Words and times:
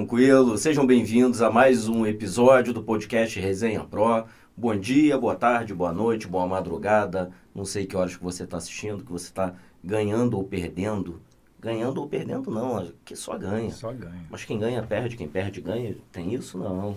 Tranquilo? 0.00 0.56
Sejam 0.56 0.86
bem-vindos 0.86 1.42
a 1.42 1.50
mais 1.50 1.86
um 1.86 2.06
episódio 2.06 2.72
do 2.72 2.82
podcast 2.82 3.38
Resenha 3.38 3.84
Pro. 3.84 4.24
Bom 4.56 4.74
dia, 4.74 5.18
boa 5.18 5.36
tarde, 5.36 5.74
boa 5.74 5.92
noite, 5.92 6.26
boa 6.26 6.46
madrugada. 6.46 7.30
Não 7.54 7.66
sei 7.66 7.84
que 7.84 7.94
horas 7.94 8.16
que 8.16 8.24
você 8.24 8.44
está 8.44 8.56
assistindo, 8.56 9.04
que 9.04 9.12
você 9.12 9.26
está 9.26 9.54
ganhando 9.84 10.38
ou 10.38 10.44
perdendo. 10.44 11.20
Ganhando 11.60 12.00
ou 12.00 12.08
perdendo 12.08 12.50
não, 12.50 12.90
que 13.04 13.14
só 13.14 13.36
ganha. 13.36 13.70
Só 13.72 13.92
ganha. 13.92 14.24
Mas 14.30 14.42
quem 14.42 14.58
ganha 14.58 14.82
perde, 14.82 15.18
quem 15.18 15.28
perde 15.28 15.60
ganha. 15.60 15.94
Tem 16.10 16.32
isso 16.32 16.56
não. 16.56 16.96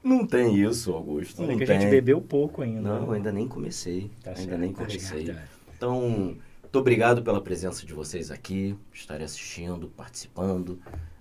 Não 0.00 0.24
tem 0.24 0.54
isso, 0.54 0.92
Augusto. 0.92 1.42
Olha 1.42 1.50
não 1.50 1.58
que 1.58 1.66
tem. 1.66 1.78
a 1.78 1.80
gente 1.80 1.90
bebeu 1.90 2.20
pouco 2.20 2.62
ainda. 2.62 2.80
Não, 2.80 3.08
né? 3.08 3.16
ainda 3.16 3.32
nem 3.32 3.48
comecei. 3.48 4.08
Tá 4.22 4.30
ainda 4.30 4.42
certo, 4.42 4.60
nem 4.60 4.72
tá 4.72 4.84
comecei. 4.84 5.26
certo. 5.26 5.48
Então, 5.76 6.36
muito 6.62 6.78
obrigado 6.78 7.22
pela 7.22 7.40
presença 7.40 7.84
de 7.84 7.92
vocês 7.92 8.30
aqui, 8.30 8.76
estarem 8.92 9.24
assistindo, 9.24 9.88
participando. 9.88 10.78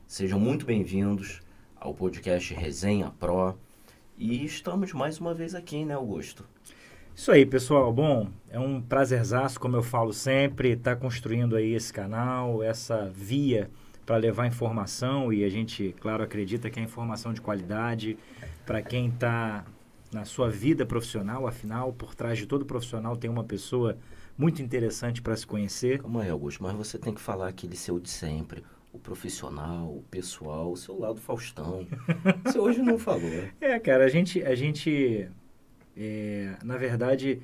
Sejam 0.08 0.40
muito 0.40 0.66
bem-vindos 0.66 1.42
ao 1.76 1.94
podcast 1.94 2.54
Resenha 2.54 3.12
Pro. 3.20 3.60
E 4.18 4.46
estamos 4.46 4.94
mais 4.94 5.20
uma 5.20 5.34
vez 5.34 5.54
aqui, 5.54 5.84
né, 5.84 5.96
Augusto? 5.96 6.46
Isso 7.14 7.30
aí, 7.30 7.46
pessoal. 7.46 7.92
Bom, 7.92 8.30
é 8.50 8.58
um 8.58 8.82
prazerzaço, 8.82 9.60
como 9.60 9.76
eu 9.76 9.84
falo 9.84 10.14
sempre, 10.14 10.70
estar 10.70 10.96
construindo 10.96 11.58
aí 11.58 11.74
esse 11.74 11.92
canal, 11.92 12.64
essa 12.64 13.12
via 13.14 13.70
para 14.06 14.16
levar 14.16 14.48
informação 14.48 15.34
e 15.34 15.44
a 15.44 15.50
gente, 15.50 15.94
claro, 16.00 16.24
acredita 16.24 16.70
que 16.70 16.80
é 16.80 16.84
informação 16.84 17.34
de 17.34 17.42
qualidade 17.42 18.18
para 18.66 18.82
quem 18.82 19.10
está 19.10 19.66
na 20.14 20.24
sua 20.24 20.50
vida 20.50 20.86
profissional. 20.86 21.46
Afinal, 21.46 21.92
por 21.92 22.16
trás 22.16 22.38
de 22.38 22.48
todo 22.48 22.66
profissional 22.66 23.18
tem 23.18 23.30
uma 23.30 23.44
pessoa 23.44 23.98
muito 24.38 24.62
interessante 24.62 25.22
para 25.22 25.36
se 25.36 25.46
conhecer. 25.46 26.02
Calma 26.02 26.24
aí, 26.24 26.30
Augusto, 26.30 26.64
mas 26.64 26.74
você 26.78 26.98
tem 26.98 27.14
que 27.14 27.20
falar 27.20 27.50
aquele 27.50 27.76
seu 27.76 28.00
de 28.00 28.10
sempre. 28.10 28.64
O 28.98 29.00
profissional, 29.00 29.96
o 29.96 30.04
pessoal, 30.10 30.72
o 30.72 30.76
seu 30.76 30.98
lado 30.98 31.22
Faustão. 31.22 31.88
Você 32.44 32.58
hoje 32.58 32.82
não 32.82 32.98
falou. 32.98 33.22
É, 33.62 33.80
cara, 33.80 34.06
a 34.06 34.10
gente, 34.10 34.44
a 34.44 34.56
gente 34.56 35.30
é, 35.96 36.56
na 36.64 36.78
verdade, 36.78 37.42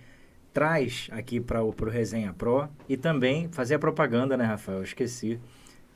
traz 0.52 1.10
aqui 1.12 1.40
para 1.40 1.64
o 1.64 1.72
Resenha 1.90 2.34
Pro 2.34 2.68
e 2.90 2.98
também 2.98 3.50
fazer 3.50 3.76
a 3.76 3.80
propaganda, 3.80 4.36
né, 4.36 4.46
Rafael? 4.46 4.80
Eu 4.80 4.84
esqueci. 4.84 5.40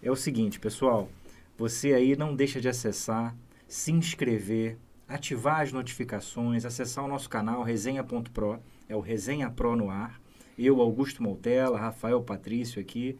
É 0.01 0.11
o 0.11 0.15
seguinte, 0.15 0.59
pessoal, 0.59 1.09
você 1.57 1.93
aí 1.93 2.15
não 2.15 2.35
deixa 2.35 2.61
de 2.61 2.69
acessar, 2.69 3.35
se 3.67 3.91
inscrever, 3.91 4.77
ativar 5.07 5.61
as 5.61 5.71
notificações, 5.71 6.65
acessar 6.65 7.03
o 7.03 7.07
nosso 7.07 7.27
canal 7.27 7.63
resenha.pro, 7.63 8.59
é 8.87 8.95
o 8.95 8.99
Resenha 8.99 9.49
Pro 9.49 9.75
no 9.75 9.89
ar. 9.89 10.21
Eu, 10.55 10.81
Augusto 10.81 11.23
Moutella, 11.23 11.79
Rafael 11.79 12.21
Patrício 12.21 12.79
aqui, 12.79 13.17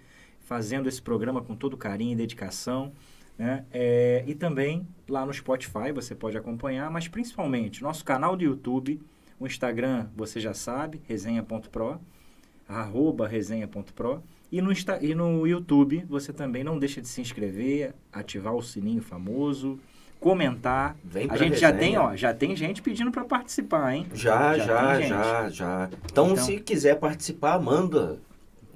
fazendo 0.47 0.87
esse 0.87 1.01
programa 1.01 1.41
com 1.41 1.53
todo 1.57 1.75
carinho 1.75 2.13
e 2.13 2.15
dedicação. 2.15 2.93
Né? 3.37 3.65
É, 3.71 4.23
e 4.25 4.33
também 4.33 4.87
lá 5.09 5.25
no 5.25 5.33
Spotify 5.33 5.91
você 5.93 6.15
pode 6.15 6.37
acompanhar, 6.37 6.89
mas 6.89 7.07
principalmente 7.09 7.83
nosso 7.83 8.03
canal 8.05 8.35
do 8.37 8.43
YouTube, 8.43 8.99
o 9.37 9.45
Instagram 9.45 10.07
você 10.15 10.39
já 10.39 10.53
sabe, 10.53 11.01
resenha.pro, 11.05 11.99
arroba 12.67 13.27
resenha.pro. 13.27 14.23
E 14.49 14.61
no, 14.61 14.71
Insta, 14.71 14.97
e 15.03 15.13
no 15.13 15.45
YouTube 15.45 16.05
você 16.09 16.31
também 16.31 16.63
não 16.63 16.79
deixa 16.79 17.01
de 17.01 17.09
se 17.09 17.19
inscrever, 17.19 17.93
ativar 18.11 18.55
o 18.55 18.61
sininho 18.61 19.01
famoso, 19.01 19.77
comentar. 20.21 20.95
Vem 21.03 21.27
A 21.29 21.35
gente 21.35 21.57
já 21.57 21.71
tem, 21.71 21.91
resenha. 21.91 22.01
ó, 22.01 22.15
já 22.15 22.33
tem 22.33 22.55
gente 22.55 22.81
pedindo 22.81 23.11
para 23.11 23.25
participar, 23.25 23.93
hein? 23.93 24.07
Já, 24.13 24.57
Já 24.57 24.65
já, 24.65 25.01
já, 25.01 25.49
já. 25.49 25.89
Então, 26.09 26.31
Então- 26.31 26.37
se 26.45 26.59
quiser 26.61 26.95
participar, 26.95 27.59
manda 27.59 28.19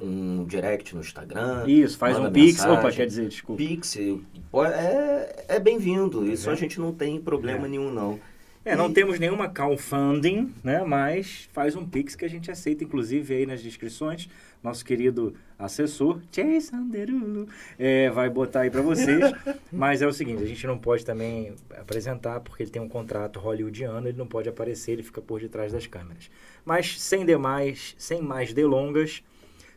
um 0.01 0.43
direct 0.45 0.93
no 0.95 1.01
Instagram. 1.01 1.63
Isso, 1.67 1.97
faz 1.97 2.17
um 2.17 2.31
pix. 2.31 2.53
mensagem. 2.57 2.77
Opa, 2.77 2.91
quer 2.91 3.05
dizer, 3.05 3.27
desculpa. 3.29 3.61
Pix 3.63 3.97
é, 3.97 5.45
é 5.47 5.59
bem-vindo. 5.59 6.25
Isso 6.29 6.49
É. 6.49 6.53
a 6.53 6.55
gente 6.55 6.79
não 6.79 6.91
tem 6.93 7.19
problema 7.19 7.65
É. 7.65 7.69
nenhum, 7.69 7.91
não. 7.91 8.19
É, 8.63 8.75
não 8.75 8.91
E- 8.91 8.93
temos 8.93 9.17
nenhuma 9.19 9.49
crowdfunding, 9.49 10.53
né? 10.63 10.83
Mas 10.83 11.49
faz 11.51 11.75
um 11.75 11.83
Pix 11.83 12.15
que 12.15 12.23
a 12.23 12.29
gente 12.29 12.51
aceita, 12.51 12.83
inclusive 12.83 13.33
aí 13.33 13.45
nas 13.47 13.61
descrições. 13.63 14.29
Nosso 14.63 14.85
querido 14.85 15.33
assessor, 15.57 16.19
Jason 16.31 16.87
Derulo, 16.87 17.47
é, 17.79 18.11
vai 18.11 18.29
botar 18.29 18.61
aí 18.61 18.69
para 18.69 18.83
vocês. 18.83 19.19
Mas 19.73 20.03
é 20.03 20.07
o 20.07 20.13
seguinte, 20.13 20.43
a 20.43 20.45
gente 20.45 20.67
não 20.67 20.77
pode 20.77 21.03
também 21.03 21.53
apresentar, 21.75 22.39
porque 22.41 22.61
ele 22.61 22.69
tem 22.69 22.79
um 22.79 22.87
contrato 22.87 23.39
hollywoodiano, 23.39 24.07
ele 24.07 24.17
não 24.17 24.27
pode 24.27 24.47
aparecer, 24.47 24.91
ele 24.91 25.01
fica 25.03 25.21
por 25.21 25.39
detrás 25.39 25.71
das 25.73 25.87
câmeras. 25.87 26.29
Mas 26.63 27.01
sem 27.01 27.25
demais, 27.25 27.95
sem 27.97 28.21
mais 28.21 28.53
delongas, 28.53 29.23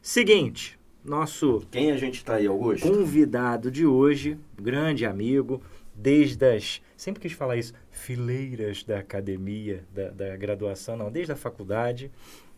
seguinte, 0.04 0.78
nosso 1.02 1.62
Quem 1.70 1.90
a 1.90 1.96
gente 1.96 2.22
tá 2.22 2.34
aí, 2.34 2.46
Augusto? 2.46 2.86
convidado 2.86 3.70
de 3.70 3.86
hoje, 3.86 4.38
grande 4.60 5.06
amigo, 5.06 5.62
desde 5.94 6.44
as. 6.44 6.82
Sempre 6.94 7.22
quis 7.22 7.32
falar 7.32 7.56
isso, 7.56 7.72
fileiras 7.90 8.84
da 8.84 8.98
academia, 8.98 9.82
da, 9.92 10.10
da 10.10 10.36
graduação, 10.36 10.94
não, 10.94 11.10
desde 11.10 11.32
a 11.32 11.36
faculdade. 11.36 12.10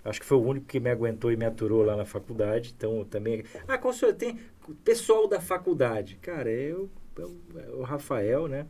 Acho 0.04 0.20
que 0.20 0.26
foi 0.26 0.38
o 0.38 0.42
único 0.42 0.66
que 0.66 0.78
me 0.78 0.90
aguentou 0.90 1.32
e 1.32 1.36
me 1.36 1.44
aturou 1.44 1.84
lá 1.84 1.96
na 1.96 2.04
faculdade. 2.04 2.74
Então, 2.76 2.98
eu 2.98 3.04
também. 3.04 3.44
Ah, 3.66 3.76
com 3.76 3.88
o 3.88 3.92
senhor 3.92 4.14
tem. 4.14 4.38
Pessoal 4.84 5.26
da 5.26 5.40
faculdade. 5.40 6.16
Cara, 6.22 6.50
eu, 6.50 6.88
eu, 7.16 7.36
é 7.56 7.70
o 7.70 7.82
Rafael, 7.82 8.46
né? 8.46 8.66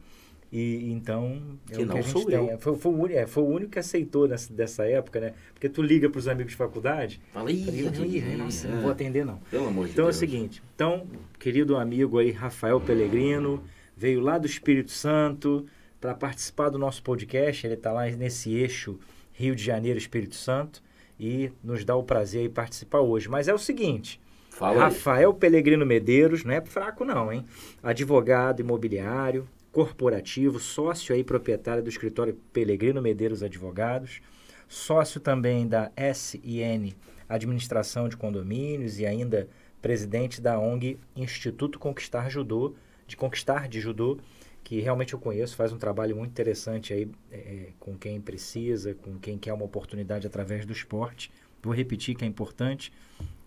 E 0.52 0.92
então. 0.92 1.58
É 1.70 1.76
Que 1.76 1.82
o 1.82 1.86
não 1.86 1.94
que 1.94 1.98
a 1.98 2.02
gente 2.02 2.12
sou 2.12 2.24
tem. 2.26 2.34
eu. 2.50 2.58
Foi, 2.58 2.76
foi, 2.76 2.92
o 2.92 2.96
único, 2.96 3.18
é, 3.18 3.26
foi 3.26 3.42
o 3.42 3.46
único 3.46 3.72
que 3.72 3.78
aceitou 3.78 4.28
nessa, 4.28 4.52
dessa 4.52 4.84
época, 4.86 5.20
né? 5.20 5.34
Porque 5.52 5.68
tu 5.68 5.82
liga 5.82 6.08
para 6.08 6.18
os 6.18 6.28
amigos 6.28 6.52
de 6.52 6.56
faculdade. 6.56 7.20
Fala 7.32 7.48
aí, 7.48 7.56
Ih, 7.64 7.88
aquele- 7.88 8.18
ih, 8.18 8.36
nossa, 8.36 8.68
é. 8.68 8.70
não 8.70 8.82
vou 8.82 8.90
atender, 8.90 9.24
não. 9.24 9.38
Pelo 9.50 9.66
amor 9.68 9.86
de 9.86 9.92
Então 9.92 10.04
é 10.04 10.08
o 10.08 10.10
Deus. 10.10 10.16
seguinte, 10.16 10.62
então, 10.74 11.06
querido 11.38 11.76
amigo 11.76 12.18
aí, 12.18 12.30
Rafael 12.30 12.80
Pellegrino, 12.80 13.62
veio 13.96 14.20
lá 14.20 14.38
do 14.38 14.46
Espírito 14.46 14.90
Santo 14.92 15.66
para 16.00 16.14
participar 16.14 16.68
do 16.68 16.78
nosso 16.78 17.02
podcast. 17.02 17.66
Ele 17.66 17.74
está 17.74 17.90
lá 17.92 18.06
nesse 18.10 18.54
eixo 18.54 18.98
Rio 19.32 19.54
de 19.56 19.64
Janeiro, 19.64 19.98
Espírito 19.98 20.36
Santo, 20.36 20.80
e 21.18 21.50
nos 21.64 21.84
dá 21.84 21.96
o 21.96 22.02
prazer 22.04 22.42
aí 22.42 22.48
participar 22.48 23.00
hoje. 23.00 23.28
Mas 23.28 23.48
é 23.48 23.52
o 23.54 23.58
seguinte, 23.58 24.20
Fala 24.50 24.74
aí. 24.74 24.78
Rafael 24.78 25.34
Pellegrino 25.34 25.84
Medeiros, 25.84 26.44
não 26.44 26.54
é 26.54 26.60
fraco 26.64 27.04
não, 27.04 27.32
hein? 27.32 27.44
Advogado 27.82 28.60
imobiliário, 28.60 29.46
corporativo, 29.76 30.58
sócio 30.58 31.14
aí 31.14 31.22
proprietário 31.22 31.82
do 31.82 31.90
escritório 31.90 32.40
Pellegrino 32.50 33.02
Medeiros 33.02 33.42
Advogados, 33.42 34.22
sócio 34.66 35.20
também 35.20 35.68
da 35.68 35.92
SIN 36.14 36.94
Administração 37.28 38.08
de 38.08 38.16
Condomínios 38.16 38.98
e 38.98 39.04
ainda 39.04 39.50
presidente 39.82 40.40
da 40.40 40.58
ONG 40.58 40.98
Instituto 41.14 41.78
Conquistar 41.78 42.30
Judô, 42.30 42.74
de 43.06 43.18
Conquistar 43.18 43.68
de 43.68 43.78
Judô, 43.78 44.18
que 44.64 44.80
realmente 44.80 45.12
eu 45.12 45.18
conheço, 45.18 45.54
faz 45.54 45.74
um 45.74 45.78
trabalho 45.78 46.16
muito 46.16 46.30
interessante 46.30 46.94
aí 46.94 47.10
é, 47.30 47.68
com 47.78 47.98
quem 47.98 48.18
precisa, 48.18 48.94
com 48.94 49.18
quem 49.18 49.36
quer 49.36 49.52
uma 49.52 49.66
oportunidade 49.66 50.26
através 50.26 50.64
do 50.64 50.72
esporte. 50.72 51.30
Vou 51.62 51.74
repetir 51.74 52.14
que 52.14 52.24
é 52.24 52.26
importante, 52.26 52.90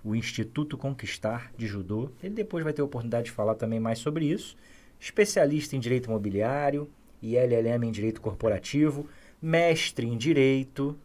o 0.04 0.16
Instituto 0.16 0.78
Conquistar 0.78 1.52
de 1.58 1.66
Judô. 1.66 2.12
Ele 2.22 2.36
depois 2.36 2.64
vai 2.64 2.72
ter 2.72 2.84
a 2.84 2.86
oportunidade 2.86 3.26
de 3.26 3.32
falar 3.32 3.56
também 3.56 3.80
mais 3.80 3.98
sobre 3.98 4.26
isso. 4.26 4.56
Especialista 5.00 5.76
em 5.76 5.80
Direito 5.80 6.08
Imobiliário 6.08 6.90
e 7.22 7.36
LLM 7.38 7.84
em 7.88 7.92
Direito 7.92 8.22
Corporativo, 8.22 9.08
mestre 9.42 10.06
em 10.08 10.18
Direito. 10.18 10.98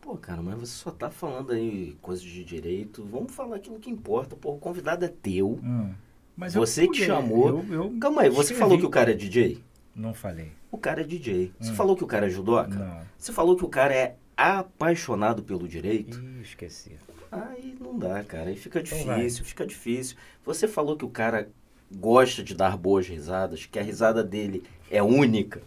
Pô, 0.00 0.16
cara, 0.16 0.42
mas 0.42 0.58
você 0.58 0.66
só 0.82 0.90
tá 0.90 1.10
falando 1.10 1.52
aí 1.52 1.96
coisas 2.02 2.24
de 2.24 2.44
direito. 2.44 3.02
Vamos 3.10 3.32
falar 3.32 3.56
aquilo 3.56 3.78
que 3.78 3.90
importa. 3.90 4.36
Pô, 4.36 4.52
o 4.52 4.58
convidado 4.58 5.04
é 5.04 5.08
teu. 5.08 5.58
Hum, 5.62 5.94
mas 6.36 6.52
Você 6.54 6.86
que 6.88 7.04
chamou. 7.06 7.48
Eu, 7.48 7.72
eu 7.72 7.98
Calma 7.98 8.22
aí, 8.22 8.28
você 8.28 8.52
escrevi. 8.52 8.60
falou 8.60 8.78
que 8.78 8.84
o 8.86 8.90
cara 8.90 9.12
é 9.12 9.14
DJ? 9.14 9.62
Não 9.96 10.12
falei. 10.12 10.52
O 10.70 10.76
cara 10.76 11.00
é 11.00 11.04
DJ. 11.04 11.52
Você 11.58 11.70
Hum. 11.70 11.74
falou 11.74 11.96
que 11.96 12.04
o 12.04 12.06
cara 12.06 12.26
é 12.26 12.28
judoca? 12.30 12.74
Não. 12.74 13.00
Você 13.16 13.32
falou 13.32 13.56
que 13.56 13.64
o 13.64 13.68
cara 13.68 13.94
é 13.94 14.16
apaixonado 14.36 15.42
pelo 15.42 15.66
direito? 15.66 16.18
Ih, 16.20 16.42
esqueci. 16.42 16.92
Aí 17.32 17.74
não 17.80 17.98
dá, 17.98 18.22
cara. 18.24 18.50
Aí 18.50 18.56
fica 18.56 18.80
Então 18.80 18.98
difícil, 19.16 19.44
fica 19.44 19.66
difícil. 19.66 20.16
Você 20.44 20.68
falou 20.68 20.96
que 20.98 21.04
o 21.04 21.08
cara 21.10 21.48
gosta 21.92 22.42
de 22.42 22.54
dar 22.54 22.76
boas 22.76 23.06
risadas, 23.06 23.66
que 23.66 23.78
a 23.78 23.82
risada 23.82 24.22
dele 24.22 24.64
é 24.90 25.02
única. 25.02 25.62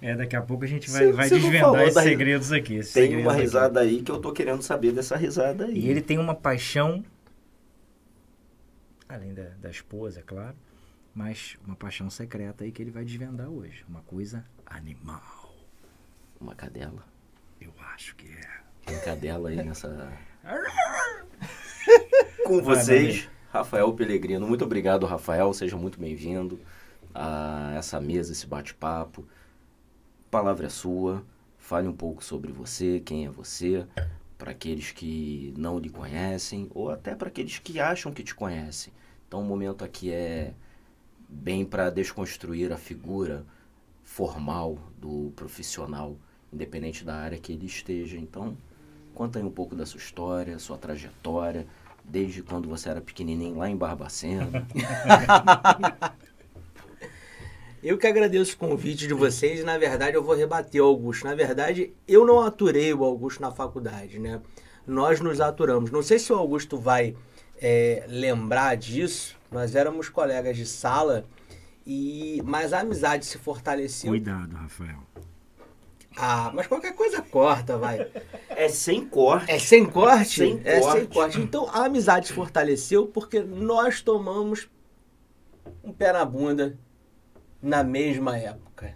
É, 0.00 0.14
daqui 0.14 0.36
a 0.36 0.42
pouco 0.42 0.64
a 0.64 0.66
gente 0.66 0.90
vai, 0.90 1.10
vai 1.10 1.28
você 1.28 1.34
não 1.36 1.40
falou 1.40 1.52
desvendar 1.52 1.82
esses 1.82 1.94
da 1.94 2.02
segredos 2.02 2.52
aqui. 2.52 2.74
esses 2.76 2.92
Tem 2.92 3.04
segredos 3.04 3.24
uma 3.24 3.32
aqui. 3.32 3.42
risada 3.42 3.80
aí 3.80 4.02
que 4.02 4.10
eu 4.10 4.20
tô 4.20 4.32
querendo 4.32 4.62
saber 4.62 4.92
dessa 4.92 5.16
risada 5.16 5.64
aí. 5.64 5.78
E 5.78 5.88
ele 5.88 6.02
tem 6.02 6.18
uma 6.18 6.34
paixão, 6.34 7.02
além 9.08 9.32
da, 9.34 9.44
da 9.60 9.70
esposa, 9.70 10.20
é 10.20 10.22
claro, 10.22 10.54
mas 11.14 11.56
uma 11.66 11.74
paixão 11.74 12.10
secreta 12.10 12.64
aí 12.64 12.70
que 12.72 12.82
ele 12.82 12.90
vai 12.90 13.04
desvendar 13.04 13.48
hoje. 13.48 13.84
Uma 13.88 14.02
coisa 14.02 14.44
animal. 14.66 15.54
Uma 16.38 16.54
cadela. 16.54 17.02
Eu 17.58 17.72
acho 17.94 18.14
que 18.16 18.26
é. 18.28 18.60
Tem 18.84 19.00
cadela 19.00 19.48
aí 19.48 19.56
nessa. 19.56 20.12
Com 22.44 22.62
Vai, 22.62 22.76
vocês, 22.76 23.28
Rafael 23.50 23.92
Pellegrino. 23.92 24.46
Muito 24.46 24.64
obrigado, 24.64 25.06
Rafael. 25.06 25.52
Seja 25.52 25.76
muito 25.76 25.98
bem-vindo 25.98 26.58
a 27.14 27.74
essa 27.76 28.00
mesa, 28.00 28.32
esse 28.32 28.46
bate-papo. 28.46 29.24
Palavra 30.30 30.66
é 30.66 30.68
sua. 30.68 31.24
Fale 31.58 31.88
um 31.88 31.92
pouco 31.92 32.22
sobre 32.22 32.52
você, 32.52 33.00
quem 33.00 33.26
é 33.26 33.30
você, 33.30 33.86
para 34.38 34.52
aqueles 34.52 34.92
que 34.92 35.52
não 35.56 35.78
lhe 35.78 35.88
conhecem 35.88 36.70
ou 36.72 36.90
até 36.90 37.14
para 37.14 37.28
aqueles 37.28 37.58
que 37.58 37.80
acham 37.80 38.12
que 38.12 38.22
te 38.22 38.34
conhecem. 38.34 38.92
Então 39.26 39.40
o 39.40 39.44
momento 39.44 39.84
aqui 39.84 40.12
é 40.12 40.54
bem 41.28 41.64
para 41.64 41.90
desconstruir 41.90 42.72
a 42.72 42.76
figura 42.76 43.44
formal 44.04 44.78
do 44.96 45.32
profissional, 45.34 46.16
independente 46.52 47.04
da 47.04 47.16
área 47.16 47.38
que 47.38 47.52
ele 47.52 47.66
esteja. 47.66 48.16
Então, 48.16 48.56
conta 49.12 49.40
aí 49.40 49.44
um 49.44 49.50
pouco 49.50 49.74
da 49.74 49.84
sua 49.84 49.98
história, 49.98 50.58
sua 50.60 50.78
trajetória, 50.78 51.66
desde 52.08 52.42
quando 52.42 52.68
você 52.68 52.88
era 52.88 53.00
pequenininho 53.00 53.58
lá 53.58 53.68
em 53.68 53.76
Barbacena. 53.76 54.66
Eu 57.82 57.96
que 57.98 58.06
agradeço 58.06 58.54
o 58.54 58.58
convite 58.58 59.06
de 59.06 59.14
vocês 59.14 59.60
e, 59.60 59.62
na 59.62 59.78
verdade, 59.78 60.16
eu 60.16 60.22
vou 60.24 60.34
rebater 60.34 60.82
o 60.82 60.86
Augusto. 60.86 61.24
Na 61.24 61.36
verdade, 61.36 61.92
eu 62.08 62.26
não 62.26 62.40
aturei 62.40 62.92
o 62.92 63.04
Augusto 63.04 63.40
na 63.40 63.52
faculdade, 63.52 64.18
né? 64.18 64.40
Nós 64.84 65.20
nos 65.20 65.40
aturamos. 65.40 65.92
Não 65.92 66.02
sei 66.02 66.18
se 66.18 66.32
o 66.32 66.36
Augusto 66.36 66.76
vai 66.76 67.14
é, 67.58 68.04
lembrar 68.08 68.76
disso, 68.76 69.36
nós 69.52 69.76
éramos 69.76 70.08
colegas 70.08 70.56
de 70.56 70.66
sala, 70.66 71.26
e 71.86 72.42
mas 72.44 72.72
a 72.72 72.80
amizade 72.80 73.24
se 73.24 73.38
fortaleceu. 73.38 74.10
Cuidado, 74.10 74.56
Rafael. 74.56 75.05
Ah, 76.16 76.50
mas 76.54 76.66
qualquer 76.66 76.94
coisa 76.94 77.20
corta, 77.20 77.76
vai. 77.76 78.10
É 78.48 78.68
sem 78.68 79.06
corte. 79.06 79.50
É 79.50 79.58
sem 79.58 79.84
corte? 79.84 80.38
Sem 80.38 80.60
é 80.64 80.80
corte. 80.80 80.98
sem 80.98 81.06
corte. 81.06 81.40
Então 81.40 81.68
a 81.70 81.84
amizade 81.84 82.28
se 82.28 82.32
fortaleceu 82.32 83.06
porque 83.06 83.40
nós 83.40 84.00
tomamos 84.00 84.68
um 85.84 85.92
pé 85.92 86.12
na 86.12 86.24
bunda 86.24 86.78
na 87.60 87.84
mesma 87.84 88.38
época. 88.38 88.94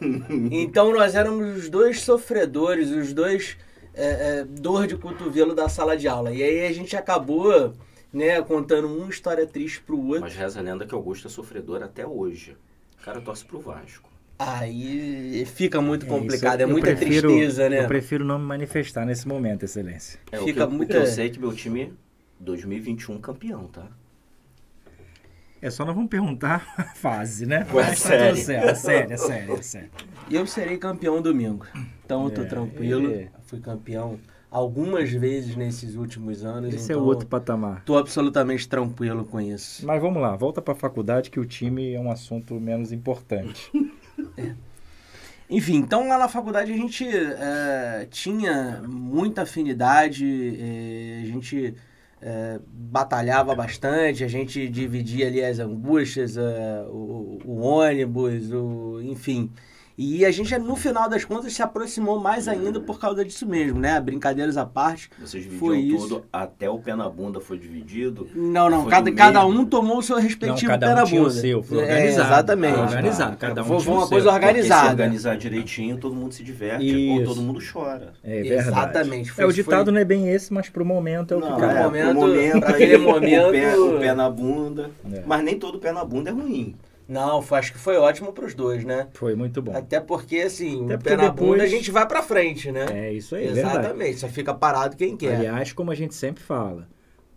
então 0.50 0.92
nós 0.92 1.14
éramos 1.14 1.58
os 1.58 1.68
dois 1.68 2.00
sofredores, 2.00 2.90
os 2.90 3.12
dois 3.12 3.58
é, 3.94 4.38
é, 4.38 4.44
dor 4.44 4.86
de 4.86 4.96
cotovelo 4.96 5.54
da 5.54 5.68
sala 5.68 5.96
de 5.96 6.08
aula. 6.08 6.32
E 6.32 6.42
aí 6.42 6.66
a 6.66 6.72
gente 6.72 6.96
acabou 6.96 7.74
né, 8.12 8.40
contando 8.42 8.88
uma 8.88 9.10
história 9.10 9.46
triste 9.46 9.82
pro 9.82 9.98
outro. 9.98 10.22
Mas 10.22 10.34
reza 10.34 10.58
a 10.58 10.62
lenda 10.62 10.86
que 10.86 10.94
Augusto 10.94 11.26
é 11.26 11.30
sofredor 11.30 11.82
até 11.82 12.06
hoje. 12.06 12.56
O 12.98 13.04
cara 13.04 13.20
torce 13.20 13.44
pro 13.44 13.60
Vasco. 13.60 14.09
Aí 14.42 15.44
fica 15.44 15.82
muito 15.82 16.06
É, 16.06 16.08
complicado, 16.08 16.54
isso 16.54 16.62
é 16.62 16.64
eu 16.64 16.68
muita 16.70 16.86
prefiro- 16.96 17.28
tristeza, 17.28 17.68
né? 17.68 17.84
Eu 17.84 17.88
prefiro 17.88 18.24
não 18.24 18.38
me 18.38 18.46
manifestar 18.46 19.04
nesse 19.04 19.28
momento, 19.28 19.64
excelência. 19.64 20.18
É, 20.32 20.40
o, 20.40 20.44
Fica 20.44 20.66
que, 20.66 20.72
muita- 20.72 20.94
o 20.98 21.02
que 21.02 21.08
eu 21.08 21.12
sei 21.12 21.26
é 21.26 21.28
que 21.28 21.38
meu 21.38 21.52
time 21.52 21.92
2021 22.40 23.20
campeão, 23.20 23.66
tá? 23.66 23.86
É 25.60 25.68
só 25.68 25.84
nós 25.84 25.94
vamos 25.94 26.08
perguntar 26.08 26.72
a 26.78 26.84
fase, 26.84 27.44
né? 27.44 27.66
Ué, 27.70 27.82
Mas 27.88 28.00
tá 28.02 28.08
sério? 28.08 28.34
tudo 28.34 28.44
certo, 28.46 28.68
é 28.70 28.74
sério, 28.74 29.12
é 29.12 29.16
sério, 29.18 29.52
é 29.52 29.62
sério. 29.62 29.90
E 30.30 30.34
eu 30.34 30.46
serei 30.46 30.78
campeão 30.78 31.20
domingo. 31.20 31.66
Então 32.02 32.24
eu 32.24 32.30
tô 32.30 32.40
É, 32.40 32.44
tranquilo. 32.46 33.12
é. 33.12 33.28
Fui 33.44 33.60
campeão 33.60 34.18
algumas 34.50 35.10
vezes 35.10 35.54
nesses 35.54 35.96
últimos 35.96 36.44
anos. 36.46 36.72
Esse 36.72 36.92
é 36.92 36.94
então 36.94 37.04
o 37.04 37.06
outro 37.06 37.26
patamar. 37.26 37.84
Tô 37.84 37.98
absolutamente 37.98 38.66
tranquilo 38.66 39.22
com 39.26 39.38
isso. 39.38 39.84
Mas 39.86 40.00
vamos 40.00 40.22
lá, 40.22 40.34
volta 40.34 40.62
para 40.62 40.72
a 40.72 40.76
faculdade 40.76 41.30
que 41.30 41.38
o 41.38 41.44
time 41.44 41.92
é 41.92 42.00
um 42.00 42.10
assunto 42.10 42.54
menos 42.58 42.90
importante. 42.90 43.70
Enfim, 45.48 45.76
então 45.76 46.06
lá 46.06 46.16
na 46.16 46.28
faculdade 46.28 46.72
a 46.72 46.76
gente 46.76 47.04
eh, 47.08 48.06
tinha 48.10 48.82
muita 48.86 49.42
afinidade, 49.42 50.24
eh, 50.24 51.22
a 51.24 51.26
gente 51.26 51.74
eh, 52.22 52.60
batalhava 52.66 53.52
bastante, 53.54 54.22
a 54.22 54.28
gente 54.28 54.68
dividia 54.68 55.26
ali 55.26 55.42
as 55.42 55.58
angústias, 55.58 56.36
eh, 56.36 56.84
o, 56.88 57.40
o 57.44 57.60
ônibus, 57.62 58.52
o, 58.52 59.00
enfim. 59.02 59.50
E 60.02 60.24
a 60.24 60.30
gente, 60.30 60.56
no 60.58 60.76
final 60.76 61.10
das 61.10 61.26
contas, 61.26 61.52
se 61.52 61.60
aproximou 61.62 62.18
mais 62.18 62.48
ainda 62.48 62.80
por 62.80 62.98
causa 62.98 63.22
disso 63.22 63.46
mesmo, 63.46 63.78
né? 63.78 64.00
Brincadeiras 64.00 64.56
à 64.56 64.64
parte. 64.64 65.10
Vocês 65.20 65.44
Foi 65.58 65.76
dividiam 65.76 65.98
isso. 65.98 66.08
tudo, 66.08 66.24
até 66.32 66.70
o 66.70 66.78
pé 66.78 66.96
na 66.96 67.06
bunda 67.06 67.38
foi 67.38 67.58
dividido. 67.58 68.26
Não, 68.34 68.70
não, 68.70 68.82
Foi 68.84 68.90
cada, 68.90 69.12
cada 69.12 69.44
um 69.44 69.62
tomou 69.66 69.98
o 69.98 70.02
seu 70.02 70.16
respectivo 70.16 70.62
Não, 70.62 70.68
cada 70.68 70.86
pé 70.86 70.92
um 70.92 70.96
na 70.96 71.04
tinha 71.04 71.20
o 71.20 71.24
bunda. 71.24 71.36
seu, 71.38 71.62
foi 71.62 71.78
É, 71.78 71.82
organizado. 71.82 72.28
exatamente. 72.28 72.72
Foi 72.74 72.82
organizado, 72.82 73.36
cada 73.36 73.60
um 73.62 73.64
Foi 73.66 73.76
tinha 73.76 73.90
o 73.90 73.94
uma 73.94 74.00
seu. 74.00 74.08
coisa 74.08 74.30
Porque 74.30 74.40
se 74.40 74.46
organizada. 74.46 74.88
organizar 74.90 75.36
direitinho, 75.36 75.98
todo 75.98 76.14
mundo 76.14 76.32
se 76.32 76.42
diverte 76.42 76.86
Isso. 76.86 77.20
ou 77.20 77.24
todo 77.26 77.42
mundo 77.42 77.60
chora. 77.70 78.14
É 78.24 78.42
verdade. 78.42 78.68
Exatamente. 78.70 79.28
É, 79.28 79.32
o 79.32 79.34
Foi- 79.48 79.52
ditado 79.52 79.84
foi- 79.84 79.92
não 79.92 80.00
é 80.00 80.04
bem 80.06 80.30
esse, 80.30 80.50
mas 80.50 80.70
pro 80.70 80.82
momento 80.82 81.34
é 81.34 81.36
o 81.36 81.42
que 81.42 81.46
Não, 81.46 81.56
é, 81.62 81.90
pro 81.90 82.14
momento- 82.14 82.60
pra 82.60 82.70
aquele 82.70 82.94
aquele 82.94 82.96
momento- 83.06 83.48
O 83.48 83.52
pé, 83.52 83.76
o 83.78 83.98
pé 83.98 84.14
na 84.14 84.30
bunda. 84.30 84.90
É. 85.12 85.22
Mas 85.26 85.44
nem 85.44 85.58
todo 85.58 85.78
pé 85.78 85.92
na 85.92 86.02
bunda 86.06 86.30
é 86.30 86.32
ruim. 86.32 86.74
Não, 87.10 87.42
foi, 87.42 87.58
acho 87.58 87.72
que 87.72 87.78
foi 87.78 87.96
ótimo 87.96 88.32
pros 88.32 88.54
dois, 88.54 88.84
né? 88.84 89.08
Foi 89.14 89.34
muito 89.34 89.60
bom. 89.60 89.76
Até 89.76 89.98
porque, 89.98 90.36
assim, 90.38 90.84
Até 90.84 90.94
o 90.94 90.98
pé 91.00 91.16
na 91.16 91.28
depois- 91.28 91.50
bunda 91.50 91.64
a 91.64 91.66
gente 91.66 91.90
vai 91.90 92.06
pra 92.06 92.22
frente, 92.22 92.70
né? 92.70 92.86
É 92.88 93.12
isso 93.12 93.34
aí, 93.34 93.48
é 93.48 93.52
verdade. 93.52 93.78
Exatamente, 93.78 94.18
só 94.18 94.28
fica 94.28 94.54
parado 94.54 94.96
quem 94.96 95.16
quer. 95.16 95.34
Aliás, 95.34 95.72
como 95.72 95.90
a 95.90 95.94
gente 95.96 96.14
sempre 96.14 96.40
fala, 96.40 96.86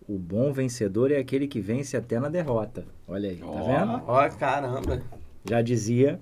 o 0.07 0.15
bom 0.19 0.53
vencedor 0.53 1.11
é 1.11 1.17
aquele 1.17 1.47
que 1.47 1.59
vence 1.59 1.97
até 1.97 2.19
na 2.19 2.29
derrota. 2.29 2.85
Olha 3.07 3.31
aí, 3.31 3.37
tá 3.37 3.45
vendo? 3.47 4.03
Ó, 4.05 4.29
caramba. 4.29 5.01
Já 5.49 5.59
dizia 5.63 6.19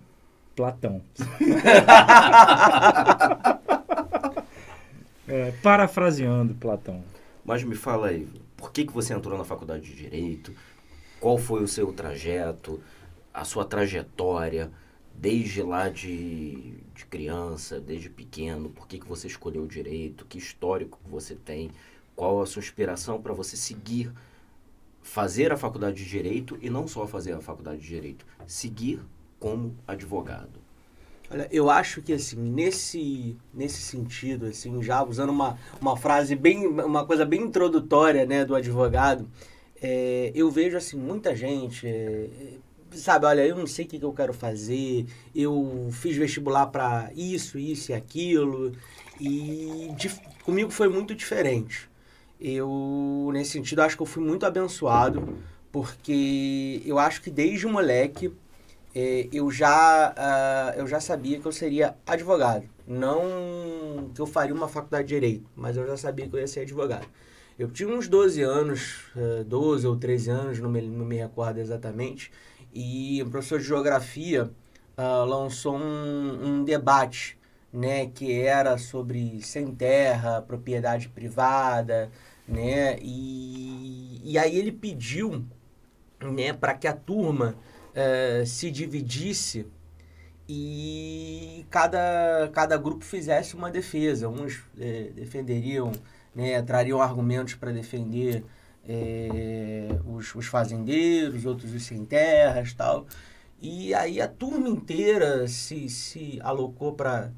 Platão. 0.56 1.02
É, 5.28 5.52
parafraseando 5.64 6.54
Platão. 6.56 7.02
Mas 7.46 7.64
me 7.64 7.76
fala 7.76 8.08
aí, 8.08 8.28
por 8.58 8.72
que, 8.72 8.86
que 8.86 8.92
você 8.92 9.14
entrou 9.14 9.38
na 9.38 9.46
faculdade 9.46 9.84
de 9.84 9.96
Direito? 9.96 10.52
Qual 11.22 11.38
foi 11.38 11.64
o 11.64 11.68
seu 11.68 11.94
trajeto, 11.94 12.82
a 13.34 13.46
sua 13.46 13.66
trajetória, 13.66 14.72
desde 15.14 15.62
lá 15.62 15.90
de, 15.90 16.76
de 16.94 17.06
criança, 17.06 17.80
desde 17.80 18.10
pequeno? 18.10 18.70
Por 18.70 18.88
que, 18.88 19.00
que 19.00 19.08
você 19.08 19.28
escolheu 19.28 19.64
o 19.64 19.68
Direito? 19.68 20.26
Que 20.26 20.38
histórico 20.38 21.00
você 21.10 21.36
tem? 21.36 21.72
Qual 22.16 22.42
a 22.42 22.46
sua 22.46 22.60
inspiração 22.60 23.22
para 23.22 23.34
você 23.34 23.56
seguir, 23.56 24.12
fazer 25.02 25.52
a 25.52 25.58
faculdade 25.58 26.04
de 26.04 26.10
Direito 26.10 26.58
e 26.62 26.70
não 26.70 26.88
só 26.88 27.08
fazer 27.08 27.34
a 27.34 27.42
faculdade 27.42 27.82
de 27.82 27.88
Direito, 27.88 28.26
seguir 28.46 29.02
como 29.40 29.76
advogado? 29.88 30.60
Olha, 31.34 31.48
eu 31.50 31.70
acho 31.70 32.02
que 32.02 32.12
assim, 32.12 32.36
nesse, 32.36 33.38
nesse 33.54 33.82
sentido, 33.82 34.48
assim, 34.48 34.84
já 34.84 35.02
usando 35.02 35.30
uma, 35.30 35.58
uma 35.80 35.96
frase 35.96 36.36
bem, 36.36 36.68
uma 36.68 37.06
coisa 37.06 37.26
bem 37.26 37.44
introdutória, 37.44 38.26
né, 38.26 38.44
do 38.44 38.54
advogado, 38.54 39.30
é, 39.82 40.32
eu 40.36 40.52
vejo 40.52 40.76
assim, 40.76 40.98
muita 40.98 41.34
gente, 41.34 41.88
é, 41.88 42.28
sabe, 42.94 43.26
olha, 43.26 43.46
eu 43.46 43.56
não 43.56 43.68
sei 43.68 43.86
o 43.86 43.88
que, 43.88 44.00
que 44.00 44.06
eu 44.06 44.14
quero 44.14 44.34
fazer, 44.34 45.06
eu 45.36 45.90
fiz 45.92 46.16
vestibular 46.18 46.68
para 46.68 47.12
isso, 47.16 47.58
isso 47.58 47.92
e 47.92 47.96
aquilo, 47.96 48.72
e 49.20 49.90
dif- 49.98 50.22
comigo 50.44 50.72
foi 50.72 50.90
muito 50.90 51.16
diferente. 51.16 51.90
Eu, 52.40 53.30
nesse 53.34 53.52
sentido, 53.52 53.82
acho 53.82 53.96
que 53.96 54.02
eu 54.02 54.06
fui 54.08 54.24
muito 54.24 54.46
abençoado, 54.46 55.38
porque 55.72 56.82
eu 56.86 56.98
acho 57.00 57.22
que 57.22 57.30
desde 57.30 57.68
moleque 57.68 58.34
eh, 58.96 59.28
eu 59.32 59.50
já 59.52 60.14
ah, 60.18 60.74
eu 60.78 60.88
já 60.88 61.00
sabia 61.00 61.40
que 61.40 61.46
eu 61.48 61.52
seria 61.52 61.96
advogado. 62.06 62.66
Não 62.88 64.12
que 64.14 64.20
eu 64.22 64.26
faria 64.28 64.54
uma 64.54 64.68
faculdade 64.68 65.08
de 65.08 65.14
direito, 65.16 65.46
mas 65.56 65.78
eu 65.78 65.86
já 65.88 65.96
sabia 65.98 66.28
que 66.28 66.36
eu 66.36 66.40
ia 66.40 66.48
ser 66.48 66.62
advogado. 66.62 67.08
Eu 67.60 67.70
tinha 67.70 67.90
uns 67.90 68.08
12 68.08 68.42
anos, 68.42 69.04
eh, 69.16 69.44
12 69.46 69.86
ou 69.88 69.96
13 69.96 70.30
anos, 70.30 70.60
não 70.60 70.70
me, 70.70 70.82
não 70.82 71.06
me 71.06 71.18
recordo 71.18 71.60
exatamente, 71.60 72.32
e 72.74 73.22
o 73.24 73.30
professor 73.30 73.60
de 73.60 73.66
geografia 73.66 74.50
ah, 74.98 75.24
lançou 75.24 75.76
um, 75.78 76.46
um 76.46 76.64
debate, 76.64 77.38
né, 77.74 78.08
que 78.08 78.42
era 78.42 78.78
sobre 78.78 79.42
sem 79.42 79.74
terra, 79.74 80.42
propriedade 80.42 81.10
privada, 81.10 82.12
né, 82.48 82.98
e, 83.02 84.22
e 84.24 84.38
aí 84.38 84.58
ele 84.58 84.72
pediu, 84.72 85.46
né, 86.22 86.54
para 86.54 86.74
que 86.74 86.88
a 86.88 86.94
turma 86.94 87.56
eh, 87.94 88.44
se 88.46 88.72
dividisse 88.72 89.66
e 90.48 91.66
cada, 91.70 92.50
cada 92.54 92.78
grupo 92.78 93.04
fizesse 93.04 93.56
uma 93.56 93.72
defesa. 93.72 94.28
Uns 94.28 94.64
eh, 94.80 95.12
defenderiam, 95.16 95.92
né, 96.36 96.62
trariam 96.62 97.02
argumentos 97.02 97.56
para 97.56 97.72
defender 97.72 98.44
eh, 98.88 99.90
os, 100.06 100.34
os 100.36 100.46
fazendeiros, 100.48 101.46
outros 101.46 101.74
os 101.74 101.84
sem 101.84 102.06
terras 102.06 102.74
tal. 102.74 103.06
E 103.62 103.94
aí 103.94 104.20
a 104.22 104.28
turma 104.28 104.68
inteira 104.70 105.48
se, 105.48 105.90
se 105.90 106.40
alocou 106.42 106.94
para 106.94 107.32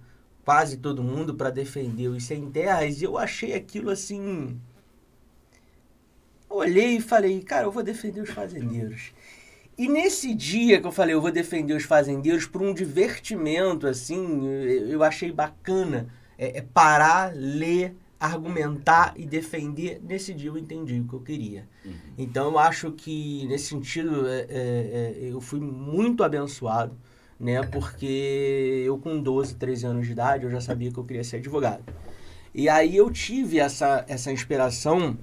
quase 0.46 0.78
todo 0.78 1.04
mundo 1.04 1.36
para 1.36 1.50
defender 1.50 2.08
os 2.10 2.24
sem 2.26 2.50
terras 2.52 3.02
e 3.02 3.06
eu 3.06 3.18
achei 3.18 3.54
aquilo 3.54 3.90
assim. 3.90 4.60
Olhei 6.50 6.98
e 6.98 7.02
falei, 7.02 7.42
cara, 7.42 7.66
eu 7.66 7.72
vou 7.72 7.84
defender 7.84 8.22
os 8.22 8.30
fazendeiros. 8.30 9.12
E 9.78 9.88
nesse 9.90 10.36
dia 10.36 10.80
que 10.80 10.86
eu 10.88 10.92
falei, 10.92 11.16
eu 11.16 11.22
vou 11.22 11.32
defender 11.32 11.74
os 11.74 11.84
fazendeiros 11.84 12.46
por 12.46 12.62
um 12.62 12.74
divertimento, 12.74 13.88
assim, 13.88 14.46
eu 14.48 14.88
eu 14.90 15.04
achei 15.04 15.32
bacana 15.32 16.08
é, 16.38 16.60
é 16.60 16.62
parar, 16.62 17.34
ler, 17.36 17.96
argumentar 18.24 19.14
e 19.18 19.26
defender. 19.26 20.02
Nesse 20.02 20.34
dia 20.34 20.50
eu 20.50 20.58
entendi 20.58 21.02
o 21.02 21.08
que 21.08 21.14
eu 21.14 21.20
queria. 21.20 21.68
Então 22.18 22.52
eu 22.52 22.60
acho 22.60 22.92
que, 22.94 23.46
nesse 23.48 23.66
sentido, 23.66 24.26
é, 24.28 24.40
é, 24.40 24.48
é, 24.50 25.30
eu 25.30 25.42
fui 25.42 25.60
muito 25.60 26.24
abençoado, 26.24 26.96
né? 27.38 27.62
Porque 27.64 28.84
eu 28.86 28.98
com 28.98 29.20
12, 29.20 29.56
13 29.56 29.86
anos 29.88 30.06
de 30.06 30.14
idade, 30.14 30.46
eu 30.46 30.50
já 30.50 30.62
sabia 30.62 30.90
que 30.90 30.98
eu 30.98 31.04
queria 31.04 31.24
ser 31.24 31.38
advogado. 31.38 31.84
E 32.56 32.70
aí 32.70 32.96
eu 32.96 33.12
tive 33.12 33.60
essa, 33.60 34.06
essa 34.08 34.32
inspiração 34.32 35.18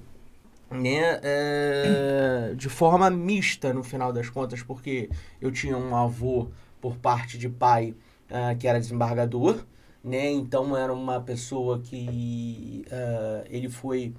né, 0.69 1.19
é, 1.23 2.53
de 2.55 2.69
forma 2.69 3.09
mista 3.09 3.73
no 3.73 3.83
final 3.83 4.13
das 4.13 4.29
contas, 4.29 4.61
porque 4.61 5.09
eu 5.41 5.51
tinha 5.51 5.75
um 5.75 5.95
avô 5.95 6.49
por 6.79 6.97
parte 6.97 7.37
de 7.37 7.49
pai 7.49 7.95
uh, 8.29 8.57
que 8.57 8.67
era 8.67 8.79
desembargador, 8.79 9.65
né, 10.03 10.31
então 10.31 10.75
era 10.75 10.93
uma 10.93 11.21
pessoa 11.21 11.79
que 11.79 12.85
uh, 12.87 13.47
ele 13.49 13.69
foi, 13.69 14.13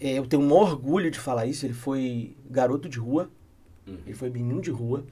é, 0.00 0.18
eu 0.18 0.26
tenho 0.26 0.42
um 0.42 0.52
orgulho 0.52 1.10
de 1.10 1.18
falar 1.18 1.46
isso, 1.46 1.64
ele 1.66 1.74
foi 1.74 2.36
garoto 2.50 2.88
de 2.88 2.98
rua, 2.98 3.30
uhum. 3.86 3.98
ele 4.04 4.14
foi 4.14 4.30
menino 4.30 4.60
de 4.60 4.70
rua, 4.70 5.04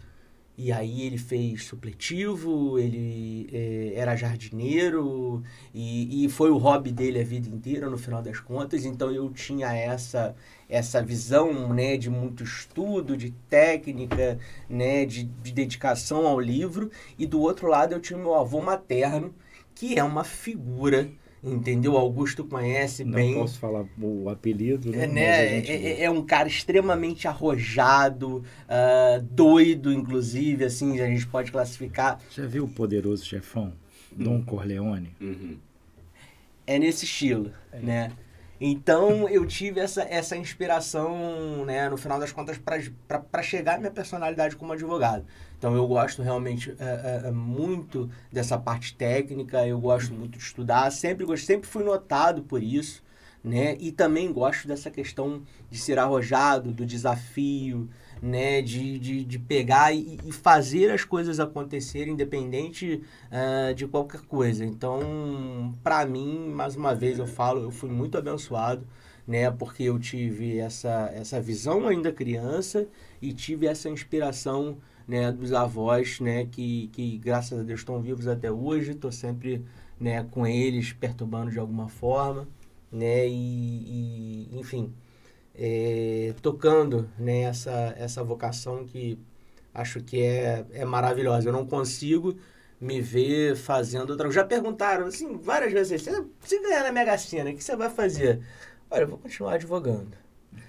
e 0.57 0.71
aí 0.71 1.03
ele 1.03 1.19
fez 1.19 1.65
supletivo, 1.65 2.79
ele 2.79 3.49
é, 3.53 3.95
era 3.97 4.15
jardineiro 4.15 5.43
e, 5.75 6.25
e 6.25 6.29
foi 6.29 6.49
o 6.51 6.57
hobby 6.57 6.93
dele 6.93 7.21
a 7.21 7.25
vida 7.25 7.49
inteira 7.49 7.91
no 7.91 7.99
final 7.99 8.23
das 8.23 8.39
contas. 8.39 8.85
Então 8.85 9.11
eu 9.11 9.31
tinha 9.33 9.75
essa 9.75 10.35
essa 10.69 11.03
visão 11.03 11.73
né, 11.75 11.97
de 11.97 12.09
muito 12.09 12.45
estudo, 12.45 13.17
de 13.17 13.31
técnica, 13.51 14.39
né, 14.69 15.05
de, 15.05 15.25
de 15.25 15.53
dedicação 15.53 16.27
ao 16.27 16.39
livro. 16.41 16.91
E 17.19 17.27
do 17.27 17.41
outro 17.41 17.67
lado 17.67 17.93
eu 17.93 18.01
tinha 18.01 18.19
meu 18.19 18.35
avô 18.35 18.61
materno, 18.63 19.35
que 19.75 19.99
é 19.99 20.05
uma 20.05 20.25
figura 20.25 21.11
entendeu? 21.45 21.97
Augusto 21.97 22.45
conhece 22.45 23.05
não 23.05 23.13
bem. 23.13 23.35
Não 23.35 23.43
posso 23.43 23.59
falar 23.59 23.85
o 24.01 24.31
apelido, 24.31 24.91
né? 24.91 25.05
É, 25.05 25.07
né? 25.07 25.49
Gente... 25.49 25.73
É, 25.73 26.05
é, 26.05 26.11
um 26.11 26.25
cara 26.25 26.49
extremamente 26.49 27.29
arrojado, 27.29 28.39
uh, 28.39 29.23
doido, 29.23 29.93
inclusive, 29.93 30.65
assim, 30.65 31.01
a 31.01 31.07
gente 31.07 31.27
pode 31.27 31.53
classificar. 31.53 32.19
Já 32.31 32.47
viu 32.47 32.65
o 32.65 32.69
poderoso 32.69 33.25
chefão, 33.25 33.75
Dom 34.11 34.43
Corleone? 34.43 35.15
Uhum. 35.21 35.59
É 36.67 36.79
nesse 36.79 37.05
estilo, 37.05 37.53
é. 37.71 37.79
né? 37.79 38.13
Então 38.61 39.29
eu 39.29 39.45
tive 39.45 39.81
essa, 39.81 40.03
essa 40.03 40.37
inspiração, 40.37 41.65
né, 41.67 41.89
no 41.89 41.99
final 41.99 42.19
das 42.19 42.33
contas, 42.33 42.57
para 42.57 43.43
chegar 43.43 43.75
à 43.75 43.79
minha 43.79 43.91
personalidade 43.91 44.57
como 44.57 44.73
advogado. 44.73 45.27
Então 45.65 45.75
eu 45.75 45.89
gosto 45.89 46.21
realmente 46.21 46.77
é, 46.79 47.23
é, 47.25 47.29
é, 47.29 47.31
muito 47.31 48.11
dessa 48.31 48.59
parte 48.59 48.95
técnica, 48.95 49.67
eu 49.67 49.81
gosto 49.81 50.13
muito 50.13 50.37
de 50.37 50.45
estudar, 50.45 50.93
sempre, 50.93 51.25
sempre 51.39 51.67
fui 51.67 51.83
notado 51.83 52.43
por 52.43 52.63
isso, 52.63 53.03
né? 53.43 53.75
E 53.81 53.91
também 53.91 54.31
gosto 54.31 54.69
dessa 54.69 54.91
questão 54.91 55.41
de 55.71 55.79
ser 55.79 55.99
arrojado, 55.99 56.71
do 56.71 56.85
desafio, 56.85 57.89
né? 58.21 58.61
De, 58.61 58.99
de, 58.99 59.25
de 59.25 59.39
pegar 59.39 59.91
e, 59.95 60.19
e 60.27 60.33
fazer 60.33 60.91
as 60.91 61.03
coisas 61.03 61.41
acontecerem 61.41 62.13
independente 62.13 63.03
uh, 63.33 63.73
de 63.75 63.87
qualquer 63.87 64.21
coisa. 64.21 64.67
Então, 64.67 65.73
para 65.83 66.05
mim, 66.05 66.51
mais 66.51 66.77
uma 66.77 66.95
vez 66.95 67.19
eu 67.19 67.27
falo, 67.27 67.63
eu 67.63 67.71
fui 67.71 67.89
muito 67.89 68.19
abençoado, 68.19 68.87
né? 69.27 69.51
Porque 69.51 69.85
eu 69.85 69.99
tive 69.99 70.59
essa, 70.59 71.11
essa 71.15 71.41
visão 71.41 71.89
ainda 71.89 72.13
criança 72.13 72.87
e 73.23 73.33
tive 73.33 73.67
essa 73.67 73.89
inspiração 73.89 74.77
né, 75.07 75.31
dos 75.33 75.53
avós, 75.53 76.21
né, 76.21 76.47
que, 76.47 76.89
que 76.89 77.19
graças 77.19 77.59
a 77.59 77.63
Deus 77.63 77.81
estão 77.81 78.01
vivos 78.01 78.27
até 78.27 78.51
hoje, 78.51 78.93
estou 78.93 79.13
sempre 79.13 79.65
né, 80.01 80.25
com 80.31 80.47
eles 80.47 80.93
perturbando 80.93 81.51
de 81.51 81.59
alguma 81.59 81.89
forma, 81.89 82.49
né, 82.91 83.27
e, 83.29 84.49
e 84.51 84.59
enfim, 84.59 84.93
é, 85.55 86.35
tocando 86.43 87.09
né, 87.19 87.43
essa, 87.43 87.95
essa 87.97 88.23
vocação 88.25 88.85
que 88.85 89.19
acho 89.73 90.01
que 90.01 90.23
é, 90.23 90.65
é 90.73 90.85
maravilhosa. 90.85 91.49
Eu 91.49 91.53
não 91.53 91.67
consigo 91.67 92.37
me 92.81 93.01
ver 93.01 93.57
fazendo 93.57 94.11
outra 94.11 94.31
Já 94.31 94.45
perguntaram, 94.45 95.07
assim, 95.07 95.37
várias 95.37 95.73
vezes, 95.73 96.03
se, 96.03 96.11
se 96.41 96.63
ganhar 96.63 96.83
na 96.83 96.93
Mega 96.93 97.17
Sena, 97.19 97.51
o 97.51 97.55
que 97.55 97.63
você 97.63 97.77
vai 97.77 97.91
fazer? 97.91 98.41
Olha, 98.91 99.03
eu 99.03 99.09
vou 99.09 99.19
continuar 99.19 99.55
advogando. 99.55 100.17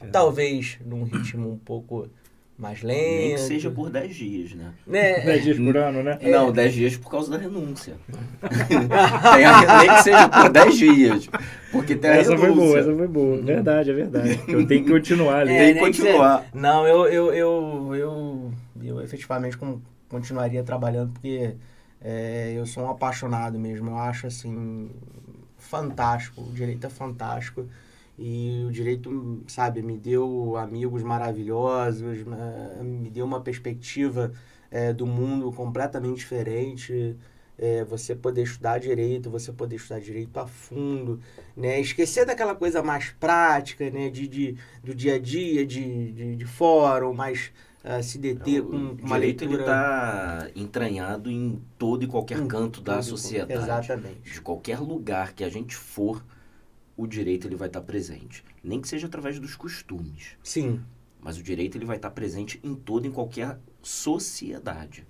É. 0.02 0.08
Talvez 0.08 0.80
num 0.84 1.04
ritmo 1.04 1.52
um 1.52 1.58
pouco 1.58 2.10
mais 2.58 2.82
lento. 2.82 3.00
Nem 3.00 3.36
que 3.36 3.42
seja 3.42 3.70
por 3.70 3.90
10 3.90 4.16
dias, 4.16 4.54
né? 4.54 4.74
né? 4.88 5.20
10 5.22 5.44
dias 5.44 5.58
por 5.58 5.76
ano, 5.76 6.02
né? 6.02 6.18
É. 6.22 6.32
Não, 6.32 6.52
10 6.52 6.74
dias 6.74 6.98
por 6.98 7.12
causa 7.12 7.32
da 7.32 7.38
renúncia. 7.38 7.96
nem 9.38 9.90
que 9.90 10.04
seja 10.04 10.30
por 10.30 10.50
10 10.50 10.78
dias. 10.78 11.30
Porque 11.72 11.96
tem 11.96 12.12
a 12.12 12.16
essa 12.16 12.36
renúncia. 12.36 12.54
foi 12.54 12.66
boa, 12.66 12.80
essa 12.80 12.96
foi 12.96 13.08
boa. 13.08 13.42
Verdade, 13.42 13.92
é 13.92 13.94
verdade. 13.94 14.40
Eu 14.48 14.66
tenho 14.66 14.86
que 14.86 14.92
continuar 14.92 15.42
ali. 15.42 15.54
É, 15.54 15.66
tem 15.66 15.74
que 15.74 15.80
continuar. 15.82 16.46
Não, 16.54 16.88
eu, 16.88 17.06
eu, 17.08 17.34
eu, 17.34 17.96
eu, 17.96 18.54
eu 18.82 19.02
efetivamente 19.02 19.58
continuaria 20.08 20.64
trabalhando 20.64 21.12
porque 21.12 21.56
é, 22.02 22.54
eu 22.56 22.66
sou 22.66 22.84
um 22.84 22.90
apaixonado 22.90 23.60
mesmo. 23.60 23.90
Eu 23.90 23.98
acho 23.98 24.28
assim 24.28 24.90
fantástico. 25.58 26.42
O 26.42 26.54
direito 26.54 26.88
é 26.88 26.90
fantástico. 26.90 27.68
E 28.18 28.64
o 28.68 28.72
direito, 28.72 29.44
sabe, 29.48 29.82
me 29.82 29.98
deu 29.98 30.56
amigos 30.58 31.04
maravilhosos, 31.04 32.20
me 32.82 33.10
deu 33.10 33.26
uma 33.26 33.42
perspectiva 33.42 34.32
é, 34.72 34.94
do 34.94 35.06
mundo 35.06 35.52
completamente 35.52 36.18
diferente. 36.18 37.18
É, 37.58 37.86
você 37.86 38.14
poder 38.14 38.44
estudar 38.44 38.80
direito, 38.80 39.30
você 39.30 39.50
poder 39.50 39.78
estudar 39.78 40.02
direito 40.02 40.38
a 40.38 40.46
fundo, 40.46 41.22
né? 41.56 41.80
Esquecer 41.80 42.26
daquela 42.26 42.54
coisa 42.54 42.84
mais 42.84 43.12
prática, 43.12 43.90
né? 43.90 44.10
De, 44.10 44.28
de 44.28 44.58
do 44.84 44.94
dia 44.94 45.16
a 45.16 45.20
dia, 45.20 45.66
de, 45.66 46.12
de, 46.12 46.36
de 46.36 46.46
fórum, 46.46 47.14
mais 47.14 47.54
uh, 47.86 48.04
se 48.04 48.18
deter 48.18 48.62
com 48.62 48.76
uma 48.76 49.16
direito 49.16 49.46
leitura... 49.46 49.54
ele 49.54 49.62
está 49.62 50.48
entranhado 50.54 51.32
em 51.32 51.62
todo 51.78 52.04
e 52.04 52.08
qualquer 52.08 52.40
em 52.40 52.46
canto 52.46 52.82
da 52.82 53.02
sociedade. 53.02 53.64
Exatamente. 53.64 54.34
De 54.34 54.42
qualquer 54.42 54.82
lugar 54.82 55.32
que 55.32 55.42
a 55.42 55.50
gente 55.50 55.78
for, 55.78 56.22
o 56.98 57.06
direito 57.06 57.48
ele 57.48 57.56
vai 57.56 57.68
estar 57.68 57.82
presente. 57.82 58.44
Nem 58.64 58.80
que 58.80 58.88
seja 58.88 59.08
através 59.08 59.40
dos 59.40 59.56
costumes. 59.56 60.38
Sim. 60.44 60.82
Mas 61.20 61.38
o 61.38 61.44
direito 61.44 61.78
ele 61.78 61.86
vai 61.86 61.98
estar 61.98 62.12
presente 62.12 62.60
em 62.64 62.76
toda 62.76 63.08
e 63.08 63.12
qualquer 63.12 63.58
sociedade. 63.82 65.06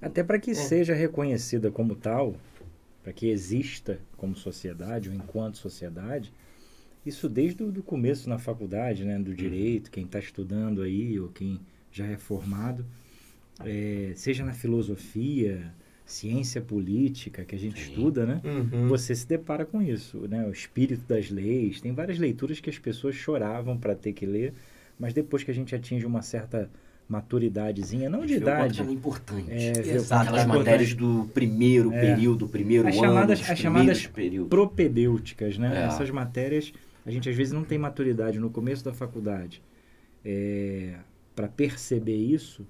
Até 0.00 0.22
para 0.22 0.38
que 0.38 0.50
é. 0.50 0.54
seja 0.54 0.94
reconhecida 0.94 1.70
como 1.70 1.94
tal, 1.94 2.36
para 3.02 3.12
que 3.12 3.28
exista 3.28 4.00
como 4.16 4.34
sociedade 4.34 5.08
ou 5.08 5.14
enquanto 5.14 5.58
sociedade, 5.58 6.32
isso 7.04 7.28
desde 7.28 7.62
o 7.62 7.82
começo 7.82 8.28
na 8.28 8.38
faculdade, 8.38 9.04
né, 9.04 9.18
do 9.18 9.32
direito, 9.32 9.90
quem 9.90 10.04
está 10.04 10.18
estudando 10.18 10.82
aí 10.82 11.20
ou 11.20 11.28
quem 11.28 11.60
já 11.92 12.04
é 12.06 12.16
formado, 12.16 12.84
é, 13.64 14.12
seja 14.16 14.44
na 14.44 14.52
filosofia, 14.52 15.72
ciência 16.06 16.60
política 16.60 17.44
que 17.44 17.54
a 17.56 17.58
gente 17.58 17.82
Sim. 17.82 17.90
estuda, 17.90 18.24
né? 18.24 18.40
Uhum. 18.44 18.86
Você 18.88 19.14
se 19.14 19.26
depara 19.26 19.66
com 19.66 19.82
isso, 19.82 20.26
né? 20.28 20.46
O 20.46 20.52
espírito 20.52 21.04
das 21.06 21.28
leis. 21.30 21.80
Tem 21.80 21.92
várias 21.92 22.18
leituras 22.18 22.60
que 22.60 22.70
as 22.70 22.78
pessoas 22.78 23.16
choravam 23.16 23.76
para 23.76 23.94
ter 23.94 24.12
que 24.12 24.24
ler, 24.24 24.54
mas 24.98 25.12
depois 25.12 25.42
que 25.42 25.50
a 25.50 25.54
gente 25.54 25.74
atinge 25.74 26.06
uma 26.06 26.22
certa 26.22 26.70
maturidadezinha, 27.08 28.08
não 28.08 28.24
de 28.24 28.34
idade. 28.34 28.80
É 28.80 28.84
importante. 28.84 29.50
É, 29.50 29.72
Aquelas 30.10 30.46
matérias 30.46 30.94
do 30.94 31.28
primeiro 31.34 31.92
é. 31.92 32.00
período, 32.00 32.48
primeiro 32.48 32.86
as 32.88 32.96
ano, 32.96 33.04
chamadas, 33.04 33.50
as 33.50 33.58
chamadas 33.58 34.10
propedêuticas, 34.48 35.58
né? 35.58 35.82
É. 35.82 35.86
Essas 35.86 36.10
matérias, 36.10 36.72
a 37.04 37.10
gente 37.10 37.28
às 37.28 37.36
vezes 37.36 37.52
não 37.52 37.64
tem 37.64 37.78
maturidade 37.78 38.38
no 38.38 38.48
começo 38.48 38.84
da 38.84 38.92
faculdade 38.92 39.60
é, 40.24 40.94
para 41.34 41.48
perceber 41.48 42.16
isso 42.16 42.64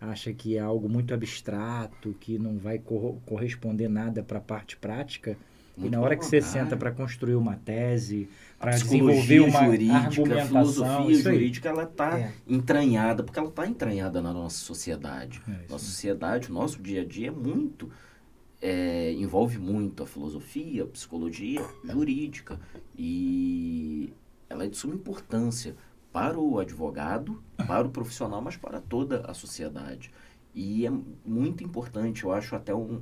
acha 0.00 0.32
que 0.32 0.56
é 0.56 0.60
algo 0.60 0.88
muito 0.88 1.12
abstrato, 1.12 2.14
que 2.20 2.38
não 2.38 2.58
vai 2.58 2.78
cor 2.78 3.16
corresponder 3.26 3.88
nada 3.88 4.22
para 4.22 4.38
a 4.38 4.40
parte 4.40 4.76
prática. 4.76 5.36
Muito 5.76 5.92
e 5.92 5.96
na 5.96 6.02
hora 6.02 6.16
que 6.16 6.24
você 6.24 6.40
senta 6.40 6.76
para 6.76 6.90
construir 6.90 7.36
uma 7.36 7.54
tese, 7.54 8.28
para 8.58 8.72
desenvolver 8.72 9.40
uma 9.40 9.64
jurídica, 9.64 9.96
argumentação, 9.96 10.42
a 10.42 10.46
filosofia 10.46 11.14
jurídica, 11.14 11.68
ela 11.68 11.84
está 11.84 12.18
é. 12.18 12.34
entranhada, 12.48 13.22
porque 13.22 13.38
ela 13.38 13.48
está 13.48 13.66
entranhada 13.66 14.20
na 14.20 14.32
nossa 14.32 14.58
sociedade. 14.58 15.40
É 15.48 15.70
nossa 15.70 15.84
sociedade, 15.84 16.50
o 16.50 16.52
nosso 16.52 16.82
dia 16.82 17.02
a 17.02 17.04
dia 17.04 17.28
é 17.28 17.30
muito, 17.30 17.88
é, 18.60 19.12
envolve 19.12 19.58
muito 19.58 20.02
a 20.02 20.06
filosofia, 20.06 20.82
a 20.82 20.86
psicologia 20.86 21.64
jurídica. 21.84 22.58
E 22.96 24.12
ela 24.50 24.64
é 24.64 24.68
de 24.68 24.76
suma 24.76 24.94
importância 24.94 25.76
para 26.12 26.38
o 26.38 26.58
advogado, 26.58 27.42
para 27.66 27.86
o 27.86 27.90
profissional, 27.90 28.40
mas 28.40 28.56
para 28.56 28.80
toda 28.80 29.20
a 29.20 29.34
sociedade. 29.34 30.10
E 30.54 30.86
é 30.86 30.92
muito 31.24 31.62
importante, 31.62 32.24
eu 32.24 32.32
acho 32.32 32.56
até 32.56 32.74
um. 32.74 33.00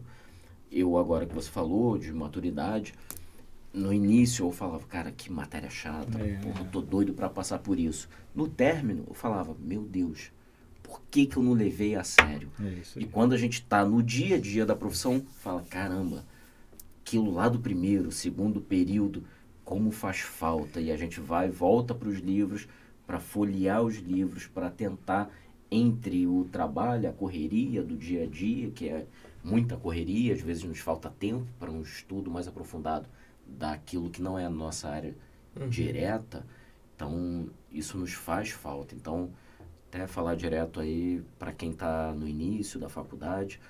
Eu, 0.71 0.99
agora 0.99 1.25
que 1.25 1.35
você 1.35 1.49
falou 1.49 1.97
de 1.97 2.13
maturidade, 2.13 2.93
no 3.73 3.93
início 3.93 4.47
eu 4.47 4.51
falava, 4.51 4.85
cara, 4.87 5.13
que 5.13 5.31
matéria 5.31 5.71
chata, 5.71 6.19
é, 6.19 6.37
porra, 6.39 6.61
eu 6.61 6.71
tô 6.71 6.81
doido 6.81 7.15
para 7.15 7.29
passar 7.29 7.59
por 7.59 7.79
isso. 7.79 8.09
No 8.35 8.49
término, 8.49 9.05
eu 9.07 9.15
falava, 9.15 9.57
meu 9.59 9.83
Deus, 9.83 10.33
por 10.83 11.03
que, 11.11 11.27
que 11.27 11.37
eu 11.37 11.43
não 11.43 11.53
levei 11.53 11.95
a 11.95 12.03
sério? 12.03 12.51
É 12.61 13.01
e 13.01 13.07
quando 13.07 13.33
a 13.33 13.39
gente 13.39 13.63
tá 13.63 13.85
no 13.85 14.03
dia 14.03 14.37
a 14.37 14.41
dia 14.41 14.67
da 14.67 14.75
profissão, 14.75 15.25
fala, 15.41 15.63
caramba, 15.63 16.25
aquilo 17.05 17.33
lá 17.33 17.49
do 17.49 17.59
primeiro, 17.59 18.11
segundo 18.11 18.61
período, 18.61 19.25
como 19.65 19.91
faz 19.91 20.21
falta. 20.21 20.81
E 20.81 20.91
a 20.91 20.97
gente 20.97 21.21
vai, 21.21 21.49
volta 21.49 21.95
para 21.95 22.09
os 22.09 22.19
livros 22.19 22.67
para 23.07 23.21
folhear 23.21 23.83
os 23.83 23.97
livros, 23.97 24.47
para 24.47 24.71
tentar, 24.71 25.31
entre 25.71 26.27
o 26.27 26.45
trabalho, 26.51 27.09
a 27.09 27.13
correria 27.13 27.83
do 27.83 27.97
dia 27.97 28.25
a 28.25 28.27
dia, 28.27 28.71
que 28.71 28.89
é 28.89 29.07
muita 29.43 29.77
correria, 29.77 30.35
às 30.35 30.41
vezes 30.41 30.65
nos 30.65 30.81
falta 30.81 31.11
tempo 31.11 31.47
para 31.59 31.71
um 31.71 31.83
estudo 31.83 32.31
mais 32.31 32.49
aprofundado 32.49 33.09
daquilo 33.47 34.11
que 34.11 34.21
não 34.21 34.39
é 34.39 34.45
a 34.45 34.51
nossa 34.51 34.89
área 34.89 35.15
uhum. 35.59 35.69
direta, 35.69 36.45
Então, 36.95 37.49
isso 37.71 37.97
nos 37.99 38.13
faz 38.13 38.51
falta. 38.51 38.95
Então, 38.95 39.31
até 39.89 40.07
falar 40.07 40.35
direto 40.35 40.81
aí 40.81 41.23
para 41.39 41.53
quem 41.53 41.71
está 41.71 42.13
no 42.13 42.27
início 42.27 42.81
da 42.81 42.89
faculdade, 42.89 43.61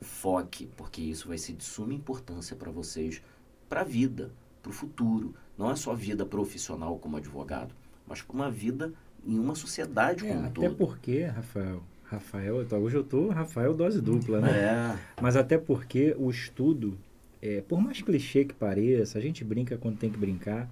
foque, 0.00 0.66
porque 0.76 1.00
isso 1.00 1.28
vai 1.28 1.38
ser 1.38 1.54
de 1.54 1.64
suma 1.64 1.94
importância 1.94 2.54
para 2.54 2.70
vocês, 2.70 3.22
para 3.68 3.80
a 3.80 3.84
vida, 3.84 4.30
para 4.62 4.70
o 4.70 4.72
futuro. 4.72 5.34
Não 5.56 5.70
é 5.70 5.76
só 5.76 5.94
vida 5.94 6.24
profissional 6.24 6.98
como 6.98 7.16
advogado, 7.16 7.74
mas 8.08 8.22
para 8.22 8.34
uma 8.34 8.50
vida 8.50 8.92
em 9.26 9.38
uma 9.38 9.54
sociedade 9.54 10.24
É, 10.24 10.28
como 10.28 10.46
até 10.46 10.52
todo. 10.54 10.76
porque, 10.76 11.24
Rafael, 11.24 11.82
Rafael, 12.04 12.56
hoje 12.56 12.96
eu 12.96 13.04
tô 13.04 13.28
Rafael 13.28 13.74
dose 13.74 14.00
dupla, 14.00 14.40
né? 14.40 14.50
É, 14.50 14.98
Mas 15.20 15.36
até 15.36 15.58
porque 15.58 16.14
o 16.18 16.30
estudo, 16.30 16.98
é, 17.42 17.60
por 17.60 17.80
mais 17.80 18.00
clichê 18.02 18.44
que 18.44 18.54
pareça, 18.54 19.18
a 19.18 19.20
gente 19.20 19.44
brinca 19.44 19.76
quando 19.76 19.98
tem 19.98 20.10
que 20.10 20.18
brincar, 20.18 20.68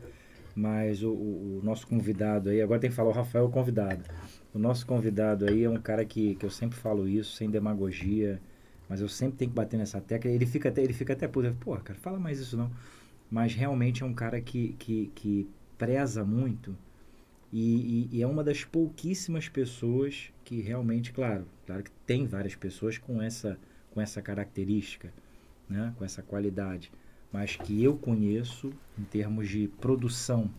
mas 0.55 1.03
o, 1.03 1.11
o- 1.11 1.59
o 1.61 1.63
nosso 1.65 1.87
convidado 1.87 2.49
aí, 2.51 2.61
agora 2.63 2.81
tem 2.81 2.91
que 2.91 2.97
falar 2.97 3.11
o 3.11 3.13
Rafael 3.13 3.49
convidado. 3.51 4.05
O 4.55 4.59
nosso 4.59 4.87
convidado 4.87 5.45
aí 5.45 5.65
é 5.65 5.71
um 5.71 5.81
cara 5.81 6.05
que, 6.05 6.35
que 6.37 6.47
eu 6.47 6.51
sempre 6.51 6.79
falo 6.79 7.07
isso, 7.09 7.37
sem 7.37 7.51
demagogia, 7.51 8.41
mas 8.89 9.01
eu 9.01 9.09
sempre 9.09 9.37
tenho 9.39 9.51
que 9.51 9.55
bater 9.57 9.77
nessa 9.77 10.01
tecla. 10.01 10.31
Ele 10.31 10.47
fica 10.47 10.69
até, 10.71 10.83
ele 10.83 10.95
fica 10.95 11.13
até 11.13 11.29
puto, 11.29 11.55
pô, 11.61 11.77
cara, 11.77 11.99
fala 11.99 12.19
mais 12.19 12.39
isso 12.41 12.57
não. 12.57 12.71
Mas 13.31 13.55
realmente 13.55 14.03
é 14.03 14.07
um 14.07 14.15
cara 14.15 14.41
que, 14.41 14.75
que, 14.79 15.11
que 15.15 15.49
preza 15.77 16.25
muito 16.25 16.77
e, 17.53 18.09
e- 18.13 18.19
e 18.19 18.23
é 18.23 18.27
uma 18.27 18.43
das 18.45 18.65
pouquíssimas 18.65 19.49
pessoas 19.49 20.31
que 20.45 20.61
realmente, 20.61 21.13
claro, 21.13 21.47
claro 21.67 21.83
que 21.83 21.91
tem 22.07 22.27
várias 22.27 22.55
pessoas 22.55 22.99
com 22.99 23.21
essa, 23.23 23.59
com 23.91 24.01
essa 24.01 24.21
característica, 24.21 25.13
né, 25.69 25.93
com 25.97 26.05
essa 26.05 26.23
qualidade, 26.23 26.91
mas 27.33 27.57
que 27.57 27.83
eu 27.83 27.97
conheço 27.97 28.73
em 28.99 29.03
termos 29.05 29.49
de 29.49 29.69
produção, 29.81 30.51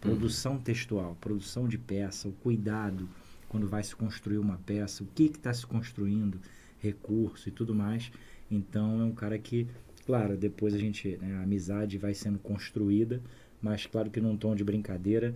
produção 0.00 0.58
textual, 0.58 1.16
produção 1.20 1.68
de 1.68 1.78
peça, 1.78 2.28
o 2.28 2.32
cuidado 2.32 3.08
quando 3.48 3.66
vai 3.66 3.82
se 3.82 3.96
construir 3.96 4.38
uma 4.38 4.58
peça, 4.58 5.02
o 5.02 5.06
que 5.06 5.24
está 5.24 5.52
se 5.54 5.66
construindo, 5.66 6.38
recurso 6.78 7.48
e 7.48 7.52
tudo 7.52 7.74
mais. 7.74 8.10
Então 8.50 9.00
é 9.00 9.04
um 9.04 9.12
cara 9.12 9.38
que, 9.38 9.66
claro, 10.04 10.36
depois 10.36 10.74
a 10.74 10.78
gente, 10.78 11.16
né, 11.16 11.36
a 11.36 11.42
amizade 11.42 11.96
vai 11.98 12.14
sendo 12.14 12.38
construída, 12.38 13.22
mas 13.60 13.86
claro 13.86 14.10
que 14.10 14.20
num 14.20 14.36
tom 14.36 14.54
de 14.54 14.62
brincadeira, 14.62 15.34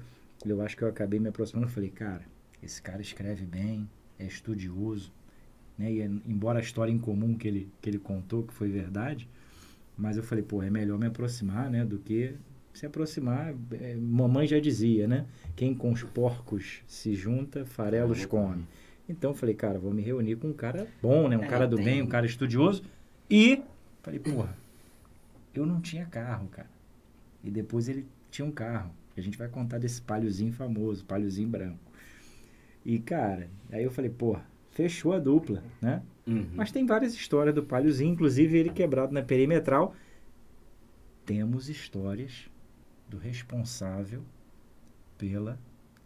eu 0.50 0.60
acho 0.62 0.76
que 0.76 0.82
eu 0.82 0.88
acabei 0.88 1.18
me 1.20 1.28
aproximando 1.28 1.68
falei, 1.68 1.90
cara, 1.90 2.22
esse 2.62 2.80
cara 2.82 3.00
escreve 3.00 3.44
bem, 3.44 3.88
é 4.18 4.24
estudioso, 4.26 5.12
né? 5.78 5.92
E 5.92 6.00
é- 6.00 6.10
embora 6.26 6.58
a 6.58 6.62
história 6.62 6.90
em 6.92 6.98
comum 6.98 7.34
que 7.36 7.46
ele, 7.48 7.72
que 7.80 7.88
ele 7.90 7.98
contou, 7.98 8.42
que 8.44 8.52
foi 8.52 8.68
verdade, 8.70 9.28
mas 9.96 10.16
eu 10.16 10.22
falei, 10.22 10.42
pô, 10.44 10.62
é 10.62 10.70
melhor 10.70 10.98
me 10.98 11.06
aproximar, 11.06 11.70
né, 11.70 11.84
do 11.84 11.98
que 11.98 12.34
se 12.72 12.86
aproximar. 12.86 13.54
é, 13.72 13.94
mamãe 13.96 14.46
já 14.46 14.58
dizia, 14.58 15.06
né? 15.06 15.26
Quem 15.54 15.74
com 15.74 15.92
os 15.92 16.02
porcos 16.02 16.82
se 16.86 17.14
junta, 17.14 17.64
farelos 17.66 18.24
come. 18.24 18.64
Então 19.08 19.30
eu 19.32 19.34
falei, 19.34 19.54
cara, 19.54 19.78
vou 19.78 19.92
me 19.92 20.00
reunir 20.02 20.36
com 20.36 20.48
um 20.48 20.52
cara 20.54 20.86
bom, 21.02 21.28
né? 21.28 21.36
Um 21.36 21.42
É, 21.42 21.46
cara 21.48 21.66
do 21.66 21.76
tem- 21.76 21.84
bem, 21.84 22.02
um 22.02 22.06
cara 22.06 22.24
estudioso. 22.24 22.82
E 23.28 23.62
falei, 24.02 24.18
porra, 24.20 24.56
eu 25.54 25.66
não 25.66 25.80
tinha 25.80 26.06
carro, 26.06 26.48
cara. 26.48 26.70
E 27.44 27.50
depois 27.50 27.88
ele 27.88 28.06
tinha 28.30 28.46
um 28.46 28.50
carro. 28.52 28.94
A 29.16 29.20
gente 29.20 29.36
vai 29.36 29.48
contar 29.48 29.78
desse 29.78 30.00
palhozinho 30.00 30.52
famoso, 30.52 31.04
palhozinho 31.04 31.48
branco. 31.48 31.78
E, 32.84 32.98
cara, 32.98 33.48
aí 33.70 33.84
eu 33.84 33.90
falei, 33.90 34.10
porra, 34.10 34.44
fechou 34.70 35.12
a 35.12 35.18
dupla, 35.18 35.62
né? 35.80 36.02
Uhum. 36.26 36.48
Mas 36.54 36.72
tem 36.72 36.86
várias 36.86 37.14
histórias 37.14 37.54
do 37.54 37.62
palhozinho, 37.62 38.12
inclusive 38.12 38.56
ele 38.56 38.70
quebrado 38.70 39.12
na 39.12 39.22
perimetral. 39.22 39.94
Temos 41.26 41.68
histórias 41.68 42.48
do 43.08 43.18
responsável 43.18 44.22
pela 45.18 45.58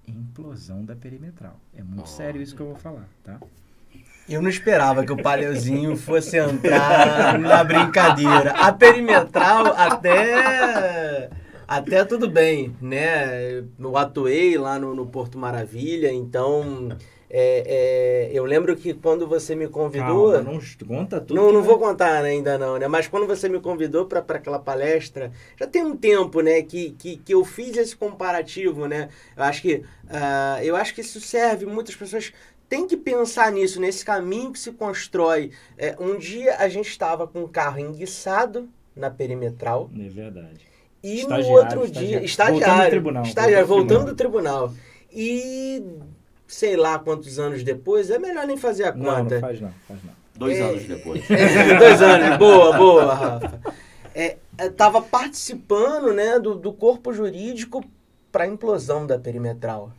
implosão 0.07 0.85
da 0.85 0.95
perimetral. 0.95 1.61
É 1.75 1.83
muito 1.83 2.01
Olha. 2.01 2.09
sério 2.09 2.43
isso 2.43 2.55
que 2.55 2.63
eu 2.63 2.67
vou 2.67 2.77
falar, 2.77 3.09
tá? 3.23 3.41
Eu 4.29 4.43
não 4.43 4.51
esperava 4.51 5.05
que 5.07 5.13
o 5.13 5.23
Paleuzinho 5.23 5.97
fosse 5.97 6.37
entrar 6.37 7.39
na 7.39 7.63
brincadeira. 7.63 8.51
A 8.53 8.73
perimetral 8.73 9.67
até 9.69 11.31
até 11.67 12.05
tudo 12.05 12.29
bem, 12.29 12.75
né? 12.81 13.65
Eu 13.79 13.97
atuei 13.97 14.57
lá 14.57 14.79
no, 14.79 14.95
no 14.95 15.07
Porto 15.07 15.39
Maravilha, 15.39 16.13
então 16.13 16.97
é, 17.29 18.29
é, 18.29 18.31
eu 18.33 18.45
lembro 18.45 18.77
que 18.77 18.95
quando 18.95 19.27
você 19.27 19.55
me 19.57 19.67
convidou, 19.69 20.33
Calma, 20.33 20.53
não 20.53 20.61
conta 20.87 21.21
tudo. 21.21 21.35
não, 21.37 21.53
não 21.53 21.61
vai- 21.61 21.69
vou 21.71 21.79
contar 21.79 22.23
né, 22.23 22.31
ainda 22.31 22.57
não, 22.57 22.79
né? 22.79 22.87
Mas 22.87 23.09
quando 23.09 23.27
você 23.27 23.49
me 23.49 23.61
convidou 23.61 24.07
para 24.07 24.21
aquela 24.21 24.59
palestra, 24.59 25.33
já 25.59 25.67
tem 25.67 25.85
um 25.85 25.97
tempo, 25.97 26.41
né, 26.41 26.63
que, 26.63 26.93
que, 26.93 27.17
que 27.17 27.35
eu 27.35 27.45
fiz 27.45 27.77
esse 27.77 27.97
comparativo, 27.97 28.87
né? 28.87 29.09
Eu 29.37 29.43
acho 29.43 29.63
que 29.63 29.83
ah, 30.09 30.61
eu 30.63 30.77
acho 30.77 30.95
que 30.95 31.01
isso 31.01 31.21
serve. 31.21 31.67
Muitas 31.67 31.97
pessoas 31.97 32.33
têm 32.69 32.87
que 32.87 32.97
pensar 32.97 33.51
nisso, 33.51 33.81
nesse 33.81 34.05
caminho 34.05 34.53
que 34.53 34.59
se 34.59 34.71
constrói. 34.73 35.51
É, 35.77 35.97
um 35.99 36.17
dia 36.17 36.57
a 36.59 36.69
gente 36.69 36.89
estava 36.89 37.27
com 37.27 37.41
um 37.43 37.49
carro 37.49 37.81
enguiçado 37.81 38.69
na 38.95 39.11
perimetral 39.11 39.91
É 39.95 40.09
verdade. 40.09 40.66
E 41.03 41.15
no 41.15 41.21
Estagiário, 41.21 41.53
outro 41.57 41.85
estagiário. 41.85 42.09
dia 42.09 42.25
estagiário, 42.25 42.61
Voltando 42.61 42.85
do 42.85 42.91
tribunal, 42.91 43.23
estagiário, 43.25 43.67
voltando 43.67 43.87
do 43.89 43.95
voltando 43.95 44.13
do 44.13 44.17
tribunal 44.17 44.73
e 45.13 45.83
sei 46.49 46.77
lá 46.77 46.99
quantos 46.99 47.39
anos 47.39 47.63
depois, 47.63 48.11
é 48.11 48.19
melhor 48.19 48.47
nem 48.47 48.57
fazer 48.57 48.85
a 48.85 48.93
Não, 48.95 49.05
conta. 49.17 49.35
não 49.35 49.41
faz 49.41 49.61
não, 49.61 49.73
faz 49.89 50.05
não. 50.05 50.13
Dois 50.37 50.59
É. 50.59 50.63
anos 50.63 50.85
depois. 50.85 51.25
Dois 51.79 52.03
anos, 52.03 52.39
boa, 52.39 52.77
boa, 52.77 53.15
Rafa. 53.15 53.61
É, 54.15 54.37
estava 54.59 55.01
participando 55.03 56.13
né, 56.13 56.39
do, 56.39 56.55
do 56.55 56.73
corpo 56.73 57.13
jurídico 57.13 57.83
para 58.31 58.45
a 58.45 58.47
implosão 58.47 59.07
da 59.07 59.19
perimetral. 59.19 59.93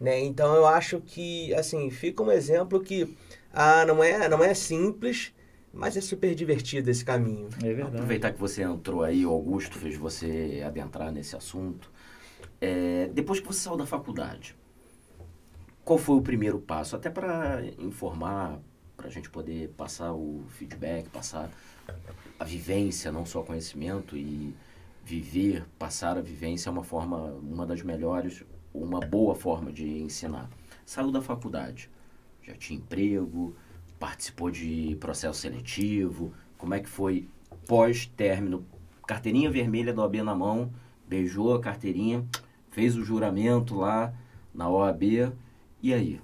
Né? 0.00 0.20
Então 0.20 0.54
eu 0.54 0.66
acho 0.66 1.00
que 1.00 1.52
assim 1.54 1.90
fica 1.90 2.22
um 2.22 2.30
exemplo 2.30 2.80
que 2.80 3.16
ah, 3.52 3.84
não, 3.86 4.02
é, 4.02 4.28
não 4.28 4.42
é 4.42 4.54
simples, 4.54 5.32
mas 5.74 5.96
é 5.96 6.00
super 6.00 6.34
divertido 6.34 6.90
esse 6.90 7.04
caminho. 7.04 7.48
É 7.62 7.72
verdade. 7.72 7.96
Aproveitar 7.96 8.32
que 8.32 8.38
você 8.38 8.62
entrou 8.62 9.02
aí, 9.02 9.26
o 9.26 9.30
Augusto 9.30 9.78
fez 9.78 9.96
você 9.96 10.62
adentrar 10.64 11.10
nesse 11.10 11.36
assunto. 11.36 11.90
É, 12.60 13.10
depois 13.12 13.40
que 13.40 13.46
você 13.46 13.60
saiu 13.60 13.76
da 13.76 13.86
faculdade, 13.86 14.56
qual 15.84 15.98
foi 15.98 16.16
o 16.16 16.22
primeiro 16.22 16.58
passo? 16.58 16.94
Até 16.96 17.10
para 17.10 17.62
informar, 17.78 18.58
para 18.96 19.08
a 19.08 19.10
gente 19.10 19.28
poder 19.28 19.68
passar 19.70 20.12
o 20.12 20.44
feedback, 20.50 21.08
passar 21.08 21.50
a 22.38 22.44
vivência, 22.44 23.10
não 23.10 23.26
só 23.26 23.42
conhecimento 23.42 24.16
e 24.16 24.54
viver, 25.04 25.66
passar 25.78 26.16
a 26.16 26.20
vivência 26.20 26.70
é 26.70 26.72
uma 26.72 26.84
forma, 26.84 27.18
uma 27.42 27.66
das 27.66 27.82
melhores, 27.82 28.44
uma 28.72 29.00
boa 29.00 29.34
forma 29.34 29.72
de 29.72 29.86
ensinar. 29.86 30.48
Saiu 30.86 31.10
da 31.10 31.20
faculdade, 31.20 31.90
já 32.42 32.54
tinha 32.54 32.78
emprego, 32.78 33.54
participou 33.98 34.50
de 34.50 34.96
processo 35.00 35.40
seletivo, 35.40 36.32
como 36.58 36.74
é 36.74 36.80
que 36.80 36.88
foi 36.88 37.28
pós-término, 37.66 38.64
carteirinha 39.06 39.50
vermelha 39.50 39.92
da 39.92 40.02
OAB 40.02 40.16
na 40.16 40.34
mão, 40.34 40.70
beijou 41.06 41.54
a 41.54 41.60
carteirinha, 41.60 42.24
fez 42.70 42.96
o 42.96 43.04
juramento 43.04 43.76
lá 43.76 44.12
na 44.54 44.68
OAB, 44.68 45.32
e 45.82 45.92
aí? 45.92 46.20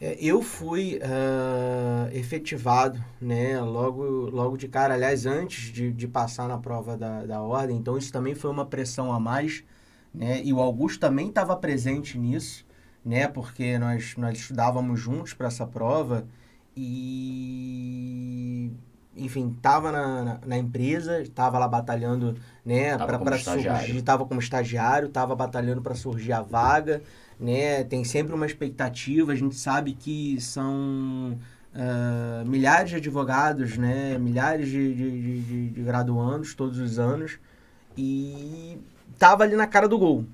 É, 0.00 0.16
eu 0.20 0.40
fui 0.40 1.00
ah, 1.02 2.08
efetivado, 2.12 3.02
né, 3.20 3.60
logo, 3.60 4.04
logo 4.30 4.56
de 4.56 4.68
cara, 4.68 4.94
aliás, 4.94 5.26
antes 5.26 5.72
de, 5.72 5.92
de 5.92 6.06
passar 6.06 6.46
na 6.48 6.56
prova 6.56 6.96
da, 6.96 7.26
da 7.26 7.42
ordem, 7.42 7.76
então 7.76 7.98
isso 7.98 8.12
também 8.12 8.34
foi 8.34 8.50
uma 8.50 8.64
pressão 8.64 9.12
a 9.12 9.18
mais, 9.18 9.64
né, 10.14 10.40
e 10.44 10.52
o 10.52 10.60
Augusto 10.60 11.00
também 11.00 11.28
estava 11.28 11.56
presente 11.56 12.16
nisso, 12.16 12.64
né, 13.04 13.26
porque 13.26 13.76
nós, 13.76 14.16
nós 14.16 14.38
estudávamos 14.38 15.00
juntos 15.00 15.34
para 15.34 15.48
essa 15.48 15.66
prova 15.66 16.28
e, 16.78 18.72
enfim, 19.16 19.52
estava 19.56 19.90
na, 19.92 20.22
na, 20.24 20.40
na 20.46 20.58
empresa, 20.58 21.20
estava 21.20 21.58
lá 21.58 21.68
batalhando, 21.68 22.36
né, 22.64 22.96
para 22.98 23.36
surgir, 23.38 23.96
estava 23.98 24.24
como 24.26 24.40
estagiário, 24.40 25.08
estava 25.08 25.34
batalhando 25.34 25.82
para 25.82 25.94
surgir 25.94 26.32
a 26.32 26.42
vaga, 26.42 27.02
né? 27.38 27.84
Tem 27.84 28.04
sempre 28.04 28.34
uma 28.34 28.46
expectativa. 28.46 29.32
A 29.32 29.36
gente 29.36 29.54
sabe 29.56 29.92
que 29.94 30.40
são 30.40 31.38
ah, 31.74 32.42
milhares 32.46 32.90
de 32.90 32.96
advogados, 32.96 33.76
né? 33.78 34.18
Milhares 34.18 34.68
de, 34.68 34.94
de, 34.94 35.10
de- 35.10 35.40
de- 35.42 35.70
de 35.70 35.82
graduandos 35.82 36.54
todos 36.54 36.78
os 36.78 36.98
anos 36.98 37.38
e 37.96 38.78
tava 39.18 39.44
ali 39.44 39.56
na 39.56 39.66
cara 39.66 39.88
do 39.88 39.98
gol. 39.98 40.24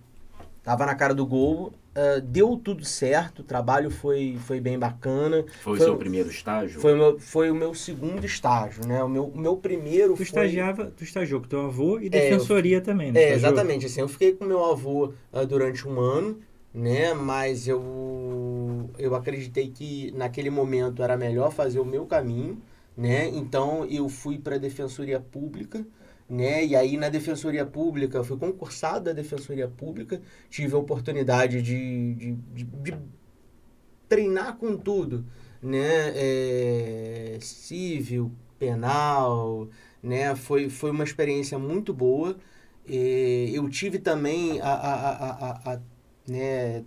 Tava 0.62 0.86
na 0.86 0.94
cara 0.94 1.14
do 1.14 1.26
gol. 1.26 1.72
Ah, 1.94 2.20
deu 2.20 2.56
tudo 2.56 2.84
certo. 2.84 3.40
O 3.40 3.44
trabalho 3.44 3.90
foi, 3.90 4.36
foi 4.40 4.60
bem 4.60 4.78
bacana. 4.78 5.44
Foi, 5.60 5.78
o 5.78 5.80
seu 5.80 5.96
primeiro 5.96 6.28
estágio? 6.28 6.80
Foi 6.80 6.92
o 6.94 6.96
meu, 6.96 7.18
foi 7.20 7.50
o 7.50 7.54
meu 7.54 7.74
segundo 7.74 8.24
estágio, 8.26 8.86
né? 8.86 9.02
O 9.02 9.08
meu, 9.08 9.26
o 9.26 9.38
meu 9.38 9.56
primeiro 9.56 10.16
Tu 10.16 10.24
foi... 10.24 10.24
estagiava, 10.24 10.90
tu 10.90 11.04
estagiou 11.04 11.40
com 11.40 11.48
teu 11.48 11.66
avô 11.66 11.98
e 12.00 12.06
É, 12.06 12.10
defensoria 12.10 12.80
também, 12.80 13.12
né? 13.12 13.20
É, 13.20 13.34
Estagiou? 13.34 13.52
exatamente. 13.52 13.86
Assim, 13.86 14.00
eu 14.00 14.08
fiquei 14.08 14.32
com 14.32 14.44
meu 14.44 14.64
avô 14.64 15.12
ah, 15.32 15.44
durante 15.44 15.86
um 15.86 16.00
ano, 16.00 16.40
né? 16.72 17.14
Mas 17.14 17.68
eu, 17.68 18.90
eu 18.98 19.14
acreditei 19.14 19.70
que 19.70 20.10
naquele 20.12 20.50
momento 20.50 21.02
era 21.02 21.16
melhor 21.16 21.52
fazer 21.52 21.78
o 21.80 21.84
meu 21.84 22.06
caminho, 22.06 22.60
né? 22.96 23.28
Então 23.28 23.84
eu 23.86 24.08
fui 24.08 24.38
para 24.38 24.56
a 24.56 24.58
Defensoria 24.58 25.20
Pública, 25.20 25.84
né? 26.34 26.64
E 26.64 26.76
aí 26.76 26.96
na 26.96 27.08
Defensoria 27.08 27.64
Pública, 27.66 28.24
fui 28.24 28.36
concursado 28.38 29.06
da 29.06 29.12
Defensoria 29.12 29.68
Pública, 29.68 30.20
tive 30.50 30.74
a 30.74 30.78
oportunidade 30.78 31.62
de, 31.62 32.14
de, 32.14 32.32
de, 32.32 32.64
de 32.64 32.98
treinar 34.08 34.56
com 34.56 34.76
tudo, 34.76 35.24
né? 35.62 36.12
É, 36.14 37.38
civil, 37.40 38.32
penal, 38.58 39.68
né? 40.02 40.34
Foi, 40.36 40.68
foi 40.68 40.90
uma 40.90 41.04
experiência 41.04 41.58
muito 41.58 41.92
boa. 41.92 42.36
Eu 42.86 43.68
tive 43.70 43.98
também 43.98 44.60
a, 44.60 44.68
a, 44.68 44.94
a, 44.94 45.72
a, 45.72 45.74
a 45.74 45.80
né, 46.28 46.84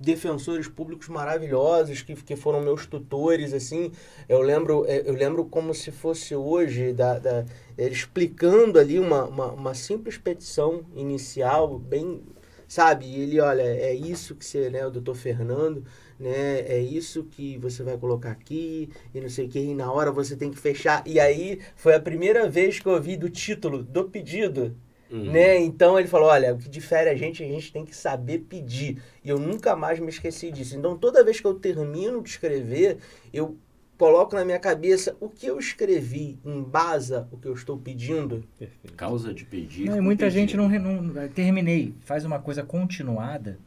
defensores 0.00 0.66
públicos 0.66 1.08
maravilhosos 1.08 2.00
que, 2.00 2.14
que 2.14 2.34
foram 2.34 2.62
meus 2.62 2.86
tutores 2.86 3.52
assim. 3.52 3.92
Eu 4.28 4.40
lembro 4.40 4.84
é, 4.88 5.02
eu 5.06 5.12
lembro 5.12 5.44
como 5.44 5.74
se 5.74 5.90
fosse 5.90 6.34
hoje 6.34 6.92
da, 6.94 7.18
da 7.18 7.44
explicando 7.76 8.78
ali 8.78 8.98
uma, 8.98 9.24
uma, 9.24 9.52
uma, 9.52 9.74
simples 9.74 10.16
petição 10.16 10.82
inicial 10.96 11.78
bem 11.78 12.22
sabe? 12.66 13.14
Ele 13.14 13.40
olha 13.40 13.62
é 13.62 13.94
isso 13.94 14.34
que 14.34 14.44
você 14.44 14.70
né 14.70 14.86
o 14.86 14.90
doutor 14.90 15.14
Fernando 15.14 15.84
né 16.18 16.60
é 16.60 16.80
isso 16.80 17.24
que 17.24 17.58
você 17.58 17.82
vai 17.82 17.98
colocar 17.98 18.30
aqui 18.30 18.88
e 19.14 19.20
não 19.20 19.28
sei 19.28 19.46
o 19.46 19.48
que 19.48 19.58
e 19.58 19.74
na 19.74 19.92
hora 19.92 20.10
você 20.10 20.34
tem 20.34 20.50
que 20.50 20.58
fechar. 20.58 21.02
E 21.06 21.20
aí 21.20 21.60
foi 21.76 21.94
a 21.94 22.00
primeira 22.00 22.48
vez 22.48 22.78
que 22.78 22.86
eu 22.86 22.92
ouvi 22.92 23.16
do 23.16 23.28
título 23.28 23.82
do 23.82 24.04
pedido 24.04 24.74
Uhum. 25.10 25.32
Né? 25.32 25.58
Então 25.58 25.98
ele 25.98 26.06
falou: 26.06 26.28
olha, 26.28 26.54
o 26.54 26.58
que 26.58 26.68
difere 26.68 27.10
a 27.10 27.14
gente, 27.14 27.42
a 27.42 27.46
gente 27.46 27.72
tem 27.72 27.84
que 27.84 27.94
saber 27.94 28.40
pedir. 28.40 29.02
E 29.24 29.28
eu 29.28 29.38
nunca 29.38 29.74
mais 29.74 29.98
me 29.98 30.08
esqueci 30.08 30.50
disso. 30.52 30.76
Então 30.76 30.96
toda 30.96 31.24
vez 31.24 31.40
que 31.40 31.46
eu 31.46 31.54
termino 31.54 32.22
de 32.22 32.30
escrever, 32.30 32.98
eu 33.32 33.56
coloco 33.98 34.34
na 34.34 34.44
minha 34.44 34.58
cabeça 34.58 35.16
o 35.20 35.28
que 35.28 35.46
eu 35.46 35.58
escrevi 35.58 36.38
embasa 36.44 37.28
o 37.32 37.36
que 37.36 37.48
eu 37.48 37.52
estou 37.52 37.76
pedindo. 37.76 38.44
Perfeito. 38.58 38.96
Causa 38.96 39.34
de 39.34 39.44
pedir. 39.44 39.90
Não, 39.90 40.00
muita 40.00 40.26
pedir. 40.26 40.38
gente 40.38 40.56
não, 40.56 40.68
não 40.68 41.28
terminei, 41.28 41.92
faz 42.00 42.24
uma 42.24 42.38
coisa 42.38 42.62
continuada 42.62 43.58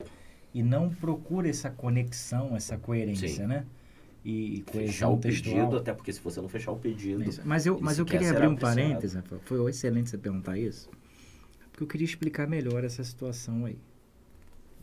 e 0.54 0.64
não 0.64 0.90
procura 0.90 1.50
essa 1.50 1.70
conexão, 1.70 2.56
essa 2.56 2.78
coerência, 2.78 3.28
Sim. 3.28 3.48
né? 3.48 3.66
E 4.26 4.64
fechar 4.72 5.10
o 5.10 5.18
textual. 5.18 5.56
pedido, 5.56 5.78
até 5.78 5.94
porque 5.94 6.14
se 6.14 6.22
você 6.22 6.40
não 6.40 6.48
fechar 6.48 6.72
o 6.72 6.78
pedido. 6.78 7.30
Mas 7.44 7.66
eu, 7.66 7.78
mas 7.82 8.00
eu 8.00 8.06
queria 8.06 8.32
abrir 8.32 8.48
um 8.48 8.56
parênteses, 8.56 9.22
foi 9.44 9.70
excelente 9.70 10.10
você 10.10 10.18
perguntar 10.18 10.58
isso 10.58 10.90
porque 11.74 11.84
eu 11.84 11.88
queria 11.88 12.06
explicar 12.06 12.48
melhor 12.48 12.84
essa 12.84 13.04
situação 13.04 13.66
aí. 13.66 13.78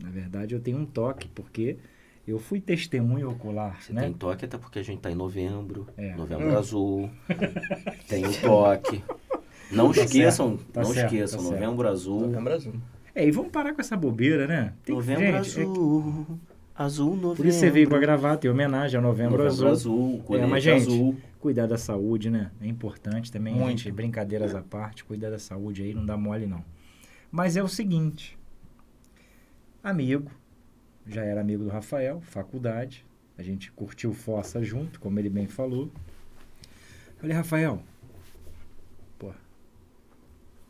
Na 0.03 0.11
verdade, 0.11 0.55
eu 0.55 0.61
tenho 0.61 0.77
um 0.77 0.85
toque, 0.85 1.29
porque 1.29 1.77
eu 2.27 2.39
fui 2.41 2.61
testemunho 2.61 3.31
ocular. 3.31 3.81
Você 3.81 3.93
né? 3.93 4.03
tem 4.03 4.13
toque 4.13 4.45
até 4.45 4.59
porque 4.59 4.81
a 4.81 4.83
gente 4.83 4.97
está 4.97 5.11
em 5.11 5.15
novembro, 5.15 5.87
é. 5.97 6.15
novembro 6.17 6.49
hum. 6.49 6.59
azul, 6.59 7.11
tem 8.09 8.27
um 8.27 8.33
toque. 8.33 9.03
Não 9.71 9.93
tá 9.93 10.01
esqueçam, 10.03 10.57
tá 10.57 10.83
não 10.83 10.93
certo, 10.93 11.15
esqueçam, 11.15 11.39
tá 11.39 11.45
novembro 11.45 11.83
certo. 11.83 11.93
azul. 11.93 12.21
Novembro 12.23 12.55
azul. 12.55 12.75
É, 13.15 13.27
e 13.27 13.31
vamos 13.31 13.53
parar 13.53 13.73
com 13.73 13.81
essa 13.81 13.97
bobeira, 13.97 14.49
né? 14.49 14.73
Tem, 14.85 14.95
novembro 14.95 15.45
gente, 15.45 15.61
azul. 15.61 16.27
É 16.29 16.83
azul, 16.83 17.15
novembro. 17.15 17.37
Por 17.37 17.47
isso 17.47 17.61
você 17.61 17.71
veio 17.71 17.89
com 17.89 17.95
a 17.95 18.01
gravata 18.01 18.47
em 18.49 18.51
homenagem 18.51 18.97
ao 18.97 19.03
novembro, 19.03 19.45
novembro 19.45 19.69
azul. 19.69 20.21
azul, 20.25 20.25
é, 20.31 20.47
mas, 20.47 20.65
gente, 20.65 20.89
azul. 20.89 21.17
cuidar 21.39 21.67
da 21.67 21.79
saúde, 21.79 22.31
né? 22.31 22.51
É 22.61 22.67
importante 22.67 23.31
também, 23.31 23.55
Muito. 23.55 23.79
gente, 23.79 23.93
brincadeiras 23.93 24.57
à 24.57 24.63
parte, 24.63 25.05
cuidar 25.05 25.31
da 25.31 25.39
saúde 25.39 25.85
aí, 25.85 25.95
não 25.95 26.05
dá 26.05 26.17
mole 26.17 26.47
não. 26.47 26.65
Mas 27.31 27.57
é 27.57 27.63
o 27.63 27.69
seguinte: 27.69 28.37
amigo, 29.83 30.31
já 31.07 31.23
era 31.23 31.41
amigo 31.41 31.65
do 31.65 31.71
Rafael, 31.71 32.21
faculdade, 32.21 33.07
a 33.39 33.43
gente 33.43 33.71
curtiu 33.71 34.13
Fossa 34.13 34.63
junto, 34.65 34.99
como 34.99 35.19
ele 35.19 35.31
bem 35.31 35.47
falou. 35.47 35.91
Falei, 37.19 37.37
Rafael, 37.37 37.83
pô, 39.19 39.33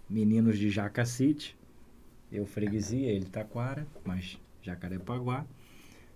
meninos 0.08 0.58
de 0.58 0.68
Jacacite, 0.68 1.56
eu 2.30 2.44
freguesia, 2.44 3.10
ele 3.10 3.26
Taquara, 3.26 3.86
mas 4.04 4.38
Jacarepaguá. 4.62 5.46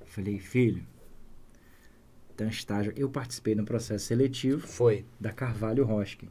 Falei, 0.05 0.39
filho, 0.39 0.87
tem 2.37 2.49
estágio. 2.49 2.93
Eu 2.97 3.09
participei 3.09 3.55
no 3.55 3.65
processo 3.65 4.07
seletivo. 4.07 4.67
Foi. 4.67 5.05
Da 5.19 5.33
Carvalho 5.33 5.85
Roskin 5.85 6.29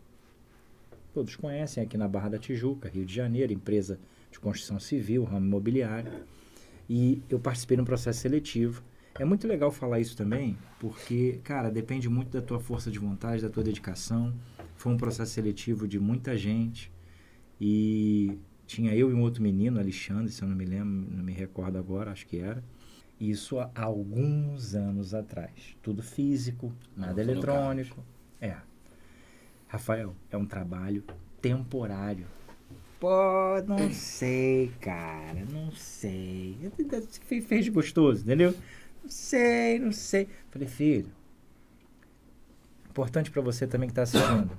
todos 1.13 1.35
conhecem 1.35 1.83
aqui 1.83 1.97
na 1.97 2.07
Barra 2.07 2.29
da 2.29 2.39
Tijuca, 2.39 2.89
Rio 2.89 3.05
de 3.05 3.13
Janeiro, 3.13 3.53
empresa 3.53 3.99
de 4.31 4.39
construção 4.39 4.79
civil, 4.79 5.23
ramo 5.23 5.45
imobiliário. 5.45 6.11
E 6.89 7.21
eu 7.29 7.39
participei 7.39 7.77
no 7.77 7.85
processo 7.85 8.19
seletivo. 8.19 8.83
É 9.19 9.23
muito 9.23 9.47
legal 9.47 9.71
falar 9.71 9.99
isso 9.99 10.17
também, 10.17 10.57
porque, 10.79 11.39
cara, 11.43 11.69
depende 11.69 12.09
muito 12.09 12.31
da 12.31 12.41
tua 12.41 12.59
força 12.59 12.89
de 12.89 12.97
vontade, 12.97 13.43
da 13.43 13.49
tua 13.49 13.63
dedicação. 13.63 14.33
Foi 14.75 14.91
um 14.91 14.97
processo 14.97 15.31
seletivo 15.31 15.87
de 15.87 15.99
muita 15.99 16.35
gente. 16.35 16.91
E 17.61 18.39
tinha 18.65 18.95
eu 18.95 19.11
e 19.11 19.13
um 19.13 19.21
outro 19.21 19.43
menino, 19.43 19.79
Alexandre, 19.79 20.31
se 20.31 20.41
eu 20.41 20.47
não 20.47 20.55
me 20.55 20.65
lembro, 20.65 21.15
não 21.15 21.23
me 21.23 21.31
recordo 21.31 21.77
agora, 21.77 22.11
acho 22.11 22.25
que 22.25 22.39
era. 22.39 22.63
Isso 23.19 23.59
há 23.59 23.69
alguns 23.75 24.73
anos 24.73 25.13
atrás. 25.13 25.77
Tudo 25.81 26.01
físico, 26.01 26.73
nada 26.97 27.21
eletrônico. 27.21 28.03
É. 28.41 28.57
Rafael, 29.73 30.15
é 30.29 30.37
um 30.37 30.45
trabalho 30.45 31.03
temporário. 31.41 32.27
Pô, 32.99 33.09
não 33.67 33.91
sei, 33.91 34.71
cara, 34.79 35.43
não 35.51 35.71
sei. 35.71 36.55
Fez 37.41 37.67
gostoso, 37.69 38.21
entendeu? 38.21 38.53
Não 39.01 39.09
sei, 39.09 39.79
não 39.79 39.91
sei. 39.91 40.29
Falei, 40.51 40.67
filho, 40.67 41.07
importante 42.87 43.31
para 43.31 43.41
você 43.41 43.65
também 43.65 43.89
que 43.89 43.99
está 43.99 44.03
assistindo. 44.03 44.51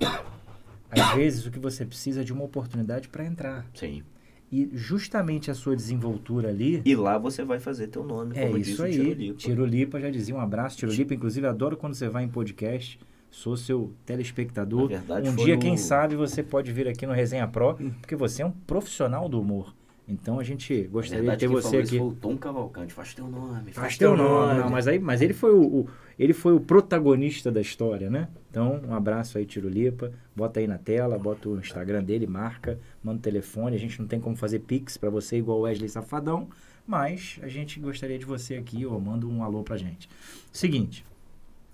Às 0.91 1.15
vezes 1.15 1.47
o 1.47 1.51
que 1.53 1.61
você 1.61 1.87
precisa 1.87 2.23
é 2.23 2.25
de 2.25 2.33
uma 2.33 2.43
oportunidade 2.43 3.09
para 3.09 3.25
entrar. 3.25 3.65
Sim. 3.73 4.03
E 4.51 4.69
justamente 4.73 5.49
a 5.49 5.55
sua 5.55 5.77
desenvoltura 5.77 6.49
ali. 6.49 6.83
E 6.85 6.97
lá 6.97 7.19
você 7.19 7.45
vai 7.45 7.61
fazer 7.61 7.87
teu 7.87 8.03
nome, 8.03 8.35
como 8.35 8.57
é 8.57 8.61
isso 8.61 8.83
aí. 8.83 8.95
Tirolipa. 8.95 9.39
Tirolipa 9.39 10.01
já 10.01 10.11
dizia 10.11 10.35
um 10.35 10.41
abraço. 10.41 10.77
Tirolipa, 10.77 11.15
inclusive, 11.15 11.47
adoro 11.47 11.77
quando 11.77 11.95
você 11.95 12.09
vai 12.09 12.25
em 12.25 12.29
podcast 12.29 12.99
sou 13.35 13.57
seu 13.57 13.93
telespectador. 14.07 14.89
Verdade, 14.89 15.29
um 15.29 15.35
dia, 15.35 15.59
quem 15.59 15.77
sabe, 15.77 16.15
você 16.15 16.41
pode 16.43 16.71
vir 16.71 16.87
aqui 16.87 17.05
no 17.05 17.13
Resenha 17.13 17.49
Pro, 17.49 17.75
porque 18.01 18.15
você 18.15 18.43
é 18.43 18.47
um 18.47 18.51
profissional 18.53 19.29
do 19.29 19.41
humor. 19.41 19.75
Então 20.07 20.39
a 20.39 20.45
gente 20.45 20.85
gostaria 20.85 21.31
de 21.31 21.37
ter 21.39 21.49
você 21.49 21.79
aqui. 21.79 21.99
Foi 21.99 22.07
o 22.07 22.13
Tom 22.13 22.37
Cavalcante, 22.37 22.93
faz 22.93 23.13
teu 23.13 23.27
nome. 23.27 23.73
Faz, 23.73 23.75
faz 23.75 23.99
teu 23.99 24.17
nome. 24.17 24.49
nome. 24.49 24.61
Não, 24.61 24.71
mas 24.71 24.87
aí, 24.87 24.99
mas 24.99 25.21
ele 25.21 25.33
foi 25.33 25.53
o, 25.53 25.63
o, 25.63 25.89
ele 26.19 26.33
foi 26.33 26.55
o 26.55 26.61
protagonista 26.61 27.51
da 27.51 27.61
história, 27.61 28.09
né? 28.09 28.29
Então 28.51 28.81
um 28.87 28.95
abraço 28.95 29.37
aí 29.37 29.45
Tirolipa, 29.45 30.13
bota 30.37 30.61
aí 30.61 30.67
na 30.67 30.79
tela, 30.79 31.19
bota 31.19 31.49
o 31.49 31.59
Instagram 31.59 32.05
dele, 32.05 32.27
marca, 32.27 32.79
manda 33.03 33.19
o 33.19 33.23
telefone. 33.23 33.75
A 33.75 33.81
gente 33.81 33.99
não 33.99 34.07
tem 34.07 34.21
como 34.21 34.37
fazer 34.37 34.61
pix 34.61 34.97
para 34.97 35.11
você 35.11 35.39
igual 35.39 35.59
o 35.59 35.63
Wesley 35.63 35.89
Safadão, 35.89 36.49
mas 36.87 37.41
a 37.43 37.49
gente 37.49 37.81
gostaria 37.81 38.19
de 38.19 38.27
você 38.27 38.55
aqui, 38.55 38.87
ou 38.87 39.01
manda 39.01 39.27
um 39.27 39.43
alô 39.43 39.63
pra 39.63 39.77
gente. 39.77 40.09
Seguinte, 40.53 41.05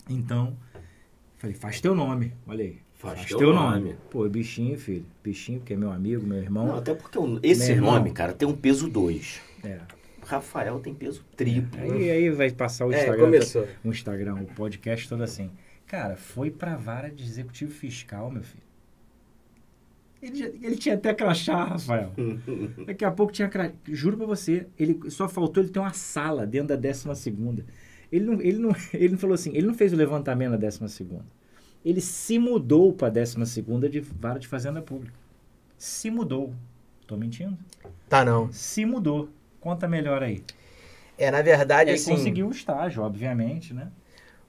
então 0.09 0.57
Falei, 1.41 1.57
faz 1.57 1.81
teu 1.81 1.95
nome, 1.95 2.35
olha 2.47 2.63
aí. 2.63 2.79
Faz, 2.93 3.15
faz 3.15 3.29
teu, 3.29 3.39
teu 3.39 3.55
nome. 3.55 3.81
nome. 3.81 3.97
Pô, 4.11 4.29
bichinho, 4.29 4.79
filho. 4.79 5.07
Bichinho, 5.25 5.59
porque 5.59 5.73
é 5.73 5.77
meu 5.77 5.91
amigo, 5.91 6.27
meu 6.27 6.37
irmão. 6.37 6.67
Não, 6.67 6.77
até 6.77 6.95
porque 6.95 7.19
esse 7.43 7.75
nome, 7.77 8.13
cara, 8.13 8.35
tem 8.35 8.47
um 8.47 8.55
peso 8.55 8.91
2. 8.91 9.41
É. 9.65 9.79
Rafael 10.23 10.79
tem 10.81 10.93
peso 10.93 11.25
triplo. 11.35 11.81
Aí, 11.81 12.11
aí 12.11 12.31
vai 12.31 12.51
passar 12.51 12.85
o 12.85 12.93
é, 12.93 12.99
Instagram. 12.99 13.23
É, 13.23 13.25
começou. 13.25 13.69
O 13.83 13.89
Instagram, 13.89 14.35
o 14.35 14.45
podcast 14.55 15.09
todo 15.09 15.23
assim. 15.23 15.51
Cara, 15.87 16.15
foi 16.15 16.51
pra 16.51 16.77
vara 16.77 17.11
de 17.11 17.25
executivo 17.25 17.73
fiscal, 17.73 18.31
meu 18.31 18.43
filho. 18.43 18.63
Ele, 20.21 20.43
ele 20.63 20.77
tinha 20.77 20.95
até 20.95 21.15
crachá, 21.15 21.65
Rafael. 21.65 22.13
Daqui 22.87 23.03
a 23.03 23.11
pouco 23.11 23.33
tinha 23.33 23.49
crachá. 23.49 23.73
Juro 23.89 24.19
pra 24.19 24.27
você, 24.27 24.67
ele 24.79 25.11
só 25.11 25.27
faltou 25.27 25.63
ele 25.63 25.73
ter 25.73 25.79
uma 25.79 25.95
sala 25.95 26.47
dentro 26.47 26.69
da 26.69 26.77
décima 26.77 27.15
segunda. 27.15 27.65
Ele 28.13 28.25
não, 28.25 28.41
ele, 28.41 28.59
não, 28.59 28.75
ele 28.93 29.11
não 29.11 29.19
falou 29.19 29.35
assim, 29.35 29.51
ele 29.55 29.67
não 29.67 29.75
fez 29.75 29.93
o 29.93 29.97
levantamento 29.97 30.51
na 30.53 30.57
décima 30.57 30.89
segunda. 30.89 31.27
Ele 31.85 32.01
se 32.01 32.39
mudou 32.39 32.93
para 32.93 33.09
a 33.09 33.11
décima 33.11 33.47
segunda 33.47 33.89
de 33.89 34.01
vara 34.01 34.39
de 34.39 34.47
fazenda 34.47 34.83
pública. 34.83 35.15
Se 35.79 36.11
mudou. 36.11 36.53
Tô 37.07 37.17
mentindo? 37.17 37.57
Tá 38.09 38.25
não. 38.25 38.53
Se 38.53 38.85
mudou. 38.85 39.31
Conta 39.61 39.89
melhor 39.89 40.23
aí. 40.23 40.43
É, 41.17 41.31
na 41.31 41.43
verdade, 41.43 41.91
ele 41.91 41.99
assim... 41.99 42.13
conseguiu 42.13 42.49
o 42.49 42.51
estágio, 42.51 43.03
obviamente, 43.03 43.73
né? 43.73 43.89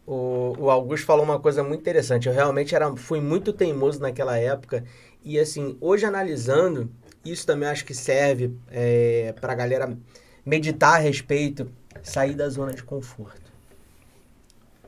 O, 0.05 0.55
o 0.57 0.69
Augusto 0.69 1.05
falou 1.05 1.23
uma 1.23 1.39
coisa 1.39 1.63
muito 1.63 1.79
interessante. 1.79 2.27
Eu 2.27 2.33
realmente 2.33 2.75
era, 2.75 2.93
fui 2.97 3.21
muito 3.21 3.53
teimoso 3.53 3.99
naquela 3.99 4.37
época. 4.37 4.83
E, 5.23 5.39
assim, 5.39 5.77
hoje 5.79 6.05
analisando, 6.05 6.91
isso 7.23 7.45
também 7.45 7.69
acho 7.69 7.85
que 7.85 7.93
serve 7.93 8.53
é, 8.69 9.33
para 9.39 9.53
a 9.53 9.55
galera 9.55 9.97
meditar 10.45 10.95
a 10.95 10.97
respeito, 10.97 11.71
sair 12.03 12.35
da 12.35 12.49
zona 12.49 12.73
de 12.73 12.83
conforto 12.83 13.40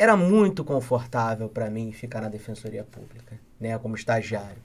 era 0.04 0.18
muito 0.18 0.64
confortável 0.64 1.48
para 1.48 1.70
mim 1.70 1.92
ficar 1.94 2.22
na 2.22 2.30
defensoria 2.30 2.84
pública, 2.84 3.40
né, 3.60 3.78
como 3.80 3.96
estagiário. 3.96 4.58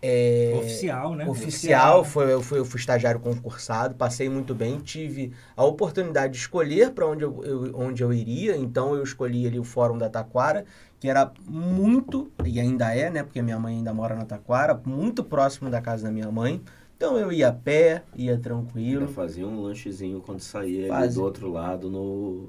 É, 0.00 0.52
Oficial, 0.56 1.14
né? 1.16 1.28
Oficial, 1.28 2.04
foi, 2.04 2.32
eu, 2.32 2.40
fui, 2.40 2.58
eu 2.60 2.64
fui 2.64 2.78
estagiário 2.78 3.18
concursado, 3.20 3.96
passei 3.96 4.28
muito 4.28 4.54
bem, 4.54 4.78
tive 4.78 5.32
a 5.56 5.64
oportunidade 5.64 6.34
de 6.34 6.38
escolher 6.38 6.92
para 6.92 7.04
onde 7.06 7.24
eu, 7.24 7.44
eu- 7.44 7.72
onde 7.76 8.02
eu 8.02 8.12
iria, 8.12 8.56
então 8.56 8.94
eu 8.94 9.02
escolhi 9.02 9.46
ali 9.46 9.58
o 9.58 9.64
Fórum 9.64 9.98
da 9.98 10.08
Taquara, 10.08 10.64
que 11.00 11.08
era 11.08 11.30
muito, 11.48 12.30
e 12.44 12.60
ainda 12.60 12.94
é, 12.94 13.10
né, 13.10 13.22
porque 13.24 13.42
minha 13.42 13.58
mãe 13.58 13.76
ainda 13.76 13.92
mora 13.92 14.14
na 14.14 14.24
Taquara, 14.24 14.80
muito 14.86 15.24
próximo 15.24 15.68
da 15.68 15.80
casa 15.82 16.04
da 16.04 16.10
minha 16.12 16.30
mãe, 16.30 16.62
então 16.96 17.18
eu 17.18 17.30
ia 17.32 17.48
a 17.48 17.52
pé, 17.52 18.02
ia 18.16 18.38
tranquilo. 18.38 19.08
fazia 19.08 19.46
um 19.46 19.60
lanchezinho 19.62 20.20
quando 20.20 20.40
saía 20.40 20.84
ali 20.86 20.88
Fazia. 20.88 21.10
do 21.14 21.22
outro 21.24 21.50
lado 21.50 21.90
no 21.90 22.48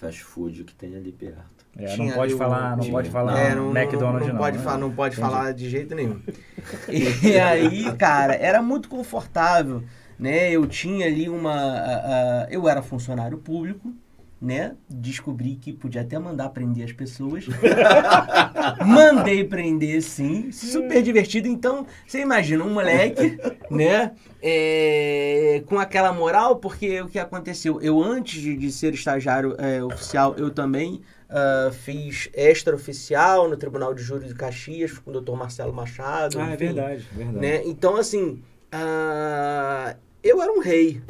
fast 0.00 0.22
food 0.24 0.64
que 0.64 0.74
tem 0.74 0.96
ali 0.96 1.12
perto. 1.12 1.60
É, 1.76 1.86
não 1.88 1.94
Tinha 1.94 2.14
pode 2.14 2.34
falar, 2.34 2.70
não 2.76 2.80
tinha- 2.80 2.92
pode 2.92 3.10
falar 3.10 3.38
É, 3.38 3.54
não, 3.54 3.70
McDonald's 3.76 4.26
não, 4.26 4.34
não. 4.34 4.40
pode, 4.40 4.58
né? 4.58 4.64
fa- 4.64 4.76
não 4.78 4.90
pode 4.90 5.14
Entendi. 5.14 5.30
falar 5.30 5.52
de 5.52 5.68
jeito 5.70 5.94
nenhum. 5.94 6.20
E 7.22 7.38
aí, 7.38 7.92
cara, 7.96 8.34
era 8.34 8.60
muito 8.60 8.88
confortável, 8.88 9.82
né? 10.18 10.50
Eu 10.50 10.66
tinha 10.66 11.06
ali 11.06 11.28
uma... 11.28 11.52
a- 11.54 12.42
a- 12.44 12.46
eu 12.50 12.68
era 12.68 12.82
funcionário 12.82 13.38
público, 13.38 13.92
né? 14.40 14.74
Descobri 14.88 15.56
que 15.56 15.72
podia 15.72 16.00
até 16.00 16.18
mandar 16.18 16.48
prender 16.50 16.84
as 16.84 16.92
pessoas. 16.92 17.46
Mandei 18.86 19.44
prender, 19.44 20.00
sim. 20.02 20.50
Super 20.50 21.02
divertido. 21.02 21.46
Então, 21.46 21.86
você 22.06 22.20
imagina 22.20 22.64
um 22.64 22.72
moleque, 22.72 23.38
né? 23.70 24.12
É, 24.42 25.62
com 25.66 25.78
aquela 25.78 26.12
moral, 26.12 26.56
porque 26.56 27.02
o 27.02 27.08
que 27.08 27.18
aconteceu? 27.18 27.80
Eu, 27.82 28.02
antes 28.02 28.40
de, 28.40 28.72
ser 28.72 28.94
estagiário 28.94 29.54
é, 29.58 29.82
oficial, 29.84 30.34
eu 30.38 30.50
também 30.50 31.02
ah, 31.30 31.70
fiz 31.72 32.28
extra-oficial 32.34 33.48
no 33.48 33.56
Tribunal 33.56 33.94
de 33.94 34.02
Júri 34.02 34.26
de 34.26 34.34
Caxias 34.34 34.98
com 34.98 35.12
o 35.12 35.20
Dr. 35.20 35.32
Marcelo 35.32 35.72
Machado. 35.72 36.40
Ah, 36.40 36.50
é 36.50 36.54
enfim, 36.54 36.66
verdade, 36.66 37.08
verdade. 37.14 37.38
né? 37.38 37.62
Então, 37.64 37.96
assim, 37.96 38.42
ah, 38.72 39.96
eu 40.22 40.42
era 40.42 40.52
um 40.52 40.60
rei. 40.60 41.00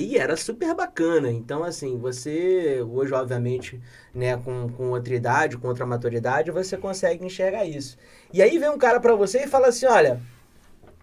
E 0.00 0.16
era 0.16 0.36
super 0.36 0.74
bacana. 0.74 1.28
Então, 1.30 1.64
assim, 1.64 1.98
você, 1.98 2.80
hoje, 2.82 3.12
obviamente, 3.12 3.80
né, 4.14 4.36
com, 4.36 4.68
com 4.68 4.90
outra 4.90 5.12
idade, 5.12 5.58
com 5.58 5.66
outra 5.66 5.84
maturidade, 5.84 6.52
você 6.52 6.76
consegue 6.76 7.24
enxergar 7.24 7.64
isso. 7.64 7.98
E 8.32 8.40
aí 8.40 8.58
vem 8.58 8.70
um 8.70 8.78
cara 8.78 9.00
pra 9.00 9.16
você 9.16 9.44
e 9.44 9.48
fala 9.48 9.66
assim: 9.68 9.86
olha. 9.86 10.20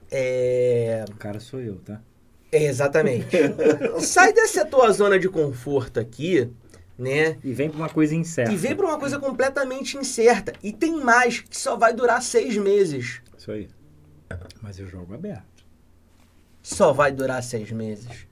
É. 0.10 1.04
O 1.10 1.16
cara 1.16 1.42
sou 1.42 1.60
eu, 1.60 1.76
tá? 1.80 2.00
é, 2.56 2.64
exatamente. 2.64 3.36
Sai 4.00 4.32
dessa 4.32 4.64
tua 4.64 4.90
zona 4.92 5.20
de 5.20 5.28
conforto 5.28 6.00
aqui, 6.00 6.50
né? 6.98 7.38
E 7.44 7.52
vem 7.54 7.70
pra 7.70 7.78
uma 7.78 7.90
coisa 7.90 8.16
incerta. 8.16 8.54
E 8.54 8.56
vem 8.56 8.74
pra 8.74 8.86
uma 8.86 8.98
coisa 8.98 9.20
completamente 9.20 9.98
incerta. 9.98 10.54
E 10.64 10.72
tem 10.72 11.04
mais, 11.04 11.42
que 11.42 11.58
só 11.58 11.76
vai 11.76 11.94
durar 11.94 12.22
seis 12.22 12.56
meses. 12.56 13.22
Isso 13.38 13.52
aí. 13.52 13.68
Mas 14.62 14.80
eu 14.80 14.88
jogo 14.88 15.14
aberto. 15.14 15.66
Só 16.64 16.94
vai 16.94 17.12
durar 17.12 17.44
seis 17.44 17.72
meses. 17.72 18.26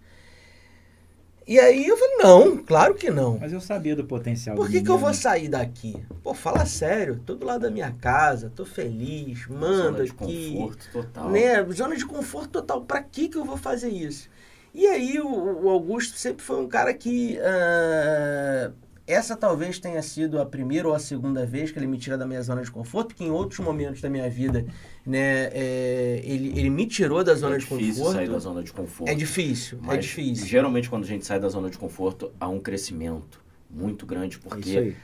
E 1.45 1.59
aí 1.59 1.87
eu 1.87 1.97
falei, 1.97 2.15
não, 2.17 2.57
claro 2.57 2.95
que 2.95 3.09
não. 3.09 3.37
Mas 3.39 3.51
eu 3.51 3.59
sabia 3.59 3.95
do 3.95 4.05
potencial 4.05 4.55
Por 4.55 4.67
do 4.67 4.71
que, 4.71 4.81
que 4.81 4.89
eu 4.89 4.97
vou 4.97 5.13
sair 5.13 5.49
daqui? 5.49 6.01
Pô, 6.23 6.33
fala 6.33 6.65
sério, 6.65 7.19
tô 7.25 7.35
do 7.35 7.45
lado 7.45 7.61
da 7.61 7.71
minha 7.71 7.91
casa, 7.91 8.51
tô 8.55 8.65
feliz, 8.65 9.45
mando 9.47 9.75
Zona 9.75 10.03
de 10.05 10.11
aqui. 10.11 10.53
conforto 10.53 10.89
total. 10.91 11.29
Né? 11.29 11.63
Zona 11.71 11.95
de 11.97 12.05
conforto 12.05 12.49
total. 12.49 12.81
Pra 12.81 13.03
que, 13.03 13.27
que 13.27 13.37
eu 13.37 13.43
vou 13.43 13.57
fazer 13.57 13.89
isso? 13.89 14.29
E 14.73 14.87
aí 14.87 15.19
o, 15.19 15.27
o 15.65 15.69
Augusto 15.69 16.17
sempre 16.17 16.43
foi 16.43 16.59
um 16.59 16.67
cara 16.67 16.93
que. 16.93 17.37
ah, 17.41 18.71
essa 19.05 19.35
talvez 19.35 19.79
tenha 19.79 20.01
sido 20.01 20.39
a 20.41 20.45
primeira 20.45 20.87
ou 20.87 20.93
a 20.93 20.99
segunda 20.99 21.45
vez 21.45 21.71
que 21.71 21.77
ele 21.79 21.87
me 21.87 21.97
tira 21.97 22.17
da 22.17 22.25
minha 22.25 22.41
zona 22.41 22.61
de 22.61 22.71
conforto, 22.71 23.09
porque 23.09 23.23
em 23.23 23.31
outros 23.31 23.59
momentos 23.59 23.99
da 24.01 24.09
minha 24.09 24.29
vida, 24.29 24.65
né, 25.05 25.49
é, 25.51 26.21
ele, 26.23 26.57
ele 26.57 26.69
me 26.69 26.85
tirou 26.87 27.23
da 27.23 27.33
zona 27.35 27.55
é 27.55 27.57
de 27.57 27.65
difícil 27.65 27.95
conforto. 28.03 28.13
sair 28.15 28.29
da 28.29 28.39
zona 28.39 28.63
de 28.63 28.71
conforto. 28.71 29.09
É 29.09 29.13
difícil, 29.15 29.77
é 29.83 29.85
Mas, 29.85 30.05
difícil. 30.05 30.45
Geralmente, 30.47 30.89
quando 30.89 31.03
a 31.03 31.07
gente 31.07 31.25
sai 31.25 31.39
da 31.39 31.49
zona 31.49 31.69
de 31.69 31.77
conforto, 31.77 32.31
há 32.39 32.47
um 32.47 32.59
crescimento 32.59 33.41
muito 33.69 34.05
grande, 34.05 34.37
É 34.37 34.39
porque 34.49 34.95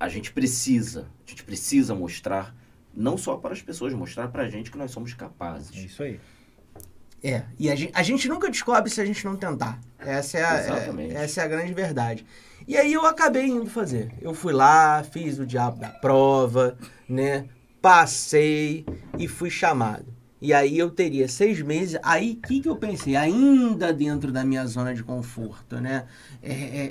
a 0.00 0.08
gente 0.08 0.32
precisa, 0.32 1.06
a 1.26 1.30
gente 1.30 1.44
precisa 1.44 1.94
mostrar, 1.94 2.54
não 2.94 3.16
só 3.16 3.36
para 3.36 3.52
as 3.52 3.62
pessoas, 3.62 3.92
mostrar 3.94 4.28
para 4.28 4.42
a 4.44 4.48
gente 4.48 4.70
que 4.70 4.78
nós 4.78 4.90
somos 4.90 5.12
É 5.12 5.16
capazes. 5.16 5.76
isso 5.76 6.02
aí. 6.02 6.18
É, 7.22 7.42
e 7.58 7.68
a 7.68 7.74
gente, 7.74 7.92
a 7.94 8.02
gente 8.02 8.28
nunca 8.28 8.48
descobre 8.48 8.88
se 8.90 9.00
a 9.00 9.04
gente 9.04 9.24
não 9.24 9.36
tentar. 9.36 9.80
Essa 9.98 10.38
é, 10.38 10.44
a, 10.44 10.58
Exatamente. 10.60 11.14
é- 11.16 11.24
essa 11.24 11.40
é 11.40 11.44
a 11.44 11.48
grande 11.48 11.74
verdade. 11.74 12.24
E 12.68 12.76
aí 12.76 12.92
eu 12.92 13.06
acabei 13.06 13.46
indo 13.46 13.64
fazer. 13.64 14.12
Eu 14.20 14.34
fui 14.34 14.52
lá, 14.52 15.02
fiz 15.02 15.38
o 15.38 15.46
diabo 15.46 15.80
da 15.80 15.88
prova, 15.88 16.76
né? 17.08 17.46
Passei 17.80 18.84
e 19.18 19.26
fui 19.26 19.48
chamado. 19.48 20.04
E 20.38 20.52
aí 20.52 20.78
eu 20.78 20.90
teria 20.90 21.26
seis 21.28 21.62
meses. 21.62 21.98
Aí 22.02 22.32
o 22.32 22.46
que, 22.46 22.60
que 22.60 22.68
eu 22.68 22.76
pensei? 22.76 23.16
Ainda 23.16 23.90
dentro 23.90 24.30
da 24.30 24.44
minha 24.44 24.66
zona 24.66 24.94
de 24.94 25.02
conforto, 25.02 25.80
né? 25.80 26.04
É, 26.40 26.52
é, 26.52 26.90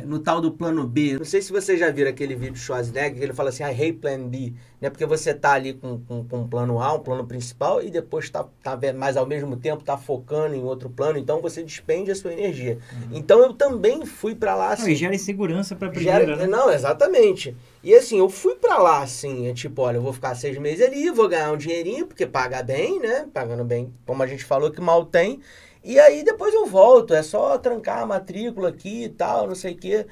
é, 0.00 0.02
no 0.06 0.20
tal 0.20 0.40
do 0.40 0.52
plano 0.52 0.86
B. 0.86 1.14
Não 1.18 1.24
sei 1.24 1.42
se 1.42 1.50
vocês 1.52 1.80
já 1.80 1.90
viram 1.90 2.10
aquele 2.10 2.34
vídeo 2.36 2.52
do 2.52 2.58
Schwarzenegger 2.58 3.14
que 3.18 3.22
ele 3.24 3.32
fala 3.32 3.48
assim, 3.48 3.64
I 3.64 3.70
hate 3.70 3.94
plan 3.94 4.28
B. 4.28 4.52
Né? 4.80 4.88
Porque 4.88 5.04
você 5.04 5.34
tá 5.34 5.52
ali 5.52 5.74
com, 5.74 5.98
com, 5.98 6.24
com 6.24 6.38
um 6.42 6.48
plano 6.48 6.80
A, 6.80 6.92
um 6.94 7.00
plano 7.00 7.26
principal, 7.26 7.82
e 7.82 7.90
depois 7.90 8.30
tá, 8.30 8.44
tá, 8.62 8.78
mas 8.96 9.16
ao 9.16 9.26
mesmo 9.26 9.56
tempo 9.56 9.82
tá 9.82 9.96
focando 9.98 10.54
em 10.54 10.62
outro 10.62 10.88
plano. 10.88 11.18
Então 11.18 11.40
você 11.40 11.62
despende 11.64 12.10
a 12.12 12.14
sua 12.14 12.32
energia. 12.32 12.78
Então 13.10 13.40
eu 13.40 13.52
também 13.52 14.06
fui 14.06 14.34
para 14.34 14.54
lá 14.54 14.66
Não, 14.66 14.72
assim. 14.74 14.92
e 14.92 14.94
gera 14.94 15.14
insegurança 15.14 15.74
pra 15.74 15.88
primeira, 15.88 16.20
Gera- 16.24 16.36
né? 16.36 16.46
Não, 16.46 16.70
exatamente. 16.70 17.56
E 17.82 17.92
assim, 17.94 18.18
eu 18.18 18.28
fui 18.28 18.54
pra 18.54 18.78
lá, 18.78 19.02
assim, 19.02 19.48
é 19.48 19.52
tipo, 19.52 19.82
olha, 19.82 19.96
eu 19.96 20.02
vou 20.02 20.12
ficar 20.12 20.34
seis 20.36 20.56
meses 20.56 20.86
ali, 20.86 21.10
vou 21.10 21.28
ganhar 21.28 21.52
um 21.52 21.56
dinheirinho, 21.56 22.06
porque 22.06 22.26
paga 22.26 22.62
bem, 22.62 23.00
né? 23.00 23.26
Pagando 23.34 23.64
bem, 23.64 23.92
como 24.06 24.22
a 24.22 24.26
gente 24.26 24.44
falou 24.44 24.70
que 24.70 24.80
mal 24.80 25.04
tem. 25.04 25.40
E 25.84 25.98
aí 26.00 26.24
depois 26.24 26.54
eu 26.54 26.66
volto, 26.66 27.14
é 27.14 27.22
só 27.22 27.58
trancar 27.58 28.00
a 28.02 28.06
matrícula 28.06 28.70
aqui 28.70 29.04
e 29.04 29.08
tal, 29.10 29.46
não 29.46 29.54
sei 29.54 29.74
o 29.74 29.76
quê. 29.76 30.06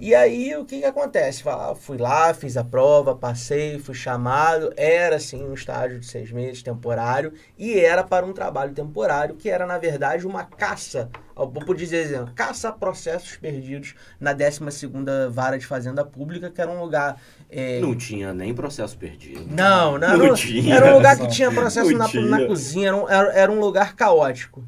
E 0.00 0.14
aí 0.14 0.54
o 0.56 0.64
que 0.64 0.78
que 0.78 0.84
acontece? 0.84 1.42
Fala, 1.42 1.74
Fui 1.74 1.98
lá, 1.98 2.32
fiz 2.32 2.56
a 2.56 2.62
prova, 2.62 3.16
passei, 3.16 3.78
fui 3.80 3.94
chamado. 3.96 4.72
Era 4.76 5.16
assim 5.16 5.42
um 5.42 5.52
estágio 5.54 5.98
de 5.98 6.06
seis 6.06 6.30
meses, 6.30 6.62
temporário, 6.62 7.32
e 7.58 7.78
era 7.78 8.04
para 8.04 8.24
um 8.24 8.32
trabalho 8.32 8.72
temporário, 8.72 9.34
que 9.34 9.50
era, 9.50 9.66
na 9.66 9.76
verdade, 9.76 10.24
uma 10.24 10.44
caça, 10.44 11.10
eu 11.36 11.50
vou 11.50 11.74
dizer 11.74 12.14
assim, 12.14 12.32
caça 12.32 12.68
a 12.68 12.72
processos 12.72 13.36
perdidos 13.36 13.94
na 14.20 14.32
12ª 14.32 15.28
Vara 15.28 15.58
de 15.58 15.66
Fazenda 15.66 16.04
Pública, 16.04 16.48
que 16.48 16.60
era 16.60 16.70
um 16.70 16.80
lugar... 16.80 17.20
é, 17.50 17.80
Não 17.80 17.96
tinha 17.96 18.32
nem 18.32 18.54
processo 18.54 18.96
perdido. 18.96 19.44
não, 19.50 19.98
não, 19.98 19.98
Não 19.98 20.24
era, 20.24 20.32
um- 20.32 20.34
tinha. 20.34 20.74
era 20.76 20.92
um 20.92 20.96
lugar 20.96 21.18
que 21.18 21.26
tinha 21.28 21.50
processo 21.50 21.90
Não 21.90 21.98
na, 21.98 22.38
na 22.38 22.46
cozinha, 22.46 22.88
era 22.88 22.96
um, 22.96 23.08
era, 23.08 23.32
era 23.32 23.52
um 23.52 23.58
lugar 23.58 23.96
caótico. 23.96 24.64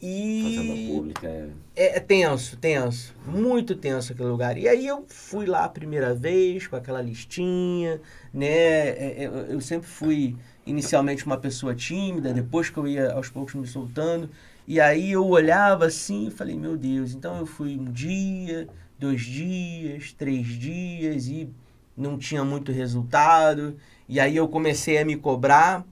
Fazenda 0.00 0.74
E 0.74 0.88
pública 0.90 1.28
é... 1.28 1.48
é, 1.76 1.96
é 1.96 2.00
tenso, 2.00 2.56
tenso. 2.56 3.14
Muito 3.26 3.76
tenso 3.76 4.12
aquele 4.12 4.30
lugar. 4.30 4.56
E 4.56 4.66
aí 4.66 4.86
eu 4.86 5.04
fui 5.06 5.44
lá 5.44 5.64
a 5.64 5.68
primeira 5.68 6.14
vez 6.14 6.66
com 6.66 6.74
aquela 6.76 7.02
listinha, 7.02 8.00
né? 8.32 8.46
É, 8.46 9.24
é, 9.24 9.46
eu 9.50 9.60
sempre 9.60 9.86
fui 9.86 10.36
inicialmente 10.66 11.26
uma 11.26 11.36
pessoa 11.36 11.74
tímida, 11.74 12.32
depois 12.32 12.70
que 12.70 12.78
eu 12.78 12.86
ia 12.86 13.12
aos 13.12 13.28
poucos 13.28 13.54
me 13.54 13.66
soltando. 13.66 14.30
E 14.66 14.80
aí 14.80 15.12
eu 15.12 15.26
olhava 15.26 15.86
assim 15.86 16.28
e 16.28 16.30
falei, 16.30 16.56
meu 16.56 16.76
Deus, 16.76 17.12
então 17.12 17.38
eu 17.38 17.46
fui 17.46 17.76
um 17.76 17.90
dia, 17.90 18.68
dois 18.98 19.22
dias, 19.22 20.12
três 20.12 20.46
dias 20.46 21.26
e 21.26 21.48
não 21.96 22.16
tinha 22.16 22.44
muito 22.44 22.72
resultado. 22.72 23.76
E 24.08 24.18
aí 24.18 24.34
eu 24.36 24.48
comecei 24.48 24.96
a 24.96 25.04
me 25.04 25.16
cobrar 25.16 25.84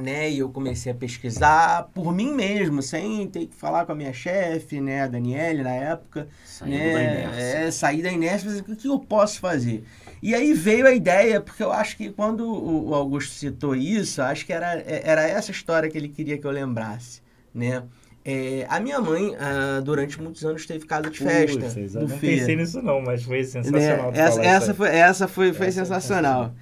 né? 0.00 0.30
E 0.30 0.38
eu 0.38 0.48
comecei 0.48 0.92
a 0.92 0.94
pesquisar 0.94 1.90
por 1.94 2.14
mim 2.14 2.32
mesmo, 2.32 2.82
sem 2.82 3.26
ter 3.28 3.46
que 3.46 3.54
falar 3.54 3.84
com 3.86 3.92
a 3.92 3.94
minha 3.94 4.12
chefe, 4.12 4.80
né? 4.80 5.02
A 5.02 5.06
Daniele, 5.06 5.62
na 5.62 5.72
época. 5.72 6.28
Saindo 6.44 6.76
né? 6.76 6.92
da 6.92 7.02
inércia. 7.02 7.42
É, 7.42 7.70
sair 7.70 8.02
da 8.02 8.10
inércia, 8.10 8.50
mas 8.50 8.60
o 8.60 8.76
que 8.76 8.88
eu 8.88 8.98
posso 8.98 9.40
fazer? 9.40 9.84
E 10.22 10.34
aí 10.34 10.54
veio 10.54 10.86
a 10.86 10.92
ideia, 10.92 11.40
porque 11.40 11.62
eu 11.62 11.72
acho 11.72 11.96
que 11.96 12.10
quando 12.10 12.46
o 12.46 12.94
Augusto 12.94 13.34
citou 13.34 13.76
isso, 13.76 14.22
acho 14.22 14.46
que 14.46 14.52
era, 14.52 14.82
era 14.86 15.28
essa 15.28 15.50
história 15.50 15.88
que 15.90 15.98
ele 15.98 16.08
queria 16.08 16.38
que 16.38 16.46
eu 16.46 16.50
lembrasse, 16.50 17.20
né? 17.54 17.82
É, 18.26 18.64
a 18.70 18.80
minha 18.80 18.98
mãe, 19.02 19.36
ah, 19.38 19.82
durante 19.84 20.20
muitos 20.20 20.42
anos, 20.46 20.64
teve 20.64 20.86
casa 20.86 21.10
de 21.10 21.18
festa 21.18 21.58
Putz, 21.60 21.92
do 21.92 22.08
não 22.08 22.18
Fê. 22.18 22.38
pensei 22.38 22.56
nisso 22.56 22.80
não, 22.80 23.02
mas 23.02 23.22
foi 23.22 23.40
Né? 23.40 23.44
sensacional. 23.44 24.12
tu 24.12 24.18
Essa, 24.18 24.42
essa 24.42 24.74
foi, 24.74 24.88
essa 24.88 25.28
foi, 25.28 25.52
foi 25.52 25.66
Essa 25.66 25.80
é 25.82 25.84
sensacional. 25.84 26.54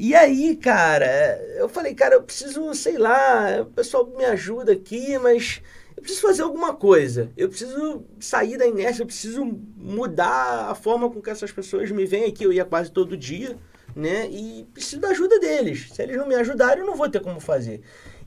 E 0.00 0.14
aí, 0.14 0.54
cara, 0.54 1.42
eu 1.56 1.68
falei, 1.68 1.92
cara, 1.92 2.14
eu 2.14 2.22
preciso, 2.22 2.72
sei 2.72 2.96
lá, 2.96 3.62
o 3.62 3.66
pessoal 3.66 4.06
me 4.06 4.24
ajuda 4.24 4.70
aqui, 4.70 5.18
mas 5.18 5.60
eu 5.96 6.00
preciso 6.00 6.22
fazer 6.24 6.42
alguma 6.42 6.72
coisa. 6.72 7.32
Eu 7.36 7.48
preciso 7.48 8.04
sair 8.20 8.56
da 8.56 8.64
inércia, 8.64 9.02
eu 9.02 9.06
preciso 9.06 9.44
mudar 9.76 10.70
a 10.70 10.74
forma 10.76 11.10
com 11.10 11.20
que 11.20 11.28
essas 11.28 11.50
pessoas 11.50 11.90
me 11.90 12.06
veem 12.06 12.26
aqui. 12.26 12.44
Eu 12.44 12.52
ia 12.52 12.64
quase 12.64 12.92
todo 12.92 13.16
dia, 13.16 13.58
né? 13.96 14.28
E 14.30 14.68
preciso 14.72 15.00
da 15.00 15.08
ajuda 15.08 15.40
deles. 15.40 15.88
Se 15.92 16.00
eles 16.00 16.16
não 16.16 16.28
me 16.28 16.36
ajudarem, 16.36 16.78
eu 16.78 16.86
não 16.86 16.94
vou 16.94 17.08
ter 17.08 17.18
como 17.18 17.40
fazer. 17.40 17.80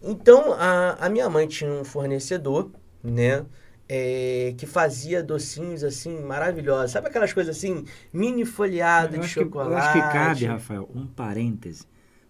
Então, 0.04 0.52
a, 0.52 0.98
a 1.00 1.10
minha 1.10 1.30
mãe 1.30 1.48
tinha 1.48 1.72
um 1.72 1.86
fornecedor, 1.86 2.70
né? 3.02 3.46
É, 3.94 4.54
que 4.58 4.66
fazia 4.66 5.22
docinhos 5.22 5.84
assim 5.84 6.22
maravilhosos. 6.22 6.92
Sabe 6.92 7.08
aquelas 7.08 7.34
coisas 7.34 7.58
assim, 7.58 7.84
mini 8.14 8.46
folhado 8.46 9.16
Eu 9.16 9.20
de 9.20 9.26
acho, 9.26 9.34
que, 9.34 9.40
eu 9.42 9.44
chocolate? 9.46 9.76
acho 9.76 9.94
que 10.08 10.14
cabe, 10.14 10.46
Rafael, 10.46 10.90
um 10.96 11.06
parêntese 11.06 11.84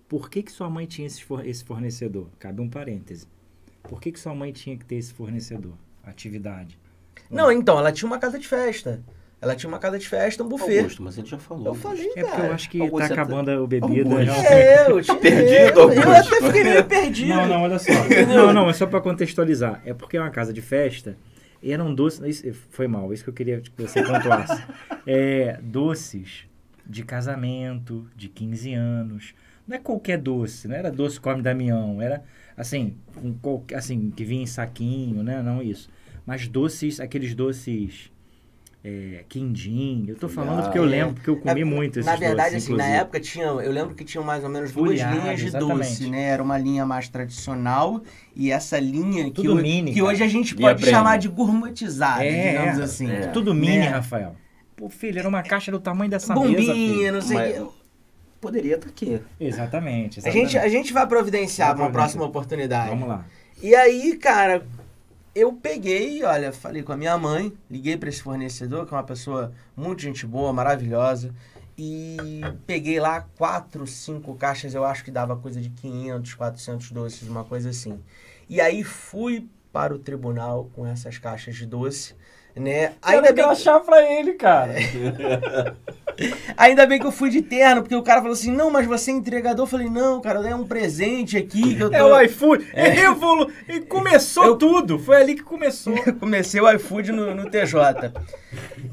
Por 0.10 0.28
que, 0.28 0.42
que 0.42 0.52
sua 0.52 0.70
mãe 0.72 0.88
tinha 0.88 1.06
esse, 1.06 1.24
for- 1.24 1.46
esse 1.46 1.64
fornecedor? 1.64 2.28
Cabe 2.40 2.62
um 2.62 2.68
parêntese. 2.70 3.28
Por 3.84 4.02
que, 4.02 4.12
que 4.12 4.20
sua 4.20 4.34
mãe 4.34 4.52
tinha 4.52 4.76
que 4.76 4.84
ter 4.86 4.96
esse 4.96 5.14
fornecedor? 5.14 5.74
Atividade. 6.04 6.80
Não, 7.30 7.52
então, 7.52 7.78
ela 7.78 7.92
tinha 7.92 8.08
uma 8.08 8.18
casa 8.18 8.40
de 8.40 8.48
festa. 8.48 9.00
Ela 9.40 9.56
tinha 9.56 9.68
uma 9.68 9.80
casa 9.80 9.98
de 9.98 10.08
festa, 10.08 10.44
um 10.44 10.48
buffet. 10.50 10.80
Augusto, 10.80 11.02
mas 11.04 11.18
ele 11.18 11.28
já 11.28 11.38
falou. 11.38 11.66
Eu 11.68 11.74
falei, 11.76 12.02
É 12.02 12.08
porque 12.08 12.24
cara. 12.24 12.48
eu 12.48 12.54
acho 12.54 12.70
que 12.70 12.82
Augusto, 12.82 12.98
tá 13.00 13.08
você 13.08 13.16
tá- 13.16 13.22
acabando 13.22 13.50
a 13.52 13.68
bebida. 13.68 14.10
Augusto. 14.10 14.46
É, 14.48 14.92
eu 14.92 15.02
tinha 15.04 15.18
perdido, 15.18 15.80
eu, 15.80 15.92
eu 15.94 16.02
Augusto? 16.12 16.36
até 16.36 16.46
fiquei 16.48 16.64
meio 16.64 16.86
perdido. 16.86 17.30
Não, 17.30 17.48
não, 17.48 17.62
olha 17.64 17.80
só. 17.80 17.92
não, 18.28 18.54
não, 18.54 18.70
é 18.70 18.74
só 18.74 18.86
pra 18.86 19.00
contextualizar. 19.02 19.82
É 19.86 19.94
porque 19.94 20.18
é 20.18 20.22
uma 20.22 20.30
casa 20.30 20.52
de 20.54 20.62
festa 20.62 21.16
eram 21.64 21.94
doces. 21.94 22.44
Foi 22.70 22.88
mal, 22.88 23.14
isso 23.14 23.24
que 23.24 23.30
eu 23.30 23.34
queria 23.34 23.62
que 23.62 23.72
você 23.82 24.04
pontuasse. 24.04 24.62
É, 25.08 25.60
doces 25.64 26.46
de 26.86 27.04
casamento, 27.04 28.08
de 28.16 28.30
15 28.30 28.74
anos. 28.76 29.34
Não 29.68 29.76
é 29.76 29.80
qualquer 29.80 30.20
doce, 30.20 30.68
não 30.68 30.76
era 30.76 30.92
doce 30.92 31.20
come 31.20 31.42
Damião, 31.42 32.00
era 32.00 32.24
assim, 32.56 32.96
um, 33.18 33.36
assim, 33.76 34.12
que 34.12 34.24
vinha 34.24 34.44
em 34.44 34.48
saquinho, 34.48 35.24
né? 35.24 35.42
Não 35.42 35.62
isso. 35.62 35.90
Mas 36.26 36.48
doces, 36.48 37.00
aqueles 37.00 37.34
doces. 37.34 38.12
É, 38.84 39.24
quindim. 39.30 40.06
Eu 40.08 40.16
tô 40.16 40.28
falando 40.28 40.64
porque 40.64 40.80
eu 40.80 40.86
É. 40.86 40.88
lembro, 40.88 41.14
porque 41.14 41.30
eu 41.30 41.38
comi 41.38 41.62
É, 41.62 41.64
muito 41.64 42.00
esses 42.00 42.06
Na 42.12 42.16
verdade, 42.16 42.56
doces, 42.56 42.64
assim, 42.64 42.72
na 42.76 42.84
inclusive. 42.86 43.02
época 43.02 43.20
tinha, 43.20 43.46
eu 43.46 43.72
lembro 43.72 43.94
que 43.94 44.04
tinham 44.04 44.24
mais 44.24 44.44
ou 44.44 44.50
menos 44.50 44.72
duas 44.72 45.00
linhas 45.00 45.40
de 45.40 45.46
exatamente. 45.48 45.78
doce, 45.78 46.10
né? 46.10 46.24
Era 46.24 46.42
uma 46.42 46.58
linha 46.58 46.84
mais 46.84 47.08
tradicional 47.08 48.02
e 48.36 48.52
essa 48.52 48.80
linha 48.80 49.26
que, 49.26 49.34
Tudo 49.34 49.54
hoje, 49.54 49.62
mini, 49.62 49.94
que 49.94 50.02
hoje 50.02 50.24
a 50.24 50.28
gente 50.28 50.56
pode 50.56 50.84
chamar 50.84 51.18
de 51.18 51.28
gourmetizada, 51.28 52.26
É, 52.26 52.58
digamos 52.58 52.80
assim. 52.80 53.12
é. 53.12 53.28
Tudo 53.28 53.54
mini, 53.54 53.78
Né? 53.80 53.88
Rafael. 53.90 54.36
Pô, 54.76 54.90
filho, 54.90 55.20
era 55.20 55.30
uma 55.30 55.44
caixa 55.44 55.72
do 55.72 55.80
tamanho 55.80 56.10
dessa 56.10 56.34
mesa. 56.34 56.48
Bombinha, 56.48 57.12
não 57.12 57.22
sei 57.22 57.38
o 57.38 57.40
Mas 57.40 57.54
quê. 57.56 57.64
poderia 58.42 58.76
estar 58.78 58.88
aqui. 58.90 59.22
Exatamente. 59.40 60.20
A 60.20 60.24
gente, 60.24 60.38
exatamente. 60.40 60.58
a 60.58 60.68
gente 60.70 60.92
vai 60.92 61.06
providenciar 61.06 61.68
Vai 61.68 61.76
pra 61.76 61.86
uma 61.86 61.92
providenciar. 61.92 62.18
próxima 62.18 62.26
oportunidade. 62.26 62.90
Vamos 62.90 63.08
lá. 63.08 63.26
E 63.62 63.76
aí, 63.76 64.18
cara, 64.18 64.66
eu 65.34 65.54
peguei, 65.54 66.24
olha, 66.24 66.52
falei 66.52 66.84
com 66.84 66.92
a 66.92 66.98
minha 66.98 67.18
mãe, 67.18 67.54
liguei 67.70 67.96
pra 67.98 68.10
esse 68.10 68.22
fornecedor, 68.22 68.86
que 68.86 68.94
é 68.94 68.98
uma 68.98 69.04
pessoa 69.04 69.54
muito 69.76 70.02
gente 70.02 70.26
boa, 70.26 70.52
maravilhosa, 70.52 71.34
e 71.78 72.42
peguei 72.68 73.00
lá 73.00 73.22
quatro, 73.38 73.88
cinco 73.88 74.36
caixas, 74.36 74.74
eu 74.74 74.84
acho 74.84 75.04
que 75.04 75.12
dava 75.12 75.38
coisa 75.38 75.62
de 75.62 75.70
500, 75.70 76.34
400 76.34 76.92
doces, 76.92 77.28
uma 77.28 77.44
coisa 77.44 77.70
assim. 77.70 78.00
E 78.50 78.60
aí 78.60 78.84
fui 78.84 79.50
para 79.72 79.96
o 79.96 80.00
tribunal 80.00 80.70
com 80.76 80.86
essas 80.86 81.18
caixas 81.18 81.56
de 81.56 81.66
doce, 81.66 82.14
né? 82.56 82.94
Ainda 83.02 83.32
bem, 83.32 83.46
que, 83.56 83.80
pra 83.86 84.12
ele, 84.12 84.34
cara. 84.34 84.76
ainda 86.58 86.86
bem 86.86 87.00
que 87.00 87.06
eu 87.06 87.12
fui 87.12 87.30
de 87.30 87.42
terno, 87.42 87.82
porque 87.82 87.96
o 87.96 88.04
cara 88.04 88.20
falou 88.22 88.34
assim, 88.34 88.52
não, 88.52 88.70
mas 88.70 88.86
você 88.86 89.12
é 89.12 89.14
entregador. 89.14 89.64
Eu 89.64 89.70
falei, 89.70 89.90
não, 89.90 90.22
cara, 90.22 90.48
é 90.48 90.56
um 90.56 90.66
presente 90.68 91.38
aqui 91.38 91.76
que 91.76 91.82
eu 91.82 91.90
tô... 91.90 91.96
É 91.96 92.04
o 92.04 92.22
iFood. 92.22 92.68
É. 92.74 92.90
Revolu... 92.90 93.52
E 93.68 93.82
começou 93.82 94.46
Eu- 94.46 94.58
tudo. 94.58 95.00
Foi 95.00 95.18
ali 95.18 95.36
que 95.36 95.44
começou. 95.44 95.96
Comecei 96.20 96.60
o 96.60 96.72
iFood 96.72 97.12
no, 97.12 97.34
no 97.34 97.50
TJ. 97.50 98.12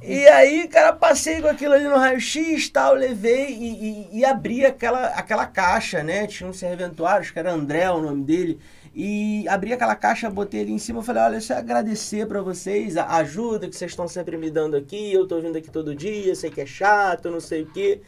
E 0.03 0.27
aí, 0.29 0.69
cara, 0.69 0.93
passei 0.93 1.41
com 1.41 1.49
aquilo 1.49 1.75
ali 1.75 1.85
no 1.85 1.97
raio-x 1.97 2.69
tal, 2.69 2.95
levei 2.95 3.49
e, 3.49 4.09
e, 4.13 4.19
e 4.19 4.25
abri 4.25 4.65
aquela, 4.65 5.07
aquela 5.09 5.47
caixa, 5.47 6.03
né? 6.03 6.27
Tinha 6.27 6.49
um 6.49 6.53
serventuário, 6.53 7.21
acho 7.21 7.33
que 7.33 7.39
era 7.39 7.53
André 7.53 7.91
o 7.91 8.01
nome 8.01 8.25
dele. 8.25 8.59
E 9.01 9.47
abri 9.47 9.73
aquela 9.73 9.95
caixa, 9.95 10.29
botei 10.29 10.63
ali 10.63 10.73
em 10.73 10.79
cima, 10.79 11.05
falei, 11.05 11.23
olha, 11.23 11.41
só 11.41 11.55
agradecer 11.55 12.27
pra 12.27 12.43
vocês, 12.43 12.97
a 12.97 13.07
ajuda 13.19 13.69
que 13.69 13.77
vocês 13.77 13.93
estão 13.93 14.09
sempre 14.09 14.37
me 14.37 14.51
dando 14.51 14.77
aqui, 14.77 15.13
eu 15.13 15.25
tô 15.25 15.41
vindo 15.41 15.57
aqui 15.57 15.71
todo 15.71 15.95
dia, 15.95 16.35
sei 16.35 16.51
que 16.51 16.61
é 16.61 16.67
chato, 16.67 17.31
não 17.31 17.39
sei 17.39 17.63
o 17.63 17.67
quê. 17.67 18.01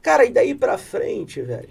Cara, 0.00 0.24
e 0.24 0.30
daí 0.30 0.54
pra 0.54 0.78
frente, 0.78 1.42
velho, 1.42 1.68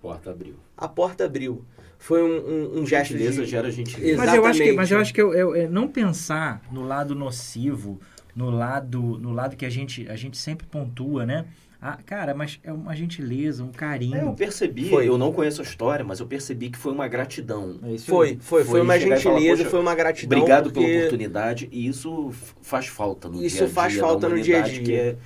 Porta 0.00 0.30
abriu. 0.30 0.54
a 0.76 0.86
porta 0.86 1.24
abriu. 1.24 1.64
Foi 1.98 2.22
um, 2.22 2.36
um, 2.76 2.80
um 2.82 2.86
gesto 2.86 3.10
Gentileza 3.14 3.42
de... 3.44 3.50
gera 3.50 3.68
gentileza. 3.72 4.16
Mas 4.16 4.32
eu 4.32 4.46
acho 4.46 4.62
que, 4.62 4.72
mas 4.74 4.90
eu 4.92 4.98
acho 5.00 5.12
que 5.12 5.20
eu, 5.20 5.34
eu- 5.34 5.54
é 5.56 5.66
não 5.66 5.88
pensar 5.88 6.62
no 6.70 6.82
lado 6.84 7.16
nocivo, 7.16 7.98
no 8.32 8.48
lado, 8.48 9.00
no 9.18 9.32
lado 9.32 9.56
que 9.56 9.66
a 9.66 9.70
gente, 9.70 10.08
a 10.08 10.14
gente 10.14 10.38
sempre 10.38 10.64
pontua, 10.68 11.26
né? 11.26 11.46
Ah, 11.80 11.96
cara, 12.04 12.34
mas 12.34 12.58
é 12.64 12.72
uma 12.72 12.94
gentileza, 12.96 13.62
um 13.62 13.70
carinho. 13.70 14.16
É, 14.16 14.22
eu 14.24 14.32
percebi, 14.32 14.88
Foi. 14.90 15.08
eu 15.08 15.16
não 15.16 15.32
conheço 15.32 15.60
a 15.60 15.64
história, 15.64 16.04
mas 16.04 16.18
eu 16.18 16.26
percebi 16.26 16.70
que 16.70 16.78
foi 16.78 16.90
uma 16.92 17.06
gratidão. 17.06 17.78
É 17.84 17.92
isso 17.92 18.06
Foi, 18.06 18.36
foi, 18.40 18.64
foi, 18.64 18.64
Foi 18.64 18.80
uma 18.80 18.98
falar, 18.98 19.16
gentileza, 19.16 19.56
"Poxa, 19.58 19.70
foi 19.70 19.80
uma 19.80 19.94
gratidão. 19.94 20.38
Obrigado 20.38 20.72
pela 20.72 20.84
porque- 20.84 20.98
oportunidade 20.98 21.68
e 21.70 21.86
isso 21.86 22.32
faz 22.62 22.88
falta 22.88 23.28
no 23.28 23.36
Isso 23.44 23.56
dia 23.58 23.64
a 23.64 23.66
dia 23.66 23.74
faz 23.74 23.94
da 23.94 24.00
falta 24.00 24.28
no 24.28 24.40
dia 24.40 24.58
a 24.58 24.62
dia. 24.62 24.82
que 24.82 24.92
é- 24.92 25.16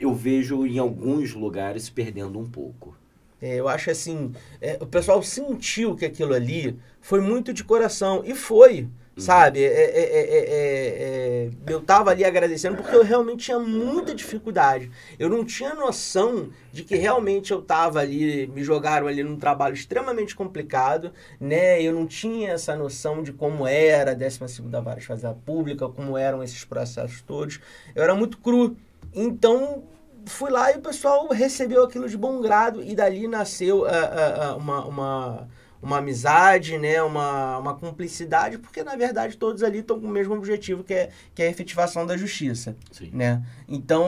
eu 0.00 0.14
vejo 0.14 0.66
em 0.66 0.78
alguns 0.78 1.34
lugares 1.34 1.90
perdendo 1.90 2.38
um 2.38 2.46
pouco. 2.48 2.96
É, 3.40 3.56
eu 3.56 3.68
acho 3.68 3.90
assim, 3.90 4.32
é, 4.62 4.78
o 4.80 4.86
pessoal 4.86 5.22
sentiu 5.22 5.94
que 5.94 6.06
aquilo 6.06 6.32
ali 6.32 6.74
foi 7.02 7.20
muito 7.20 7.52
de 7.52 7.62
coração. 7.64 8.22
E 8.24 8.34
foi, 8.34 8.88
sabe? 9.16 9.62
É, 9.62 9.66
é, 9.66 10.00
é, 10.00 10.20
é, 10.20 11.48
é, 11.48 11.50
eu 11.66 11.80
tava 11.80 12.10
ali 12.10 12.24
agradecendo 12.24 12.76
porque 12.76 12.94
eu 12.94 13.04
realmente 13.04 13.44
tinha 13.44 13.58
muita 13.58 14.14
dificuldade. 14.14 14.90
Eu 15.18 15.28
não 15.28 15.44
tinha 15.44 15.74
noção 15.74 16.48
de 16.72 16.82
que 16.82 16.96
realmente 16.96 17.52
eu 17.52 17.60
tava 17.60 18.00
ali, 18.00 18.46
me 18.48 18.64
jogaram 18.64 19.06
ali 19.06 19.22
num 19.22 19.36
trabalho 19.36 19.74
extremamente 19.74 20.34
complicado, 20.34 21.12
né? 21.38 21.82
Eu 21.82 21.92
não 21.92 22.06
tinha 22.06 22.52
essa 22.52 22.74
noção 22.74 23.22
de 23.22 23.32
como 23.32 23.66
era 23.66 24.12
a 24.12 24.16
12ª 24.16 24.82
Vara 24.82 25.00
de 25.00 25.06
Fazenda 25.06 25.36
Pública, 25.44 25.88
como 25.88 26.16
eram 26.16 26.42
esses 26.42 26.64
processos 26.64 27.20
todos. 27.22 27.60
Eu 27.94 28.02
era 28.02 28.14
muito 28.14 28.38
cru. 28.38 28.76
Então, 29.14 29.84
fui 30.26 30.50
lá 30.50 30.72
e 30.72 30.76
o 30.76 30.80
pessoal 30.80 31.28
recebeu 31.28 31.84
aquilo 31.84 32.08
de 32.08 32.16
bom 32.16 32.40
grado 32.40 32.82
e 32.82 32.94
dali 32.94 33.26
nasceu 33.26 33.84
ah, 33.84 33.90
ah, 33.90 34.46
ah, 34.46 34.56
uma, 34.56 34.84
uma, 34.84 35.48
uma 35.82 35.98
amizade, 35.98 36.78
né? 36.78 37.02
uma, 37.02 37.58
uma 37.58 37.74
cumplicidade, 37.74 38.56
porque 38.56 38.84
na 38.84 38.94
verdade 38.94 39.36
todos 39.36 39.62
ali 39.64 39.80
estão 39.80 40.00
com 40.00 40.06
o 40.06 40.10
mesmo 40.10 40.34
objetivo, 40.34 40.84
que 40.84 40.94
é, 40.94 41.10
que 41.34 41.42
é 41.42 41.46
a 41.48 41.50
efetivação 41.50 42.06
da 42.06 42.16
justiça. 42.16 42.76
Sim. 42.92 43.10
Né? 43.12 43.42
Então, 43.68 44.06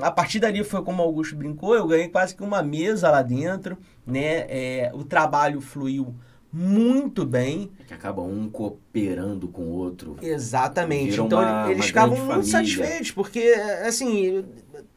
a 0.00 0.10
partir 0.10 0.38
dali 0.38 0.62
foi 0.62 0.82
como 0.82 1.02
o 1.02 1.06
Augusto 1.06 1.34
brincou, 1.34 1.74
eu 1.74 1.86
ganhei 1.86 2.08
quase 2.08 2.34
que 2.34 2.42
uma 2.42 2.62
mesa 2.62 3.10
lá 3.10 3.22
dentro, 3.22 3.76
né? 4.06 4.46
É, 4.48 4.90
o 4.94 5.02
trabalho 5.04 5.60
fluiu 5.60 6.14
muito 6.52 7.24
bem, 7.24 7.70
Que 7.86 7.94
acaba 7.94 8.22
um 8.22 8.48
cooperando 8.48 9.46
com 9.48 9.62
o 9.62 9.70
outro. 9.72 10.16
Exatamente. 10.20 11.20
Então 11.20 11.38
uma- 11.38 11.66
eles 11.66 11.76
uma 11.78 11.84
ficavam 11.84 12.16
muito 12.16 12.28
família. 12.28 12.50
satisfeitos, 12.50 13.10
porque, 13.12 13.40
assim, 13.86 14.44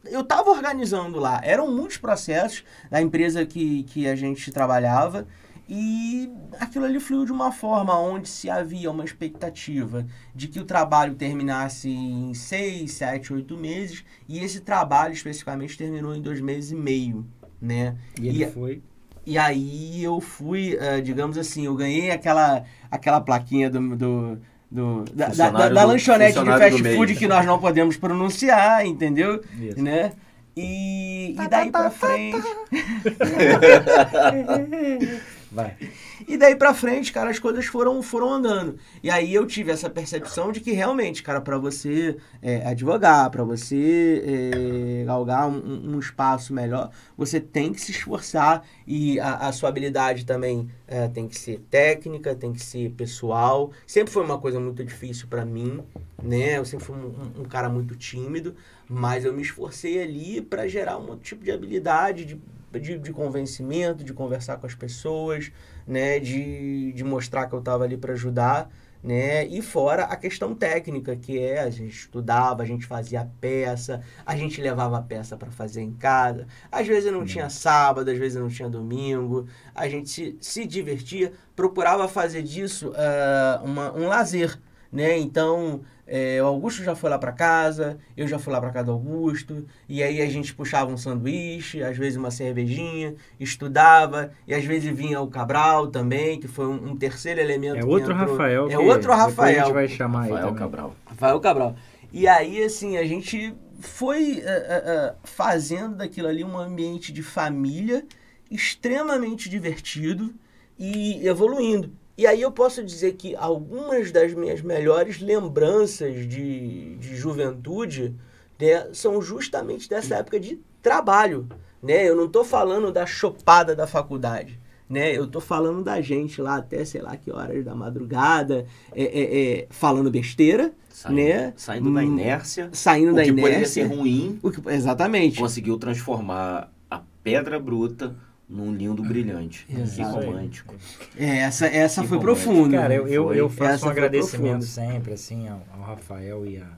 eu 0.04 0.20
estava 0.22 0.50
organizando 0.50 1.18
lá. 1.20 1.40
Eram 1.44 1.70
muitos 1.72 1.96
processos 1.96 2.64
da 2.90 3.00
empresa 3.00 3.46
que, 3.46 3.84
que 3.84 4.08
a 4.08 4.16
gente 4.16 4.50
trabalhava 4.50 5.26
e 5.68 6.30
aquilo 6.60 6.84
ali 6.84 7.00
fluiu 7.00 7.24
de 7.24 7.32
uma 7.32 7.50
forma 7.50 7.98
onde 7.98 8.28
se 8.28 8.50
havia 8.50 8.90
uma 8.90 9.04
expectativa 9.04 10.06
de 10.34 10.46
que 10.48 10.60
o 10.60 10.64
trabalho 10.64 11.14
terminasse 11.14 11.88
em 11.88 12.34
seis, 12.34 12.92
sete, 12.92 13.32
oito 13.32 13.56
meses 13.56 14.04
e 14.28 14.38
esse 14.40 14.60
trabalho 14.60 15.14
especificamente 15.14 15.76
terminou 15.78 16.14
em 16.14 16.20
dois 16.20 16.40
meses 16.40 16.70
e 16.70 16.74
meio, 16.74 17.26
né? 17.60 17.96
E 18.20 18.28
ele 18.28 18.44
E- 18.44 18.50
foi. 18.50 18.82
E 19.26 19.38
aí 19.38 20.04
eu 20.04 20.20
fui, 20.20 20.76
eh, 20.78 21.00
digamos 21.00 21.38
assim, 21.38 21.64
eu 21.64 21.74
ganhei 21.74 22.10
aquela, 22.10 22.62
aquela 22.90 23.22
plaquinha 23.22 23.70
do, 23.70 23.96
do, 23.96 24.38
do- 24.70 25.04
da, 25.14 25.28
da, 25.28 25.68
da, 25.70 25.84
lanchonete 25.84 26.38
de 26.38 26.44
fast 26.44 26.82
food 26.94 27.14
que 27.14 27.26
nós 27.26 27.46
não 27.46 27.58
podemos 27.58 27.96
pronunciar, 27.96 28.84
entendeu? 28.84 29.42
Isso. 29.58 29.82
Né? 29.82 30.12
E, 30.54 31.34
e 31.40 31.48
daí 31.48 31.70
pra 31.70 31.90
frente. 31.90 32.36
Vai. 35.54 35.76
E 36.26 36.38
daí 36.38 36.54
pra 36.56 36.72
frente, 36.72 37.12
cara, 37.12 37.28
as 37.28 37.38
coisas 37.38 37.66
foram, 37.66 38.00
foram 38.02 38.32
andando. 38.32 38.78
E 39.02 39.10
aí 39.10 39.34
eu 39.34 39.44
tive 39.46 39.70
essa 39.72 39.90
percepção 39.90 40.52
de 40.52 40.60
que 40.60 40.70
realmente, 40.72 41.22
cara, 41.22 41.40
pra 41.40 41.58
você 41.58 42.16
é, 42.40 42.64
advogar, 42.66 43.28
pra 43.30 43.42
você 43.44 44.22
é, 44.24 45.04
galgar 45.04 45.48
um, 45.48 45.94
um 45.94 45.98
espaço 45.98 46.54
melhor, 46.54 46.90
você 47.16 47.40
tem 47.40 47.72
que 47.72 47.80
se 47.80 47.90
esforçar 47.90 48.64
e 48.86 49.18
a, 49.20 49.48
a 49.48 49.52
sua 49.52 49.68
habilidade 49.68 50.24
também 50.24 50.70
é, 50.86 51.08
tem 51.08 51.26
que 51.28 51.36
ser 51.38 51.58
técnica, 51.70 52.34
tem 52.34 52.52
que 52.52 52.62
ser 52.62 52.90
pessoal. 52.92 53.72
Sempre 53.86 54.12
foi 54.12 54.24
uma 54.24 54.38
coisa 54.38 54.58
muito 54.60 54.82
difícil 54.84 55.26
pra 55.28 55.44
mim, 55.44 55.80
né? 56.22 56.56
Eu 56.58 56.64
sempre 56.64 56.86
fui 56.86 56.96
um, 56.96 57.40
um- 57.40 57.44
cara 57.44 57.68
muito 57.68 57.94
tímido, 57.96 58.54
mas 58.88 59.24
eu 59.24 59.32
me 59.32 59.42
esforcei 59.42 60.00
ali 60.02 60.40
pra 60.40 60.66
gerar 60.68 60.96
um 60.96 61.08
outro 61.08 61.24
tipo 61.24 61.44
de 61.44 61.50
habilidade, 61.50 62.24
de, 62.24 62.40
de, 62.80 62.98
de 62.98 63.12
convencimento, 63.12 64.04
de 64.04 64.12
conversar 64.12 64.56
com 64.58 64.66
as 64.66 64.74
pessoas, 64.74 65.50
né, 65.86 66.18
de, 66.18 66.92
de 66.92 67.04
mostrar 67.04 67.46
que 67.46 67.54
eu 67.54 67.58
estava 67.58 67.84
ali 67.84 67.96
para 67.96 68.12
ajudar, 68.12 68.70
né, 69.02 69.46
e 69.46 69.60
fora 69.60 70.04
a 70.04 70.16
questão 70.16 70.54
técnica, 70.54 71.14
que 71.14 71.38
é 71.38 71.60
a 71.60 71.68
gente 71.68 71.94
estudava, 71.94 72.62
a 72.62 72.66
gente 72.66 72.86
fazia 72.86 73.28
peça, 73.40 74.00
a 74.24 74.34
gente 74.34 74.62
levava 74.62 74.96
a 74.96 75.02
peça 75.02 75.36
para 75.36 75.50
fazer 75.50 75.82
em 75.82 75.92
casa, 75.92 76.46
às 76.72 76.86
vezes 76.86 77.12
não 77.12 77.24
tinha 77.24 77.50
sábado, 77.50 78.10
às 78.10 78.18
vezes 78.18 78.40
não 78.40 78.48
tinha 78.48 78.68
domingo, 78.68 79.46
a 79.74 79.86
gente 79.88 80.08
se, 80.08 80.36
se 80.40 80.66
divertia, 80.66 81.32
procurava 81.54 82.08
fazer 82.08 82.42
disso 82.42 82.92
ah, 82.96 83.60
uma, 83.62 83.92
um 83.92 84.08
lazer, 84.08 84.58
né, 84.90 85.18
então 85.18 85.82
é, 86.06 86.42
o 86.42 86.46
Augusto 86.46 86.82
já 86.82 86.94
foi 86.94 87.08
lá 87.08 87.18
para 87.18 87.32
casa, 87.32 87.98
eu 88.16 88.28
já 88.28 88.38
fui 88.38 88.52
lá 88.52 88.60
para 88.60 88.70
casa 88.70 88.86
do 88.86 88.92
Augusto, 88.92 89.64
e 89.88 90.02
aí 90.02 90.20
a 90.20 90.26
gente 90.26 90.54
puxava 90.54 90.92
um 90.92 90.96
sanduíche, 90.96 91.82
às 91.82 91.96
vezes 91.96 92.16
uma 92.16 92.30
cervejinha, 92.30 93.14
estudava, 93.40 94.30
e 94.46 94.54
às 94.54 94.64
vezes 94.64 94.94
vinha 94.94 95.20
o 95.20 95.28
Cabral 95.28 95.88
também, 95.88 96.38
que 96.38 96.46
foi 96.46 96.66
um, 96.66 96.90
um 96.90 96.96
terceiro 96.96 97.40
elemento. 97.40 97.78
É 97.78 97.84
outro 97.84 98.12
entrou. 98.12 98.28
Rafael. 98.28 98.70
É 98.70 98.78
outro 98.78 99.12
Rafael. 99.12 99.60
a 99.60 99.64
gente 99.64 99.72
vai 99.72 99.88
chamar 99.88 100.22
Rafael 100.22 100.48
aí. 100.48 100.54
Cabral. 100.54 100.96
Rafael 101.06 101.40
Cabral. 101.40 101.76
E 102.12 102.28
aí, 102.28 102.62
assim, 102.62 102.96
a 102.96 103.04
gente 103.04 103.54
foi 103.80 104.34
uh, 104.34 105.12
uh, 105.12 105.16
fazendo 105.24 105.96
daquilo 105.96 106.28
ali 106.28 106.44
um 106.44 106.56
ambiente 106.56 107.12
de 107.12 107.22
família 107.22 108.04
extremamente 108.50 109.48
divertido 109.48 110.34
e 110.78 111.26
evoluindo. 111.26 111.92
E 112.16 112.26
aí 112.26 112.40
eu 112.42 112.52
posso 112.52 112.82
dizer 112.84 113.14
que 113.14 113.34
algumas 113.34 114.12
das 114.12 114.32
minhas 114.34 114.60
melhores 114.62 115.20
lembranças 115.20 116.14
de, 116.28 116.96
de 116.96 117.16
juventude 117.16 118.14
né, 118.60 118.88
são 118.92 119.20
justamente 119.20 119.88
dessa 119.88 120.16
época 120.16 120.38
de 120.38 120.60
trabalho. 120.80 121.48
Né? 121.82 122.08
Eu 122.08 122.14
não 122.16 122.26
estou 122.26 122.44
falando 122.44 122.92
da 122.92 123.04
chopada 123.04 123.74
da 123.74 123.86
faculdade. 123.86 124.60
Né? 124.88 125.10
Eu 125.16 125.26
tô 125.26 125.40
falando 125.40 125.82
da 125.82 126.00
gente 126.00 126.40
lá 126.40 126.56
até 126.56 126.84
sei 126.84 127.00
lá 127.00 127.16
que 127.16 127.32
horas 127.32 127.64
da 127.64 127.74
madrugada, 127.74 128.64
é, 128.94 129.02
é, 129.02 129.42
é, 129.60 129.66
falando 129.70 130.10
besteira, 130.10 130.72
Saindo, 130.90 131.16
né? 131.16 131.52
saindo 131.56 131.92
da 131.92 132.00
Hum, 132.00 132.04
inércia. 132.04 132.68
Saindo 132.72 133.10
o 133.12 133.14
da 133.16 133.24
que 133.24 133.30
poderia 133.32 133.56
inércia. 133.56 133.88
ser 133.88 133.92
ruim, 133.94 134.38
O 134.42 134.50
que- 134.52 134.70
exatamente. 134.70 135.40
conseguiu 135.40 135.76
transformar 135.78 136.70
a 136.88 137.00
pedra 137.24 137.58
bruta 137.58 138.14
num 138.48 138.74
lindo 138.74 139.02
brilhante. 139.02 139.64
Que 139.66 139.80
Exato. 139.80 140.20
romântico. 140.20 140.74
É, 141.16 141.38
essa 141.38 141.66
essa 141.66 142.02
Que 142.02 142.08
foi 142.08 142.18
romântico. 142.18 142.42
profunda. 142.44 142.78
Cara, 142.78 142.94
eu, 142.94 143.08
eu, 143.08 143.24
Foi. 143.26 143.40
eu 143.40 143.48
faço 143.48 143.72
Essa 143.74 143.86
um 143.86 143.90
agradecimento 143.90 144.64
sempre, 144.64 145.12
assim, 145.14 145.48
ao, 145.48 145.62
ao 145.72 145.80
Rafael 145.82 146.46
e 146.46 146.58
a, 146.58 146.70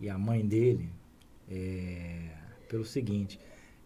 e 0.00 0.08
a 0.08 0.16
mãe 0.18 0.44
dele, 0.46 0.88
é, 1.50 2.28
pelo 2.68 2.84
seguinte, 2.84 3.38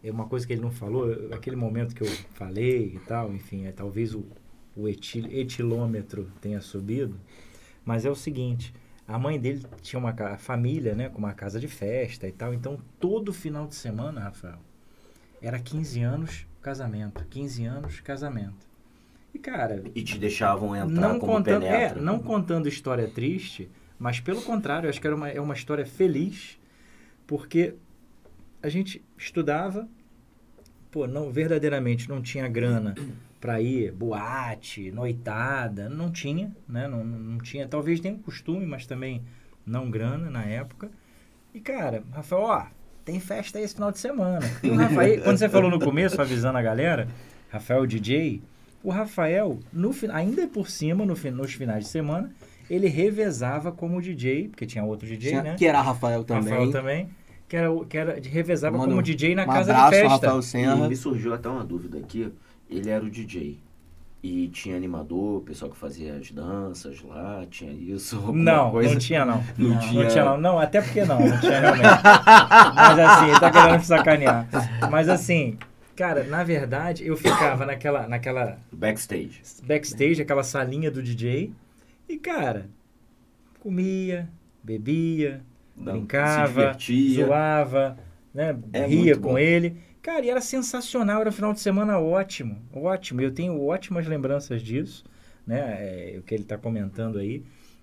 é 0.05 0.11
uma 0.11 0.27
coisa 0.27 0.47
que 0.47 0.53
ele 0.53 0.63
não 0.63 0.71
falou, 0.71 1.11
eu- 1.11 1.35
aquele 1.35 1.57
momento 1.57 1.95
que 1.95 2.03
eu 2.03 2.07
falei 2.35 2.93
e 2.95 2.99
tal, 3.01 3.33
enfim, 3.35 3.67
é, 3.67 3.73
talvez 3.73 4.15
o, 4.15 4.25
o 4.77 4.89
etil, 4.89 5.27
etilômetro 5.31 6.31
tenha 6.41 6.61
subido, 6.61 7.17
mas 7.85 8.05
é 8.05 8.11
o 8.11 8.15
seguinte, 8.15 8.73
a 9.09 9.19
mãe 9.19 9.39
dele 9.41 9.65
tinha 9.83 9.99
uma 9.99 10.13
família, 10.37 10.95
né, 10.95 11.09
com 11.09 11.19
uma 11.19 11.33
casa 11.33 11.59
de 11.59 11.69
festa 11.69 12.29
e 12.29 12.33
tal, 12.33 12.53
então 12.55 12.79
todo 13.01 13.33
final 13.33 13.67
de 13.67 13.75
semana, 13.75 14.21
Rafael, 14.21 14.59
era 15.43 15.59
15 15.59 16.01
anos 16.03 16.47
casamento, 16.67 17.25
15 17.31 17.65
anos 17.65 18.01
casamento. 18.01 18.67
E 19.33 19.39
cara, 19.39 19.85
E 19.95 20.03
te 20.03 20.19
deixavam 20.19 20.75
entrar 20.75 20.89
não 21.01 21.21
como 21.21 21.35
contando, 21.35 21.65
é, 21.65 21.71
penetra. 21.71 22.03
não 22.03 22.19
contando 22.19 22.69
história 22.69 23.07
triste, 23.07 23.71
mas 23.97 24.19
pelo 24.19 24.43
contrário, 24.43 24.91
acho 24.91 25.01
que 25.01 25.07
era 25.07 25.15
uma, 25.15 25.29
é 25.29 25.41
uma 25.41 25.55
história 25.55 25.87
feliz, 25.87 26.59
porque 27.25 27.77
a 28.61 28.69
gente 28.69 29.01
estudava, 29.17 29.89
pô, 30.91 31.07
não 31.07 31.31
verdadeiramente 31.31 32.09
não 32.09 32.21
tinha 32.21 32.49
grana 32.49 32.97
para 33.41 33.61
ir 33.61 33.93
boate, 33.93 34.91
noitada, 34.91 35.89
não 35.89 36.11
tinha, 36.11 36.51
né? 36.69 36.89
Não, 36.89 37.05
não 37.05 37.19
não 37.19 37.39
tinha, 37.39 37.69
talvez 37.69 38.01
nem 38.01 38.17
costume, 38.19 38.67
mas 38.67 38.89
também 38.89 39.23
não 39.65 39.89
grana 39.89 40.29
na 40.31 40.45
época. 40.45 40.91
E 41.55 41.61
cara, 41.61 42.03
Rafael, 42.11 42.43
ó, 42.43 42.67
tem 43.07 43.19
festa 43.21 43.57
aí 43.59 43.65
esse 43.65 43.73
final 43.75 43.91
de 43.93 43.99
semana. 44.01 44.41
E 44.63 44.69
o 44.69 44.75
Rafael, 44.75 45.23
quando 45.25 45.39
você 45.39 45.49
falou 45.49 45.71
no 45.71 45.79
começo, 45.81 46.21
avisando 46.21 46.59
a 46.59 46.63
galera, 46.63 47.09
Rafael 47.49 47.87
DJ, 47.87 48.43
o 48.83 48.91
Rafael, 48.91 49.59
no, 49.73 49.95
ainda 50.13 50.47
por 50.49 50.69
cima, 50.69 51.07
no, 51.07 51.15
nos 51.15 51.53
finais 51.55 51.85
de 51.85 51.91
semana, 51.91 52.31
ele 52.69 52.89
revezava 52.89 53.71
como 53.73 54.03
DJ, 54.03 54.49
porque 54.49 54.67
tinha 54.67 54.85
outro 54.85 55.07
DJ, 55.07 55.31
Tinha- 55.31 55.43
né? 55.43 55.55
Que 55.57 55.67
era 55.67 55.81
Rafael 55.81 56.25
também. 56.25 56.53
Rafael 56.53 56.71
também, 56.73 57.09
que 57.49 57.57
era, 57.57 57.71
o- 57.73 57.87
que 57.87 57.97
era 57.97 58.21
de 58.21 58.29
revezava 58.29 58.77
Manda 58.77 58.91
como 58.91 59.03
DJ 59.03 59.37
na 59.37 59.45
um 59.45 59.47
casa 59.47 59.73
abraço, 59.73 59.91
de 59.93 59.97
festa. 60.01 60.09
Rafael 60.27 60.39
E 60.41 60.43
Senra. 60.43 60.89
me 60.89 60.97
surgiu 60.97 61.33
até 61.33 61.49
uma 61.49 61.65
dúvida 61.65 61.99
aqui. 61.99 62.31
Ele 62.69 62.91
era 62.91 63.05
o 63.05 63.09
DJ. 63.09 63.61
E 64.29 64.49
tinha 64.49 64.77
animador, 64.77 65.43
pessoal 65.43 65.71
que 65.71 65.77
fazia 65.77 66.15
as 66.17 66.33
danças 66.33 67.01
lá, 67.03 67.45
tinha 67.49 67.71
isso. 67.73 68.21
Não, 68.35 68.73
coisa. 68.73 68.91
não 68.93 68.99
tinha 68.99 69.25
não. 69.25 69.45
Não 69.57 69.69
Não 69.71 69.79
tinha- 69.79 70.09
tinha 70.09 70.25
não. 70.25 70.37
Não, 70.37 70.59
até 70.59 70.81
porque 70.83 71.05
não, 71.05 71.21
não 71.21 71.39
tinha 71.41 71.61
realmente. 71.61 71.85
Mas 72.75 72.99
assim, 72.99 73.39
tá 73.41 73.51
querendo 73.53 73.79
me 73.79 73.85
sacanear. 73.85 74.49
Mas 74.91 75.09
assim, 75.09 75.57
cara, 75.95 76.25
na 76.25 76.43
verdade, 76.43 77.07
eu 77.07 77.17
ficava 77.17 77.65
naquela, 77.65 78.09
naquela 78.09 78.59
Backstage. 78.73 79.41
backstage, 79.63 80.21
aquela 80.23 80.43
salinha 80.43 80.91
do 80.91 81.01
DJ, 81.01 81.53
e 82.09 82.17
cara, 82.17 82.69
comia, 83.61 84.29
bebia, 84.63 85.41
Não, 85.77 85.93
brincava, 85.93 86.77
zoava, 87.15 87.97
né? 88.35 88.57
É 88.73 88.87
ria 88.87 89.15
com 89.17 89.31
bom. 89.33 89.39
ele. 89.39 89.77
Cara, 90.07 90.25
e 90.25 90.31
era 90.31 90.41
sensacional, 90.41 91.21
era 91.21 91.31
um 91.31 91.33
final 91.33 91.53
de 91.53 91.59
semana 91.59 91.99
ótimo, 91.99 92.63
ótimo. 92.73 93.21
Eu 93.21 93.33
tenho 93.33 93.61
ótimas 93.61 94.07
lembranças 94.07 94.63
disso, 94.63 95.05
né? 95.45 95.59
É, 95.81 96.19
o 96.21 96.23
que 96.23 96.33
ele 96.33 96.45
está 96.45 96.57
comentando 96.57 97.19
aí. 97.19 97.43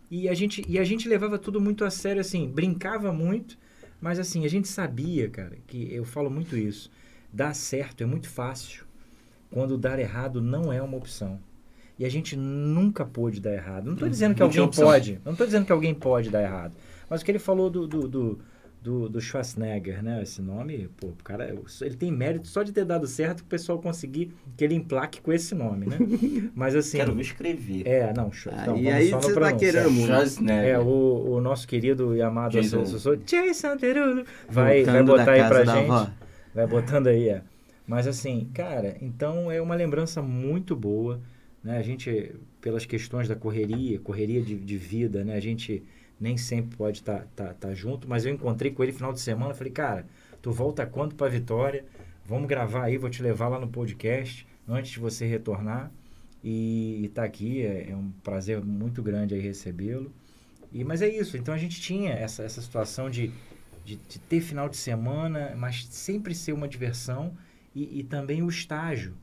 E 0.09 0.29
a, 0.29 0.33
gente, 0.33 0.63
e 0.65 0.79
a 0.79 0.85
gente 0.85 1.09
levava 1.09 1.37
tudo 1.37 1.59
muito 1.59 1.83
a 1.83 1.89
sério, 1.89 2.21
assim, 2.21 2.47
brincava 2.47 3.11
muito, 3.11 3.57
mas 3.99 4.19
assim, 4.19 4.45
a 4.45 4.47
gente 4.47 4.69
sabia, 4.69 5.29
cara, 5.29 5.57
que 5.67 5.93
eu 5.93 6.05
falo 6.05 6.29
muito 6.29 6.55
isso. 6.55 6.89
Dar 7.29 7.53
certo 7.53 8.03
é 8.03 8.05
muito 8.05 8.29
fácil, 8.29 8.85
quando 9.51 9.77
dar 9.77 9.99
errado 9.99 10.41
não 10.41 10.71
é 10.71 10.81
uma 10.81 10.95
opção. 10.95 11.41
E 11.99 12.05
a 12.05 12.09
gente 12.09 12.37
nunca 12.37 13.03
pôde 13.03 13.41
dar 13.41 13.53
errado. 13.53 13.87
Não 13.87 13.95
estou 13.95 14.07
dizendo 14.07 14.33
que 14.33 14.39
Não 14.39 14.47
alguém 14.47 14.71
pode, 14.71 15.19
não 15.25 15.33
estou 15.33 15.45
dizendo 15.45 15.65
que 15.65 15.73
alguém 15.73 15.93
pode 15.93 16.29
dar 16.29 16.41
errado. 16.41 16.73
Mas 17.09 17.21
o 17.21 17.25
que 17.25 17.31
ele 17.31 17.39
falou 17.39 17.69
do, 17.69 17.85
do, 17.85 18.07
do, 18.07 18.39
do, 18.83 19.07
do 19.07 19.21
Schwarzenegger, 19.21 20.03
né? 20.03 20.21
Esse 20.21 20.41
nome, 20.41 20.89
pô, 20.97 21.07
o 21.07 21.23
cara, 21.23 21.55
ele 21.81 21.95
tem 21.95 22.11
mérito 22.11 22.47
só 22.47 22.63
de 22.63 22.73
ter 22.73 22.83
dado 22.83 23.07
certo 23.07 23.39
o 23.39 23.45
pessoal 23.45 23.79
conseguir 23.79 24.33
que 24.57 24.63
ele 24.63 24.75
emplaque 24.75 25.21
com 25.21 25.31
esse 25.31 25.55
nome, 25.55 25.85
né? 25.85 25.97
Mas 26.53 26.75
assim. 26.75 26.97
Quero 26.97 27.15
me 27.15 27.21
escrever. 27.21 27.87
É, 27.87 28.13
não. 28.13 28.29
Ah, 28.51 28.65
não, 28.67 28.77
e 28.77 28.89
aí 28.89 29.09
só 29.09 29.21
você 29.21 29.33
tá 29.33 29.53
querendo 29.53 29.89
muito. 29.89 30.07
Schwarzenegger. 30.07 30.65
É, 30.65 30.79
o, 30.79 31.35
o 31.35 31.41
nosso 31.41 31.65
querido 31.65 32.13
e 32.13 32.21
amado 32.21 32.59
assessor 32.59 33.17
Jason 33.25 33.77
Derulo 33.77 34.25
vai, 34.49 34.83
vai 34.83 35.01
botar 35.01 35.31
aí 35.31 35.47
pra 35.47 35.63
gente. 35.63 35.89
avó. 35.89 36.09
Vai 36.53 36.67
botando 36.67 37.07
aí, 37.07 37.29
é. 37.29 37.41
Mas 37.87 38.05
assim, 38.05 38.49
cara, 38.53 38.97
então 39.01 39.49
é 39.49 39.61
uma 39.61 39.75
lembrança 39.75 40.21
muito 40.21 40.75
boa, 40.75 41.21
né? 41.63 41.77
A 41.77 41.81
gente, 41.81 42.35
pelas 42.59 42.85
questões 42.85 43.29
da 43.29 43.35
correria, 43.35 43.97
correria 43.99 44.41
de, 44.41 44.55
de 44.55 44.77
vida, 44.77 45.23
né? 45.23 45.35
A 45.35 45.39
gente 45.39 45.81
nem 46.23 46.37
sempre 46.37 46.77
pode 46.77 46.99
estar 46.99 47.27
tá, 47.35 47.53
tá, 47.53 47.73
junto, 47.73 48.07
mas 48.07 48.25
eu 48.25 48.33
encontrei 48.33 48.71
com 48.71 48.81
ele 48.81 48.93
final 48.93 49.11
de 49.11 49.19
semana, 49.19 49.53
falei, 49.53 49.73
cara, 49.73 50.05
tu 50.41 50.53
volta 50.53 50.85
quando 50.85 51.15
pra 51.15 51.27
Vitória? 51.27 51.83
Vamos 52.25 52.47
gravar 52.47 52.85
aí, 52.85 52.97
vou 52.97 53.09
te 53.09 53.21
levar 53.21 53.49
lá 53.49 53.59
no 53.59 53.67
podcast 53.67 54.47
antes 54.65 54.91
de 54.91 54.99
você 54.99 55.25
retornar. 55.25 55.91
E, 56.41 57.03
e 57.03 57.09
tá 57.09 57.25
aqui, 57.25 57.61
é, 57.65 57.89
é 57.89 57.95
um 57.95 58.09
prazer 58.23 58.63
muito 58.63 59.03
grande 59.03 59.35
aí 59.35 59.41
recebê-lo. 59.41 60.13
E, 60.71 60.85
mas 60.85 61.01
é 61.01 61.09
isso, 61.09 61.35
então 61.35 61.53
a 61.53 61.57
gente 61.57 61.81
tinha 61.81 62.13
essa, 62.13 62.43
essa 62.43 62.61
situação 62.61 63.09
de, 63.09 63.29
de, 63.83 63.97
de 63.97 64.17
ter 64.17 64.39
final 64.39 64.69
de 64.69 64.77
semana, 64.77 65.53
mas 65.57 65.85
sempre 65.87 66.33
ser 66.33 66.53
uma 66.53 66.69
diversão 66.69 67.33
e, 67.75 67.99
e 67.99 68.03
também 68.03 68.41
o 68.41 68.47
estágio. 68.47 69.13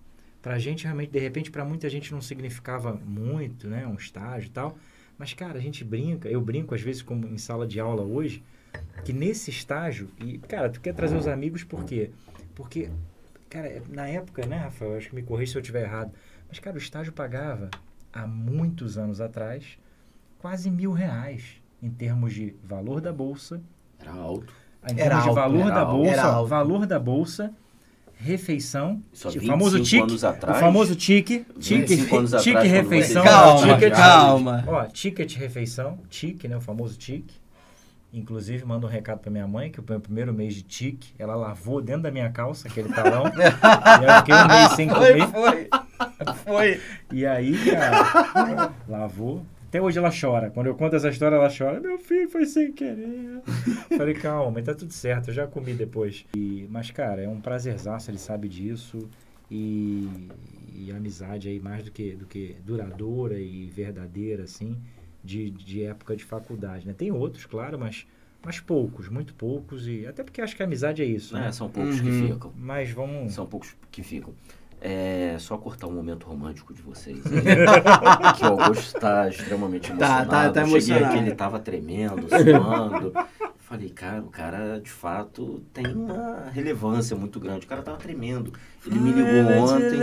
Pra 0.43 0.59
gente, 0.59 0.85
realmente, 0.85 1.11
de 1.11 1.19
repente, 1.19 1.51
para 1.51 1.65
muita 1.65 1.89
gente 1.89 2.13
não 2.13 2.21
significava 2.21 2.93
muito, 2.93 3.69
né? 3.69 3.87
Um 3.87 3.95
estágio 3.95 4.49
e 4.49 4.51
tal. 4.51 4.77
Mas, 5.21 5.35
cara, 5.35 5.59
a 5.59 5.61
gente 5.61 5.85
brinca, 5.85 6.31
eu 6.31 6.41
brinco 6.41 6.75
às 6.75 6.81
vezes 6.81 7.03
como 7.03 7.27
em 7.27 7.37
sala 7.37 7.67
de 7.67 7.79
aula 7.79 8.03
hoje, 8.03 8.43
que 9.05 9.13
nesse 9.13 9.51
estágio, 9.51 10.09
e, 10.19 10.39
cara, 10.39 10.71
tu 10.71 10.81
quer 10.81 10.95
trazer 10.95 11.15
os 11.15 11.29
amigos 11.29 11.63
por 11.63 11.85
quê? 11.85 12.11
Porque, 12.55 12.89
cara, 13.51 13.83
na 13.91 14.09
época, 14.09 14.47
né, 14.47 14.57
Rafael, 14.57 14.97
acho 14.97 15.11
que 15.11 15.15
me 15.15 15.23
corrija 15.23 15.53
se 15.53 15.59
eu 15.59 15.61
estiver 15.61 15.83
errado, 15.83 16.11
mas, 16.49 16.59
cara, 16.59 16.75
o 16.75 16.79
estágio 16.79 17.13
pagava, 17.13 17.69
há 18.11 18.27
muitos 18.27 18.97
anos 18.97 19.21
atrás, 19.21 19.77
quase 20.39 20.71
mil 20.71 20.91
reais 20.93 21.61
em 21.83 21.91
termos 21.91 22.33
de 22.33 22.55
valor 22.65 23.03
da 23.03 23.13
bolsa, 23.13 23.61
Era 23.99 24.13
alto. 24.13 24.55
em 24.89 24.95
Era 24.97 24.97
termos 24.97 25.23
de 25.23 25.29
alto, 25.29 25.35
valor 25.35 25.61
era 25.67 25.75
da 25.75 25.81
alto. 25.83 25.97
bolsa, 25.97 26.13
Era 26.13 26.25
alto. 26.25 26.49
valor 26.49 26.87
da 26.87 26.99
bolsa, 26.99 27.55
refeição, 28.23 29.03
o 29.13 29.29
25 29.31 29.47
famoso 29.47 29.81
tique, 29.83 30.03
anos 30.03 30.23
o 30.23 30.27
atrás. 30.27 30.61
famoso 30.61 30.95
tique, 30.95 31.47
tique, 31.59 31.87
25 31.87 32.17
anos 32.17 32.31
tique 32.43 32.51
atrás, 32.51 32.71
refeição, 32.71 33.25
Calma, 33.25 33.75
ticket, 33.75 33.93
calma. 33.95 34.65
ó, 34.67 34.85
ticket 34.85 35.37
refeição, 35.37 35.99
tique, 36.11 36.47
né, 36.47 36.57
o 36.57 36.61
famoso 36.61 36.97
tique. 36.99 37.41
Inclusive, 38.13 38.65
manda 38.65 38.87
um 38.87 38.91
recado 38.91 39.21
pra 39.21 39.31
minha 39.31 39.47
mãe, 39.47 39.71
que 39.71 39.79
o 39.79 39.85
meu 39.89 40.01
primeiro 40.01 40.35
mês 40.35 40.53
de 40.55 40.63
tique, 40.63 41.15
ela 41.17 41.37
lavou 41.37 41.81
dentro 41.81 42.03
da 42.03 42.11
minha 42.11 42.29
calça, 42.31 42.67
aquele 42.67 42.89
talão, 42.89 43.23
e 43.31 44.05
eu 44.05 44.17
fiquei 44.17 44.35
um 44.35 44.49
mês 44.49 44.73
sem 44.73 44.89
comer. 44.89 45.29
Foi, 45.29 45.69
foi. 45.69 46.35
Foi. 46.45 46.81
E 47.13 47.25
aí, 47.25 47.57
cara, 47.71 48.73
lavou. 48.89 49.47
Até 49.71 49.81
hoje 49.81 49.99
ela 49.99 50.11
chora. 50.11 50.51
Quando 50.51 50.67
eu 50.67 50.75
conto 50.75 50.97
essa 50.97 51.09
história, 51.09 51.37
ela 51.37 51.49
chora. 51.57 51.79
Meu 51.81 51.97
filho 51.97 52.29
foi 52.29 52.45
sem 52.45 52.73
querer. 52.73 53.41
Falei, 53.97 54.15
calma, 54.15 54.51
mas 54.51 54.65
tá 54.65 54.75
tudo 54.75 54.93
certo. 54.93 55.29
Eu 55.29 55.35
já 55.35 55.47
comi 55.47 55.73
depois. 55.75 56.27
E, 56.37 56.67
mas, 56.69 56.91
cara, 56.91 57.23
é 57.23 57.29
um 57.29 57.41
prazerzaço, 57.41 58.11
ele 58.11 58.19
sabe 58.19 58.49
disso. 58.49 59.09
E, 59.49 60.09
e 60.75 60.91
a 60.93 60.97
amizade 60.97 61.49
aí 61.49 61.61
mais 61.61 61.85
do 61.85 61.93
que, 61.93 62.17
do 62.17 62.27
que 62.27 62.57
duradoura 62.67 63.39
e 63.39 63.67
verdadeira, 63.69 64.43
assim. 64.43 64.77
de, 65.23 65.51
de 65.53 65.85
época 65.85 66.17
de 66.17 66.25
faculdade, 66.25 66.85
né? 66.85 66.93
Tem 66.93 67.13
outros, 67.13 67.47
claro, 67.47 67.79
mas, 67.79 68.07
mas 68.45 68.59
poucos, 68.59 69.09
muito 69.09 69.35
poucos. 69.35 69.87
e 69.87 70.05
Até 70.05 70.25
porque 70.25 70.41
acho 70.43 70.57
que 70.57 70.63
a 70.65 70.67
amizade 70.67 71.01
é 71.01 71.05
isso, 71.05 71.37
É, 71.37 71.43
né? 71.43 71.53
são 71.53 71.71
poucos 71.71 72.01
Uhum. 72.01 72.05
que 72.07 72.29
ficam. 72.33 72.53
Mas 72.57 72.91
vamos... 72.91 73.35
São 73.35 73.47
poucos 73.47 73.77
que 73.91 74.03
ficam. 74.03 74.35
É 74.83 75.37
só 75.39 75.59
cortar 75.59 75.87
um 75.89 75.93
momento 75.93 76.27
romântico 76.27 76.73
de 76.73 76.81
vocês. 76.81 77.19
aí, 77.27 77.33
que 78.39 78.45
o 78.45 78.49
Augusto 78.49 78.97
está 78.97 79.29
extremamente 79.29 79.89
Tá, 79.89 79.95
emocionado. 80.23 80.31
tá, 80.31 80.51
tá 80.51 80.61
Cheguei 80.65 80.71
emocionado. 80.73 81.05
aqui, 81.07 81.19
ele 81.19 81.35
tava 81.35 81.59
tremendo, 81.59 82.27
suando. 82.29 83.13
Falei, 83.59 83.91
cara, 83.91 84.21
o 84.23 84.31
cara 84.31 84.81
de 84.81 84.91
fato 84.91 85.63
tem 85.73 85.87
uma 85.87 86.49
relevância 86.51 87.15
muito 87.17 87.39
grande. 87.39 87.67
O 87.67 87.69
cara 87.69 87.83
tava 87.83 87.99
tremendo. 87.99 88.53
Ele 88.87 88.99
me 88.99 89.13
ligou 89.13 89.53
ontem. 89.65 89.99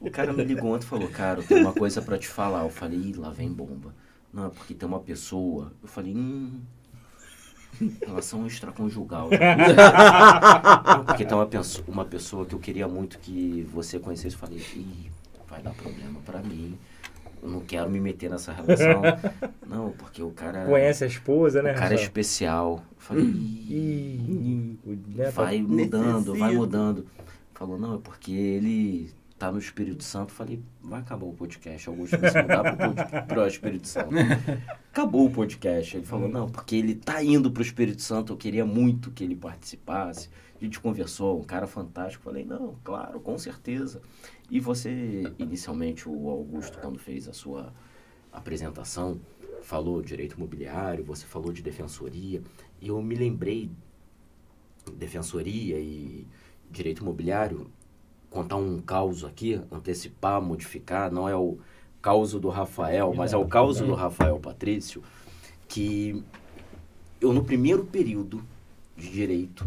O 0.00 0.10
cara 0.10 0.32
me 0.32 0.44
ligou 0.44 0.72
ontem 0.74 0.84
e 0.84 0.88
falou, 0.88 1.08
cara, 1.08 1.42
tenho 1.42 1.60
uma 1.60 1.72
coisa 1.72 2.00
pra 2.00 2.16
te 2.16 2.28
falar. 2.28 2.62
Eu 2.62 2.70
falei, 2.70 2.98
Ih, 2.98 3.14
lá 3.14 3.30
vem 3.30 3.52
bomba. 3.52 3.94
Não, 4.32 4.46
é 4.46 4.48
porque 4.50 4.74
tem 4.74 4.88
uma 4.88 5.00
pessoa. 5.00 5.72
Eu 5.82 5.88
falei, 5.88 6.14
hum. 6.16 6.60
Relação 8.06 8.46
extraconjugal. 8.46 9.28
Não, 9.30 11.04
porque 11.04 11.24
tem 11.24 11.36
uma, 11.36 11.46
pessoa- 11.46 11.84
uma 11.88 12.04
pessoa 12.04 12.46
que 12.46 12.54
eu 12.54 12.58
queria 12.58 12.86
muito 12.88 13.18
que 13.18 13.66
você 13.72 13.98
conhecesse. 13.98 14.34
Eu 14.36 14.40
falei, 14.40 14.58
Ih, 14.58 15.10
vai 15.48 15.62
dar 15.62 15.72
problema 15.74 16.20
pra 16.24 16.40
mim. 16.40 16.76
Eu 17.42 17.50
não 17.50 17.60
quero 17.60 17.90
me 17.90 18.00
meter 18.00 18.30
nessa 18.30 18.52
relação. 18.52 19.02
Não, 19.68 19.90
porque 19.90 20.22
o 20.22 20.30
cara. 20.30 20.64
Conhece 20.64 21.04
a 21.04 21.06
esposa, 21.06 21.62
né? 21.62 21.72
O 21.72 21.76
cara 21.76 21.92
é 21.94 21.96
especial. 22.02 22.82
Eu 22.90 22.96
falei, 22.98 23.24
Ih, 23.24 24.78
o 24.84 24.96
Neto- 25.14 25.32
vai 25.34 25.60
mudando, 25.60 26.34
vai 26.34 26.54
mudando. 26.54 27.06
Falou, 27.52 27.78
não, 27.78 27.94
é 27.96 27.98
porque 27.98 28.32
ele 28.32 29.10
tá 29.44 29.52
no 29.52 29.58
Espírito 29.58 30.02
Santo. 30.02 30.32
Falei, 30.32 30.62
vai 30.82 31.00
acabar 31.00 31.26
o 31.26 31.32
podcast. 31.32 31.88
Augusto 31.88 32.16
vai 32.18 32.30
se 32.30 32.40
mudar 32.40 32.62
pro, 32.62 32.94
pod- 32.94 33.26
pro 33.28 33.46
Espírito 33.46 33.86
Santo. 33.88 34.10
Acabou 34.90 35.26
o 35.26 35.30
podcast. 35.30 35.96
Ele 35.96 36.06
falou, 36.06 36.28
não, 36.28 36.48
porque 36.48 36.76
ele 36.76 36.94
tá 36.94 37.22
indo 37.22 37.50
pro 37.50 37.62
Espírito 37.62 38.00
Santo. 38.00 38.32
Eu 38.32 38.36
queria 38.36 38.64
muito 38.64 39.10
que 39.10 39.22
ele 39.22 39.36
participasse. 39.36 40.30
A 40.60 40.64
gente 40.64 40.80
conversou, 40.80 41.40
um 41.40 41.44
cara 41.44 41.66
fantástico. 41.66 42.24
Falei, 42.24 42.44
não, 42.44 42.76
claro, 42.82 43.20
com 43.20 43.36
certeza. 43.36 44.00
E 44.50 44.58
você, 44.60 45.24
inicialmente, 45.38 46.08
o 46.08 46.28
Augusto, 46.30 46.78
quando 46.78 46.98
fez 46.98 47.28
a 47.28 47.32
sua 47.32 47.72
apresentação, 48.32 49.20
falou 49.62 50.00
direito 50.00 50.36
imobiliário, 50.36 51.04
você 51.04 51.26
falou 51.26 51.52
de 51.52 51.62
defensoria. 51.62 52.42
E 52.80 52.88
eu 52.88 53.02
me 53.02 53.14
lembrei 53.14 53.70
defensoria 54.96 55.78
e 55.78 56.26
direito 56.70 57.02
imobiliário, 57.02 57.70
contar 58.34 58.56
um 58.56 58.80
caos 58.80 59.24
aqui, 59.24 59.60
antecipar, 59.70 60.42
modificar, 60.42 61.10
não 61.12 61.28
é 61.28 61.36
o 61.36 61.56
caos 62.02 62.32
do 62.32 62.48
Rafael, 62.48 63.14
mas 63.14 63.32
é 63.32 63.36
o 63.36 63.46
caos 63.46 63.78
do 63.78 63.94
Rafael 63.94 64.38
Patrício, 64.40 65.02
que 65.68 66.20
eu 67.20 67.32
no 67.32 67.44
primeiro 67.44 67.84
período 67.84 68.42
de 68.96 69.08
direito, 69.08 69.64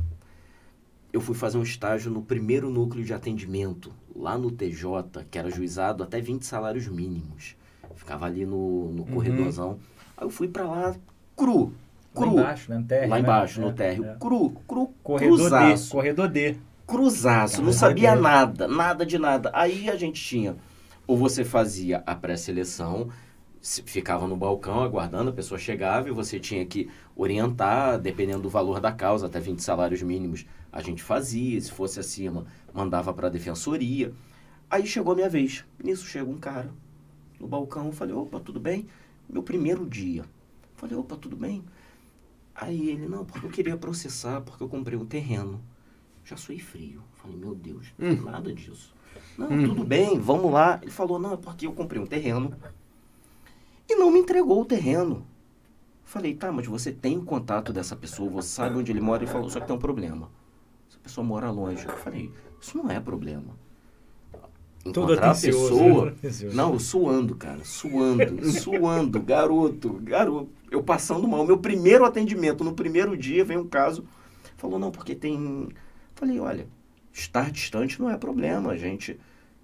eu 1.13 1.22
fui 1.22 1.34
fazer 1.34 1.57
um 1.57 1.63
estágio 1.63 2.11
no 2.11 2.22
primeiro 2.22 2.70
núcleo 2.70 3.03
de 3.05 3.13
atendimento, 3.13 3.91
lá 4.13 4.38
no 4.38 4.51
TJ, 4.51 5.24
que 5.32 5.39
era 5.39 5.49
juizado 5.49 6.03
até 6.03 6.20
20 6.20 6.45
salários 6.45 6.88
mínimos. 6.89 7.55
Ficava 7.95 8.26
ali 8.26 8.45
no, 8.45 8.91
no 8.91 9.05
corredorzão. 9.05 9.80
Aí 10.18 10.26
eu 10.26 10.30
fui 10.30 10.47
pra 10.49 10.65
lá 10.68 10.95
cru, 11.36 11.74
Lá 12.13 12.22
cru. 12.22 12.32
embaixo, 12.34 12.70
né? 12.72 12.78
No 12.80 12.86
térreo, 12.86 13.09
Lá 13.09 13.15
né? 13.15 13.22
embaixo, 13.22 13.61
É, 13.61 13.63
no 13.63 13.74
térreo. 13.74 14.05
é. 14.05 14.15
Cru, 14.20 14.49
cru, 14.68 14.88
Corredor 15.01 15.38
D. 15.38 15.41
cruzaço. 15.41 15.91
Corredor 15.91 16.28
D. 16.30 16.57
Cruzaço, 16.88 17.62
não 17.62 17.72
Corredor 17.72 17.74
sabia 17.74 18.16
D. 18.16 18.16
nada, 18.16 18.68
nada 18.68 19.06
de 19.06 19.18
nada. 19.18 19.52
Aí 19.54 19.90
a 19.90 19.96
gente 19.98 20.22
tinha, 20.24 20.56
ou 21.06 21.18
você 21.18 21.44
fazia 21.44 22.02
a 22.06 22.16
pré-seleção, 22.16 23.10
se- 23.62 23.84
ficava 23.84 24.28
no 24.28 24.38
balcão 24.38 24.82
aguardando, 24.82 25.30
a 25.30 25.34
pessoa 25.34 25.60
chegava 25.60 26.08
e 26.08 26.12
você 26.12 26.40
tinha 26.40 26.66
que 26.66 26.90
orientar, 27.16 28.00
dependendo 28.00 28.44
do 28.44 28.50
valor 28.50 28.80
da 28.80 28.92
causa, 28.92 29.26
até 29.28 29.40
20 29.40 29.62
salários 29.64 30.02
mínimos 30.02 30.46
a 30.72 30.82
gente 30.82 31.02
fazia, 31.04 31.60
se 31.60 31.72
fosse 31.72 32.00
acima, 32.00 32.46
mandava 32.74 33.14
para 33.14 33.28
a 33.28 33.32
defensoria. 33.32 34.14
Aí 34.70 34.86
chegou 34.88 35.14
a 35.14 35.16
minha 35.16 35.30
vez. 35.30 35.66
Nisso 35.84 36.06
chega 36.06 36.30
um 36.30 36.38
cara 36.38 36.70
no 37.40 37.48
balcão, 37.48 37.88
eu 37.88 37.92
falei, 37.94 38.16
opa, 38.16 38.40
tudo 38.40 38.60
bem? 38.60 38.88
Meu 39.30 39.44
primeiro 39.44 39.86
dia. 39.88 40.26
Falei, 40.76 40.96
opa, 40.98 41.16
tudo 41.18 41.36
bem? 41.36 41.64
Aí 42.56 42.90
ele, 42.90 43.08
não, 43.08 43.26
porque 43.26 43.46
eu 43.46 43.52
queria 43.52 43.78
processar, 43.78 44.42
porque 44.42 44.64
eu 44.64 44.70
comprei 44.70 44.98
um 44.98 45.06
terreno. 45.06 45.62
Já 46.28 46.36
suei 46.36 46.59
frio. 46.59 47.01
Falei, 47.21 47.38
meu 47.38 47.55
Deus, 47.55 47.88
nada 47.97 48.53
disso. 48.53 48.93
Não, 49.38 49.47
tudo 49.47 49.86
bem, 49.86 50.19
vamos 50.19 50.51
lá. 50.51 50.78
Ele 50.82 50.91
falou, 50.91 51.17
não, 51.17 51.34
é 51.34 51.38
porque 51.38 51.65
eu 51.65 51.71
comprei 51.71 52.01
um 52.01 52.05
terreno 52.05 52.53
e 53.89 53.95
não 53.95 54.11
me 54.11 54.19
entregou 54.19 54.61
o 54.61 54.65
terreno. 54.65 55.25
Falei, 56.03 56.36
tá, 56.36 56.51
mas 56.51 56.67
você 56.67 56.91
tem 56.91 57.17
o 57.17 57.23
contato 57.23 57.71
dessa 57.71 57.95
pessoa, 57.95 58.30
você 58.30 58.49
sabe 58.49 58.78
onde 58.78 58.91
ele 58.91 58.99
mora? 58.99 59.23
Ele 59.23 59.32
falou, 59.32 59.49
só 59.49 59.61
que 59.61 59.67
tem 59.67 59.75
um 59.75 59.80
problema. 59.80 60.30
Essa 60.89 60.99
pessoa 60.99 61.25
mora 61.25 61.49
longe. 61.49 61.86
Eu 61.86 61.97
falei, 61.97 62.30
isso 62.61 62.78
não 62.78 62.91
é 62.91 62.99
problema. 62.99 63.55
Todo 64.84 65.13
Encontrar 65.13 65.32
a 65.32 65.36
pessoa. 65.36 66.05
né? 66.05 66.32
Não, 66.53 66.78
suando, 66.78 67.36
cara. 67.36 67.63
Suando, 67.63 68.43
suando. 68.51 69.21
Garoto, 69.21 69.93
garoto. 70.01 70.49
Eu 70.69 70.84
passando 70.84 71.28
mal. 71.28 71.45
Meu 71.45 71.57
primeiro 71.57 72.05
atendimento, 72.05 72.63
no 72.63 72.73
primeiro 72.73 73.15
dia, 73.17 73.43
vem 73.45 73.57
um 73.57 73.67
caso. 73.67 74.05
Falou, 74.57 74.80
não, 74.80 74.91
porque 74.91 75.15
tem. 75.15 75.69
Falei, 76.18 76.39
olha, 76.39 76.68
estar 77.13 77.51
distante 77.51 77.99
não 78.01 78.09
é 78.09 78.18
problema. 78.18 78.72
A 78.72 78.78
gente 78.78 79.20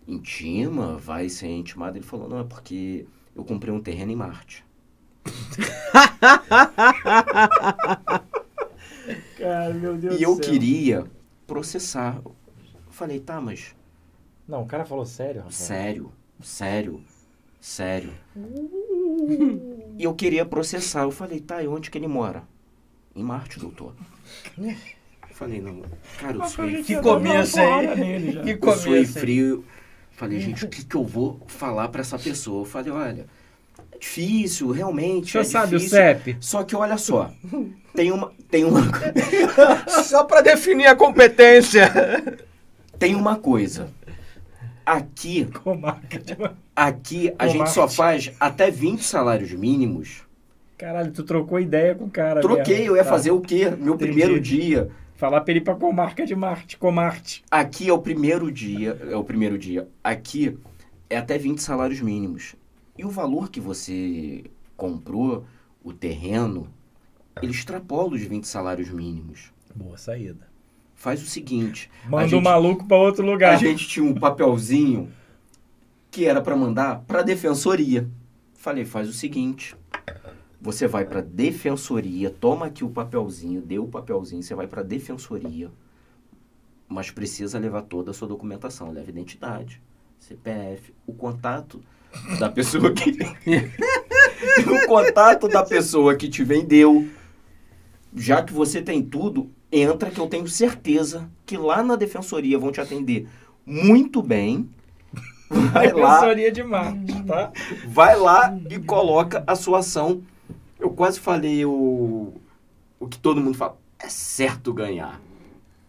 intima, 0.08 0.98
vai 0.98 1.28
ser 1.30 1.48
intimado. 1.50 1.98
Ele 1.98 2.06
falou, 2.06 2.30
não, 2.30 2.40
é 2.40 2.44
porque 2.44 3.06
eu 3.36 3.44
comprei 3.44 3.74
um 3.74 3.82
terreno 3.82 4.12
em 4.12 4.16
Marte. 4.16 4.64
Cara, 9.38 9.74
meu 9.74 9.98
Deus 9.98 10.20
E 10.20 10.24
eu 10.24 10.36
céu. 10.36 10.42
queria 10.42 11.06
processar. 11.46 12.22
Eu 12.24 12.34
Falei, 12.90 13.20
tá, 13.20 13.42
mas 13.42 13.76
Não, 14.48 14.64
o 14.64 14.68
cara 14.68 14.86
falou 14.86 15.06
sério, 15.06 15.42
Rafael. 15.42 15.52
Sério, 15.52 16.14
sério, 16.42 17.04
sério. 17.60 18.14
E 19.98 20.04
eu 20.04 20.14
queria 20.14 20.46
processar. 20.46 21.04
Eu 21.04 21.12
falei, 21.12 21.40
tá, 21.40 21.64
e 21.64 21.68
onde 21.68 21.90
que 21.90 21.98
ele 21.98 22.08
mora? 22.08 22.44
Em 23.16 23.24
Marte, 23.24 23.60
doutor. 23.60 23.96
Eu 25.34 25.38
falei, 25.38 25.62
não, 25.62 25.82
cara, 26.20 26.38
eu 26.38 26.46
sou 26.46 26.66
Que 26.84 26.96
começo 27.02 27.60
aí. 27.60 28.34
Que 28.44 28.52
eu 28.52 28.58
suei 28.58 28.58
começo 28.58 28.88
aí. 28.94 29.06
frio. 29.06 29.66
Falei, 30.12 30.40
gente, 30.40 30.64
o 30.64 30.70
que, 30.70 30.86
que 30.86 30.96
eu 30.96 31.04
vou 31.04 31.42
falar 31.48 31.88
pra 31.90 32.02
essa 32.02 32.20
pessoa? 32.20 32.62
Eu 32.62 32.66
falei, 32.66 32.92
olha, 32.92 33.26
é 33.92 33.98
difícil, 33.98 34.68
O 34.68 34.72
realmente. 34.72 35.32
senhor 35.32 35.42
é 35.42 35.46
sabe 35.46 35.76
o 35.76 35.80
difícil. 35.80 35.98
CEP? 35.98 36.38
Só 36.40 36.64
que 36.64 36.76
olha 36.76 36.98
só, 36.98 37.32
tem 37.96 38.12
uma, 38.12 38.32
tem 38.50 38.64
uma, 38.64 38.80
Só 40.06 40.24
pra 40.24 40.42
definir 40.42 40.86
a 40.86 40.96
competência. 40.96 41.90
tem 43.00 43.16
uma 43.16 43.36
coisa. 43.38 43.90
Aqui, 44.86 45.48
aqui 46.76 47.34
a 47.40 47.48
gente 47.48 47.70
só 47.72 47.88
faz 47.88 48.32
até 48.40 48.70
20 48.70 49.04
salários 49.04 49.52
mínimos. 49.52 50.22
Caralho, 50.78 51.12
tu 51.12 51.24
trocou 51.24 51.60
ideia 51.60 51.96
com 51.96 52.06
o 52.06 52.10
cara. 52.10 52.42
Troquei, 52.42 52.80
mesmo. 52.80 52.92
eu 52.92 52.96
ia 52.98 53.04
Tá. 53.04 53.10
fazer 53.10 53.32
o 53.32 53.40
quê? 53.42 53.66
Meu 53.78 53.96
Entendi. 53.96 54.12
primeiro 54.12 54.40
dia. 54.40 54.90
Falar 55.24 55.40
pra 55.40 55.54
ele 55.54 55.62
ir 55.62 55.64
pra 55.64 55.74
Comarca 55.74 56.26
de 56.26 56.36
Marte. 56.36 56.78
Comarte. 56.78 57.46
Aqui 57.50 57.88
é 57.88 57.94
o 57.94 58.00
primeiro 58.00 58.52
dia, 58.52 59.00
é 59.10 59.16
o 59.16 59.24
primeiro 59.24 59.58
dia. 59.58 59.88
Aqui 60.04 60.60
é 61.10 61.16
até 61.16 61.38
20 61.38 61.60
salários 61.60 62.02
mínimos. 62.02 62.58
E 62.98 63.06
o 63.06 63.10
valor 63.10 63.50
que 63.50 63.62
você 63.62 64.44
comprou, 64.76 65.46
o 65.82 65.94
terreno, 65.94 66.68
ele 67.42 67.54
extrapola 67.54 68.16
os 68.16 68.22
20 68.22 68.46
salários 68.46 68.90
mínimos. 68.90 69.54
Boa 69.74 69.98
saída. 69.98 70.46
Faz 70.94 71.24
o 71.24 71.26
seguinte, 71.26 71.90
Manda 72.04 72.24
a 72.24 72.26
o 72.26 72.30
gente, 72.30 72.44
maluco 72.44 72.86
pra 72.86 72.98
outro 72.98 73.26
a 73.26 73.32
lugar. 73.32 73.58
gente 73.58 73.88
tinha 73.88 74.06
um 74.06 74.14
papelzinho 74.14 75.10
que 76.12 76.26
era 76.26 76.42
para 76.42 76.58
mandar 76.58 77.00
para 77.08 77.22
a 77.22 77.24
defensoria. 77.24 78.10
Falei, 78.56 78.84
faz 78.84 79.08
o 79.08 79.14
seguinte, 79.14 79.74
você 80.64 80.88
vai 80.88 81.04
para 81.04 81.20
defensoria, 81.20 82.30
toma 82.30 82.68
aqui 82.68 82.86
o 82.86 82.90
papelzinho, 82.90 83.62
dê 83.62 83.78
o 83.78 83.86
papelzinho, 83.86 84.42
você 84.42 84.56
vai 84.56 84.66
para 84.66 84.82
defensoria, 84.82 85.70
mas 86.88 87.12
precisa 87.12 87.60
levar 87.60 87.82
toda 87.82 88.12
a 88.12 88.14
sua 88.14 88.30
documentação, 88.30 88.90
leva 88.90 89.10
identidade, 89.10 89.82
CPF, 90.18 90.94
o 91.06 91.14
contato 91.14 91.82
da 92.40 92.50
pessoa 92.50 92.94
que 92.94 93.12
o 94.66 94.88
contato 94.88 95.50
da 95.50 95.66
pessoa 95.66 96.16
que 96.16 96.30
te 96.30 96.46
vendeu. 96.46 97.10
Já 98.16 98.42
que 98.42 98.54
você 98.54 98.82
tem 98.82 99.04
tudo, 99.04 99.52
entra 99.70 100.12
que 100.12 100.20
eu 100.20 100.28
tenho 100.28 100.48
certeza 100.48 101.30
que 101.46 101.58
lá 101.58 101.84
na 101.84 101.98
defensoria 101.98 102.58
vão 102.58 102.72
te 102.72 102.80
atender 102.80 103.28
muito 103.66 104.22
bem. 104.22 104.70
Vai 105.50 105.92
lá, 105.92 106.22
Defensoria 106.22 106.52
de 106.52 106.64
Marte, 106.64 107.24
tá? 107.24 107.52
vai 107.88 108.18
lá 108.18 108.58
e 108.70 108.80
coloca 108.80 109.44
a 109.46 109.56
sua 109.56 109.80
ação. 109.80 110.24
Eu 110.84 110.90
quase 110.90 111.18
falei 111.18 111.66
o, 111.66 112.34
o 113.00 113.08
que 113.08 113.18
todo 113.18 113.40
mundo 113.40 113.58
fala. 113.58 113.78
É 113.98 114.10
certo 114.10 114.74
ganhar. 114.74 115.22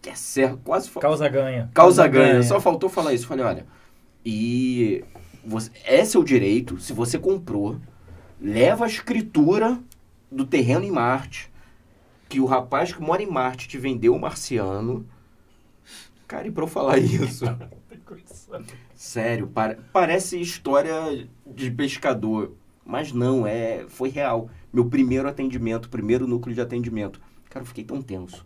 Que 0.00 0.10
é 0.10 0.14
certo, 0.14 0.58
quase 0.58 0.88
fa- 0.88 1.00
Causa 1.00 1.26
ganha. 1.28 1.68
Causa 1.74 2.06
ganha. 2.06 2.42
Só 2.44 2.60
faltou 2.60 2.88
falar 2.88 3.12
isso. 3.12 3.26
Falei, 3.26 3.44
olha, 3.44 3.66
e 4.24 5.02
você, 5.44 5.70
é 5.84 6.04
seu 6.04 6.22
direito, 6.22 6.78
se 6.78 6.92
você 6.92 7.18
comprou, 7.18 7.76
leva 8.40 8.84
a 8.84 8.88
escritura 8.88 9.80
do 10.30 10.46
terreno 10.46 10.84
em 10.84 10.92
Marte, 10.92 11.50
que 12.28 12.38
o 12.38 12.44
rapaz 12.46 12.92
que 12.92 13.02
mora 13.02 13.20
em 13.22 13.26
Marte 13.30 13.66
te 13.66 13.76
vendeu 13.78 14.14
o 14.14 14.20
marciano. 14.20 15.04
Cara, 16.28 16.46
e 16.46 16.52
pra 16.52 16.62
eu 16.64 16.68
falar 16.68 16.98
isso? 17.02 17.44
Sério, 18.94 19.48
para- 19.48 19.78
parece 19.92 20.40
história 20.40 21.26
de 21.44 21.70
pescador. 21.72 22.52
Mas 22.86 23.12
não, 23.12 23.44
é, 23.46 23.86
foi 23.88 24.10
real. 24.10 24.48
Meu 24.74 24.84
primeiro 24.84 25.28
atendimento, 25.28 25.88
primeiro 25.88 26.26
núcleo 26.26 26.52
de 26.52 26.60
atendimento. 26.60 27.20
Cara, 27.48 27.62
eu 27.62 27.68
fiquei 27.68 27.84
tão 27.84 28.02
tenso, 28.02 28.44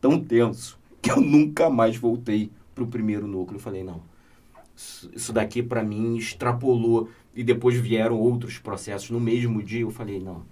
tão 0.00 0.20
tenso, 0.20 0.78
que 1.02 1.10
eu 1.10 1.20
nunca 1.20 1.68
mais 1.68 1.96
voltei 1.96 2.52
pro 2.72 2.86
primeiro 2.86 3.26
núcleo. 3.26 3.56
Eu 3.56 3.60
falei, 3.60 3.82
não, 3.82 4.00
isso 4.76 5.32
daqui 5.32 5.64
pra 5.64 5.82
mim 5.82 6.16
extrapolou. 6.16 7.08
E 7.34 7.42
depois 7.42 7.76
vieram 7.76 8.16
outros 8.16 8.58
processos 8.58 9.10
no 9.10 9.18
mesmo 9.18 9.60
dia. 9.60 9.80
Eu 9.80 9.90
falei, 9.90 10.20
não, 10.20 10.42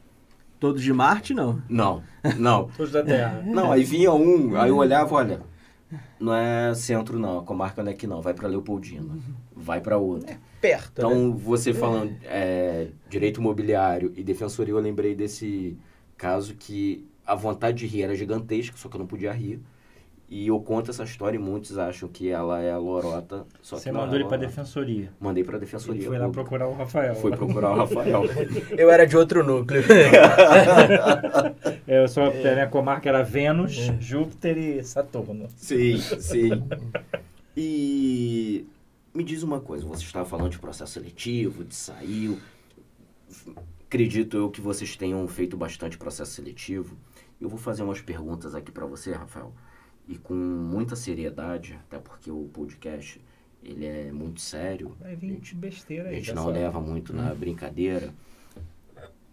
Todos 0.59 0.83
de 0.83 0.93
Marte, 0.93 1.33
não. 1.33 1.63
não, 1.69 2.03
não. 2.37 2.69
Todos 2.77 2.91
da 2.91 3.05
Terra. 3.05 3.45
Não, 3.47 3.71
aí 3.71 3.85
vinha 3.85 4.13
um, 4.13 4.57
aí 4.57 4.71
eu 4.71 4.77
olhava, 4.77 5.15
olha, 5.15 5.41
não 6.19 6.35
é 6.35 6.75
centro 6.75 7.19
não, 7.19 7.39
a 7.39 7.43
comarca 7.43 7.83
não 7.83 7.91
é 7.91 7.95
aqui 7.95 8.07
não, 8.07 8.21
vai 8.21 8.35
pra 8.35 8.49
Leopoldina, 8.49 9.15
vai 9.63 9.81
pra 9.81 9.97
outra. 9.97 10.37
Perto, 10.61 11.03
né? 11.03 11.09
Então, 11.09 11.37
você 11.37 11.73
falando 11.73 12.15
é, 12.25 12.89
direito 13.09 13.41
imobiliário 13.41 14.13
e 14.17 14.23
defensoria, 14.23 14.75
eu 14.75 14.79
lembrei 14.79 15.15
desse 15.15 15.77
caso 16.17 16.55
que 16.55 17.07
a 17.27 17.35
vontade 17.35 17.79
de 17.79 17.87
rir 17.87 18.03
era 18.03 18.15
gigantesca, 18.15 18.77
só 18.77 18.89
que 18.89 18.97
eu 18.97 19.01
não 19.01 19.07
podia 19.07 19.33
rir. 19.33 19.61
E 20.35 20.47
eu 20.49 20.59
conto 20.61 20.91
essa 20.91 21.05
história 21.05 21.37
e 21.37 21.39
muitos 21.39 21.77
acham 21.77 22.09
que 22.09 22.31
ela 22.31 22.59
é 22.63 22.73
a 22.73 22.79
lorota, 22.79 23.45
só 23.61 23.77
que 23.77 23.83
Você 23.83 23.93
não 23.93 24.01
mandou 24.01 24.15
é 24.15 24.21
ele 24.21 24.25
pra 24.29 24.37
lorota. 24.39 24.47
defensoria. 24.55 25.11
Mandei 25.21 25.45
pra 25.45 25.57
Ele 25.57 25.65
defensoria. 25.67 26.07
foi 26.09 26.19
lá 26.19 26.29
procurar 26.31 26.69
o 26.69 26.73
Rafael. 26.73 27.15
Fui 27.17 27.33
procurar 27.37 27.73
o 27.73 27.77
Rafael. 27.77 28.23
Eu 28.79 28.91
era 28.91 29.07
de 29.07 29.15
outro 29.15 29.45
núcleo. 29.45 29.83
É, 31.87 32.03
eu 32.03 32.09
só, 32.09 32.29
A 32.29 32.31
minha 32.31 32.67
comarca 32.69 33.09
era 33.11 33.23
Vênus, 33.23 33.75
Júpiter 34.01 34.57
e 34.57 34.83
Saturno. 34.83 35.49
Sim, 35.57 35.99
sim. 35.99 36.51
E 37.55 38.65
me 39.15 39.23
diz 39.25 39.43
uma 39.43 39.61
coisa, 39.61 39.85
você 39.87 40.05
estava 40.05 40.29
falando 40.29 40.51
de 40.51 40.59
processo 40.59 40.93
seletivo, 40.93 41.65
de 41.65 41.75
saiu. 41.75 42.39
Acredito 43.87 44.37
eu 44.37 44.51
que 44.51 44.61
vocês 44.61 44.97
tenham 44.97 45.27
feito 45.29 45.57
bastante 45.57 45.99
processo 45.99 46.33
seletivo. 46.33 46.97
Eu 47.41 47.49
vou 47.49 47.59
fazer 47.59 47.83
umas 47.83 48.01
perguntas 48.01 48.55
aqui 48.55 48.71
para 48.71 48.87
você, 48.87 49.13
Rafael, 49.13 49.53
e 50.09 50.17
com 50.17 50.35
muita 50.35 50.97
seriedade, 50.97 51.75
até 51.87 51.99
porque 51.99 52.31
o 52.31 52.49
podcast 52.53 53.21
ele 53.63 53.85
é 53.87 54.11
muito 54.13 54.41
sério. 54.41 54.97
Vai 55.01 55.15
vir 55.15 55.35
Gente, 55.35 55.55
besteira 55.55 56.05
A 56.05 56.09
aí. 56.11 56.17
gente 56.17 56.29
dessa- 56.29 56.41
não 56.41 56.49
leva 56.51 56.81
muito 56.81 57.13
na 57.13 57.35
brincadeira. 57.35 58.13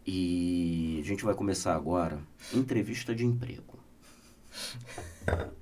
E 0.05 0.99
a 1.01 1.05
gente 1.05 1.23
vai 1.23 1.33
começar 1.35 1.75
agora 1.75 2.19
entrevista 2.53 3.13
de 3.13 3.25
emprego. 3.25 3.77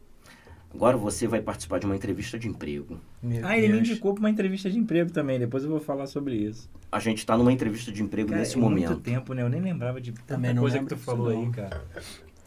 Agora 0.74 0.97
você 0.97 1.28
vai 1.28 1.41
participar 1.41 1.80
de 1.80 1.86
uma 1.86 1.95
entrevista 1.95 2.38
de 2.38 2.47
emprego. 2.47 2.99
Meu 3.24 3.45
Ah, 3.47 3.57
ele 3.57 3.68
me 3.68 3.74
Deus. 3.80 3.89
indicou 3.89 4.13
pra 4.13 4.20
uma 4.20 4.30
entrevista 4.30 4.70
de 4.70 4.78
emprego 4.78 5.11
também. 5.11 5.39
Depois 5.39 5.63
eu 5.63 5.70
vou 5.70 5.80
falar 5.80 6.07
sobre 6.07 6.36
isso. 6.36 6.70
A 6.91 6.99
gente 6.99 7.20
está 7.20 7.38
numa 7.38 7.51
entrevista 7.51 7.91
de 7.91 8.03
emprego 8.03 8.30
Cara, 8.30 8.41
nesse 8.41 8.57
é 8.57 8.59
momento. 8.59 8.89
muito 8.89 9.01
tempo, 9.01 9.34
né? 9.34 9.41
Eu 9.41 9.49
nem 9.49 9.61
lembrava 9.61 9.99
de 9.99 10.11
tanta 10.11 10.36
Também 10.36 10.53
não 10.53 10.61
coisa 10.61 10.80
que 10.80 10.86
tu 10.86 10.97
falou 10.97 11.30
aí, 11.30 11.49
cara. 11.51 11.84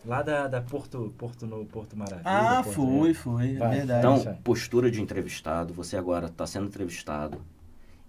Lá 0.04 0.22
da, 0.22 0.46
da 0.48 0.60
Porto, 0.62 1.12
Porto, 1.18 1.46
no, 1.46 1.64
Porto 1.66 1.96
Maravilha. 1.96 2.22
Ah, 2.24 2.62
Porto 2.62 2.74
foi, 2.74 3.14
foi. 3.14 3.56
É 3.56 3.68
verdade. 3.68 3.98
Então, 3.98 4.34
postura 4.44 4.90
de 4.90 5.00
entrevistado, 5.02 5.74
você 5.74 5.96
agora 5.96 6.26
está 6.26 6.46
sendo 6.46 6.66
entrevistado 6.66 7.38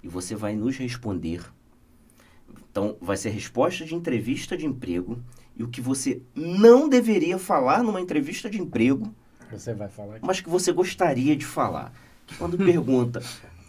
e 0.03 0.07
você 0.07 0.35
vai 0.35 0.55
nos 0.55 0.77
responder. 0.77 1.41
Então, 2.69 2.95
vai 3.01 3.17
ser 3.17 3.29
resposta 3.29 3.85
de 3.85 3.95
entrevista 3.95 4.55
de 4.55 4.65
emprego 4.65 5.19
e 5.57 5.63
o 5.63 5.67
que 5.67 5.81
você 5.81 6.21
não 6.35 6.87
deveria 6.87 7.37
falar 7.37 7.83
numa 7.83 7.99
entrevista 7.99 8.49
de 8.49 8.61
emprego, 8.61 9.13
Você 9.51 9.73
vai 9.73 9.89
falar 9.89 10.15
aqui. 10.17 10.25
mas 10.25 10.39
que 10.41 10.49
você 10.49 10.71
gostaria 10.71 11.35
de 11.35 11.45
falar. 11.45 11.93
Que 12.27 12.35
quando 12.35 12.57
pergunta 12.59 13.21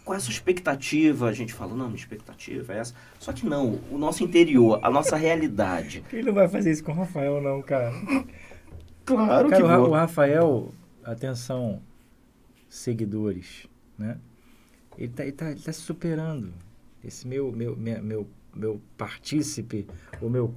qual 0.05 0.15
é 0.15 0.17
a 0.17 0.19
sua 0.19 0.31
expectativa, 0.31 1.27
a 1.27 1.33
gente 1.33 1.53
fala, 1.53 1.73
não, 1.75 1.85
minha 1.87 1.97
expectativa 1.97 2.73
é 2.73 2.77
essa. 2.79 2.93
Só 3.19 3.31
que 3.31 3.45
não, 3.45 3.79
o 3.89 3.97
nosso 3.97 4.23
interior, 4.23 4.79
a 4.83 4.89
nossa 4.89 5.15
realidade. 5.15 6.03
Ele 6.11 6.23
não 6.23 6.33
vai 6.33 6.47
fazer 6.47 6.71
isso 6.71 6.83
com 6.83 6.91
o 6.91 6.95
Rafael, 6.95 7.41
não, 7.41 7.61
cara. 7.61 7.91
Claro 9.05 9.49
Cara, 9.49 9.61
que 9.61 9.63
o, 9.63 9.67
vou. 9.81 9.89
o 9.89 9.93
Rafael, 9.93 10.73
atenção, 11.03 11.81
seguidores, 12.69 13.67
né? 13.97 14.17
Ele 14.97 15.09
tá, 15.11 15.23
ele 15.23 15.31
tá, 15.31 15.51
ele 15.51 15.59
tá 15.59 15.71
se 15.73 15.81
superando. 15.81 16.53
Esse 17.03 17.27
meu, 17.27 17.51
meu, 17.51 17.75
minha- 17.75 18.01
meu, 18.01 18.27
meu 18.55 18.79
partícipe, 18.97 19.87
o 20.21 20.29
meu 20.29 20.47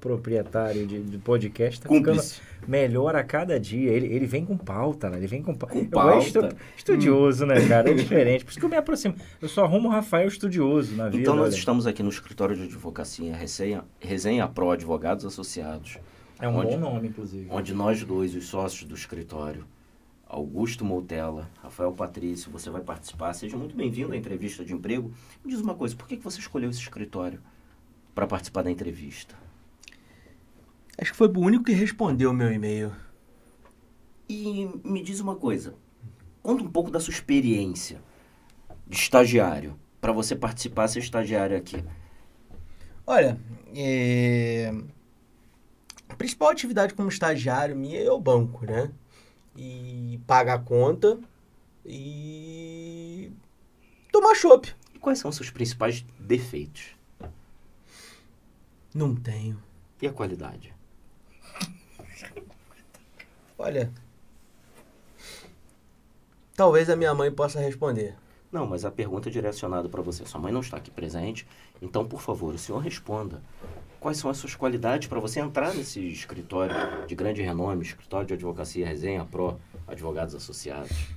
co-proprietário 0.00 0.86
de, 0.86 1.02
de 1.02 1.18
podcast, 1.18 1.80
tá 1.80 1.88
Cúmplice. 1.88 2.34
ficando 2.40 2.68
melhor 2.70 3.14
a 3.16 3.22
cada 3.24 3.58
dia. 3.58 3.90
Ele, 3.90 4.06
ele 4.06 4.26
vem 4.26 4.44
com 4.44 4.56
pauta, 4.56 5.10
né? 5.10 5.18
ele 5.18 5.26
vem 5.26 5.42
com, 5.42 5.54
pa- 5.54 5.66
Com 5.66 5.78
Eu 5.80 5.86
pauta. 5.88 6.18
estu- 6.26 6.56
estudioso, 6.76 7.46
né, 7.46 7.66
cara? 7.66 7.90
É 7.90 7.94
diferente. 7.94 8.44
Por 8.44 8.50
isso 8.50 8.58
que 8.60 8.64
eu 8.64 8.68
me 8.70 8.76
aproximo. 8.76 9.14
Eu 9.40 9.48
só 9.48 9.64
arrumo 9.64 9.88
o 9.88 9.90
Rafael 9.90 10.28
estudioso 10.28 10.94
na 10.96 11.06
vida. 11.08 11.18
Então, 11.18 11.34
nós 11.36 11.48
olha. 11.48 11.58
estamos 11.58 11.86
aqui 11.86 12.02
no 12.02 12.08
escritório 12.08 12.56
de 12.56 12.62
advocacia 12.64 13.34
Resenha, 13.34 13.84
Resenha 13.98 14.46
Pro 14.48 14.70
Advogados 14.70 15.24
Associados, 15.24 15.98
É 16.40 16.48
um 16.48 16.56
onde- 16.56 16.74
bom 16.76 16.78
nome, 16.78 17.08
inclusive. 17.08 17.46
onde 17.50 17.74
nós 17.74 18.02
dois, 18.04 18.34
os 18.34 18.46
sócios 18.46 18.84
do 18.88 18.94
escritório, 18.94 19.64
Augusto 20.30 20.84
Moutella, 20.84 21.50
Rafael 21.60 21.92
Patrício, 21.92 22.52
você 22.52 22.70
vai 22.70 22.80
participar. 22.80 23.32
Seja 23.32 23.56
muito 23.56 23.74
bem-vindo 23.74 24.12
à 24.12 24.16
entrevista 24.16 24.64
de 24.64 24.72
emprego. 24.72 25.12
Me 25.44 25.50
diz 25.50 25.60
uma 25.60 25.74
coisa, 25.74 25.96
por 25.96 26.06
que 26.06 26.14
você 26.18 26.38
escolheu 26.38 26.70
esse 26.70 26.78
escritório 26.78 27.42
para 28.14 28.28
participar 28.28 28.62
da 28.62 28.70
entrevista? 28.70 29.34
Acho 30.96 31.10
que 31.10 31.16
foi 31.16 31.26
o 31.26 31.40
único 31.40 31.64
que 31.64 31.72
respondeu 31.72 32.30
o 32.30 32.32
meu 32.34 32.52
e-mail. 32.52 32.92
E 34.28 34.70
me 34.84 35.02
diz 35.02 35.18
uma 35.18 35.34
coisa, 35.34 35.74
conta 36.40 36.62
um 36.62 36.70
pouco 36.70 36.92
da 36.92 37.00
sua 37.00 37.12
experiência 37.12 38.00
de 38.86 38.96
estagiário, 38.96 39.76
para 40.00 40.12
você 40.12 40.36
participar, 40.36 40.86
ser 40.86 41.00
estagiário 41.00 41.56
aqui. 41.56 41.84
Olha, 43.04 43.36
é... 43.74 44.72
a 46.08 46.14
principal 46.14 46.50
atividade 46.50 46.94
como 46.94 47.08
estagiário 47.08 47.74
minha 47.74 47.98
é 47.98 48.12
o 48.12 48.20
banco, 48.20 48.64
né? 48.64 48.92
E 49.56 50.20
pagar 50.26 50.54
a 50.54 50.58
conta 50.58 51.18
e 51.84 53.32
tomar 54.12 54.34
chopp. 54.34 54.74
E 54.94 54.98
quais 54.98 55.18
são 55.18 55.30
os 55.30 55.36
seus 55.36 55.50
principais 55.50 56.04
defeitos? 56.18 56.94
Não 58.94 59.14
tenho. 59.14 59.62
E 60.00 60.06
a 60.06 60.12
qualidade? 60.12 60.74
Olha, 63.58 63.92
talvez 66.56 66.88
a 66.88 66.96
minha 66.96 67.14
mãe 67.14 67.30
possa 67.30 67.60
responder. 67.60 68.16
Não, 68.50 68.66
mas 68.66 68.84
a 68.84 68.90
pergunta 68.90 69.28
é 69.28 69.32
direcionada 69.32 69.88
para 69.88 70.02
você. 70.02 70.24
Sua 70.24 70.40
mãe 70.40 70.52
não 70.52 70.60
está 70.60 70.76
aqui 70.76 70.90
presente, 70.90 71.46
então, 71.80 72.06
por 72.06 72.20
favor, 72.20 72.54
o 72.54 72.58
senhor 72.58 72.78
responda. 72.78 73.42
Quais 74.00 74.16
são 74.16 74.30
as 74.30 74.38
suas 74.38 74.54
qualidades 74.54 75.08
para 75.08 75.20
você 75.20 75.40
entrar 75.40 75.74
nesse 75.74 76.00
escritório 76.08 76.74
de 77.06 77.14
grande 77.14 77.42
renome, 77.42 77.82
escritório 77.84 78.26
de 78.26 78.32
advocacia 78.34 78.86
Resenha 78.86 79.24
Pro, 79.26 79.60
advogados 79.86 80.34
associados? 80.34 81.08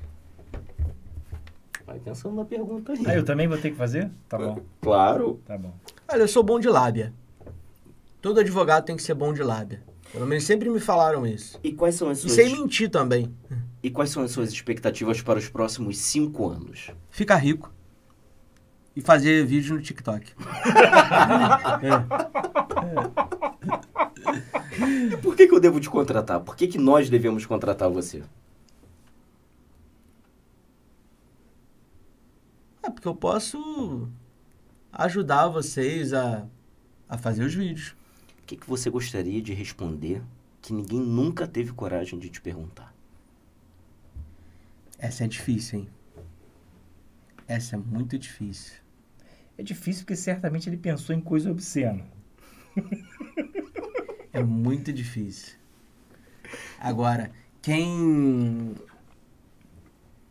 Vai 1.87 1.97
pensando 1.99 2.35
na 2.35 2.43
pergunta 2.45 2.91
aí. 2.91 2.99
Ah, 3.05 3.15
eu 3.15 3.23
também 3.23 3.47
vou 3.47 3.57
ter 3.57 3.71
que 3.71 3.77
fazer? 3.77 4.11
Tá 4.27 4.37
bom, 4.37 4.59
Claro. 4.81 5.39
tá 5.45 5.57
bom. 5.57 5.73
Olha, 6.09 6.21
eu 6.23 6.27
sou 6.27 6.43
bom 6.43 6.59
de 6.59 6.67
lábia. 6.67 7.13
Todo 8.21 8.39
advogado 8.41 8.83
tem 8.85 8.95
que 8.97 9.03
ser 9.03 9.13
bom 9.13 9.33
de 9.33 9.41
lábia. 9.43 9.81
Pelo 10.11 10.27
menos 10.27 10.43
sempre 10.43 10.69
me 10.69 10.79
falaram 10.79 11.25
isso. 11.25 11.59
E 11.63 11.71
quais 11.73 11.95
são 11.95 12.09
as 12.09 12.19
E 12.19 12.21
suas, 12.21 12.33
sem 12.33 12.51
mentir 12.51 12.89
também. 12.89 13.33
e 13.81 13.89
quais 13.89 14.09
são 14.11 14.23
as 14.23 14.31
suas 14.31 14.49
expectativas 14.51 15.21
para 15.21 15.39
os 15.39 15.49
próximos 15.49 15.97
cinco 15.97 16.47
anos? 16.49 16.91
Ficar 17.09 17.37
rico. 17.37 17.72
E 18.95 19.01
fazer 19.01 19.45
vídeo 19.45 19.75
no 19.75 19.81
TikTok. 19.81 20.33
E 25.11 25.17
por 25.17 25.35
que, 25.35 25.47
que 25.47 25.53
eu 25.53 25.59
devo 25.59 25.79
te 25.79 25.89
contratar? 25.89 26.39
Por 26.41 26.55
que, 26.55 26.67
que 26.67 26.77
nós 26.77 27.09
devemos 27.09 27.45
contratar 27.45 27.89
você? 27.89 28.23
É 32.81 32.89
porque 32.89 33.07
eu 33.07 33.15
posso 33.15 34.09
ajudar 34.91 35.47
vocês 35.47 36.13
a, 36.13 36.45
a 37.07 37.17
fazer 37.17 37.43
os 37.43 37.55
vídeos. 37.55 37.95
O 38.41 38.45
que, 38.45 38.57
que 38.57 38.69
você 38.69 38.89
gostaria 38.89 39.41
de 39.41 39.53
responder 39.53 40.21
que 40.61 40.73
ninguém 40.73 40.99
nunca 40.99 41.47
teve 41.47 41.71
coragem 41.71 42.19
de 42.19 42.29
te 42.29 42.41
perguntar? 42.41 42.93
Essa 44.97 45.23
é 45.23 45.27
difícil, 45.27 45.79
hein? 45.79 45.89
Essa 47.47 47.75
é 47.75 47.79
muito 47.79 48.17
difícil. 48.17 48.82
É 49.57 49.63
difícil 49.63 50.03
porque 50.03 50.15
certamente 50.15 50.69
ele 50.69 50.77
pensou 50.77 51.15
em 51.15 51.21
coisa 51.21 51.51
obscena. 51.51 52.03
É 54.35 54.41
muito 54.41 54.91
difícil. 54.91 55.53
Agora, 56.79 57.29
quem 57.61 58.73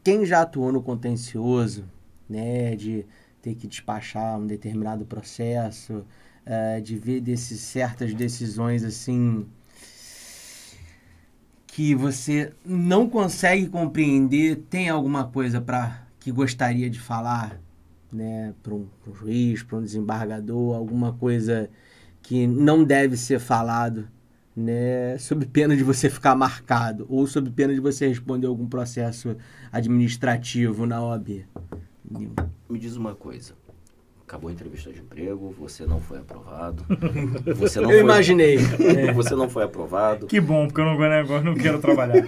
quem 0.02 0.26
já 0.26 0.42
atuou 0.42 0.72
no 0.72 0.82
contencioso, 0.82 1.84
né, 2.28 2.74
de 2.74 3.06
ter 3.40 3.54
que 3.54 3.68
despachar 3.68 4.38
um 4.40 4.46
determinado 4.46 5.06
processo, 5.06 6.04
uh, 6.44 6.82
de 6.82 6.96
ver 6.96 7.20
desses, 7.20 7.60
certas 7.60 8.12
decisões 8.12 8.82
assim 8.82 9.46
que 11.66 11.94
você 11.94 12.52
não 12.66 13.08
consegue 13.08 13.66
compreender, 13.66 14.56
tem 14.68 14.88
alguma 14.90 15.24
coisa 15.24 15.60
para 15.60 16.06
que 16.20 16.30
gostaria 16.30 16.90
de 16.90 17.00
falar, 17.00 17.58
né, 18.12 18.54
para 18.62 18.74
um, 18.74 18.86
um, 19.06 19.14
juiz, 19.14 19.62
para 19.62 19.78
um 19.78 19.82
desembargador, 19.82 20.76
alguma 20.76 21.12
coisa 21.12 21.70
que 22.22 22.46
não 22.46 22.84
deve 22.84 23.16
ser 23.16 23.40
falado, 23.40 24.08
né, 24.54 25.16
sob 25.18 25.46
pena 25.46 25.74
de 25.74 25.82
você 25.82 26.10
ficar 26.10 26.34
marcado 26.34 27.06
ou 27.08 27.26
sob 27.26 27.50
pena 27.50 27.74
de 27.74 27.80
você 27.80 28.06
responder 28.06 28.46
algum 28.46 28.66
processo 28.66 29.36
administrativo 29.72 30.86
na 30.86 31.02
OAB. 31.02 31.46
Me 32.68 32.78
diz 32.78 32.96
uma 32.96 33.14
coisa. 33.14 33.54
Acabou 34.26 34.48
a 34.48 34.52
entrevista 34.52 34.90
de 34.90 35.00
emprego, 35.00 35.54
você 35.58 35.84
não 35.84 36.00
foi 36.00 36.18
aprovado. 36.18 36.84
Você 37.56 37.80
não 37.80 37.90
eu 37.92 37.98
foi... 37.98 38.00
imaginei. 38.00 38.58
É. 38.80 39.12
Você 39.12 39.34
não 39.34 39.48
foi 39.48 39.64
aprovado. 39.64 40.26
Que 40.26 40.40
bom, 40.40 40.66
porque 40.66 40.80
eu 40.80 40.84
não, 40.86 40.92
agora 40.92 41.42
não 41.42 41.54
quero 41.54 41.78
trabalhar. 41.80 42.24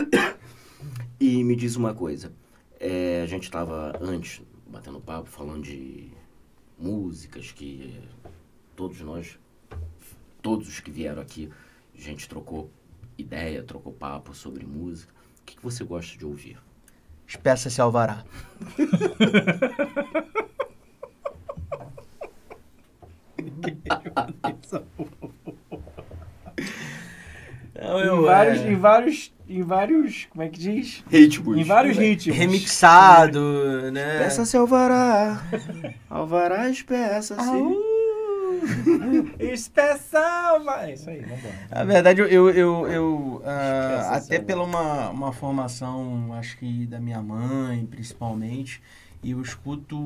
e 1.20 1.44
me 1.44 1.54
diz 1.54 1.76
uma 1.76 1.92
coisa. 1.92 2.32
É, 2.80 3.22
a 3.22 3.26
gente 3.26 3.44
estava 3.44 3.98
antes 4.00 4.40
batendo 4.66 5.00
papo, 5.00 5.28
falando 5.28 5.62
de 5.62 6.12
músicas 6.78 7.50
que 7.50 8.00
todos 8.76 9.00
nós, 9.00 9.38
todos 10.40 10.68
os 10.68 10.78
que 10.78 10.90
vieram 10.90 11.20
aqui, 11.20 11.50
a 11.94 12.00
gente 12.00 12.28
trocou 12.28 12.70
ideia, 13.16 13.64
trocou 13.64 13.92
papo 13.92 14.32
sobre 14.32 14.64
música. 14.64 15.12
O 15.40 15.44
que, 15.44 15.56
que 15.56 15.62
você 15.62 15.82
gosta 15.82 16.16
de 16.16 16.24
ouvir? 16.24 16.58
Espeça-se 17.26 17.80
alvará. 17.80 18.24
Não, 27.80 28.00
eu, 28.00 28.22
em, 28.22 28.24
vários, 28.24 28.58
é... 28.58 28.72
em 28.72 28.76
vários, 28.76 29.34
em 29.48 29.62
vários, 29.62 30.26
como 30.30 30.42
é 30.42 30.48
que 30.48 30.58
diz? 30.58 31.04
Ritmos. 31.08 31.56
Em 31.56 31.64
vários 31.64 31.96
ritmos. 31.96 32.36
Remixado, 32.36 33.90
né? 33.92 34.16
Espeça-se 34.16 34.56
alvará. 34.56 35.40
alvará, 36.10 36.68
espeça-se. 36.68 37.38
Espeção, 39.38 40.64
vai. 40.64 40.90
É 40.90 40.94
isso 40.94 41.08
aí. 41.08 41.24
Na 41.70 41.84
verdade, 41.84 42.20
eu, 42.20 42.26
eu, 42.26 42.50
eu, 42.50 42.88
eu 42.88 43.42
uh, 43.44 44.12
até 44.12 44.38
pela 44.38 44.64
uma, 44.64 45.10
uma 45.10 45.32
formação, 45.32 46.32
acho 46.34 46.58
que 46.58 46.86
da 46.86 46.98
minha 46.98 47.22
mãe, 47.22 47.86
principalmente, 47.86 48.82
e 49.22 49.32
eu 49.32 49.42
escuto, 49.42 49.98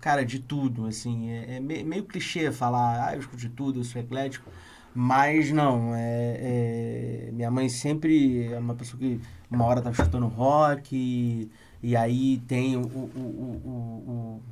cara, 0.00 0.24
de 0.24 0.38
tudo, 0.38 0.86
assim, 0.86 1.30
é, 1.30 1.56
é 1.56 1.60
meio 1.60 2.04
clichê 2.04 2.50
falar, 2.52 3.08
ah, 3.08 3.14
eu 3.14 3.20
escuto 3.20 3.38
de 3.38 3.48
tudo, 3.48 3.80
eu 3.80 3.84
sou 3.84 4.00
eclético, 4.00 4.50
mas 4.96 5.52
não, 5.52 5.94
é, 5.94 7.28
é, 7.28 7.30
minha 7.32 7.50
mãe 7.50 7.68
sempre 7.68 8.52
é 8.52 8.58
uma 8.58 8.74
pessoa 8.74 8.98
que 8.98 9.20
uma 9.50 9.64
hora 9.64 9.82
tá 9.82 9.90
escutando 9.90 10.26
rock, 10.26 10.96
e, 10.96 11.50
e 11.82 11.94
aí 11.96 12.38
tem 12.48 12.76
o, 12.76 12.80
o, 12.80 12.82
o, 12.84 14.40
o, 14.40 14.42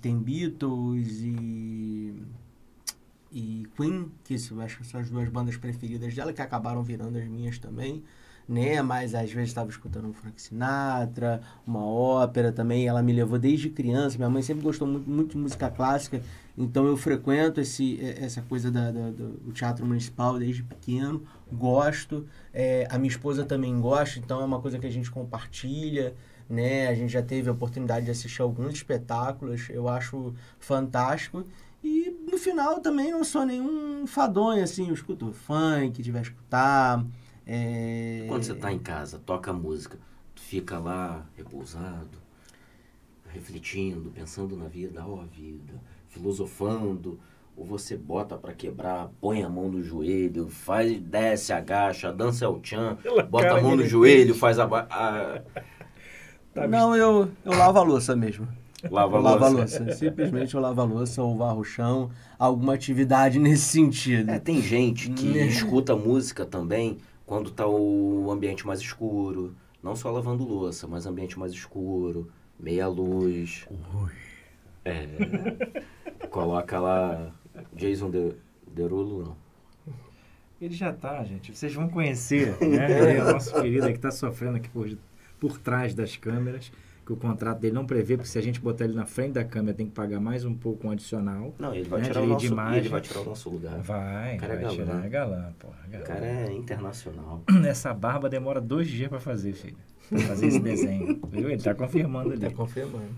tem 0.00 0.18
Beatles 0.18 1.20
e 1.20 2.14
e 3.32 3.66
Queen, 3.76 4.10
que 4.24 4.34
acho 4.34 4.78
que 4.78 4.86
são 4.86 5.00
as 5.00 5.08
duas 5.08 5.28
bandas 5.28 5.56
preferidas 5.56 6.14
dela, 6.14 6.32
que 6.32 6.42
acabaram 6.42 6.82
virando 6.82 7.16
as 7.16 7.28
minhas 7.28 7.58
também, 7.58 8.02
né? 8.48 8.82
Mas 8.82 9.14
às 9.14 9.30
vezes 9.30 9.50
estava 9.50 9.70
escutando 9.70 10.08
um 10.08 10.12
Frank 10.12 10.40
Sinatra, 10.42 11.40
uma 11.64 11.84
ópera 11.84 12.50
também. 12.50 12.88
Ela 12.88 13.02
me 13.02 13.12
levou 13.12 13.38
desde 13.38 13.70
criança. 13.70 14.16
Minha 14.16 14.28
mãe 14.28 14.42
sempre 14.42 14.64
gostou 14.64 14.88
muito, 14.88 15.08
muito 15.08 15.30
de 15.32 15.38
música 15.38 15.70
clássica, 15.70 16.20
então 16.62 16.86
eu 16.86 16.96
frequento 16.96 17.60
esse, 17.60 17.98
essa 18.00 18.42
coisa 18.42 18.70
da, 18.70 18.90
da 18.90 19.10
do 19.10 19.50
teatro 19.52 19.84
municipal 19.86 20.38
desde 20.38 20.62
pequeno, 20.62 21.24
gosto. 21.50 22.26
É, 22.52 22.86
a 22.90 22.98
minha 22.98 23.10
esposa 23.10 23.44
também 23.44 23.80
gosta, 23.80 24.18
então 24.18 24.40
é 24.40 24.44
uma 24.44 24.60
coisa 24.60 24.78
que 24.78 24.86
a 24.86 24.90
gente 24.90 25.10
compartilha. 25.10 26.14
Né? 26.48 26.88
A 26.88 26.94
gente 26.94 27.12
já 27.12 27.22
teve 27.22 27.48
a 27.48 27.52
oportunidade 27.52 28.04
de 28.04 28.10
assistir 28.10 28.42
alguns 28.42 28.74
espetáculos, 28.74 29.70
eu 29.70 29.88
acho 29.88 30.34
fantástico. 30.58 31.44
E 31.82 32.14
no 32.30 32.36
final 32.36 32.80
também 32.80 33.10
não 33.10 33.24
sou 33.24 33.46
nenhum 33.46 34.06
fadonho, 34.06 34.62
assim, 34.62 34.88
eu 34.88 34.94
escuto 34.94 35.32
funk, 35.32 36.02
tiver 36.02 36.20
escutar. 36.20 37.04
É... 37.46 38.26
Quando 38.28 38.42
você 38.42 38.52
está 38.52 38.72
em 38.72 38.78
casa, 38.78 39.18
toca 39.18 39.52
música, 39.52 39.98
tu 40.34 40.42
fica 40.42 40.78
lá 40.78 41.26
repousado, 41.36 42.18
refletindo, 43.28 44.10
pensando 44.10 44.56
na 44.56 44.68
vida, 44.68 45.06
ó 45.06 45.22
oh, 45.22 45.26
vida, 45.26 45.80
filosofando, 46.10 47.18
ou 47.56 47.64
você 47.64 47.96
bota 47.96 48.36
para 48.36 48.52
quebrar, 48.52 49.10
põe 49.20 49.42
a 49.42 49.48
mão 49.48 49.68
no 49.68 49.82
joelho, 49.82 50.48
faz, 50.48 51.00
desce, 51.00 51.52
agacha, 51.52 52.12
dança 52.12 52.48
o 52.48 52.60
tchan, 52.60 52.98
bota 53.28 53.52
a 53.52 53.60
mão 53.60 53.76
no 53.76 53.86
joelho, 53.86 54.34
faz 54.34 54.58
a... 54.58 54.64
a... 54.66 55.40
Tá 56.52 56.66
não, 56.66 56.96
eu, 56.96 57.30
eu 57.44 57.52
lavo 57.52 57.78
a 57.78 57.82
louça 57.82 58.16
mesmo. 58.16 58.48
Lava 58.90 59.18
a 59.18 59.20
louça. 59.20 59.50
louça. 59.50 59.92
Simplesmente 59.92 60.52
eu 60.52 60.60
lavo 60.60 60.80
a 60.80 60.84
louça 60.84 61.22
ou 61.22 61.36
varro 61.36 61.60
o 61.60 61.64
chão, 61.64 62.10
alguma 62.36 62.74
atividade 62.74 63.38
nesse 63.40 63.66
sentido. 63.66 64.30
É, 64.30 64.38
tem 64.40 64.60
gente 64.60 65.10
que 65.10 65.28
né? 65.28 65.46
escuta 65.46 65.94
música 65.94 66.44
também 66.44 66.98
quando 67.24 67.52
tá 67.52 67.66
o 67.66 68.28
ambiente 68.32 68.66
mais 68.66 68.80
escuro. 68.80 69.54
Não 69.80 69.94
só 69.94 70.10
lavando 70.10 70.44
louça, 70.44 70.88
mas 70.88 71.06
ambiente 71.06 71.38
mais 71.38 71.52
escuro, 71.52 72.28
meia 72.58 72.88
luz. 72.88 73.64
Ui. 73.70 74.10
É. 74.84 75.06
coloca 76.28 76.78
lá 76.78 77.32
Jason 77.74 78.10
de, 78.10 78.34
Derulo, 78.66 79.24
não. 79.24 79.36
Ele 80.60 80.74
já 80.74 80.92
tá, 80.92 81.24
gente. 81.24 81.56
Vocês 81.56 81.72
vão 81.72 81.88
conhecer, 81.88 82.56
né? 82.60 83.16
É 83.16 83.22
o 83.22 83.32
nosso 83.32 83.54
querido 83.60 83.86
que 83.86 83.92
está 83.94 84.10
sofrendo 84.10 84.56
aqui 84.56 84.68
por, 84.68 84.90
por 85.38 85.58
trás 85.58 85.94
das 85.94 86.16
câmeras 86.16 86.70
que 87.10 87.12
o 87.14 87.16
contrato 87.16 87.58
dele 87.58 87.74
não 87.74 87.84
prevê, 87.84 88.16
porque 88.16 88.28
se 88.28 88.38
a 88.38 88.42
gente 88.42 88.60
botar 88.60 88.84
ele 88.84 88.94
na 88.94 89.04
frente 89.04 89.32
da 89.32 89.44
câmera, 89.44 89.76
tem 89.76 89.86
que 89.86 89.92
pagar 89.92 90.20
mais 90.20 90.44
um 90.44 90.54
pouco 90.54 90.86
um 90.86 90.90
adicional. 90.92 91.52
Não, 91.58 91.74
ele 91.74 91.88
vai, 91.88 92.02
né, 92.02 92.06
tirar, 92.06 92.20
o 92.22 92.26
nosso, 92.26 92.46
ele 92.46 92.88
vai 92.88 93.00
tirar 93.00 93.20
o 93.20 93.24
nosso 93.24 93.50
lugar. 93.50 93.78
Vai, 93.80 94.36
o 94.36 94.38
cara 94.38 94.54
é 94.54 94.56
vai 94.56 94.64
é 94.64 94.68
galã. 94.68 94.76
tirar, 94.76 95.06
é 95.06 95.08
galã, 95.08 95.52
porra. 95.58 95.78
Galã. 95.88 96.04
O 96.04 96.06
cara 96.06 96.26
é 96.26 96.52
internacional. 96.52 97.42
Essa 97.66 97.92
barba 97.92 98.28
demora 98.28 98.60
dois 98.60 98.86
dias 98.86 99.08
para 99.08 99.18
fazer, 99.18 99.54
filho. 99.54 99.76
Pra 100.08 100.20
fazer 100.20 100.46
esse 100.46 100.60
desenho. 100.62 101.20
Viu? 101.28 101.50
Ele 101.50 101.60
tá 101.60 101.74
confirmando 101.74 102.32
ali. 102.32 102.40
Tá 102.40 102.50
confirmando. 102.50 103.10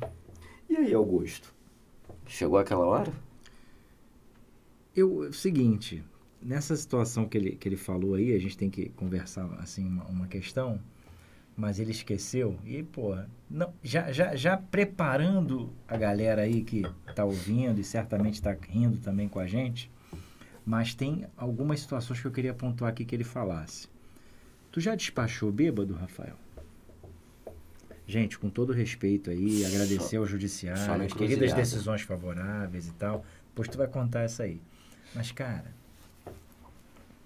E 0.71 0.77
aí, 0.77 0.95
Augusto? 0.95 1.53
Chegou 2.27 2.59
aquela 2.59 2.85
hora? 2.85 3.13
Eu, 4.95 5.33
seguinte, 5.33 6.03
nessa 6.41 6.77
situação 6.77 7.27
que 7.27 7.37
ele, 7.39 7.57
que 7.57 7.69
ele 7.69 7.77
falou 7.77 8.15
aí, 8.15 8.35
a 8.35 8.39
gente 8.39 8.57
tem 8.57 8.71
que 8.71 8.89
conversar, 8.91 9.47
assim, 9.59 9.87
uma, 9.87 10.05
uma 10.05 10.27
questão 10.27 10.81
mas 11.57 11.79
ele 11.79 11.91
esqueceu. 11.91 12.59
E, 12.65 12.83
pô, 12.83 13.17
não, 13.49 13.73
já, 13.83 14.11
já, 14.13 14.35
já 14.35 14.57
preparando 14.57 15.73
a 15.87 15.97
galera 15.97 16.43
aí 16.43 16.63
que 16.63 16.83
está 17.09 17.25
ouvindo 17.25 17.81
e 17.81 17.85
certamente 17.85 18.35
está 18.35 18.53
rindo 18.53 18.99
também 18.99 19.29
com 19.29 19.39
a 19.39 19.47
gente, 19.47 19.91
mas 20.65 20.95
tem 20.95 21.27
algumas 21.37 21.81
situações 21.81 22.21
que 22.21 22.27
eu 22.27 22.33
queria 22.33 22.55
pontuar 22.55 22.91
aqui 22.91 23.05
que 23.05 23.15
ele 23.15 23.25
falasse. 23.25 23.89
Tu 24.71 24.81
já 24.81 24.95
despachou 24.95 25.53
bêbado, 25.53 25.95
Rafael? 25.95 26.37
Gente, 28.07 28.39
com 28.39 28.51
todo 28.51 28.73
respeito 28.73 29.31
aí, 29.31 29.65
agradecer 29.65 30.17
só, 30.17 30.19
ao 30.19 30.27
judiciário, 30.27 31.05
as 31.05 31.13
queridas 31.13 31.53
decisões 31.53 32.03
favoráveis 32.03 32.89
e 32.89 32.93
tal. 32.93 33.25
Depois 33.49 33.69
tu 33.69 33.79
vai 33.79 33.87
contar 33.87 34.23
essa 34.23 34.43
aí. 34.43 34.61
Mas, 35.15 35.31
cara, 35.31 35.73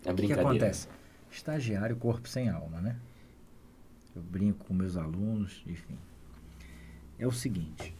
é 0.04 0.12
o 0.12 0.14
que, 0.14 0.26
que 0.26 0.32
acontece? 0.32 0.88
Estagiário, 1.30 1.96
corpo 1.96 2.28
sem 2.28 2.48
alma, 2.48 2.80
né? 2.80 2.96
eu 4.16 4.22
brinco 4.22 4.64
com 4.64 4.74
meus 4.74 4.96
alunos, 4.96 5.62
enfim. 5.66 5.98
É 7.18 7.26
o 7.26 7.32
seguinte: 7.32 7.94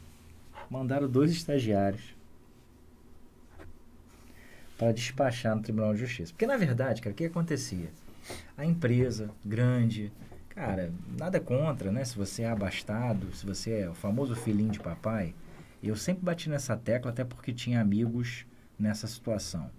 mandaram 0.71 1.09
dois 1.09 1.31
estagiários 1.31 2.17
para 4.79 4.93
despachar 4.93 5.55
no 5.55 5.63
Tribunal 5.63 5.95
de 5.95 6.01
Justiça. 6.01 6.33
Porque, 6.33 6.47
na 6.47 6.57
verdade, 6.57 7.01
cara, 7.01 7.13
o 7.13 7.17
que 7.17 7.25
acontecia? 7.27 7.91
A 8.57 8.65
empresa 8.65 9.31
grande, 9.45 10.13
cara, 10.57 10.91
nada 11.19 11.39
contra, 11.39 11.93
né? 11.93 12.03
Se 12.03 12.17
você 12.17 12.43
é 12.43 12.49
abastado, 12.49 13.33
se 13.35 13.45
você 13.45 13.83
é 13.83 13.91
o 13.91 13.95
famoso 13.95 14.35
filhinho 14.35 14.71
de 14.71 14.81
papai, 14.81 15.35
eu 15.83 15.95
sempre 15.95 16.25
bati 16.25 16.49
nessa 16.49 16.75
tecla 16.75 17.11
até 17.11 17.23
porque 17.25 17.53
tinha 17.53 17.79
amigos 17.79 18.47
nessa 18.79 19.07
situação. 19.07 19.71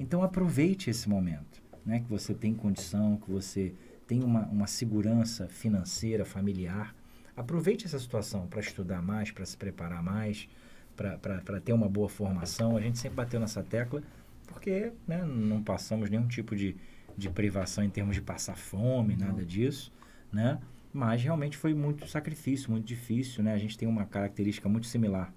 Então 0.00 0.22
aproveite 0.22 0.88
esse 0.88 1.06
momento, 1.06 1.62
né? 1.84 2.00
Que 2.00 2.08
você 2.08 2.32
tem 2.32 2.54
condição, 2.54 3.18
que 3.18 3.30
você 3.30 3.74
tem 4.06 4.24
uma, 4.24 4.46
uma 4.46 4.66
segurança 4.66 5.46
financeira, 5.48 6.24
familiar, 6.24 6.94
aproveite 7.36 7.84
essa 7.84 7.98
situação 7.98 8.46
para 8.46 8.60
estudar 8.60 9.02
mais, 9.02 9.30
para 9.30 9.44
se 9.44 9.56
preparar 9.56 10.02
mais, 10.02 10.48
para 10.96 11.60
ter 11.60 11.74
uma 11.74 11.90
boa 11.90 12.08
formação. 12.08 12.74
A 12.74 12.80
gente 12.80 12.98
sempre 12.98 13.16
bateu 13.16 13.38
nessa 13.38 13.62
tecla 13.62 14.02
porque 14.46 14.92
né, 15.06 15.22
não 15.24 15.62
passamos 15.62 16.08
nenhum 16.08 16.26
tipo 16.26 16.56
de, 16.56 16.74
de 17.18 17.28
privação 17.28 17.84
em 17.84 17.90
termos 17.90 18.14
de 18.14 18.22
passar 18.22 18.56
fome, 18.56 19.14
nada 19.14 19.44
disso, 19.44 19.92
né? 20.32 20.58
Mas 20.92 21.22
realmente 21.22 21.56
foi 21.56 21.74
muito 21.74 22.06
sacrifício, 22.08 22.70
muito 22.70 22.84
difícil, 22.84 23.42
né? 23.42 23.54
A 23.54 23.58
gente 23.58 23.78
tem 23.78 23.88
uma 23.88 24.04
característica 24.04 24.68
muito 24.68 24.86
similar 24.86 25.32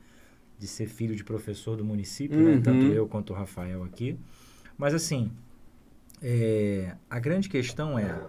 de 0.57 0.67
ser 0.67 0.87
filho 0.87 1.15
de 1.15 1.23
professor 1.23 1.75
do 1.75 1.83
município, 1.83 2.37
né? 2.37 2.55
Uhum. 2.55 2.61
Tanto 2.61 2.85
eu 2.85 3.07
quanto 3.07 3.31
o 3.31 3.35
Rafael 3.35 3.83
aqui. 3.83 4.17
Mas 4.77 4.93
assim, 4.93 5.31
é, 6.21 6.95
a 7.09 7.19
grande 7.19 7.49
questão 7.49 7.97
é, 7.97 8.19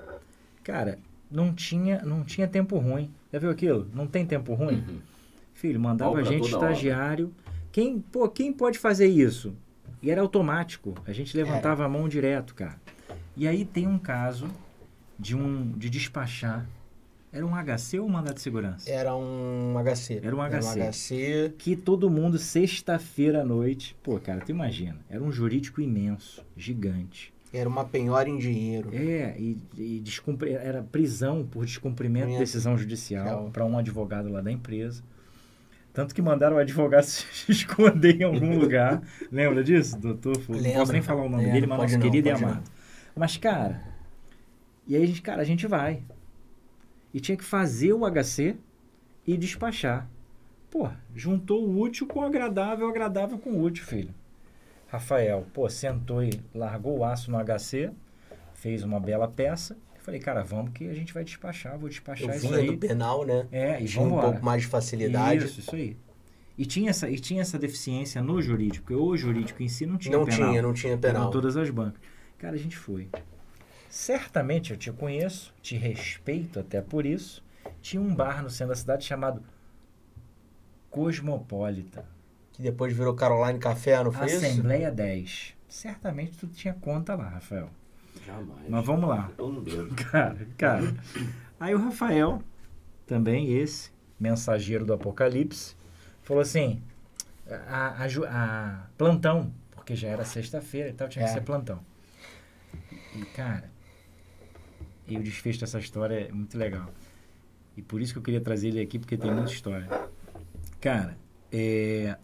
cara, 0.63 0.99
não 1.31 1.53
tinha, 1.53 2.03
não 2.03 2.25
tinha 2.25 2.47
tempo 2.47 2.79
ruim. 2.79 3.11
Já 3.33 3.39
viu 3.39 3.51
aquilo? 3.51 3.89
Não 3.93 4.07
tem 4.07 4.25
tempo 4.25 4.55
ruim? 4.55 4.85
Uhum. 4.89 4.99
Filho, 5.55 5.81
mandava 5.81 6.19
a 6.19 6.23
gente 6.23 6.49
estagiário. 6.49 7.33
Quem, 7.73 8.01
pô, 8.01 8.29
quem 8.29 8.53
pode 8.53 8.79
fazer 8.79 9.07
isso? 9.07 9.55
E 10.03 10.11
era 10.11 10.21
automático. 10.21 10.95
A 11.07 11.13
gente 11.13 11.37
levantava 11.37 11.85
a 11.85 11.89
mão 11.89 12.09
direto, 12.09 12.55
cara. 12.55 12.81
E 13.37 13.47
aí 13.49 13.65
tem 13.65 13.87
um 13.87 13.99
caso 13.99 14.49
de 15.19 15.37
um 15.37 15.71
de 15.73 15.89
despachar. 15.91 16.67
Era 17.33 17.45
um 17.45 17.51
HC 17.55 17.99
ou 17.99 18.07
um 18.07 18.09
mandado 18.09 18.35
de 18.37 18.41
segurança? 18.41 18.91
Era 18.91 19.15
um 19.15 19.75
HC. 19.83 20.21
Era 20.23 20.35
um 20.37 20.43
Era 20.43 20.57
um 20.57 20.61
HC. 20.61 20.81
HC. 20.81 21.55
Que 21.59 21.77
todo 21.77 22.09
mundo, 22.09 22.39
sexta-feira 22.39 23.43
à 23.43 23.45
noite. 23.45 23.95
Pô, 24.03 24.19
cara, 24.19 24.41
tu 24.41 24.51
imagina. 24.51 24.97
Era 25.11 25.23
um 25.23 25.31
jurídico 25.31 25.81
imenso, 25.83 26.43
gigante. 26.57 27.35
Era 27.53 27.69
uma 27.69 27.85
penhora 27.85 28.29
em 28.29 28.39
dinheiro. 28.39 28.91
É, 28.93 29.35
e, 29.39 29.59
e 29.77 30.01
descumpri- 30.01 30.53
era 30.55 30.83
prisão 30.83 31.45
por 31.45 31.65
descumprimento 31.67 32.29
de 32.29 32.39
decisão 32.39 32.77
judicial 32.77 33.51
para 33.53 33.65
um 33.67 33.77
advogado 33.77 34.29
lá 34.31 34.41
da 34.41 34.51
empresa. 34.51 35.03
Tanto 35.93 36.15
que 36.15 36.21
mandaram 36.23 36.57
o 36.57 36.59
advogado 36.59 37.05
se 37.09 37.51
esconder 37.51 38.21
em 38.21 38.25
algum 38.25 38.59
lugar. 38.59 39.03
Lembra 39.31 39.63
disso, 39.65 39.99
doutor? 39.99 40.39
Não 40.49 40.59
Lembro. 40.59 40.79
posso 40.81 40.93
nem 40.93 41.03
falar 41.03 41.23
o 41.23 41.29
nome 41.29 41.45
É, 41.47 41.53
dele, 41.53 41.67
mas 41.67 41.79
nosso 41.79 41.95
não, 41.95 42.01
querido 42.01 42.29
e 42.29 42.33
pode 42.33 42.43
não. 42.43 42.51
amado. 42.51 42.71
Mas, 43.15 43.37
cara, 43.39 43.83
e 44.87 44.97
aí, 44.97 45.03
a 45.03 45.07
gente, 45.07 45.23
cara, 45.23 45.43
a 45.43 45.45
gente 45.45 45.67
vai. 45.67 46.03
E 47.13 47.21
tinha 47.21 47.37
que 47.37 47.45
fazer 47.45 47.93
o 47.93 48.05
HC 48.09 48.57
e 49.27 49.37
despachar. 49.37 50.09
Pô, 50.71 50.89
juntou 51.15 51.67
o 51.67 51.81
útil 51.81 52.07
com 52.07 52.21
o 52.21 52.25
agradável, 52.25 52.87
o 52.87 52.91
agradável 52.91 53.39
com 53.39 53.51
o 53.51 53.63
útil, 53.63 53.85
filho. 53.85 54.15
Rafael, 54.89 55.47
pô, 55.53 55.69
sentou 55.69 56.23
e 56.23 56.41
largou 56.55 56.99
o 56.99 57.05
aço 57.05 57.31
no 57.31 57.39
HC, 57.39 57.91
fez 58.55 58.83
uma 58.83 59.01
bela 59.01 59.27
peça. 59.27 59.77
Falei, 59.99 60.21
cara, 60.21 60.45
vamos 60.45 60.73
que 60.73 60.89
a 60.89 60.95
gente 60.95 61.13
vai 61.13 61.25
despachar, 61.25 61.77
vou 61.77 61.89
despachar 61.89 62.29
Eu 62.29 62.37
isso 62.37 62.47
vinha 62.47 62.61
aí. 62.61 62.67
do 62.67 62.79
penal, 62.79 63.27
né? 63.27 63.47
É, 63.51 63.83
e 63.83 63.87
Tinha 63.87 64.05
um 64.05 64.21
pouco 64.21 64.45
mais 64.45 64.63
de 64.63 64.69
facilidade. 64.69 65.45
Isso, 65.45 65.61
isso 65.61 65.75
aí. 65.75 65.97
E 66.57 66.65
tinha, 66.65 66.91
essa, 66.91 67.11
e 67.11 67.19
tinha 67.19 67.43
essa 67.43 67.59
deficiência 67.59 68.23
no 68.23 68.41
jurídico, 68.41 68.87
porque 68.87 68.95
o 68.95 69.17
jurídico 69.17 69.63
em 69.63 69.69
si 69.69 69.85
não 69.85 69.99
tinha 69.99 70.17
não 70.17 70.25
penal. 70.25 70.51
tinha, 70.51 70.63
não 70.63 70.73
tinha 70.73 70.97
penal. 70.97 71.31
todas 71.31 71.57
as 71.57 71.69
bancas. 71.71 72.01
Cara, 72.39 72.55
a 72.55 72.59
gente 72.59 72.77
foi. 72.77 73.09
Certamente 73.97 74.73
eu 74.73 74.77
te 74.77 74.93
conheço, 74.93 75.55
te 75.63 75.75
respeito 75.75 76.61
até 76.61 76.83
por 76.83 77.07
isso. 77.07 77.43
Tinha 77.81 78.01
um 78.03 78.15
bar 78.15 78.43
no 78.43 78.51
centro 78.51 78.75
da 78.75 78.79
cidade 78.79 79.07
chamado 79.07 79.43
Cosmopolita. 80.91 82.05
Que 82.53 82.61
depois 82.61 82.95
virou 82.95 83.15
Caroline 83.15 83.59
Café, 83.59 84.05
não 84.05 84.13
foi 84.13 84.27
isso? 84.27 84.37
Assembleia 84.45 84.91
10. 84.91 85.55
Certamente 85.67 86.37
tu 86.37 86.47
tinha 86.47 86.75
conta 86.75 87.15
lá, 87.15 87.27
Rafael. 87.27 87.71
Jamais. 88.27 88.69
Mas 88.69 88.85
vamos 88.85 89.09
lá. 89.09 89.31
Eu 89.39 89.51
não 89.51 89.63
bebo. 89.63 89.95
Cara, 90.11 90.47
cara. 90.59 90.95
Aí 91.59 91.75
o 91.75 91.79
Rafael, 91.79 92.43
também 93.07 93.51
esse, 93.57 93.91
mensageiro 94.21 94.85
do 94.85 94.93
Apocalipse, 94.93 95.75
falou 96.23 96.43
assim: 96.43 96.83
a, 97.49 98.05
a 98.05 98.07
a- 98.29 98.87
plantão, 98.99 99.51
porque 99.75 99.97
já 99.97 100.09
era 100.09 100.25
sexta-feira 100.27 100.91
e 100.91 100.93
tal, 100.93 101.09
tinha 101.09 101.25
que 101.25 101.31
É. 101.31 101.35
ser 101.35 101.41
plantão. 101.41 101.81
E, 103.15 103.25
cara, 103.35 103.75
e 105.07 105.17
o 105.17 105.23
desfecho 105.23 105.61
dessa 105.61 105.79
história 105.79 106.29
é 106.29 106.33
muito 106.33 106.57
legal. 106.59 106.91
E 107.77 107.83
por 107.83 108.01
isso 108.01 108.13
que 108.13 108.19
eu 108.19 108.23
queria 108.23 108.41
trazer 108.41 108.69
ele 108.69 108.81
aqui, 108.81 108.99
porque 108.99 109.17
tem 109.17 109.31
muita 109.33 109.53
história. 109.53 109.87
Cara, 110.81 111.17
é, 111.53 112.17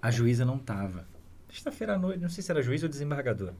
a 0.00 0.10
juíza 0.10 0.44
não 0.44 0.58
tava. 0.58 1.06
Sexta-feira 1.50 1.94
à 1.94 1.98
noite, 1.98 2.20
não 2.20 2.28
sei 2.28 2.42
se 2.42 2.50
era 2.50 2.62
juiz 2.62 2.82
ou 2.82 2.88
desembargador. 2.88 3.52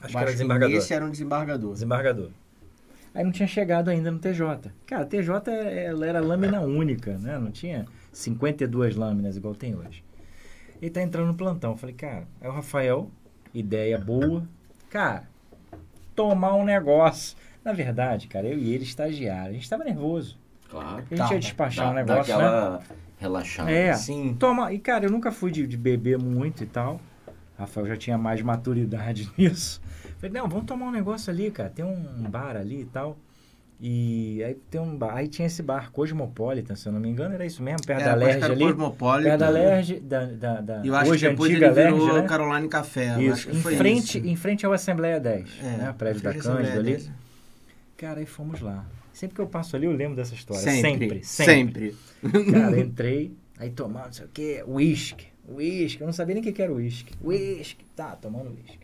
Acho 0.00 0.12
que 0.12 0.16
era 0.18 0.32
desembargador. 0.32 0.76
Esse 0.76 0.94
era 0.94 1.04
um 1.04 1.10
desembargador. 1.10 1.72
Desembargador. 1.72 2.30
Aí 3.14 3.22
não 3.22 3.30
tinha 3.32 3.46
chegado 3.46 3.88
ainda 3.90 4.10
no 4.10 4.18
TJ. 4.18 4.72
Cara, 4.86 5.04
TJ 5.04 5.50
é- 5.50 5.84
ela 5.86 6.06
era 6.06 6.20
lâmina 6.20 6.60
única, 6.60 7.18
né? 7.18 7.38
Não 7.38 7.50
tinha 7.50 7.86
52 8.10 8.96
lâminas 8.96 9.36
igual 9.36 9.54
tem 9.54 9.74
hoje. 9.76 10.02
Ele 10.80 10.90
tá 10.90 11.02
entrando 11.02 11.26
no 11.28 11.34
plantão. 11.34 11.72
Eu 11.72 11.76
falei, 11.76 11.94
cara, 11.94 12.26
é 12.40 12.48
o 12.48 12.52
Rafael, 12.52 13.10
ideia 13.52 13.98
boa. 13.98 14.48
Cara, 14.88 15.28
tomar 16.14 16.54
um 16.54 16.64
negócio. 16.64 17.36
Na 17.64 17.72
verdade, 17.72 18.26
cara, 18.28 18.46
eu 18.46 18.58
e 18.58 18.72
ele 18.74 18.84
estagiário, 18.84 19.50
a 19.50 19.52
gente 19.54 19.68
tava 19.68 19.84
nervoso. 19.84 20.38
Claro. 20.68 20.96
A 20.96 21.00
gente 21.00 21.16
Tá, 21.16 21.32
ia 21.34 21.38
despachar 21.40 21.86
Dá, 21.86 21.90
um 21.90 21.94
negócio, 21.94 22.36
né? 22.38 22.44
aquela 22.44 22.82
relaxada. 23.18 23.70
É, 23.70 23.92
Sim. 23.94 24.34
Toma, 24.38 24.72
e 24.72 24.78
cara, 24.78 25.04
eu 25.04 25.10
nunca 25.10 25.30
fui 25.30 25.50
de, 25.50 25.66
de 25.66 25.76
beber 25.76 26.18
muito 26.18 26.64
e 26.64 26.66
tal. 26.66 27.00
Rafael 27.58 27.86
já 27.86 27.96
tinha 27.96 28.18
mais 28.18 28.42
maturidade 28.42 29.30
nisso. 29.38 29.80
Falei, 30.18 30.32
não, 30.32 30.48
vamos 30.48 30.66
tomar 30.66 30.86
um 30.86 30.90
negócio 30.90 31.32
ali, 31.32 31.50
cara. 31.50 31.68
Tem 31.68 31.84
um 31.84 32.22
bar 32.28 32.56
ali 32.56 32.80
e 32.80 32.86
tal. 32.86 33.16
E 33.84 34.40
aí 34.44 34.54
tem 34.70 34.80
um 34.80 34.96
bar. 34.96 35.16
Aí 35.16 35.26
tinha 35.26 35.44
esse 35.44 35.60
bar 35.60 35.90
Cosmopolitan, 35.90 36.76
se 36.76 36.86
eu 36.86 36.92
não 36.92 37.00
me 37.00 37.08
engano, 37.08 37.34
era 37.34 37.44
isso 37.44 37.60
mesmo, 37.60 37.84
perto 37.84 38.00
Era, 38.00 38.10
da 38.12 38.16
Lerge 38.16 38.44
ali. 38.44 38.64
Cosmopolitan. 38.64 39.28
Perto 39.30 39.40
da 39.40 39.48
Lerge, 39.48 39.98
da, 39.98 40.24
da, 40.24 40.60
da 40.60 40.86
eu 40.86 40.94
acho 40.94 41.10
hoje 41.10 41.24
que 41.26 41.30
depois 41.32 41.50
antiga 41.50 41.66
ele 41.66 41.74
virou 41.74 41.98
Lerge, 42.04 42.20
né? 42.20 42.28
Caroline 42.28 42.68
Café. 42.68 43.20
Isso, 43.20 43.32
acho 43.32 43.48
que 43.48 43.56
em 43.56 43.60
foi 43.60 43.76
frente, 43.76 44.18
isso. 44.18 44.26
em 44.28 44.36
frente 44.36 44.64
ao 44.64 44.72
Assembleia 44.72 45.18
10, 45.18 45.50
É, 45.60 45.64
né? 45.64 45.94
Prédio 45.98 46.22
da 46.22 46.32
Cândida 46.32 46.78
ali. 46.78 46.92
10. 46.92 47.10
Cara, 47.96 48.20
aí 48.20 48.26
fomos 48.26 48.60
lá. 48.60 48.86
Sempre 49.12 49.34
que 49.34 49.40
eu 49.40 49.48
passo 49.48 49.74
ali, 49.74 49.86
eu 49.86 49.92
lembro 49.92 50.14
dessa 50.14 50.32
história. 50.34 50.62
Sempre. 50.62 51.24
Sempre. 51.24 51.96
sempre. 52.22 52.52
Cara, 52.52 52.78
entrei, 52.78 53.36
aí 53.58 53.70
tomando, 53.70 54.06
não 54.06 54.12
sei 54.12 54.26
o 54.26 54.28
que, 54.28 54.64
uísque, 54.64 55.26
uísque, 55.48 56.00
eu 56.00 56.06
não 56.06 56.12
sabia 56.12 56.36
nem 56.36 56.48
o 56.48 56.52
que 56.52 56.62
era 56.62 56.72
uísque. 56.72 57.14
Uísque, 57.20 57.84
tá, 57.96 58.14
tomando 58.14 58.50
uísque. 58.50 58.81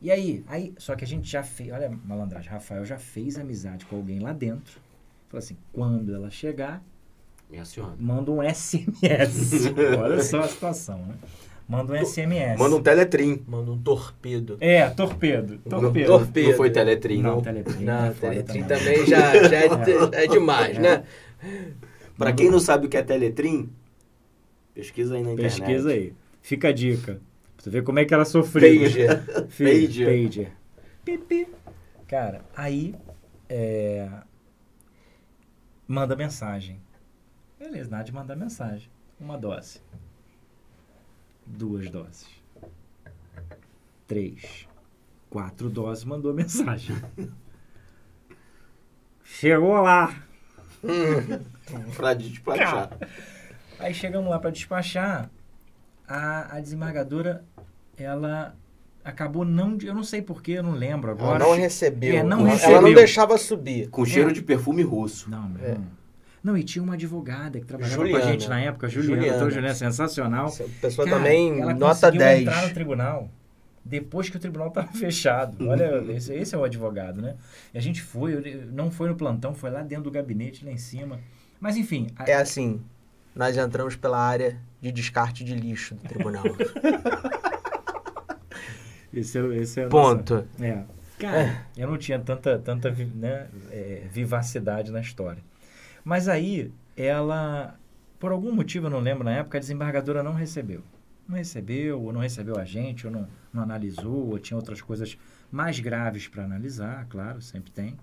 E 0.00 0.10
aí, 0.10 0.44
aí, 0.46 0.74
só 0.78 0.94
que 0.94 1.04
a 1.04 1.06
gente 1.06 1.28
já 1.28 1.42
fez, 1.42 1.72
olha 1.72 1.88
a 1.88 1.90
malandragem, 1.90 2.50
Rafael 2.50 2.84
já 2.84 2.98
fez 2.98 3.36
amizade 3.36 3.84
com 3.84 3.96
alguém 3.96 4.20
lá 4.20 4.32
dentro. 4.32 4.80
Falou 5.28 5.38
assim, 5.38 5.56
quando 5.72 6.14
ela 6.14 6.30
chegar, 6.30 6.82
Me 7.50 7.58
aciona. 7.58 7.96
manda 7.98 8.30
um 8.30 8.40
SMS. 8.42 9.66
olha 10.00 10.22
só 10.22 10.40
a 10.40 10.48
situação, 10.48 10.98
né? 10.98 11.14
Manda 11.68 11.92
um 11.92 12.04
SMS. 12.04 12.58
Manda 12.58 12.76
um 12.76 12.82
teletrim. 12.82 13.42
Manda 13.46 13.70
um 13.72 13.78
torpedo. 13.78 14.56
É, 14.60 14.88
torpedo, 14.88 15.58
torpedo. 15.58 16.06
torpedo. 16.06 16.48
Não 16.50 16.56
foi 16.56 16.70
teletrim, 16.70 17.20
Não, 17.20 17.34
não. 17.36 17.42
teletrim. 17.42 17.84
Não, 17.84 18.06
é 18.06 18.10
Teletrim 18.12 18.64
também 18.64 19.06
já, 19.06 19.48
já 19.48 19.56
é, 19.58 19.68
é 20.24 20.26
demais, 20.26 20.78
né? 20.78 21.04
Pra 22.16 22.32
quem 22.32 22.50
não 22.50 22.58
sabe 22.58 22.86
o 22.86 22.88
que 22.88 22.96
é 22.96 23.02
teletrim, 23.02 23.68
pesquisa 24.72 25.16
aí 25.16 25.22
na 25.22 25.32
internet. 25.32 25.60
Pesquisa 25.60 25.90
aí. 25.90 26.14
Fica 26.40 26.68
a 26.68 26.72
dica. 26.72 27.20
Você 27.68 27.72
ver 27.72 27.84
como 27.84 27.98
é 27.98 28.04
que 28.06 28.14
ela 28.14 28.24
sofreu. 28.24 28.80
Pager. 28.80 29.22
Filho, 29.52 29.86
Pager. 29.86 30.06
Pager. 30.06 30.52
Pipi. 31.04 31.48
Cara, 32.06 32.42
aí 32.56 32.94
é, 33.48 34.10
manda 35.86 36.16
mensagem. 36.16 36.80
Beleza, 37.58 37.90
nada 37.90 38.04
de 38.04 38.12
mandar 38.12 38.36
mensagem. 38.36 38.90
Uma 39.20 39.36
dose. 39.36 39.82
Duas 41.46 41.90
doses. 41.90 42.26
Três. 44.06 44.66
Quatro 45.28 45.68
doses 45.68 46.04
mandou 46.04 46.32
mensagem. 46.32 46.96
Chegou 49.24 49.74
lá. 49.82 50.22
Pra 51.96 52.14
despachar. 52.14 52.90
Aí 53.78 53.92
chegamos 53.92 54.30
lá 54.30 54.38
para 54.38 54.50
despachar. 54.50 55.30
A, 56.06 56.56
a 56.56 56.60
desembargadora, 56.60 57.44
ela 57.98 58.54
acabou 59.04 59.44
não. 59.44 59.76
Eu 59.82 59.94
não 59.94 60.02
sei 60.04 60.20
porquê, 60.22 60.52
eu 60.52 60.62
não 60.62 60.72
lembro 60.72 61.10
Ela 61.10 61.18
agora. 61.20 61.38
não 61.38 61.54
recebeu. 61.56 62.16
É, 62.16 62.22
não 62.22 62.40
ela 62.40 62.50
recebeu. 62.50 62.82
não 62.82 62.94
deixava 62.94 63.36
subir. 63.38 63.88
Com 63.88 64.04
cheiro 64.04 64.30
É. 64.30 64.32
de 64.32 64.42
perfume 64.42 64.82
russo. 64.82 65.30
Não, 65.30 65.48
meu 65.48 65.64
É. 65.64 65.76
Não, 66.42 66.56
e 66.56 66.62
tinha 66.62 66.82
uma 66.82 66.94
advogada 66.94 67.58
que 67.58 67.66
trabalhava 67.66 67.96
com 67.96 68.02
Juliana. 68.06 68.24
a 68.24 68.30
gente 68.30 68.48
na 68.48 68.60
época, 68.60 68.88
Juliana, 68.88 69.14
Juliana. 69.16 69.32
doutora 69.38 69.54
Juliana, 69.54 69.74
sensacional. 69.74 70.46
Essa 70.46 70.64
pessoa 70.80 71.04
Cara, 71.06 71.18
também, 71.18 71.60
ela 71.60 71.74
nota 71.74 71.94
conseguiu 71.94 72.18
10. 72.20 72.40
entrar 72.42 72.68
no 72.68 72.74
tribunal 72.74 73.28
depois 73.84 74.28
que 74.30 74.36
o 74.36 74.40
tribunal 74.40 74.68
estava 74.68 74.86
fechado. 74.94 75.68
Olha, 75.68 76.04
esse, 76.12 76.32
esse 76.32 76.54
é 76.54 76.58
o 76.58 76.62
advogado, 76.64 77.20
né? 77.20 77.34
E 77.74 77.78
a 77.78 77.80
gente 77.80 78.00
foi, 78.02 78.66
não 78.70 78.90
foi 78.90 79.08
no 79.08 79.16
plantão, 79.16 79.52
foi 79.54 79.70
lá 79.70 79.82
dentro 79.82 80.04
do 80.04 80.10
gabinete, 80.12 80.64
lá 80.64 80.70
em 80.70 80.76
cima. 80.78 81.18
Mas 81.60 81.76
enfim, 81.76 82.06
a- 82.16 82.24
É 82.30 82.34
assim, 82.34 82.80
nós 83.34 83.56
entramos 83.56 83.96
pela 83.96 84.18
área 84.18 84.58
de 84.80 84.92
descarte 84.92 85.42
de 85.42 85.54
lixo 85.54 85.96
do 85.96 86.02
tribunal. 86.02 86.44
esse, 89.12 89.38
é, 89.38 89.56
esse 89.56 89.80
é 89.80 89.86
Ponto. 89.88 90.46
É. 90.60 90.84
Cara, 91.18 91.66
eu 91.76 91.88
não 91.88 91.98
tinha 91.98 92.18
tanta, 92.18 92.58
tanta 92.58 92.90
né, 92.90 93.48
é, 93.70 94.06
vivacidade 94.10 94.92
na 94.92 95.00
história. 95.00 95.42
Mas 96.04 96.28
aí, 96.28 96.70
ela, 96.96 97.78
por 98.18 98.30
algum 98.30 98.52
motivo, 98.52 98.86
eu 98.86 98.90
não 98.90 99.00
lembro 99.00 99.24
na 99.24 99.32
época, 99.32 99.58
a 99.58 99.60
desembargadora 99.60 100.22
não 100.22 100.32
recebeu. 100.32 100.82
Não 101.28 101.36
recebeu, 101.36 102.00
ou 102.00 102.12
não 102.12 102.20
recebeu 102.20 102.56
a 102.56 102.64
gente, 102.64 103.06
ou 103.06 103.12
não, 103.12 103.28
não 103.52 103.62
analisou, 103.62 104.30
ou 104.30 104.38
tinha 104.38 104.56
outras 104.56 104.80
coisas 104.80 105.18
mais 105.50 105.80
graves 105.80 106.28
para 106.28 106.44
analisar, 106.44 107.06
claro, 107.08 107.42
sempre 107.42 107.70
tem. 107.70 107.96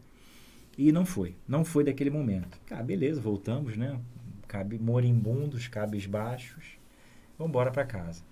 E 0.77 0.91
não 0.91 1.05
foi. 1.05 1.35
Não 1.47 1.63
foi 1.63 1.83
daquele 1.83 2.09
momento. 2.09 2.59
Cara, 2.65 2.83
beleza, 2.83 3.21
voltamos, 3.21 3.77
né? 3.77 3.97
Cabe 4.47 4.77
moribundos, 4.77 5.67
cabes 5.67 6.05
baixos. 6.05 6.77
Vamos 7.37 7.49
embora 7.49 7.71
para 7.71 7.85
casa. 7.85 8.23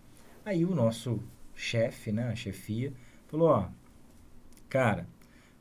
Aí 0.46 0.66
o 0.66 0.76
nosso 0.76 1.24
chefe, 1.56 2.12
né, 2.12 2.30
a 2.30 2.36
chefia, 2.36 2.94
falou, 3.28 3.50
ó, 3.50 3.70
cara, 4.70 5.08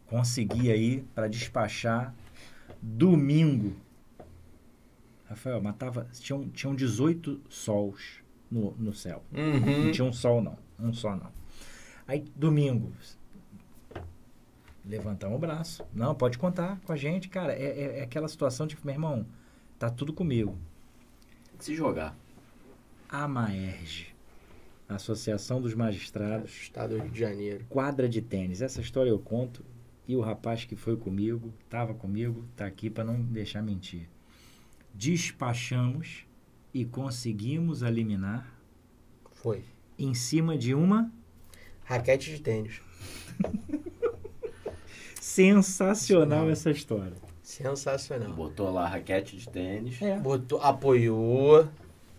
consegui 0.07 0.71
aí 0.71 1.03
para 1.15 1.29
despachar 1.29 2.15
domingo. 2.81 3.77
Rafael, 5.29 5.63
matava, 5.63 6.07
tinham, 6.13 6.49
tinham 6.51 6.75
18 6.75 7.41
sols 7.49 8.23
no, 8.51 8.73
no 8.73 8.93
céu. 8.93 9.23
Uhum. 9.33 9.85
Não 9.85 9.93
tinha 9.93 10.05
um 10.05 10.13
sol 10.13 10.43
não, 10.43 10.59
um 10.79 10.93
só 10.93 11.17
não. 11.17 11.33
Aí 12.07 12.25
domingo, 12.37 12.93
levantamos 14.85 15.37
o 15.37 15.39
braço. 15.39 15.85
Não, 15.95 16.15
pode 16.15 16.37
contar 16.37 16.79
com 16.85 16.93
a 16.93 16.97
gente, 16.97 17.29
cara. 17.29 17.53
É, 17.55 17.65
é, 17.65 17.99
é 18.01 18.03
aquela 18.03 18.29
situação 18.29 18.67
de, 18.67 18.77
meu 18.85 18.95
irmão, 18.95 19.27
tá 19.79 19.89
tudo 19.89 20.13
comigo. 20.13 20.59
Se 21.59 21.75
jogar. 21.75 22.17
A 23.09 23.29
Maerge, 23.29 24.12
Associação 24.97 25.61
dos 25.61 25.75
Magistrados, 25.75 26.51
Estado 26.51 26.97
do 26.97 27.03
Rio 27.03 27.11
de 27.11 27.19
Janeiro. 27.21 27.65
quadra 27.69 28.09
de 28.09 28.21
tênis. 28.23 28.61
Essa 28.63 28.81
história 28.81 29.11
eu 29.11 29.19
conto 29.19 29.65
e 30.07 30.17
o 30.17 30.21
rapaz 30.21 30.65
que 30.65 30.75
foi 30.77 30.97
comigo, 30.97 31.53
estava 31.65 31.95
comigo, 31.95 32.45
tá 32.57 32.67
aqui 32.67 32.91
para 32.91 33.05
não 33.05 33.21
deixar 33.23 33.63
mentir. 33.63 34.09
Despachamos 34.95 36.27
e 36.75 36.85
conseguimos 36.85 37.83
eliminar 37.83 38.53
Foi. 39.31 39.65
em 39.99 40.13
cima 40.15 40.57
de 40.59 40.75
uma 40.75 41.11
Raquete 41.85 42.31
de 42.31 42.41
tênis. 42.41 42.81
sensacional 45.21 46.49
essa 46.51 46.71
história. 46.71 47.17
Sensacional. 47.43 48.33
Botou 48.33 48.71
lá 48.71 48.85
a 48.85 48.89
raquete 48.89 49.37
de 49.37 49.49
tênis. 49.49 50.01
É. 50.01 50.19
Botou, 50.19 50.61
apoiou. 50.61 51.69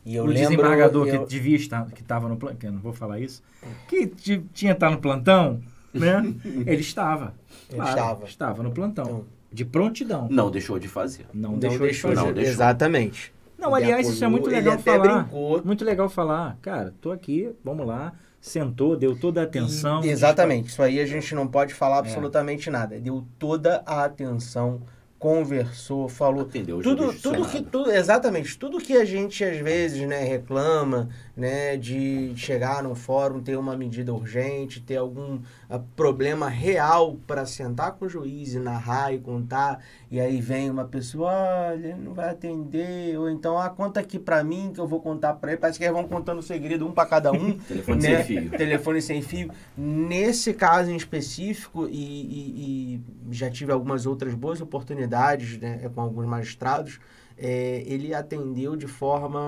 E 0.06 0.16
eu 0.16 0.24
o 0.24 0.28
lembro. 0.28 0.42
desembargador 0.44 1.08
eu- 1.08 1.24
que 1.24 1.30
devia 1.30 1.56
estar, 1.56 1.86
que 1.88 2.02
estava 2.02 2.28
no 2.28 2.36
plantão, 2.38 2.58
que 2.58 2.66
eu 2.68 2.72
não 2.72 2.80
vou 2.80 2.94
falar 2.94 3.20
isso, 3.20 3.42
que 3.88 4.08
ti- 4.08 4.44
tinha 4.54 4.74
estar 4.74 4.90
no 4.92 4.98
plantão, 4.98 5.62
né? 5.94 6.22
Ele 6.68 6.82
estava. 6.82 7.34
Ele 7.70 7.78
Claro, 7.78 7.90
estava. 7.98 8.26
Estava 8.26 8.64
no 8.64 8.72
plantão. 8.72 9.06
Então, 9.06 9.26
De 9.52 9.64
prontidão. 9.64 10.28
Não 10.32 10.50
deixou 10.50 10.80
de 10.80 10.88
fazer. 10.88 11.26
Não, 11.34 11.52
não 11.52 11.60
deixou, 11.60 11.80
deixou, 11.80 12.10
de 12.10 12.16
fazer. 12.16 12.28
Não 12.28 12.34
deixou. 12.34 12.52
Exatamente. 12.54 13.32
Não, 13.58 13.78
Ele 13.78 13.86
aliás, 13.86 14.10
isso 14.10 14.26
é 14.26 14.28
muito 14.28 14.50
legal 14.50 14.78
falar. 14.80 15.24
brincou. 15.24 15.62
Muito 15.64 15.86
legal 15.86 16.10
falar. 16.10 16.58
Cara, 16.62 16.94
tô 17.00 17.12
aqui, 17.12 17.52
vamos 17.64 17.86
lá. 17.88 18.14
Sentou, 18.42 18.98
deu 18.98 19.16
toda 19.18 19.40
a 19.40 19.44
atenção. 19.46 20.04
E- 20.04 20.10
exatamente. 20.10 20.68
Isso 20.70 20.82
aí 20.82 21.00
a 21.00 21.06
gente 21.06 21.34
não 21.34 21.48
pode 21.48 21.74
falar 21.74 22.00
absolutamente 22.00 22.70
nada. 22.70 23.00
Deu 23.00 23.24
toda 23.40 23.82
a 23.86 24.04
atenção, 24.04 24.82
conversou, 25.24 26.10
falou. 26.10 26.42
Atendeu 26.42 26.82
Tudo, 26.82 27.14
tudo 27.14 27.48
que 27.48 27.62
tudo, 27.62 27.90
exatamente, 27.90 28.58
tudo 28.58 28.78
que 28.78 28.98
a 28.98 29.06
gente 29.06 29.42
às 29.42 29.56
vezes, 29.56 30.06
né, 30.06 30.22
reclama, 30.22 31.08
né, 31.34 31.78
de 31.78 32.34
chegar 32.36 32.84
num 32.84 32.94
fórum, 32.94 33.42
ter 33.42 33.56
uma 33.56 33.78
medida 33.78 34.14
urgente, 34.14 34.82
ter 34.82 34.98
algum 34.98 35.40
ah, 35.70 35.80
problema 35.96 36.50
real 36.50 37.16
para 37.26 37.46
sentar 37.46 37.94
com 37.94 38.04
o 38.04 38.10
juiz 38.10 38.54
e 38.54 38.60
narrar 38.60 39.14
e 39.14 39.18
contar, 39.18 39.80
e 40.14 40.20
aí 40.20 40.40
vem 40.40 40.70
uma 40.70 40.86
pessoa, 40.86 41.32
olha, 41.72 41.88
ele 41.88 41.96
não 41.96 42.14
vai 42.14 42.30
atender, 42.30 43.18
ou 43.18 43.28
então, 43.28 43.58
ah, 43.58 43.68
conta 43.68 44.00
aqui 44.00 44.20
para 44.20 44.44
mim 44.44 44.72
que 44.72 44.80
eu 44.80 44.86
vou 44.86 45.02
contar 45.02 45.34
para 45.34 45.54
ele, 45.54 45.60
parece 45.60 45.80
que 45.80 45.84
eles 45.86 45.96
vão 45.96 46.08
contando 46.08 46.38
o 46.38 46.44
segredo 46.44 46.86
um 46.86 46.92
para 46.92 47.10
cada 47.10 47.32
um. 47.32 47.58
Telefone 47.68 48.00
né? 48.04 48.18
sem 48.18 48.24
fio. 48.24 48.52
Telefone 48.52 49.02
sem 49.02 49.22
fio. 49.24 49.52
Nesse 49.76 50.54
caso 50.54 50.92
em 50.92 50.96
específico, 50.96 51.88
e, 51.90 51.96
e- 51.96 53.02
e 53.30 53.34
já 53.34 53.50
tive 53.50 53.72
algumas 53.72 54.06
outras 54.06 54.36
boas 54.36 54.62
oportunidades 54.62 55.58
né, 55.58 55.90
com 55.96 56.02
alguns 56.02 56.28
magistrados, 56.28 57.00
é, 57.36 57.82
ele 57.88 58.14
atendeu 58.14 58.76
de 58.76 58.86
forma 58.86 59.42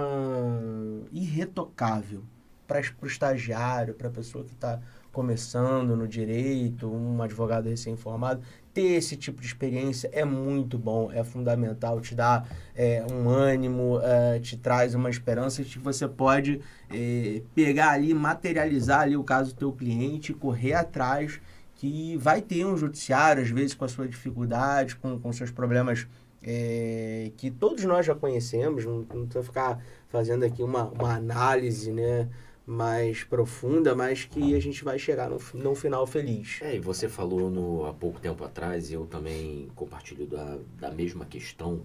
irretocável 1.11 2.23
para 2.67 2.81
o 3.03 3.05
estagiário, 3.05 3.93
para 3.93 4.07
a 4.07 4.11
pessoa 4.11 4.43
que 4.43 4.53
está 4.53 4.79
começando 5.15 5.95
no 5.95 6.05
direito, 6.05 6.91
um 6.91 7.21
advogado 7.21 7.69
recém-formado. 7.69 8.41
Ter 8.73 8.95
esse 8.95 9.15
tipo 9.15 9.39
de 9.39 9.47
experiência 9.47 10.09
é 10.11 10.25
muito 10.25 10.77
bom, 10.77 11.09
é 11.09 11.23
fundamental, 11.23 12.01
te 12.01 12.13
dá 12.13 12.43
é, 12.75 13.01
um 13.09 13.29
ânimo, 13.29 14.01
é, 14.03 14.39
te 14.39 14.57
traz 14.57 14.93
uma 14.93 15.09
esperança 15.09 15.63
de 15.63 15.69
que 15.69 15.79
você 15.79 16.05
pode 16.05 16.59
é, 16.91 17.41
pegar 17.55 17.91
ali, 17.91 18.13
materializar 18.13 19.03
ali 19.03 19.15
o 19.15 19.23
caso 19.23 19.53
do 19.53 19.57
teu 19.57 19.71
cliente, 19.71 20.33
correr 20.33 20.73
atrás, 20.73 21.39
que 21.75 22.17
vai 22.17 22.41
ter 22.41 22.65
um 22.65 22.75
judiciário, 22.75 23.41
às 23.41 23.49
vezes 23.49 23.73
com 23.73 23.85
a 23.85 23.87
sua 23.87 24.09
dificuldade, 24.09 24.97
com, 24.97 25.17
com 25.17 25.31
seus 25.31 25.49
problemas 25.49 26.05
é, 26.43 27.31
que 27.37 27.49
todos 27.49 27.85
nós 27.85 28.05
já 28.05 28.13
conhecemos, 28.13 28.83
não, 28.83 28.97
não 29.13 29.25
precisa 29.25 29.43
ficar 29.43 29.81
fazendo 30.09 30.43
aqui 30.43 30.61
uma, 30.61 30.83
uma 30.89 31.15
análise 31.15 31.89
né, 31.91 32.27
mais 32.65 33.23
profunda, 33.23 33.93
mas 33.95 34.25
que 34.25 34.55
a 34.55 34.59
gente 34.59 34.83
vai 34.83 34.97
chegar 34.97 35.31
fi- 35.39 35.57
no 35.57 35.75
final 35.75 36.07
feliz. 36.07 36.59
É, 36.61 36.75
e 36.75 36.79
você 36.79 37.07
falou 37.07 37.49
no, 37.49 37.85
há 37.85 37.93
pouco 37.93 38.19
tempo 38.19 38.43
atrás, 38.43 38.91
eu 38.91 39.05
também 39.05 39.69
compartilho 39.75 40.25
da, 40.25 40.57
da 40.79 40.91
mesma 40.91 41.25
questão, 41.25 41.83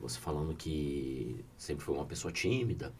você 0.00 0.18
falando 0.18 0.54
que 0.54 1.44
sempre 1.56 1.84
foi 1.84 1.94
uma 1.96 2.04
pessoa 2.04 2.32
tímida, 2.32 2.92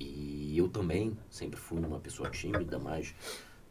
e 0.00 0.56
eu 0.58 0.68
também 0.68 1.16
sempre 1.30 1.58
fui 1.58 1.78
uma 1.78 2.00
pessoa 2.00 2.28
tímida, 2.30 2.78
mas 2.78 3.14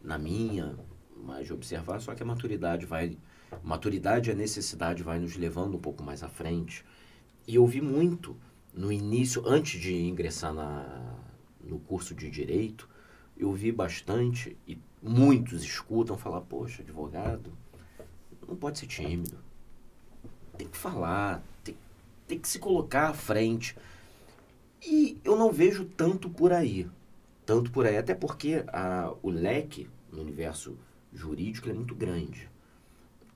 na 0.02 0.18
minha, 0.18 0.78
mais 1.16 1.48
de 1.48 1.54
observar, 1.54 2.00
só 2.00 2.16
que 2.16 2.24
a 2.24 2.26
maturidade 2.26 2.86
vai, 2.86 3.18
maturidade 3.64 4.30
e 4.30 4.34
a 4.34 4.36
necessidade 4.36 5.04
vai 5.04 5.20
nos 5.20 5.36
levando 5.36 5.76
um 5.76 5.80
pouco 5.80 6.04
mais 6.04 6.24
à 6.24 6.30
frente. 6.30 6.86
E 7.46 7.56
eu 7.56 7.66
vi 7.66 7.82
muito 7.82 8.36
no 8.74 8.92
início, 8.92 9.44
antes 9.46 9.80
de 9.82 9.96
ingressar 9.96 10.54
na, 10.54 11.17
no 11.68 11.80
curso 11.80 12.16
de 12.16 12.30
Direito, 12.30 12.90
eu 13.38 13.52
vi 13.54 13.72
bastante 13.72 14.58
e 14.68 14.78
muitos 15.02 15.64
escutam 15.64 16.18
falar, 16.18 16.42
poxa, 16.42 16.82
advogado, 16.82 17.52
não 18.48 18.56
pode 18.56 18.80
ser 18.80 18.88
tímido. 18.88 19.38
Tem 20.58 20.68
que 20.68 20.78
falar, 20.78 21.44
tem, 21.64 21.76
tem 22.28 22.40
que 22.40 22.48
se 22.48 22.60
colocar 22.60 23.10
à 23.10 23.14
frente. 23.14 23.76
E 24.86 25.20
eu 25.24 25.36
não 25.36 25.52
vejo 25.52 25.86
tanto 25.86 26.30
por 26.30 26.52
aí. 26.54 26.90
Tanto 27.46 27.72
por 27.72 27.86
aí, 27.86 27.98
até 27.98 28.14
porque 28.14 28.64
a, 28.68 29.14
o 29.24 29.30
leque 29.30 29.90
no 30.12 30.22
universo 30.22 30.78
jurídico 31.14 31.70
é 31.70 31.74
muito 31.74 31.96
grande. 31.96 32.50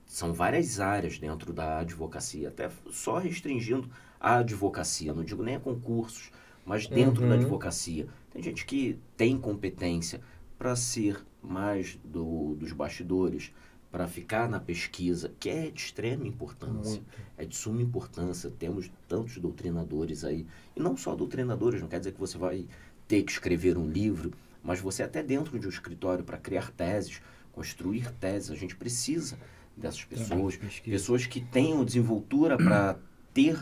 São 0.06 0.32
várias 0.32 0.80
áreas 0.80 1.18
dentro 1.18 1.52
da 1.52 1.78
advocacia, 1.80 2.48
até 2.48 2.70
só 2.90 3.18
restringindo 3.18 3.90
a 4.20 4.38
advocacia, 4.38 5.14
não 5.14 5.24
digo 5.24 5.42
nem 5.42 5.56
a 5.56 5.60
concursos, 5.60 6.30
mas 6.64 6.86
dentro 6.86 7.26
da 7.26 7.34
Uhum. 7.34 7.40
advocacia. 7.40 8.08
Tem 8.32 8.42
gente 8.42 8.64
que 8.64 8.98
tem 9.16 9.38
competência 9.38 10.20
para 10.58 10.74
ser 10.76 11.24
mais 11.42 11.98
do, 12.04 12.54
dos 12.54 12.72
bastidores, 12.72 13.52
para 13.90 14.08
ficar 14.08 14.48
na 14.48 14.58
pesquisa, 14.58 15.32
que 15.38 15.50
é 15.50 15.70
de 15.70 15.80
extrema 15.80 16.26
importância. 16.26 16.94
Muito. 16.94 17.06
É 17.36 17.44
de 17.44 17.54
suma 17.54 17.82
importância. 17.82 18.50
Temos 18.58 18.90
tantos 19.06 19.36
doutrinadores 19.36 20.24
aí. 20.24 20.46
E 20.74 20.80
não 20.80 20.96
só 20.96 21.14
doutrinadores, 21.14 21.82
não 21.82 21.88
quer 21.88 21.98
dizer 21.98 22.12
que 22.12 22.20
você 22.20 22.38
vai 22.38 22.66
ter 23.06 23.22
que 23.22 23.32
escrever 23.32 23.76
um 23.76 23.86
livro, 23.86 24.32
mas 24.62 24.80
você 24.80 25.02
até 25.02 25.22
dentro 25.22 25.58
de 25.58 25.66
um 25.66 25.70
escritório 25.70 26.24
para 26.24 26.38
criar 26.38 26.70
teses, 26.70 27.20
construir 27.52 28.10
teses, 28.12 28.50
a 28.50 28.54
gente 28.54 28.74
precisa 28.76 29.36
dessas 29.76 30.04
pessoas. 30.04 30.56
Pessoas 30.82 31.26
que 31.26 31.40
tenham 31.40 31.84
desenvoltura 31.84 32.56
para 32.56 32.98
ter 33.34 33.58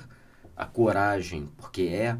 a 0.56 0.66
coragem, 0.66 1.48
porque 1.56 1.82
é 1.82 2.16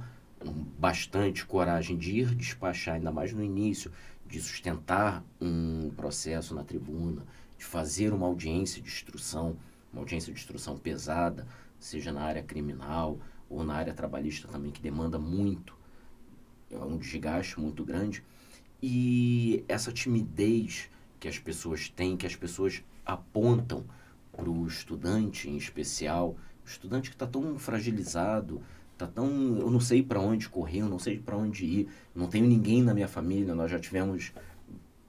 bastante 0.79 1.45
coragem 1.45 1.97
de 1.97 2.19
ir 2.19 2.35
despachar, 2.35 2.95
ainda 2.95 3.11
mais 3.11 3.33
no 3.33 3.43
início, 3.43 3.93
de 4.27 4.41
sustentar 4.41 5.25
um 5.41 5.91
processo 5.91 6.55
na 6.55 6.65
tribuna, 6.65 7.23
de 7.59 7.65
fazer 7.65 8.13
uma 8.13 8.27
audiência 8.27 8.81
de 8.81 8.89
instrução, 8.89 9.57
uma 9.93 10.03
audiência 10.03 10.33
de 10.33 10.39
instrução 10.39 10.79
pesada, 10.79 11.47
seja 11.79 12.13
na 12.13 12.23
área 12.23 12.43
criminal 12.43 13.19
ou 13.49 13.65
na 13.65 13.75
área 13.75 13.93
trabalhista 13.93 14.49
também, 14.49 14.71
que 14.71 14.81
demanda 14.81 15.19
muito, 15.19 15.75
é 16.71 16.79
um 16.79 16.97
desgaste 16.97 17.59
muito 17.59 17.85
grande. 17.85 18.23
E 18.83 19.65
essa 19.69 19.93
timidez 19.93 20.89
que 21.19 21.29
as 21.29 21.39
pessoas 21.39 21.89
têm, 21.89 22.17
que 22.17 22.27
as 22.27 22.37
pessoas 22.37 22.83
apontam 23.05 23.85
para 24.33 24.49
o 24.49 24.67
estudante 24.67 25.51
em 25.51 25.57
especial, 25.57 26.37
o 26.65 26.69
estudante 26.69 27.11
que 27.11 27.17
está 27.17 27.27
tão 27.27 27.59
fragilizado, 27.59 28.63
tá 29.01 29.07
tão, 29.07 29.59
eu 29.59 29.71
não 29.71 29.81
sei 29.81 30.03
para 30.03 30.21
onde 30.21 30.49
correr, 30.49 30.81
eu 30.81 30.89
não 30.89 30.99
sei 30.99 31.19
para 31.19 31.37
onde 31.37 31.65
ir, 31.65 31.89
não 32.15 32.29
tenho 32.29 32.47
ninguém 32.47 32.83
na 32.83 32.93
minha 32.95 33.09
família, 33.09 33.55
nós 33.55 33.71
já 33.71 33.79
tivemos 33.79 34.33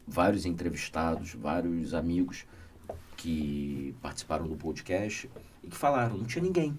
vários 0.08 0.46
entrevistados, 0.46 1.34
vários 1.34 1.94
amigos 1.94 2.46
que 3.18 3.94
participaram 4.02 4.48
do 4.48 4.56
podcast 4.56 5.30
e 5.64 5.68
que 5.68 5.78
falaram, 5.78 6.18
não 6.18 6.26
tinha 6.26 6.44
ninguém. 6.44 6.76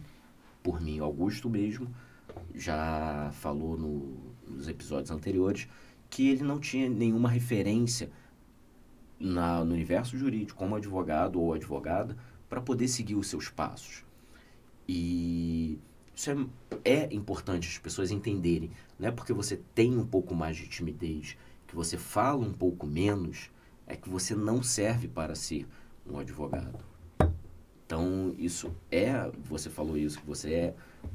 Por 0.63 0.81
mim, 0.81 0.99
Augusto 0.99 1.49
mesmo 1.49 1.89
já 2.55 3.31
falou 3.35 3.77
no- 3.77 4.17
nos 4.49 4.69
episódios 4.69 5.11
anteriores 5.11 5.69
que 6.11 6.29
ele 6.29 6.43
não 6.43 6.59
tinha 6.59 6.89
nenhuma 6.89 7.29
referência 7.29 8.11
na, 9.19 9.65
no 9.65 9.73
universo 9.73 10.17
jurídico 10.17 10.59
como 10.59 10.75
advogado 10.77 11.41
ou 11.41 11.55
advogada 11.55 12.17
para 12.49 12.61
poder 12.61 12.89
seguir 12.89 13.15
os 13.15 13.29
seus 13.29 13.49
passos. 13.49 14.05
E 14.89 15.79
isso 16.15 16.31
é, 16.85 17.09
é 17.09 17.15
importante 17.15 17.69
as 17.69 17.79
pessoas 17.79 18.11
entenderem. 18.11 18.71
Não 18.99 19.09
é 19.09 19.13
porque 19.13 19.33
você 19.33 19.59
tem 19.75 19.97
um 19.97 20.07
pouco 20.07 20.35
mais 20.35 20.57
de 20.57 20.69
timidez, 20.69 21.37
que 21.67 21.75
você 21.75 21.97
fala 21.97 22.45
um 22.45 22.53
pouco 22.53 22.87
menos, 22.87 23.51
é 23.87 23.97
que 23.97 24.09
você 24.09 24.35
não 24.35 24.63
serve 24.63 25.09
para 25.09 25.35
ser 25.35 25.67
um 26.07 26.19
advogado. 26.19 26.79
Então, 27.87 28.35
isso 28.39 28.75
é, 28.91 29.31
você 29.45 29.69
falou 29.69 29.97
isso, 29.97 30.19
que 30.19 30.27
você 30.27 30.53
é, 30.55 30.75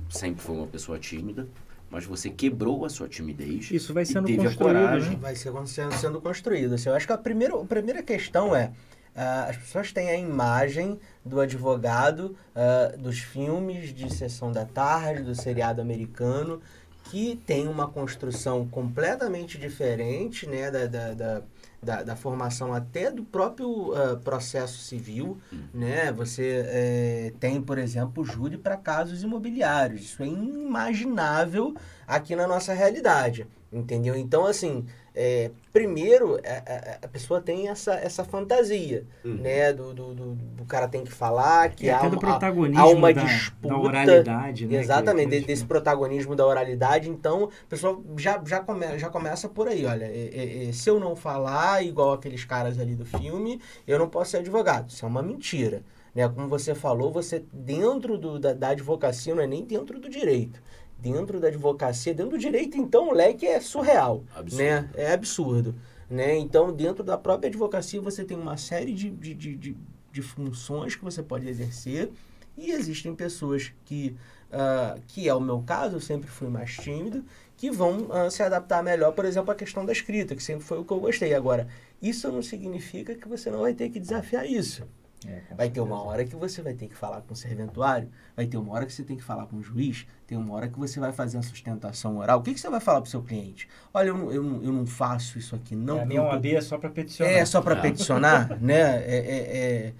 sempre 0.09 0.41
foi 0.43 0.55
uma 0.55 0.67
pessoa 0.67 0.99
tímida, 0.99 1.47
mas 1.89 2.05
você 2.05 2.29
quebrou 2.29 2.85
a 2.85 2.89
sua 2.89 3.07
timidez. 3.07 3.71
Isso 3.71 3.93
vai 3.93 4.03
e 4.03 4.05
sendo 4.05 4.25
teve 4.27 4.41
a 4.41 4.43
construído, 4.45 4.73
coragem. 4.75 5.09
né? 5.11 5.17
Vai 5.19 5.35
ser 5.35 5.51
sendo, 5.65 5.93
sendo 5.93 6.21
construído. 6.21 6.73
Assim, 6.75 6.89
eu 6.89 6.95
acho 6.95 7.07
que 7.07 7.13
a 7.13 7.17
primeira, 7.17 7.59
a 7.59 7.65
primeira 7.65 8.03
questão 8.03 8.55
é 8.55 8.73
ah, 9.17 9.47
as 9.49 9.57
pessoas 9.57 9.91
têm 9.91 10.09
a 10.11 10.15
imagem 10.15 10.99
do 11.25 11.39
advogado 11.39 12.37
ah, 12.55 12.95
dos 12.95 13.17
filmes 13.17 13.91
de 13.91 14.13
sessão 14.13 14.51
da 14.51 14.63
tarde, 14.63 15.23
do 15.23 15.33
seriado 15.33 15.81
americano, 15.81 16.61
que 17.05 17.35
tem 17.45 17.67
uma 17.67 17.87
construção 17.87 18.67
completamente 18.67 19.57
diferente 19.57 20.45
né, 20.45 20.69
da, 20.69 20.85
da, 20.85 21.13
da, 21.13 21.41
da, 21.81 22.03
da 22.03 22.15
formação 22.15 22.73
até 22.73 23.09
do 23.09 23.23
próprio 23.23 23.91
ah, 23.95 24.17
processo 24.23 24.77
civil. 24.77 25.39
Né? 25.73 26.11
Você 26.11 26.63
eh, 26.67 27.33
tem, 27.39 27.59
por 27.59 27.79
exemplo, 27.79 28.23
júri 28.23 28.57
para 28.57 28.77
casos 28.77 29.23
imobiliários. 29.23 30.01
Isso 30.01 30.21
é 30.21 30.27
inimaginável 30.27 31.75
aqui 32.05 32.35
na 32.35 32.45
nossa 32.45 32.71
realidade. 32.71 33.47
Entendeu? 33.71 34.15
Então, 34.15 34.45
assim, 34.45 34.85
é, 35.19 35.51
primeiro, 35.73 36.35
a, 36.37 36.71
a- 36.73 36.97
a 37.05 37.07
pessoa 37.07 37.41
tem 37.41 37.67
essa, 37.69 37.95
essa 37.95 38.23
fantasia, 38.23 39.03
Uhum. 39.25 39.35
né? 39.35 39.73
Do, 39.73 39.93
do, 39.93 40.13
do, 40.13 40.35
do 40.35 40.65
cara 40.65 40.87
tem 40.87 41.03
que 41.03 41.11
falar, 41.11 41.69
que 41.71 41.85
E 41.85 41.89
há 41.89 41.97
até 41.97 42.09
do 42.09 42.13
uma, 42.13 42.19
protagonismo 42.19 42.79
há 42.81 42.87
uma 42.87 43.11
da, 43.13 43.23
disputa. 43.23 43.67
da 43.67 43.77
oralidade, 43.79 44.65
né? 44.67 44.77
Exatamente, 44.79 45.29
que- 45.31 45.39
de- 45.39 45.45
desse 45.47 45.65
protagonismo 45.65 46.35
da 46.35 46.45
oralidade. 46.45 47.09
Então, 47.09 47.45
a 47.45 47.67
pessoa 47.69 48.01
já, 48.17 48.39
já, 48.45 48.59
come, 48.59 48.97
já 48.99 49.09
começa 49.09 49.49
por 49.49 49.67
aí. 49.67 49.85
Olha, 49.85 50.05
é- 50.05 50.29
é- 50.33 50.69
é, 50.69 50.71
se 50.71 50.89
eu 50.89 50.99
não 50.99 51.15
falar 51.15 51.83
igual 51.83 52.13
aqueles 52.13 52.45
caras 52.45 52.77
ali 52.79 52.95
do 52.95 53.05
filme, 53.05 53.59
eu 53.87 53.97
não 53.97 54.07
posso 54.07 54.31
ser 54.31 54.37
advogado. 54.37 54.89
Isso 54.89 55.03
é 55.03 55.07
uma 55.07 55.23
mentira. 55.23 55.81
Né? 56.13 56.27
Como 56.29 56.47
você 56.47 56.73
falou, 56.73 57.11
você 57.11 57.43
dentro 57.53 58.17
do, 58.17 58.39
da, 58.39 58.53
da 58.53 58.69
advocacia, 58.69 59.35
não 59.35 59.43
é 59.43 59.47
nem 59.47 59.63
dentro 59.63 59.99
do 59.99 60.09
direito. 60.09 60.61
Dentro 60.99 61.39
da 61.39 61.47
advocacia, 61.47 62.13
dentro 62.13 62.31
do 62.31 62.37
direito, 62.37 62.77
então, 62.77 63.09
o 63.09 63.13
leque 63.13 63.45
é 63.45 63.59
surreal 63.59 64.23
Absurdo. 64.35 64.63
né? 64.63 64.89
É 64.95 65.13
absurdo, 65.13 65.75
né? 66.09 66.37
Então, 66.37 66.73
dentro 66.73 67.03
da 67.03 67.17
própria 67.17 67.49
advocacia, 67.49 68.01
você 68.01 68.23
tem 68.23 68.37
uma 68.37 68.57
série 68.57 68.93
de, 68.93 69.09
de, 69.09 69.33
de, 69.33 69.77
de, 70.11 70.21
funções 70.21 70.95
que 70.95 71.03
você 71.03 71.21
pode 71.21 71.47
exercer 71.47 72.11
e 72.57 72.71
existem 72.71 73.13
pessoas 73.13 73.71
que, 73.85 74.15
ah, 74.51 74.97
que 75.07 75.29
é 75.29 75.33
o 75.33 75.39
meu 75.39 75.61
caso, 75.61 75.97
eu 75.97 76.01
sempre 76.01 76.29
fui 76.29 76.47
mais 76.47 76.75
tímido, 76.75 77.23
que 77.55 77.69
vão 77.69 78.07
ah, 78.11 78.29
se 78.31 78.41
adaptar 78.41 78.81
melhor, 78.81 79.11
por 79.11 79.25
exemplo, 79.25 79.51
à 79.51 79.55
questão 79.55 79.85
da 79.85 79.91
escrita, 79.91 80.35
que 80.35 80.41
sempre 80.41 80.63
foi 80.65 80.79
o 80.79 80.83
que 80.83 80.91
eu 80.91 80.99
gostei. 80.99 81.35
Agora, 81.35 81.67
isso 82.01 82.31
não 82.31 82.41
significa 82.41 83.13
que 83.13 83.27
você 83.27 83.51
não 83.51 83.61
vai 83.61 83.73
ter 83.73 83.89
que 83.89 83.99
desafiar 83.99 84.45
isso. 84.47 84.83
É, 85.27 85.41
Vai 85.55 85.69
ter 85.69 85.81
uma 85.81 86.01
hora 86.03 86.23
que 86.23 86.35
você 86.37 86.61
vai 86.61 86.73
ter 86.73 86.87
que 86.87 86.95
falar 86.95 87.21
com 87.21 87.33
o 87.33 87.35
serventuário, 87.35 88.09
vai 88.35 88.45
ter 88.47 88.55
uma 88.55 88.71
hora 88.73 88.85
que 88.85 88.93
você 88.93 89.03
tem 89.03 89.17
que 89.17 89.23
falar 89.23 89.45
com 89.47 89.57
o 89.57 89.61
juiz, 89.61 90.07
tem 90.25 90.37
uma 90.37 90.53
hora 90.55 90.69
que 90.69 90.79
você 90.79 91.01
vai 91.01 91.11
fazer 91.11 91.37
a 91.37 91.41
sustentação 91.41 92.17
oral. 92.17 92.39
O 92.39 92.41
que, 92.41 92.53
que 92.53 92.59
você 92.61 92.69
vai 92.69 92.79
falar 92.79 93.01
para 93.01 93.07
o 93.07 93.11
seu 93.11 93.21
cliente? 93.21 93.67
Olha, 93.93 94.07
eu 94.07 94.17
não, 94.17 94.31
eu, 94.31 94.41
não, 94.41 94.63
eu 94.63 94.71
não 94.71 94.85
faço 94.85 95.37
isso 95.37 95.53
aqui, 95.53 95.75
não. 95.75 95.97
É, 95.99 96.03
a 96.03 96.05
minha 96.05 96.23
OAB 96.23 96.45
é 96.45 96.61
só 96.61 96.77
para 96.77 96.89
peticionar. 96.89 97.33
é 97.33 97.45
só 97.45 97.61
para 97.61 97.75
Ah. 97.75 97.81
peticionar, 97.81 98.57
né? 98.63 99.03
É, 99.03 99.17
é, 99.17 99.57
é, 99.57 99.93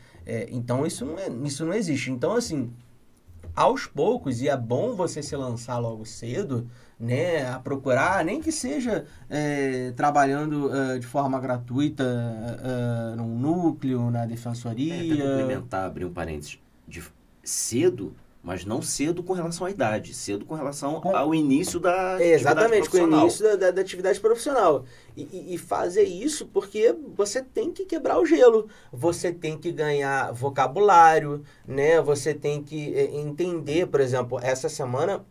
é, 0.43 0.47
então 0.51 0.85
isso 0.85 1.05
não, 1.05 1.19
é, 1.19 1.27
isso 1.45 1.65
não 1.65 1.73
existe. 1.73 2.09
Então, 2.09 2.33
assim, 2.33 2.71
aos 3.55 3.85
poucos, 3.85 4.41
e 4.41 4.47
é 4.47 4.55
bom 4.55 4.95
você 4.95 5.21
se 5.21 5.35
lançar 5.35 5.77
logo 5.77 6.05
cedo, 6.05 6.69
né? 6.99 7.47
A 7.49 7.59
procurar, 7.59 8.23
nem 8.25 8.41
que 8.41 8.51
seja 8.51 9.05
é, 9.29 9.91
trabalhando 9.95 10.73
é, 10.75 10.99
de 10.99 11.05
forma 11.07 11.39
gratuita 11.39 12.03
é, 12.03 13.13
é, 13.13 13.15
num 13.15 13.37
núcleo, 13.37 14.09
na 14.09 14.23
É, 14.23 14.27
defensoria. 14.27 14.95
complementar, 14.97 15.85
abrir 15.85 16.05
um 16.05 16.13
parênteses, 16.13 16.59
de 16.87 17.03
cedo, 17.43 18.13
mas 18.43 18.63
não 18.65 18.81
cedo 18.81 19.21
com 19.23 19.33
relação 19.33 19.67
à 19.67 19.69
idade, 19.71 20.13
cedo 20.13 20.45
com 20.45 20.55
relação 20.55 21.01
Com- 21.01 21.15
ao 21.15 21.35
início 21.35 21.79
da 21.79 22.17
É, 22.21 22.31
exatamente, 22.33 22.89
com 22.89 22.97
o 22.97 23.01
início 23.11 23.43
da, 23.43 23.55
da- 23.55 23.71
da 23.71 23.81
atividade 23.81 24.19
profissional. 24.19 24.85
E, 25.17 25.23
e- 25.23 25.53
e 25.55 25.57
fazer 25.57 26.03
isso 26.03 26.45
porque 26.47 26.95
você 27.15 27.41
tem 27.41 27.71
que 27.71 27.85
quebrar 27.85 28.19
o 28.19 28.25
gelo, 28.25 28.67
você 28.91 29.31
tem 29.33 29.57
que 29.57 29.71
ganhar 29.71 30.31
vocabulário, 30.31 31.43
né? 31.67 32.01
Você 32.01 32.33
tem 32.33 32.63
que 32.63 32.93
é, 32.95 33.15
entender, 33.17 33.87
por 33.87 33.99
exemplo, 33.99 34.39
essa 34.41 34.69
semana 34.69 35.25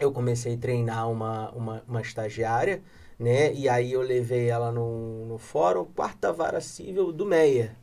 eu 0.00 0.12
comecei 0.12 0.54
a 0.54 0.58
treinar 0.58 1.10
uma, 1.10 1.50
uma, 1.52 1.82
uma 1.86 2.00
estagiária, 2.00 2.82
né? 3.18 3.52
E 3.54 3.68
aí 3.68 3.92
eu 3.92 4.02
levei 4.02 4.48
ela 4.48 4.72
no, 4.72 5.26
no 5.26 5.38
fórum 5.38 5.84
Quarta 5.84 6.32
Vara 6.32 6.60
Civil 6.60 7.12
do 7.12 7.26
Meia. 7.26 7.76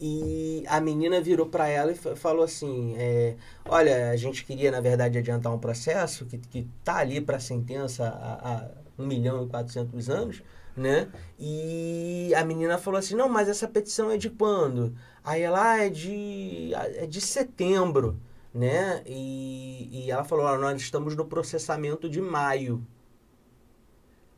E 0.00 0.64
a 0.66 0.80
menina 0.80 1.20
virou 1.20 1.46
para 1.46 1.68
ela 1.68 1.92
e 1.92 1.94
fa- 1.94 2.16
falou 2.16 2.42
assim: 2.44 2.94
é, 2.98 3.36
Olha, 3.66 4.10
a 4.10 4.16
gente 4.16 4.44
queria, 4.44 4.70
na 4.70 4.80
verdade, 4.80 5.18
adiantar 5.18 5.52
um 5.54 5.58
processo 5.58 6.24
que, 6.26 6.38
que 6.38 6.66
tá 6.82 6.96
ali 6.96 7.20
para 7.20 7.38
sentença 7.38 8.06
há, 8.08 8.54
há 8.62 8.68
1 8.98 9.06
milhão 9.06 9.44
e 9.44 9.48
400 9.48 10.08
anos, 10.08 10.42
né? 10.76 11.08
E 11.38 12.32
a 12.34 12.42
menina 12.44 12.78
falou 12.78 12.98
assim: 12.98 13.14
Não, 13.14 13.28
mas 13.28 13.48
essa 13.48 13.68
petição 13.68 14.10
é 14.10 14.16
de 14.16 14.30
quando? 14.30 14.94
Aí 15.22 15.42
ela, 15.42 15.72
ah, 15.72 15.84
é 15.86 15.90
de, 15.90 16.72
é 16.74 17.06
de 17.06 17.20
setembro, 17.20 18.18
né? 18.54 19.02
E, 19.06 19.88
e 19.92 20.10
ela 20.10 20.24
falou: 20.24 20.44
Olha, 20.44 20.58
nós 20.58 20.80
estamos 20.80 21.16
no 21.16 21.24
processamento 21.24 22.08
de 22.08 22.20
maio. 22.20 22.84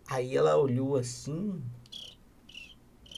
Aí 0.09 0.37
ela 0.37 0.57
olhou 0.57 0.97
assim. 0.97 1.61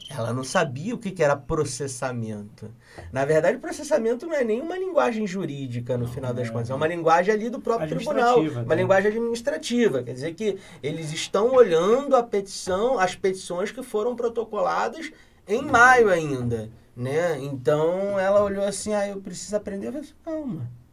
Ela 0.08 0.32
não 0.32 0.44
sabia 0.44 0.94
o 0.94 0.98
que, 0.98 1.10
que 1.10 1.24
era 1.24 1.34
processamento. 1.34 2.70
Na 3.10 3.24
verdade, 3.24 3.58
processamento 3.58 4.26
não 4.26 4.34
é 4.34 4.44
nem 4.44 4.60
uma 4.60 4.78
linguagem 4.78 5.26
jurídica, 5.26 5.96
no 5.96 6.06
final 6.06 6.32
das 6.32 6.48
é. 6.48 6.50
contas. 6.52 6.70
É 6.70 6.74
uma 6.74 6.86
linguagem 6.86 7.34
ali 7.34 7.50
do 7.50 7.58
próprio 7.58 7.88
tribunal. 7.88 8.38
Uma 8.38 8.62
né? 8.62 8.76
linguagem 8.76 9.10
administrativa. 9.10 10.04
Quer 10.04 10.12
dizer 10.12 10.34
que 10.34 10.58
eles 10.82 11.12
estão 11.12 11.52
olhando 11.52 12.14
a 12.14 12.22
petição, 12.22 12.98
as 12.98 13.16
petições 13.16 13.72
que 13.72 13.82
foram 13.82 14.14
protocoladas 14.14 15.10
em 15.48 15.62
maio 15.62 16.08
ainda. 16.08 16.70
Né? 16.94 17.40
Então 17.40 18.18
ela 18.18 18.44
olhou 18.44 18.64
assim, 18.64 18.94
ah, 18.94 19.08
eu 19.08 19.20
preciso 19.20 19.56
aprender. 19.56 19.88
Eu 19.88 19.92
falei 19.94 20.08
calma. 20.24 20.83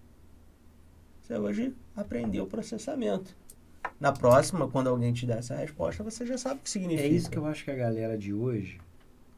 Você 1.31 1.37
hoje 1.37 1.73
aprendeu 1.95 2.43
o 2.43 2.47
processamento. 2.47 3.33
Na 4.01 4.11
próxima, 4.11 4.67
quando 4.67 4.87
alguém 4.87 5.13
te 5.13 5.25
der 5.25 5.37
essa 5.37 5.55
resposta, 5.55 6.03
você 6.03 6.25
já 6.25 6.37
sabe 6.37 6.59
o 6.59 6.63
que 6.63 6.69
significa. 6.69 7.07
É 7.07 7.09
isso 7.09 7.31
que 7.31 7.37
eu 7.37 7.45
acho 7.45 7.63
que 7.63 7.71
a 7.71 7.75
galera 7.75 8.17
de 8.17 8.33
hoje, 8.33 8.81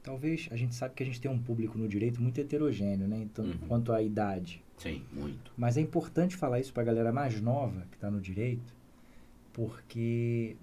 talvez 0.01 0.49
a 0.49 0.55
gente 0.55 0.73
sabe 0.73 0.95
que 0.95 1.03
a 1.03 1.05
gente 1.05 1.21
tem 1.21 1.29
um 1.29 1.37
público 1.37 1.77
no 1.77 1.87
direito 1.87 2.19
muito 2.19 2.41
heterogêneo, 2.41 3.07
né? 3.07 3.17
Então, 3.19 3.45
Uhum. 3.45 3.57
quanto 3.67 3.93
à 3.93 4.01
idade. 4.01 4.59
Sim, 4.79 5.03
muito. 5.11 5.51
Mas 5.55 5.77
é 5.77 5.81
importante 5.81 6.35
falar 6.35 6.59
isso 6.59 6.73
para 6.73 6.81
a 6.81 6.85
galera 6.87 7.11
mais 7.11 7.39
nova 7.39 7.85
que 7.91 7.95
está 7.97 8.09
no 8.09 8.19
direito, 8.19 8.73
porque 9.53 10.57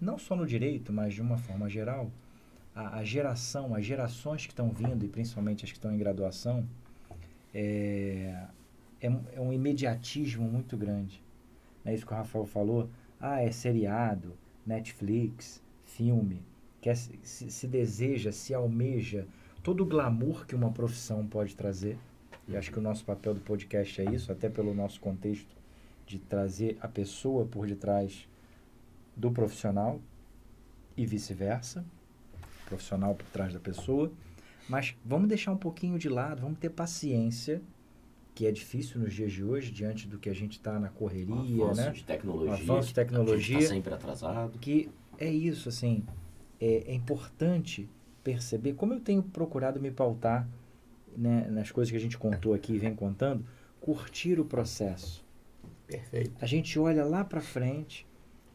não 0.00 0.18
só 0.18 0.36
no 0.36 0.46
direito, 0.46 0.92
mas 0.92 1.14
de 1.14 1.20
uma 1.20 1.36
forma 1.36 1.68
geral, 1.68 2.12
a, 2.76 2.98
a 2.98 3.02
geração, 3.04 3.74
as 3.74 3.84
gerações 3.84 4.46
que 4.46 4.52
estão 4.52 4.70
vindo, 4.70 5.04
e 5.04 5.08
principalmente 5.08 5.64
as 5.64 5.72
que 5.72 5.78
estão 5.78 5.92
em 5.92 5.98
graduação, 5.98 6.64
é, 7.52 8.44
é, 9.00 9.06
é 9.06 9.40
um 9.40 9.52
imediatismo 9.52 10.48
muito 10.48 10.76
grande. 10.76 11.22
É 11.84 11.94
isso 11.94 12.06
que 12.06 12.12
o 12.12 12.16
Rafael 12.16 12.44
falou. 12.44 12.88
Ah, 13.20 13.42
é 13.42 13.50
seriado, 13.50 14.34
Netflix, 14.66 15.62
filme. 15.84 16.42
Quer, 16.80 16.96
se, 16.96 17.18
se 17.22 17.50
se 17.50 17.66
deseja, 17.66 18.32
se 18.32 18.54
almeja 18.54 19.26
todo 19.62 19.82
o 19.82 19.86
glamour 19.86 20.46
que 20.46 20.54
uma 20.54 20.70
profissão 20.70 21.26
pode 21.26 21.54
trazer. 21.54 21.98
E 22.48 22.56
acho 22.56 22.70
que 22.72 22.78
o 22.78 22.82
nosso 22.82 23.04
papel 23.04 23.34
do 23.34 23.40
podcast 23.40 24.00
é 24.00 24.10
isso, 24.12 24.32
até 24.32 24.48
pelo 24.48 24.74
nosso 24.74 25.00
contexto 25.00 25.54
de 26.06 26.18
trazer 26.18 26.76
a 26.80 26.88
pessoa 26.88 27.44
por 27.46 27.66
detrás 27.66 28.26
do 29.16 29.30
profissional 29.30 30.00
e 30.96 31.06
vice-versa, 31.06 31.84
profissional 32.66 33.14
por 33.14 33.26
trás 33.26 33.52
da 33.52 33.60
pessoa. 33.60 34.10
Mas 34.68 34.96
vamos 35.04 35.28
deixar 35.28 35.52
um 35.52 35.56
pouquinho 35.56 35.98
de 35.98 36.08
lado, 36.08 36.42
vamos 36.42 36.58
ter 36.58 36.70
paciência, 36.70 37.62
que 38.34 38.46
é 38.46 38.52
difícil 38.52 39.00
nos 39.00 39.12
dias 39.12 39.32
de 39.32 39.44
hoje, 39.44 39.70
diante 39.70 40.06
do 40.06 40.18
que 40.18 40.30
a 40.30 40.34
gente 40.34 40.52
está 40.52 40.78
na 40.78 40.88
correria, 40.88 41.64
avanço 41.64 41.82
né? 41.82 41.90
de 41.90 42.04
tecnologia. 42.04 42.54
Avanço 42.54 42.88
de 42.88 42.94
tecnologia. 42.94 43.58
Tá 43.58 43.66
sempre 43.66 43.94
atrasado. 43.94 44.58
que 44.58 44.88
é 45.18 45.28
isso, 45.28 45.68
assim, 45.68 46.04
é, 46.60 46.84
é 46.86 46.94
importante 46.94 47.88
perceber, 48.22 48.74
como 48.74 48.94
eu 48.94 49.00
tenho 49.00 49.22
procurado 49.22 49.80
me 49.80 49.90
pautar 49.90 50.48
né, 51.16 51.46
nas 51.50 51.70
coisas 51.70 51.90
que 51.90 51.96
a 51.96 52.00
gente 52.00 52.18
contou 52.18 52.54
aqui 52.54 52.74
e 52.74 52.78
vem 52.78 52.94
contando, 52.94 53.44
curtir 53.80 54.38
o 54.38 54.44
processo. 54.44 55.24
Perfeito. 55.86 56.32
A 56.40 56.46
gente 56.46 56.78
olha 56.78 57.04
lá 57.04 57.24
para 57.24 57.40
frente 57.40 58.06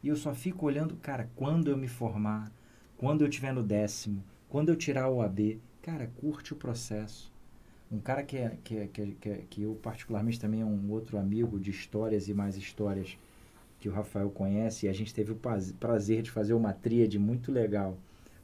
e 0.02 0.08
eu 0.08 0.16
só 0.16 0.34
fico 0.34 0.66
olhando, 0.66 0.96
cara, 0.96 1.28
quando 1.36 1.70
eu 1.70 1.76
me 1.76 1.88
formar, 1.88 2.50
quando 2.96 3.22
eu 3.22 3.28
tiver 3.28 3.52
no 3.52 3.62
décimo, 3.62 4.24
quando 4.48 4.70
eu 4.70 4.76
tirar 4.76 5.10
o 5.10 5.20
AB, 5.20 5.60
cara, 5.82 6.10
curte 6.16 6.52
o 6.52 6.56
processo. 6.56 7.32
Um 7.90 8.00
cara 8.00 8.22
que, 8.22 8.36
é, 8.36 8.56
que, 8.64 8.76
é, 8.76 8.86
que, 8.88 9.00
é, 9.00 9.06
que, 9.20 9.28
é, 9.28 9.42
que 9.48 9.62
eu 9.62 9.74
particularmente 9.76 10.40
também 10.40 10.60
é 10.60 10.64
um 10.64 10.90
outro 10.90 11.18
amigo 11.18 11.58
de 11.58 11.70
histórias 11.70 12.28
e 12.28 12.34
mais 12.34 12.56
histórias 12.56 13.16
que 13.78 13.88
o 13.88 13.92
Rafael 13.92 14.30
conhece, 14.30 14.86
e 14.86 14.88
a 14.88 14.92
gente 14.92 15.14
teve 15.14 15.32
o 15.32 15.40
prazer 15.78 16.22
de 16.22 16.30
fazer 16.30 16.54
uma 16.54 16.72
tríade 16.72 17.18
muito 17.18 17.52
legal 17.52 17.96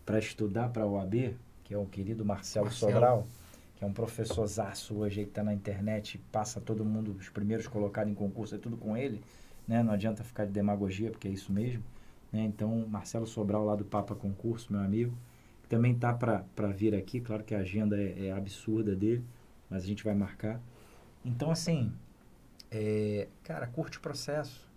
para 0.04 0.18
estudar 0.18 0.68
para 0.68 0.84
a 0.84 0.86
OAB, 0.86 1.34
que 1.64 1.74
é 1.74 1.78
o 1.78 1.86
querido 1.86 2.24
Marcelo, 2.24 2.66
Marcelo. 2.66 2.92
Sobral, 2.92 3.26
que 3.76 3.84
é 3.84 3.86
um 3.86 3.92
professor 3.92 4.46
zaço 4.46 4.94
hoje 4.94 5.24
que 5.24 5.30
está 5.30 5.42
na 5.42 5.54
internet, 5.54 6.18
passa 6.30 6.60
todo 6.60 6.84
mundo, 6.84 7.16
os 7.18 7.28
primeiros 7.28 7.66
colocados 7.66 8.12
em 8.12 8.14
concurso, 8.14 8.54
é 8.54 8.58
tudo 8.58 8.76
com 8.76 8.96
ele, 8.96 9.22
né? 9.66 9.82
Não 9.82 9.92
adianta 9.92 10.22
ficar 10.22 10.44
de 10.44 10.52
demagogia, 10.52 11.10
porque 11.10 11.26
é 11.26 11.30
isso 11.30 11.52
mesmo. 11.52 11.82
Né? 12.32 12.44
Então, 12.44 12.86
Marcelo 12.88 13.26
Sobral, 13.26 13.64
lá 13.64 13.74
do 13.74 13.84
Papa 13.84 14.14
Concurso, 14.14 14.72
meu 14.72 14.82
amigo, 14.82 15.12
também 15.72 15.94
tá 15.94 16.12
para 16.12 16.68
vir 16.68 16.94
aqui, 16.94 17.18
claro 17.18 17.42
que 17.42 17.54
a 17.54 17.60
agenda 17.60 17.98
é, 17.98 18.26
é, 18.26 18.32
absurda 18.32 18.94
dele, 18.94 19.24
mas 19.70 19.82
a 19.82 19.86
gente 19.86 20.04
vai 20.04 20.14
marcar. 20.14 20.60
Então, 21.24 21.50
assim, 21.50 21.90
é, 22.70 23.26
cara, 23.42 23.66
curte 23.68 23.96
o 23.96 24.00
processo, 24.02 24.70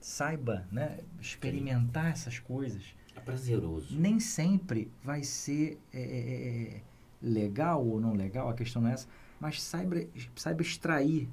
saiba, 0.00 0.66
né? 0.72 0.98
Experimentar 1.20 2.10
essas 2.10 2.40
coisas. 2.40 2.82
É 3.14 3.20
prazeroso. 3.20 3.96
Nem 3.96 4.18
sempre 4.18 4.90
vai 5.04 5.22
ser 5.22 5.78
é, 5.92 6.00
é, 6.00 6.78
é, 6.78 6.82
legal 7.22 7.86
ou 7.86 8.00
não 8.00 8.14
legal, 8.14 8.48
a 8.48 8.54
questão 8.54 8.82
não 8.82 8.90
é 8.90 8.94
essa, 8.94 9.06
mas 9.38 9.62
saiba, 9.62 10.04
saiba 10.34 10.62
extrair 10.62 11.28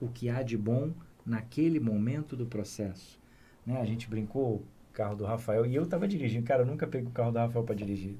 o 0.00 0.08
que 0.08 0.30
há 0.30 0.42
de 0.42 0.56
bom 0.56 0.94
naquele 1.26 1.78
momento 1.78 2.34
do 2.34 2.46
processo. 2.46 3.20
Né? 3.66 3.78
A 3.78 3.84
gente 3.84 4.08
brincou 4.08 4.64
carro 5.00 5.16
do 5.16 5.24
Rafael 5.24 5.64
e 5.64 5.74
eu 5.74 5.84
estava 5.84 6.06
dirigindo. 6.06 6.44
Cara, 6.44 6.60
eu 6.62 6.66
nunca 6.66 6.86
peguei 6.86 7.08
o 7.08 7.10
carro 7.10 7.32
do 7.32 7.38
Rafael 7.38 7.64
para 7.64 7.74
dirigir. 7.74 8.16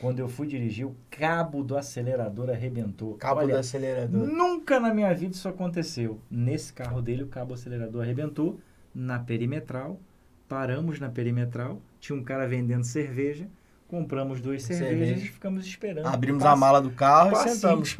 Quando 0.00 0.20
eu 0.20 0.28
fui 0.28 0.46
dirigir, 0.46 0.86
o 0.86 0.96
cabo 1.10 1.62
do 1.62 1.76
acelerador 1.76 2.48
arrebentou. 2.48 3.14
Cabo 3.16 3.40
Olha, 3.40 3.54
do 3.54 3.60
acelerador. 3.60 4.26
Nunca 4.26 4.80
na 4.80 4.94
minha 4.94 5.12
vida 5.14 5.34
isso 5.34 5.48
aconteceu. 5.48 6.18
Nesse 6.30 6.72
carro 6.72 7.02
dele, 7.02 7.24
o 7.24 7.26
cabo 7.26 7.52
acelerador 7.52 8.02
arrebentou 8.02 8.58
na 8.94 9.18
perimetral. 9.18 10.00
Paramos 10.48 10.98
na 10.98 11.10
perimetral. 11.10 11.78
Tinha 12.00 12.18
um 12.18 12.24
cara 12.24 12.48
vendendo 12.48 12.84
cerveja. 12.84 13.46
Compramos 13.86 14.40
duas 14.40 14.62
cervejas 14.62 15.08
Cerveja. 15.08 15.26
e 15.26 15.28
ficamos 15.28 15.66
esperando. 15.66 16.06
Abrimos 16.06 16.44
a 16.44 16.56
mala 16.56 16.80
do 16.80 16.90
carro 16.90 17.32
e 17.32 17.48
sentamos. 17.50 17.96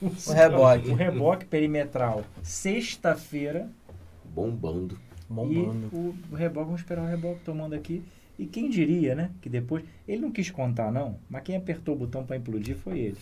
o, 0.00 0.06
o 0.30 0.32
reboque. 0.32 0.90
O 0.90 0.94
reboque 0.94 1.44
perimetral. 1.46 2.22
Sexta-feira. 2.42 3.68
Bombando. 4.24 4.98
Bombando. 5.34 5.88
E 5.92 5.96
o, 5.96 6.14
o 6.30 6.34
reboque, 6.34 6.66
vamos 6.66 6.80
esperar 6.80 7.02
o 7.02 7.08
reboque 7.08 7.40
tomando 7.44 7.74
aqui. 7.74 8.02
E 8.36 8.46
quem 8.46 8.68
diria, 8.68 9.14
né? 9.14 9.30
Que 9.40 9.48
depois. 9.48 9.84
Ele 10.08 10.20
não 10.20 10.32
quis 10.32 10.50
contar, 10.50 10.90
não, 10.90 11.16
mas 11.30 11.42
quem 11.42 11.56
apertou 11.56 11.94
o 11.94 11.98
botão 11.98 12.24
para 12.24 12.36
implodir 12.36 12.76
foi 12.76 12.98
ele. 12.98 13.16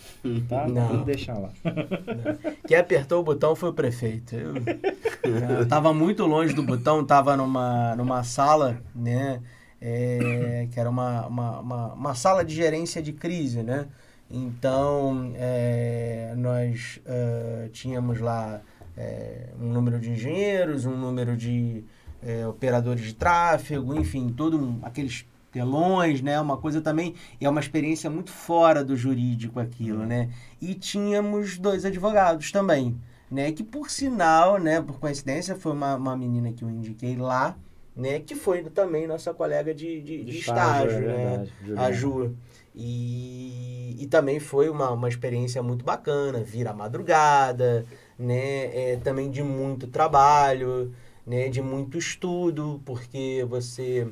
Tá? 0.49 0.67
Não. 0.73 0.89
Vamos 0.89 1.07
deixar 1.07 1.39
lá. 1.39 1.51
Não. 1.63 2.53
Quem 2.67 2.77
apertou 2.79 3.21
o 3.21 3.23
botão 3.23 3.55
foi 3.55 3.69
o 3.69 3.73
prefeito. 3.75 4.35
Eu, 4.35 4.55
eu 5.61 5.69
tava 5.69 5.93
muito 5.93 6.25
longe 6.25 6.55
do 6.55 6.63
botão, 6.63 7.05
tava 7.05 7.37
numa, 7.37 7.95
numa 7.95 8.25
sala, 8.25 8.81
né? 8.95 9.43
É, 9.81 10.69
que 10.73 10.81
era 10.81 10.89
uma, 10.89 11.27
uma, 11.27 11.61
uma, 11.61 11.93
uma, 11.95 12.15
sala 12.15 12.45
de 12.45 12.55
gerência 12.55 13.03
de 13.03 13.13
crise, 13.13 13.63
né? 13.63 13.89
Então, 14.31 15.33
é, 15.35 16.35
nós 16.37 17.01
uh, 17.05 17.69
tínhamos 17.71 18.21
lá 18.21 18.63
é, 18.97 19.49
um 19.61 19.69
número 19.73 19.99
de 19.99 20.11
engenheiros, 20.11 20.87
um 20.87 20.97
número 20.97 21.37
de 21.37 21.85
é, 22.23 22.47
operadores 22.47 23.05
de 23.05 23.15
tráfego, 23.15 23.95
enfim, 23.95 24.29
todos 24.29 24.61
um, 24.61 24.79
aqueles 24.83 25.27
telões, 25.53 26.23
né? 26.23 26.41
Uma 26.41 26.57
coisa 26.57 26.81
também, 26.81 27.15
é 27.41 27.49
uma 27.49 27.61
experiência 27.61 28.09
muito 28.09 28.31
fora 28.33 28.83
do 28.83 28.97
jurídico 28.97 29.61
aquilo, 29.61 30.07
né? 30.07 30.31
E 30.61 30.75
tínhamos 30.75 31.59
dois 31.59 31.85
advogados 31.85 32.51
também, 32.51 32.99
né? 33.31 33.53
Que 33.53 33.63
por 33.63 33.91
sinal, 33.91 34.59
né, 34.59 34.81
por 34.81 34.99
coincidência, 34.99 35.55
foi 35.55 35.73
uma, 35.73 35.97
uma 35.97 36.17
menina 36.17 36.53
que 36.53 36.65
eu 36.65 36.71
indiquei 36.71 37.17
lá, 37.17 37.57
né? 37.95 38.19
Que 38.21 38.35
foi 38.35 38.63
também 38.65 39.07
nossa 39.07 39.35
colega 39.35 39.75
de, 39.75 40.01
de, 40.01 40.25
de, 40.25 40.39
estágio, 40.39 40.89
estágio 40.89 41.11
é 41.11 41.39
né? 41.39 41.49
a 41.77 41.93
Ju. 41.93 42.35
E, 42.75 43.99
e 44.01 44.07
também 44.07 44.41
foi 44.41 44.71
uma, 44.71 44.91
uma 44.91 45.07
experiência 45.07 45.63
muito 45.63 45.85
bacana, 45.85 46.43
vir 46.43 46.67
à 46.67 46.73
madrugada, 46.73 47.85
né? 48.19 48.93
É, 48.93 48.97
também 48.97 49.31
de 49.31 49.43
muito 49.43 49.87
trabalho, 49.87 50.91
né? 51.27 51.49
De 51.49 51.63
muito 51.63 51.99
estudo, 51.99 52.81
porque 52.85 53.47
você 53.49 54.09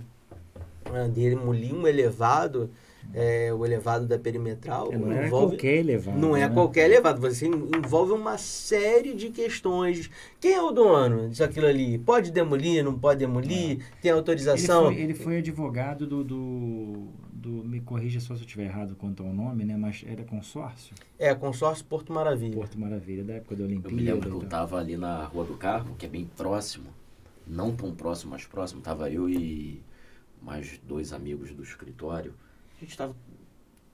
ah, 0.92 1.06
demolir 1.08 1.74
um 1.74 1.86
elevado, 1.86 2.70
é, 3.14 3.52
o 3.52 3.64
elevado 3.64 4.06
da 4.06 4.18
perimetral. 4.18 4.92
É, 4.92 4.96
não 4.96 5.12
é 5.12 5.26
envolve, 5.26 5.56
qualquer 5.56 5.76
elevado. 5.78 6.18
Não 6.18 6.36
é 6.36 6.48
né? 6.48 6.54
qualquer 6.54 6.84
elevado. 6.86 7.20
Você 7.20 7.46
envolve 7.46 8.12
uma 8.12 8.38
série 8.38 9.14
de 9.14 9.30
questões. 9.30 10.10
Quem 10.40 10.52
é 10.52 10.62
o 10.62 10.70
dono 10.70 11.28
disso 11.28 11.44
aquilo 11.44 11.66
ali? 11.66 11.98
Pode 11.98 12.30
demolir, 12.30 12.84
não 12.84 12.98
pode 12.98 13.20
demolir? 13.20 13.78
É. 13.80 14.00
Tem 14.02 14.10
autorização? 14.10 14.86
Ele 14.86 14.94
foi, 14.94 15.04
ele 15.04 15.14
foi 15.14 15.38
advogado 15.38 16.06
do, 16.06 16.24
do, 16.24 17.08
do, 17.32 17.50
Me 17.64 17.80
corrija 17.80 18.20
se 18.20 18.30
eu 18.30 18.36
estiver 18.36 18.64
errado 18.64 18.96
quanto 18.96 19.22
ao 19.22 19.32
nome, 19.32 19.64
né? 19.64 19.76
Mas 19.76 20.04
era 20.06 20.24
consórcio? 20.24 20.94
É, 21.18 21.34
consórcio 21.34 21.84
Porto 21.84 22.12
Maravilha. 22.12 22.54
Porto 22.54 22.78
Maravilha, 22.78 23.22
da 23.22 23.34
época 23.34 23.54
da 23.54 23.64
Olimpíada. 23.64 23.90
Eu 23.90 23.96
me 23.96 24.02
lembro 24.02 24.28
que 24.28 24.36
eu 24.36 24.42
estava 24.42 24.78
ali 24.78 24.96
na 24.96 25.24
Rua 25.24 25.44
do 25.44 25.54
Carmo, 25.54 25.94
que 25.96 26.06
é 26.06 26.08
bem 26.08 26.28
próximo. 26.36 26.99
Não 27.50 27.74
tão 27.74 27.92
próximo, 27.92 28.30
mas 28.30 28.46
próximo. 28.46 28.80
Tava 28.80 29.10
eu 29.10 29.28
e 29.28 29.82
mais 30.40 30.78
dois 30.86 31.12
amigos 31.12 31.52
do 31.52 31.64
escritório. 31.64 32.32
A 32.76 32.80
gente 32.80 32.90
estava 32.90 33.14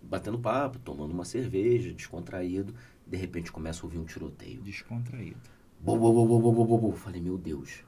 batendo 0.03 0.39
papo, 0.39 0.78
tomando 0.78 1.12
uma 1.12 1.24
cerveja, 1.24 1.91
descontraído. 1.91 2.74
De 3.07 3.16
repente 3.16 3.51
começa 3.51 3.81
a 3.81 3.85
ouvir 3.85 3.97
um 3.97 4.05
tiroteio. 4.05 4.61
Descontraído. 4.61 5.41
Bo, 5.81 5.97
bo, 5.97 6.12
bo, 6.12 6.27
bo, 6.27 6.53
bo, 6.53 6.65
bo, 6.66 6.78
bo. 6.78 6.93
Falei, 6.93 7.19
meu 7.19 7.39
Deus. 7.39 7.83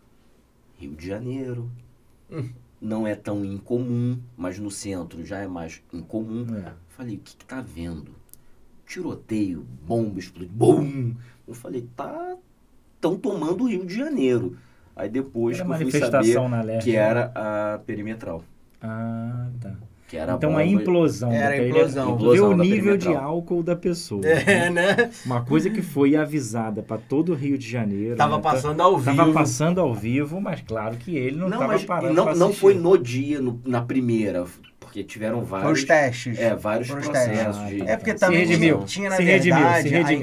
Rio 0.79 0.97
de 0.97 1.07
Janeiro. 1.07 1.71
Hum. 2.31 2.49
Não 2.81 3.07
é 3.07 3.15
tão 3.15 3.45
incomum, 3.45 4.19
mas 4.39 4.59
no 4.59 4.71
centro 4.71 5.23
já 5.23 5.39
é 5.39 5.47
mais 5.47 5.83
incomum. 5.93 6.47
É. 6.57 6.73
Falei, 6.89 7.17
o 7.17 7.21
que, 7.21 7.37
que 7.37 7.45
tá 7.45 7.61
vendo? 7.61 8.13
Tiroteio, 8.87 9.67
bomba, 9.87 10.19
explodiu, 10.19 10.55
bum! 10.55 11.15
Eu 11.47 11.53
falei, 11.53 11.87
tá. 11.95 12.39
Estão 12.95 13.19
tomando 13.19 13.65
o 13.65 13.69
Rio 13.69 13.85
de 13.85 13.95
Janeiro. 13.95 14.57
Aí 14.99 15.09
depois 15.09 15.61
era 15.61 15.65
que 15.65 15.85
eu 15.85 15.91
fui 15.91 16.01
saber 16.01 16.65
leste, 16.65 16.85
que 16.91 16.97
né? 16.97 16.99
era 16.99 17.33
a 17.35 17.79
perimetral. 17.79 18.43
Ah, 18.83 19.47
tá. 19.61 19.73
Que 20.09 20.17
era 20.17 20.33
então 20.33 20.57
a, 20.57 20.61
a 20.61 20.67
implosão. 20.67 21.31
Era 21.31 21.55
a 21.55 21.67
implosão. 21.67 22.17
Ver 22.17 22.41
o 22.41 22.57
nível 22.57 22.97
de 22.97 23.15
álcool 23.15 23.63
da 23.63 23.77
pessoa. 23.77 24.27
É, 24.27 24.71
né? 24.71 24.97
né? 24.97 25.11
Uma 25.25 25.45
coisa 25.45 25.69
que 25.69 25.83
foi 25.83 26.17
avisada 26.17 26.83
para 26.83 26.97
todo 26.97 27.33
o 27.33 27.35
Rio 27.35 27.59
de 27.59 27.69
Janeiro. 27.69 28.17
Tava 28.17 28.37
né? 28.37 28.43
passando 28.43 28.81
ao 28.81 28.97
vivo. 28.97 29.17
Tava 29.17 29.33
passando 29.33 29.81
ao 29.81 29.95
vivo, 29.95 30.41
mas 30.41 30.63
claro 30.63 30.97
que 30.97 31.15
ele 31.15 31.37
não 31.37 31.49
estava 31.49 31.79
parando 31.81 32.15
Não, 32.15 32.35
não 32.35 32.53
foi 32.53 32.75
no 32.75 32.97
dia, 32.97 33.41
no, 33.41 33.61
na 33.67 33.83
primeira. 33.83 34.47
Porque 34.89 35.05
tiveram 35.05 35.45
vários. 35.45 35.81
Os 35.81 35.85
testes. 35.85 36.39
É, 36.39 36.55
vários 36.57 36.89
processos. 36.89 37.69
De, 37.69 37.83
é 37.83 37.97
porque 37.97 38.15
também 38.15 38.47
redimiu, 38.47 38.85
tinha, 38.85 39.11
na 39.11 39.19
verdade, 39.19 39.53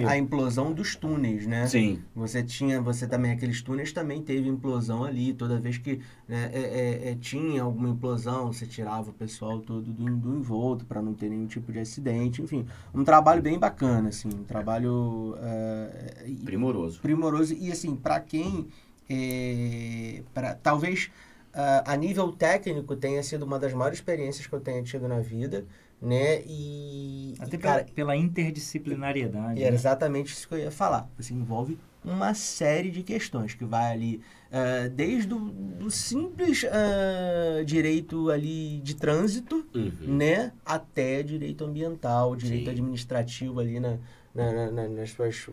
a, 0.03 0.09
a, 0.09 0.17
implosão 0.17 0.73
dos 0.73 0.95
túneis, 0.95 1.45
né? 1.45 1.67
Sim. 1.67 2.01
Você 2.15 2.41
tinha, 2.41 2.81
você 2.81 3.07
também, 3.07 3.31
aqueles 3.31 3.61
túneis 3.61 3.91
também 3.91 4.21
teve 4.23 4.49
implosão 4.49 5.03
ali. 5.03 5.33
Toda 5.33 5.59
vez 5.59 5.77
que 5.77 6.01
né, 6.27 6.49
é, 6.51 6.59
é, 6.59 7.11
é, 7.11 7.15
tinha 7.15 7.61
alguma 7.61 7.89
implosão, 7.89 8.51
você 8.51 8.65
tirava 8.65 9.11
o 9.11 9.13
pessoal 9.13 9.59
todo 9.59 9.91
do, 9.91 10.03
do 10.15 10.35
envolto 10.35 10.83
para 10.85 11.01
não 11.01 11.13
ter 11.13 11.29
nenhum 11.29 11.45
tipo 11.45 11.71
de 11.71 11.79
acidente. 11.79 12.41
Enfim, 12.41 12.65
um 12.93 13.03
trabalho 13.03 13.41
bem 13.41 13.59
bacana, 13.59 14.09
assim. 14.09 14.29
Um 14.29 14.43
trabalho. 14.43 15.35
Uh, 15.37 16.43
primoroso. 16.43 16.99
Primoroso. 17.01 17.53
E, 17.53 17.71
assim, 17.71 17.95
para 17.95 18.19
quem. 18.19 18.67
É, 19.07 20.23
pra, 20.33 20.55
talvez 20.55 21.11
uh, 21.55 21.83
a 21.85 21.95
nível 21.95 22.31
técnico 22.31 22.95
tenha 22.95 23.23
sido 23.23 23.43
uma 23.43 23.57
das 23.57 23.73
maiores 23.73 23.97
experiências 23.97 24.45
que 24.45 24.53
eu 24.53 24.59
tenha 24.59 24.83
tido 24.83 25.07
na 25.07 25.19
vida, 25.19 25.65
né? 26.01 26.41
E 26.45 27.33
até 27.39 27.55
e, 27.55 27.59
cara, 27.59 27.83
pela, 27.83 27.95
pela, 27.95 28.15
interdisciplinariedade. 28.15 29.59
E 29.59 29.63
era 29.63 29.71
né? 29.71 29.77
exatamente 29.77 30.33
isso 30.33 30.47
que 30.47 30.53
eu 30.53 30.59
ia 30.59 30.71
falar. 30.71 31.09
Você 31.17 31.33
envolve 31.33 31.77
uma 32.03 32.33
série 32.33 32.91
de 32.91 33.01
questões 33.01 33.55
que 33.55 33.65
vai 33.65 33.91
ali 33.91 34.21
uh, 34.51 34.89
desde 34.89 35.33
o 35.33 35.39
do 35.39 35.89
simples 35.89 36.63
uh, 36.63 37.65
direito 37.65 38.29
ali 38.29 38.79
de 38.81 38.95
trânsito, 38.95 39.65
uhum. 39.73 40.15
né, 40.15 40.51
até 40.63 41.23
direito 41.23 41.63
ambiental, 41.63 42.35
direito 42.35 42.65
Sim. 42.65 42.71
administrativo 42.71 43.59
ali 43.59 43.79
na, 43.79 43.97
na, 44.33 44.71
na, 44.71 44.87
nas 44.87 45.11
suas 45.11 45.47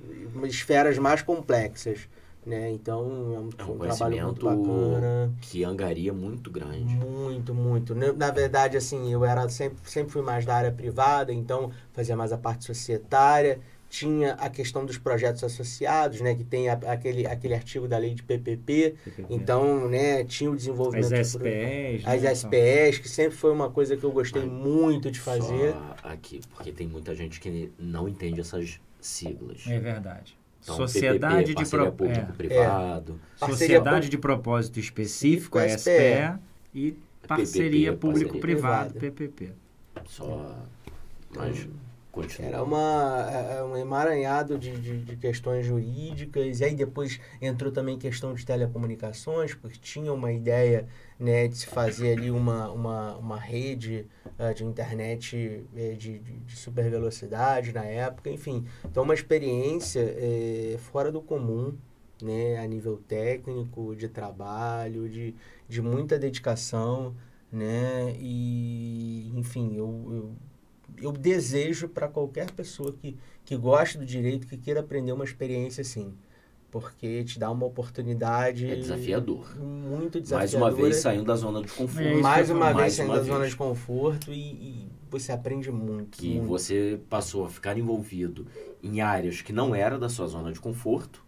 esferas 0.44 0.98
mais 0.98 1.22
complexas. 1.22 2.08
Né? 2.44 2.72
Então 2.72 3.00
é 3.00 3.04
um, 3.04 3.34
é 3.56 3.64
um, 3.64 3.72
um 3.74 3.78
trabalho 3.78 4.24
muito 4.24 4.44
bacana. 4.44 5.32
Que 5.40 5.62
angaria 5.62 6.12
muito 6.12 6.50
grande. 6.50 6.96
Muito, 6.96 7.54
muito. 7.54 7.94
Na 7.94 8.30
verdade, 8.32 8.76
assim, 8.76 9.12
eu 9.12 9.24
era 9.24 9.48
sempre, 9.48 9.78
sempre 9.84 10.12
fui 10.12 10.22
mais 10.22 10.44
da 10.44 10.56
área 10.56 10.72
privada, 10.72 11.32
então 11.32 11.70
fazia 11.92 12.16
mais 12.16 12.32
a 12.32 12.38
parte 12.38 12.64
societária. 12.64 13.60
Tinha 13.88 14.32
a 14.32 14.48
questão 14.48 14.86
dos 14.86 14.96
projetos 14.96 15.44
associados, 15.44 16.20
né? 16.20 16.34
Que 16.34 16.42
tem 16.42 16.68
a, 16.68 16.72
aquele, 16.72 17.26
aquele 17.26 17.54
artigo 17.54 17.86
da 17.86 17.98
lei 17.98 18.14
de 18.14 18.22
PPP. 18.22 18.96
PPP. 19.04 19.26
Então, 19.28 19.86
né? 19.86 20.24
Tinha 20.24 20.50
o 20.50 20.56
desenvolvimento... 20.56 21.12
As 21.14 21.28
SPEs. 21.28 22.02
As 22.06 22.22
né? 22.22 22.34
SPEs, 22.34 22.98
que 22.98 23.08
sempre 23.08 23.36
foi 23.36 23.52
uma 23.52 23.70
coisa 23.70 23.96
que 23.96 24.02
eu 24.02 24.10
gostei 24.10 24.46
muito 24.46 25.10
de 25.10 25.20
fazer. 25.20 25.74
Aqui, 26.02 26.40
porque 26.54 26.72
tem 26.72 26.88
muita 26.88 27.14
gente 27.14 27.38
que 27.38 27.70
não 27.78 28.08
entende 28.08 28.40
essas 28.40 28.80
siglas. 28.98 29.64
É 29.68 29.78
verdade. 29.78 30.41
Então, 30.62 30.76
Sociedade 30.76 31.52
PPP, 31.54 31.64
de 31.64 31.70
pro... 31.70 31.92
público-privado. 31.92 33.20
Parceria 33.38 33.78
Sociedade 33.78 34.06
pu- 34.06 34.10
de 34.10 34.18
propósito 34.18 34.78
específico, 34.78 35.58
a 35.58 35.68
SPE. 35.68 36.38
E 36.74 36.96
parceria 37.26 37.92
público-privado, 37.92 38.94
PPP. 38.94 39.50
Só. 40.06 40.56
Mas 41.34 41.66
continua. 42.12 42.48
Era 42.48 42.62
uma, 42.62 43.30
é, 43.30 43.64
um 43.64 43.76
emaranhado 43.76 44.58
de, 44.58 44.70
de, 44.78 45.02
de 45.02 45.16
questões 45.16 45.66
jurídicas, 45.66 46.60
e 46.60 46.64
aí 46.64 46.74
depois 46.74 47.18
entrou 47.40 47.72
também 47.72 47.98
questão 47.98 48.34
de 48.34 48.44
telecomunicações, 48.44 49.54
porque 49.54 49.78
tinha 49.80 50.12
uma 50.12 50.30
ideia 50.30 50.86
né, 51.18 51.48
de 51.48 51.56
se 51.56 51.66
fazer 51.66 52.18
ali 52.18 52.30
uma, 52.30 52.70
uma, 52.70 53.16
uma 53.16 53.38
rede 53.38 54.06
eh, 54.38 54.52
de 54.52 54.64
internet 54.64 55.64
eh, 55.74 55.94
de, 55.94 56.18
de, 56.18 56.32
de 56.40 56.56
super 56.56 56.88
velocidade 56.90 57.72
na 57.72 57.84
época, 57.84 58.30
enfim. 58.30 58.66
Então, 58.84 59.02
uma 59.02 59.14
experiência 59.14 60.00
eh, 60.00 60.76
fora 60.78 61.10
do 61.10 61.22
comum, 61.22 61.74
né, 62.22 62.58
a 62.58 62.66
nível 62.66 62.98
técnico, 63.08 63.96
de 63.96 64.08
trabalho, 64.08 65.08
de, 65.08 65.34
de 65.68 65.82
muita 65.82 66.18
dedicação, 66.18 67.16
né, 67.50 68.14
e, 68.18 69.32
enfim, 69.36 69.74
eu, 69.74 69.86
eu 70.10 70.51
eu 71.02 71.12
desejo 71.12 71.88
para 71.88 72.08
qualquer 72.08 72.50
pessoa 72.50 72.92
que, 72.92 73.16
que 73.44 73.56
goste 73.56 73.98
do 73.98 74.06
direito, 74.06 74.46
que 74.46 74.56
queira 74.56 74.80
aprender 74.80 75.12
uma 75.12 75.24
experiência 75.24 75.82
assim. 75.82 76.14
Porque 76.70 77.22
te 77.24 77.38
dá 77.38 77.50
uma 77.50 77.66
oportunidade. 77.66 78.66
É 78.66 78.74
desafiador. 78.76 79.54
Muito 79.58 80.14
Mais 80.18 80.22
desafiadora. 80.50 80.64
uma 80.64 80.70
vez 80.82 80.96
saindo 80.96 81.24
da 81.24 81.36
zona 81.36 81.60
de 81.62 81.70
conforto. 81.70 82.00
É 82.08 82.14
Mais 82.14 82.48
uma 82.48 82.60
falo. 82.66 82.76
vez 82.76 82.80
Mais 82.80 82.92
saindo 82.94 83.10
uma 83.10 83.18
da 83.18 83.24
zona 83.24 83.38
vez. 83.40 83.50
de 83.50 83.56
conforto 83.56 84.32
e, 84.32 84.38
e 84.38 84.88
você 85.10 85.32
aprende 85.32 85.70
muito. 85.70 86.16
que 86.16 86.36
muito. 86.36 86.48
você 86.48 86.98
passou 87.10 87.44
a 87.44 87.50
ficar 87.50 87.76
envolvido 87.76 88.46
em 88.82 89.02
áreas 89.02 89.42
que 89.42 89.52
não 89.52 89.74
era 89.74 89.98
da 89.98 90.08
sua 90.08 90.26
zona 90.26 90.50
de 90.50 90.60
conforto 90.60 91.21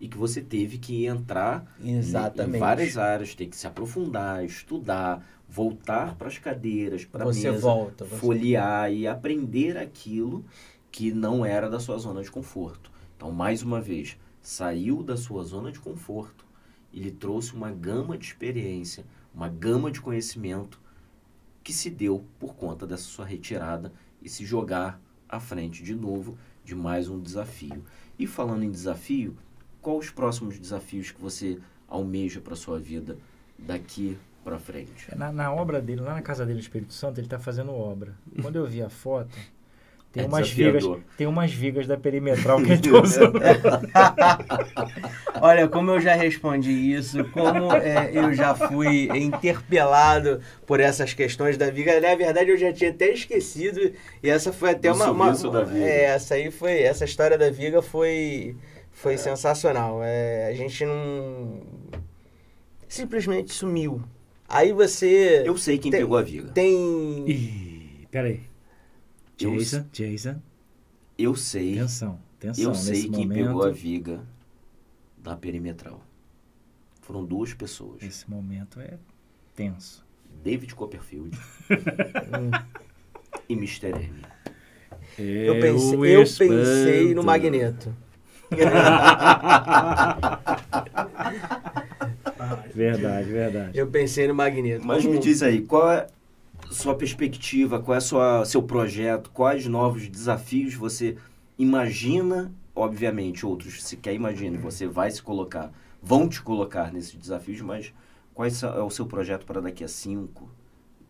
e 0.00 0.08
que 0.08 0.16
você 0.16 0.40
teve 0.40 0.78
que 0.78 1.06
entrar 1.06 1.66
em- 1.80 1.98
Exatamente. 1.98 2.56
em 2.56 2.60
várias 2.60 2.96
áreas, 2.96 3.34
ter 3.34 3.46
que 3.46 3.56
se 3.56 3.66
aprofundar, 3.66 4.44
estudar, 4.44 5.26
voltar 5.48 6.14
para 6.14 6.28
as 6.28 6.38
cadeiras, 6.38 7.04
para 7.04 7.24
a 7.24 7.26
mesa, 7.26 7.52
volta. 7.52 8.04
Você... 8.04 8.16
folhear 8.16 8.92
e 8.92 9.06
aprender 9.06 9.76
aquilo 9.76 10.44
que 10.90 11.12
não 11.12 11.44
era 11.44 11.68
da 11.68 11.80
sua 11.80 11.98
zona 11.98 12.22
de 12.22 12.30
conforto. 12.30 12.90
Então, 13.16 13.32
mais 13.32 13.62
uma 13.62 13.80
vez, 13.80 14.16
saiu 14.40 15.02
da 15.02 15.16
sua 15.16 15.42
zona 15.44 15.72
de 15.72 15.80
conforto 15.80 16.46
e 16.92 17.00
lhe 17.00 17.10
trouxe 17.10 17.54
uma 17.54 17.70
gama 17.70 18.16
de 18.16 18.26
experiência, 18.26 19.04
uma 19.34 19.48
gama 19.48 19.90
de 19.90 20.00
conhecimento 20.00 20.80
que 21.62 21.72
se 21.72 21.90
deu 21.90 22.24
por 22.38 22.54
conta 22.54 22.86
dessa 22.86 23.02
sua 23.02 23.26
retirada 23.26 23.92
e 24.22 24.28
se 24.28 24.44
jogar 24.44 25.00
à 25.28 25.38
frente 25.38 25.82
de 25.82 25.94
novo 25.94 26.38
de 26.64 26.74
mais 26.74 27.08
um 27.08 27.20
desafio. 27.20 27.84
E 28.18 28.26
falando 28.26 28.62
em 28.64 28.70
desafio, 28.70 29.36
quais 29.88 30.04
os 30.04 30.10
próximos 30.10 30.58
desafios 30.58 31.10
que 31.10 31.20
você 31.20 31.56
almeja 31.88 32.42
para 32.42 32.54
sua 32.54 32.78
vida 32.78 33.16
daqui 33.58 34.18
para 34.44 34.58
frente? 34.58 35.08
Na, 35.16 35.32
na 35.32 35.50
obra 35.50 35.80
dele, 35.80 36.02
lá 36.02 36.12
na 36.12 36.20
casa 36.20 36.44
dele 36.44 36.60
Espírito 36.60 36.92
Santo, 36.92 37.18
ele 37.18 37.26
está 37.26 37.38
fazendo 37.38 37.72
obra. 37.72 38.12
Quando 38.42 38.56
eu 38.56 38.66
vi 38.66 38.82
a 38.82 38.90
foto, 38.90 39.34
tem, 40.12 40.24
É 40.24 40.26
umas, 40.26 40.50
vigas, 40.50 40.84
tem 41.16 41.26
umas 41.26 41.52
vigas 41.52 41.86
da 41.86 41.96
perimetral 41.96 42.58
que 42.60 42.72
ele 42.72 42.74
está 42.74 43.00
usando. 43.00 43.40
Olha, 45.40 45.66
como 45.68 45.92
eu 45.92 46.00
já 46.00 46.14
respondi 46.14 46.70
isso, 46.70 47.24
como 47.26 47.72
é, 47.72 48.10
eu 48.12 48.34
já 48.34 48.54
fui 48.54 49.08
interpelado 49.18 50.40
por 50.66 50.80
essas 50.80 51.14
questões 51.14 51.56
da 51.56 51.70
viga. 51.70 51.98
Na 51.98 52.14
verdade, 52.14 52.50
eu 52.50 52.58
já 52.58 52.72
tinha 52.74 52.90
até 52.90 53.10
esquecido. 53.10 53.92
E 54.22 54.28
essa 54.28 54.52
foi 54.52 54.70
até 54.70 54.90
Do 54.90 54.96
uma. 54.96 55.10
uma 55.10 55.34
sumiço 55.34 55.50
da 55.50 55.64
viga. 55.64 55.84
É, 55.84 56.04
essa 56.04 56.34
aí 56.34 56.50
foi. 56.50 56.82
Essa 56.82 57.06
história 57.06 57.38
da 57.38 57.50
viga 57.50 57.80
foi. 57.80 58.54
Foi 59.00 59.16
sensacional. 59.16 60.00
É, 60.02 60.46
a 60.48 60.54
gente 60.54 60.84
não. 60.84 61.62
Simplesmente 62.88 63.52
sumiu. 63.52 64.02
Aí 64.48 64.72
você 64.72 65.42
Eu 65.46 65.56
sei 65.56 65.78
quem 65.78 65.90
Tem- 65.92 66.00
pegou 66.00 66.16
a 66.16 66.22
viga. 66.22 66.50
tem. 66.52 67.28
Ih, 67.28 68.08
peraí. 68.10 68.40
Eu- 69.40 69.56
Jason, 69.56 69.86
Jason, 69.92 70.42
Eu 71.16 71.34
sei, 71.36 71.78
atenção, 71.78 72.18
atenção. 72.38 72.64
eu 72.64 72.74
sei 72.74 73.02
quem 73.02 73.26
momento, 73.26 73.34
pegou 73.46 73.62
a 73.64 73.70
viga 73.70 74.20
da 75.16 75.36
perimetral. 75.36 76.02
Foram 77.02 77.24
duas 77.24 77.54
pessoas. 77.54 78.02
Esse 78.02 78.28
momento 78.28 78.80
é 78.80 78.98
tenso. 79.54 80.04
David 80.42 80.74
Copperfield 80.74 81.38
e 83.48 83.52
Mr. 83.54 83.88
M. 83.90 84.22
Eu 85.18 85.60
pensei, 85.60 86.16
eu 86.16 86.24
pensei 86.24 87.14
no 87.14 87.22
Magneto. 87.22 87.94
Verdade, 92.74 93.30
verdade. 93.30 93.78
Eu 93.78 93.86
pensei 93.88 94.28
no 94.28 94.34
Magneto. 94.34 94.86
Mas 94.86 95.02
Como- 95.02 95.14
me 95.14 95.20
diz 95.20 95.42
aí, 95.42 95.62
qual 95.62 95.90
é 95.90 96.06
a 96.68 96.72
sua 96.72 96.94
perspectiva, 96.94 97.80
qual 97.80 97.96
é 97.96 98.00
o 98.40 98.44
seu 98.44 98.62
projeto, 98.62 99.30
quais 99.30 99.66
novos 99.66 100.08
desafios 100.08 100.74
você 100.74 101.16
imagina, 101.58 102.52
obviamente, 102.74 103.44
outros 103.44 103.82
sequer 103.82 104.14
imagina, 104.14 104.58
você 104.58 104.86
vai 104.86 105.10
se 105.10 105.22
colocar, 105.22 105.72
vão 106.02 106.28
te 106.28 106.40
colocar 106.40 106.92
nesses 106.92 107.14
desafios, 107.14 107.60
mas 107.60 107.92
qual 108.34 108.46
é 108.46 108.82
o 108.82 108.90
seu 108.90 109.06
projeto 109.06 109.44
para 109.44 109.60
daqui 109.60 109.82
a 109.82 109.88
5, 109.88 110.48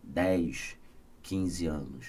10, 0.03 0.75
15 1.21 1.67
anos? 1.67 2.07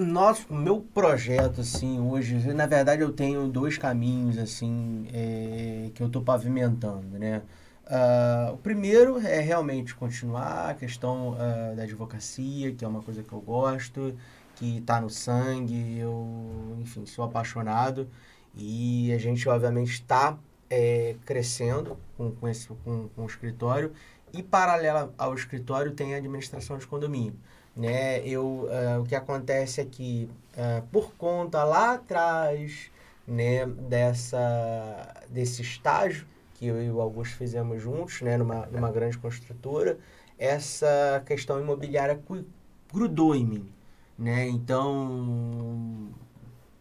Nosso, 0.00 0.50
meu 0.52 0.80
projeto, 0.80 1.60
assim, 1.60 2.00
hoje, 2.00 2.34
na 2.54 2.64
verdade 2.66 3.02
eu 3.02 3.12
tenho 3.12 3.46
dois 3.46 3.76
caminhos, 3.76 4.38
assim, 4.38 5.06
é, 5.12 5.90
que 5.94 6.02
eu 6.02 6.06
estou 6.06 6.22
pavimentando, 6.22 7.18
né? 7.18 7.42
Ah, 7.86 8.50
o 8.54 8.56
primeiro 8.56 9.18
é 9.18 9.40
realmente 9.40 9.94
continuar 9.94 10.70
a 10.70 10.74
questão 10.74 11.36
ah, 11.38 11.74
da 11.74 11.82
advocacia, 11.82 12.72
que 12.72 12.82
é 12.82 12.88
uma 12.88 13.02
coisa 13.02 13.22
que 13.22 13.30
eu 13.30 13.40
gosto, 13.42 14.16
que 14.56 14.78
está 14.78 15.00
no 15.02 15.10
sangue, 15.10 15.98
eu, 15.98 16.78
enfim, 16.80 17.04
sou 17.04 17.24
apaixonado. 17.24 18.08
E 18.56 19.12
a 19.12 19.18
gente, 19.18 19.46
obviamente, 19.48 19.92
está 19.92 20.38
crescendo 21.26 21.98
com, 22.16 22.30
com, 22.32 22.48
esse, 22.48 22.68
com, 22.84 23.08
com 23.08 23.22
o 23.22 23.26
escritório. 23.26 23.92
E, 24.32 24.42
paralela 24.42 25.12
ao 25.18 25.34
escritório, 25.34 25.92
tem 25.92 26.14
a 26.14 26.16
administração 26.18 26.78
de 26.78 26.86
condomínio 26.86 27.34
né? 27.76 28.26
Eu, 28.26 28.68
ah, 28.70 29.00
o 29.00 29.04
que 29.04 29.14
acontece 29.14 29.80
é 29.80 29.84
que, 29.84 30.28
ah, 30.56 30.82
por 30.92 31.14
conta 31.14 31.64
lá 31.64 31.94
atrás, 31.94 32.90
né, 33.26 33.66
dessa, 33.66 35.24
desse 35.28 35.62
estágio 35.62 36.26
que 36.54 36.66
eu 36.66 36.82
e 36.82 36.90
o 36.90 37.00
Augusto 37.00 37.36
fizemos 37.36 37.80
juntos, 37.80 38.20
né, 38.20 38.36
numa, 38.36 38.66
numa 38.66 38.90
grande 38.90 39.16
construtora, 39.16 39.98
essa 40.38 41.22
questão 41.24 41.60
imobiliária 41.60 42.20
grudou 42.92 43.34
em 43.34 43.46
mim, 43.46 43.72
né? 44.18 44.46
Então, 44.48 46.08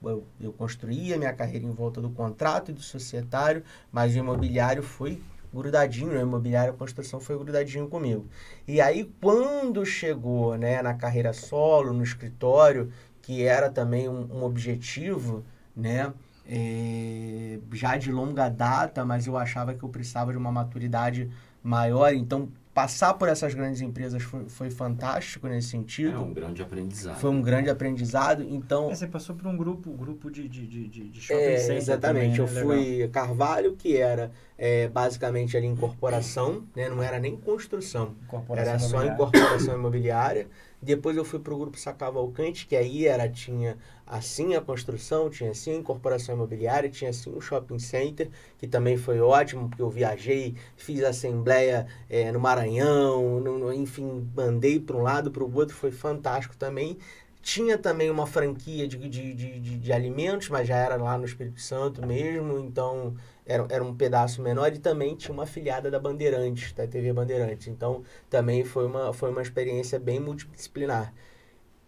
eu, 0.04 0.26
eu 0.40 0.52
construí 0.54 1.14
a 1.14 1.18
minha 1.18 1.34
carreira 1.34 1.66
em 1.66 1.72
volta 1.72 2.02
do 2.02 2.10
contrato 2.10 2.72
e 2.72 2.74
do 2.74 2.82
societário, 2.82 3.64
mas 3.92 4.16
o 4.16 4.18
imobiliário 4.18 4.84
foi 4.84 5.22
grudadinho, 5.54 6.14
né? 6.14 6.22
imobiliário, 6.22 6.74
construção 6.74 7.20
foi 7.20 7.38
grudadinho 7.38 7.88
comigo. 7.88 8.28
E 8.68 8.80
aí, 8.82 9.12
quando 9.22 9.86
chegou 9.86 10.58
né, 10.58 10.82
na 10.82 10.94
carreira 10.94 11.34
solo, 11.34 11.94
no 11.94 12.04
escritório, 12.04 12.92
que 13.22 13.44
era 13.44 13.70
também 13.70 14.08
um, 14.08 14.28
um 14.32 14.44
objetivo, 14.44 15.44
né? 15.76 16.14
é, 16.50 17.60
já 17.74 17.96
de 17.96 18.12
longa 18.12 18.50
data, 18.50 19.06
mas 19.06 19.28
eu 19.28 19.38
achava 19.38 19.76
que 19.76 19.84
eu 19.84 19.90
precisava 19.90 20.32
de 20.32 20.38
uma 20.38 20.52
maturidade 20.52 21.30
maior. 21.62 22.12
Então, 22.14 22.50
passar 22.80 23.14
por 23.16 23.28
essas 23.28 23.54
grandes 23.54 23.82
empresas 23.82 24.24
foi, 24.24 24.48
foi 24.48 24.70
fantástico 24.70 25.50
nesse 25.50 25.68
É 25.68 25.72
sentido. 25.72 26.22
um 26.22 26.34
grande 26.34 26.62
aprendizado. 26.62 27.20
Foi 27.20 27.30
um 27.30 27.42
grande 27.42 27.70
aprendizado. 27.70 28.42
Então, 28.42 28.90
É, 28.90 28.96
Você 28.96 29.06
passou 29.06 29.36
por 29.36 29.48
um 29.48 29.58
grupo, 29.58 29.92
grupo 29.92 30.32
de, 30.32 30.48
de, 30.48 30.66
de, 30.66 30.88
de 30.88 31.22
shopping 31.22 31.42
é, 31.42 31.58
center 31.58 31.76
exatamente. 31.76 32.38
também, 32.38 32.38
eu 32.38 32.48
né? 32.48 32.62
fui 32.62 33.08
Carvalho, 33.10 33.76
que 33.76 33.98
era 33.98 34.32
é, 34.58 34.88
basicamente 34.88 35.58
ali 35.58 35.68
incorporação, 35.68 36.64
né? 36.74 36.88
não 36.88 37.04
era 37.04 37.20
nem 37.20 37.36
construção. 37.36 38.16
Era 38.56 38.80
só 38.80 39.04
incorporação 39.06 39.76
imobiliária. 39.76 40.48
Depois 40.82 41.18
eu 41.18 41.26
fui 41.26 41.40
para 41.40 41.54
o 41.54 41.58
grupo 41.58 41.78
Sacavalcante, 41.78 42.66
que 42.66 42.76
aí 42.76 43.06
era 43.06 43.28
tinha 43.30 43.78
assim 44.08 44.56
a 44.56 44.62
construção, 44.62 45.30
tinha 45.30 45.52
assim 45.52 45.72
a 45.72 45.76
incorporação 45.76 46.36
imobiliária, 46.36 46.90
tinha 46.90 47.10
assim 47.12 47.30
o 47.36 47.42
shopping 47.42 47.78
center, 47.80 48.30
que 48.58 48.68
também 48.68 48.98
foi 48.98 49.20
ótimo, 49.20 49.68
porque 49.70 49.82
eu 49.82 49.90
viajei, 49.90 50.56
fiz 50.78 51.04
assembleia 51.04 51.86
eh, 52.10 52.32
no 52.32 52.40
Maranhão, 52.40 53.40
no- 53.40 53.74
enfim, 53.74 54.28
andei 54.38 54.80
para 54.80 54.96
um 54.98 55.02
lado, 55.04 55.32
para 55.32 55.44
o 55.44 55.54
outro, 55.56 55.76
foi 55.76 55.92
fantástico 55.92 56.56
também. 56.58 56.98
Tinha 57.42 57.78
também 57.78 58.10
uma 58.10 58.28
franquia 58.28 58.88
de, 58.88 58.98
de, 58.98 59.34
de, 59.34 59.60
de 59.80 59.94
alimentos, 59.94 60.50
mas 60.50 60.68
já 60.68 60.76
era 60.76 60.96
lá 60.98 61.18
no 61.18 61.26
Espírito 61.26 61.60
Santo 61.62 62.06
mesmo, 62.06 62.60
então 62.60 63.16
era, 63.50 63.66
era 63.70 63.84
um 63.84 63.96
pedaço 63.96 64.42
menor 64.42 64.72
e 64.74 64.80
também 64.80 65.16
tinha 65.16 65.34
uma 65.34 65.44
afiliada 65.44 65.90
da 65.90 66.00
Bandeirantes, 66.00 66.72
da 66.74 66.88
TV 66.88 67.12
Bandeirantes. 67.12 67.68
Então 67.68 68.04
também 68.30 68.64
foi 68.64 68.86
uma, 68.86 69.12
foi 69.12 69.32
uma 69.32 69.42
experiência 69.42 70.00
bem 70.00 70.20
multidisciplinar. 70.20 71.14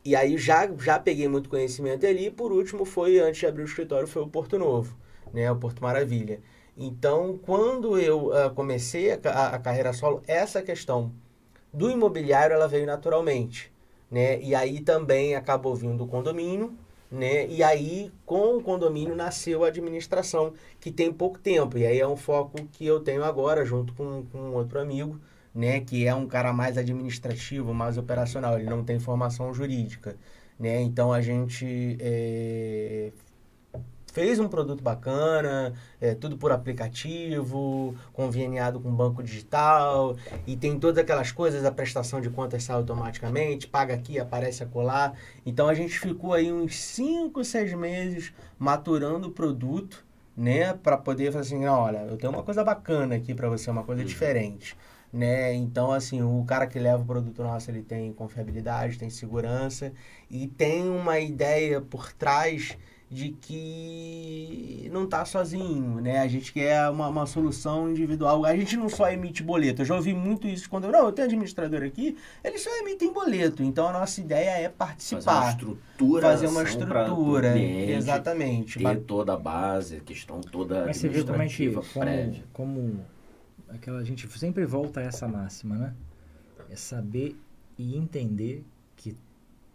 e 0.04 0.16
aí 0.16 0.38
já, 0.38 0.68
já 0.80 1.00
peguei 1.00 1.28
muito 1.28 1.50
conhecimento 1.50 2.06
ali. 2.06 2.28
E 2.28 2.32
por 2.32 2.52
último 2.52 2.86
foi, 2.86 3.20
antes 3.20 3.40
de 3.40 3.48
abrir 3.48 3.64
o 3.64 3.66
escritório, 3.66 4.08
foi 4.08 4.24
o 4.24 4.28
Porto 4.28 4.58
Novo, 4.58 4.98
né? 5.34 5.52
O 5.52 5.56
Porto 5.56 5.82
Maravilha. 5.82 6.42
Então, 6.78 7.38
quando 7.44 8.00
eu 8.00 8.28
uh, 8.30 8.50
comecei 8.56 9.12
a, 9.12 9.56
a, 9.56 9.60
carreira 9.60 9.94
solo, 9.94 10.22
essa 10.28 10.62
questão 10.62 11.14
do 11.74 11.90
imobiliário, 11.92 12.54
ela 12.56 12.68
veio 12.68 12.86
naturalmente, 12.86 13.72
né? 14.10 14.42
E 14.42 14.56
aí 14.56 14.82
também 14.82 15.36
acabou 15.36 15.76
vindo 15.76 16.04
o 16.04 16.08
condomínio, 16.08 16.76
né? 17.12 17.48
E 17.48 17.62
aí, 17.62 18.12
com 18.26 18.58
o 18.58 18.64
condomínio, 18.64 19.16
nasceu 19.16 19.64
a 19.64 19.68
administração, 19.68 20.54
que 20.80 20.92
tem 20.92 21.12
pouco 21.12 21.38
tempo. 21.40 21.78
E 21.78 21.86
aí 21.86 22.00
é 22.00 22.08
um 22.08 22.16
foco 22.16 22.66
que 22.72 22.86
eu 22.86 23.02
tenho 23.02 23.24
agora, 23.24 23.66
junto 23.66 23.94
com, 23.94 24.24
com 24.32 24.52
outro 24.54 24.80
amigo, 24.80 25.20
né, 25.54 25.82
que 25.82 26.08
é 26.08 26.16
um 26.16 26.28
cara 26.28 26.54
mais 26.54 26.78
administrativo, 26.78 27.74
mais 27.74 27.98
operacional, 27.98 28.58
ele 28.58 28.70
não 28.70 28.84
tem 28.84 29.00
formação 29.00 29.54
jurídica, 29.54 30.16
né? 30.58 30.82
Então 30.82 31.12
a 31.12 31.22
gente 31.22 31.98
é, 32.00 33.12
fez 34.12 34.40
um 34.40 34.48
produto 34.48 34.84
bacana, 34.84 35.74
é, 36.00 36.14
tudo 36.14 36.38
por 36.38 36.52
aplicativo, 36.52 37.96
conveniado 38.14 38.80
com 38.80 38.92
banco 38.94 39.24
digital, 39.24 40.16
e 40.46 40.56
tem 40.56 40.80
todas 40.80 40.98
aquelas 40.98 41.32
coisas, 41.32 41.66
a 41.66 41.72
prestação 41.72 42.20
de 42.22 42.30
contas 42.30 42.64
sai 42.64 42.76
automaticamente, 42.76 43.68
paga 43.68 43.94
aqui, 43.94 44.20
aparece 44.20 44.64
acolá. 44.64 45.14
Então 45.46 45.68
a 45.68 45.74
gente 45.74 45.98
ficou 46.00 46.34
aí 46.34 46.52
uns 46.52 46.80
5, 46.80 47.44
6 47.44 47.74
meses 47.74 48.34
maturando 48.60 49.30
o 49.30 49.32
produto, 49.32 50.06
né, 50.36 50.74
para 50.74 50.98
poder 50.98 51.32
falar 51.32 51.42
assim, 51.42 51.66
olha, 51.66 52.00
eu 52.10 52.18
tenho 52.18 52.32
uma 52.32 52.42
coisa 52.42 52.64
bacana 52.64 53.16
aqui 53.16 53.34
para 53.34 53.50
você, 53.50 53.70
uma 53.70 53.84
coisa 53.84 54.02
uhum. 54.02 54.08
diferente 54.08 54.76
né? 55.12 55.54
Então, 55.54 55.92
assim, 55.92 56.22
o 56.22 56.44
cara 56.46 56.66
que 56.66 56.80
leva 56.80 57.02
o 57.02 57.06
produto 57.06 57.44
nosso, 57.44 57.70
ele 57.70 57.84
tem 57.84 58.14
confiabilidade, 58.14 58.98
tem 58.98 59.10
segurança 59.10 59.92
e 60.30 60.48
tem 60.48 60.90
uma 60.90 61.20
ideia 61.20 61.82
por 61.82 62.14
trás 62.14 62.78
de 63.12 63.32
que 63.32 64.90
não 64.90 65.04
está 65.04 65.26
sozinho, 65.26 66.00
né? 66.00 66.20
A 66.20 66.28
gente 66.30 66.54
quer 66.54 66.90
uma, 66.90 67.10
uma 67.10 67.26
solução 67.26 67.92
individual. 67.92 68.46
A 68.46 68.56
gente 68.56 68.78
não 68.78 68.88
só 68.88 69.12
emite 69.12 69.44
boleto. 69.44 69.82
Eu 69.82 69.86
já 69.86 69.96
ouvi 69.96 70.14
muito 70.14 70.48
isso 70.48 70.70
quando 70.70 70.86
eu, 70.86 70.94
não, 70.94 71.08
eu 71.08 71.12
tenho 71.12 71.28
administrador 71.28 71.84
aqui, 71.84 72.18
eles 72.42 72.62
só 72.62 72.70
emitem 72.80 73.12
boleto. 73.12 73.62
Então 73.64 73.90
a 73.90 73.92
nossa 73.92 74.22
ideia 74.22 74.52
é 74.52 74.70
participar. 74.70 75.22
Fazer 75.22 75.42
uma 75.42 75.50
estrutura. 75.50 76.22
Fazer 76.22 76.48
uma 76.48 76.64
estrutura. 76.64 77.58
Exatamente. 77.60 78.80
Ter 78.80 79.02
toda 79.02 79.34
a 79.34 79.38
base, 79.38 79.98
a 79.98 80.00
questão 80.00 80.40
toda 80.40 80.86
Mas 80.86 80.96
você 80.96 81.10
vê 81.10 81.22
como 81.26 81.42
é 81.42 81.48
que, 81.48 81.70
como, 81.70 82.44
como 82.54 83.06
aquela 83.68 84.00
a 84.00 84.06
gente 84.06 84.26
sempre 84.40 84.66
volta 84.66 85.02
a 85.02 85.04
essa 85.04 85.28
máxima, 85.28 85.76
né? 85.76 85.94
É 86.70 86.78
saber 86.78 87.36
e 87.78 87.98
entender 87.98 88.64
que 88.96 89.18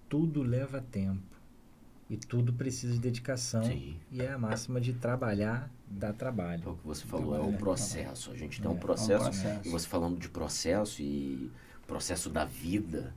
tudo 0.08 0.42
leva 0.42 0.82
tempo 0.90 1.35
e 2.08 2.16
tudo 2.16 2.52
precisa 2.52 2.92
de 2.92 3.00
dedicação 3.00 3.64
Sim. 3.64 3.96
e 4.10 4.22
é 4.22 4.32
a 4.32 4.38
máxima 4.38 4.80
de 4.80 4.92
trabalhar 4.92 5.70
dá 5.88 6.12
trabalho. 6.12 6.62
É 6.66 6.68
o 6.70 6.74
que 6.74 6.86
você 6.86 7.04
falou, 7.04 7.36
é 7.36 7.40
o 7.40 7.52
processo. 7.52 8.30
A 8.30 8.36
gente 8.36 8.60
tem 8.60 8.70
um 8.70 8.74
é, 8.74 8.78
processo, 8.78 9.12
é 9.12 9.16
um 9.16 9.32
processo, 9.32 9.68
e 9.68 9.70
você 9.70 9.86
falando 9.86 10.18
de 10.18 10.28
processo 10.28 11.02
e 11.02 11.50
processo 11.86 12.28
da 12.28 12.44
vida. 12.44 13.14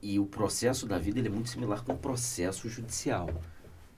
E 0.00 0.18
o 0.18 0.26
processo 0.26 0.86
da 0.86 0.98
vida 0.98 1.18
ele 1.18 1.28
é 1.28 1.30
muito 1.30 1.48
similar 1.48 1.82
com 1.82 1.92
o 1.92 1.98
processo 1.98 2.68
judicial. 2.68 3.28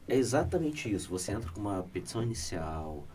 É 0.08 0.16
exatamente 0.16 0.92
isso. 0.92 1.10
Você 1.10 1.32
entra 1.32 1.50
com 1.50 1.60
uma 1.60 1.82
petição 1.82 2.22
inicial, 2.22 3.06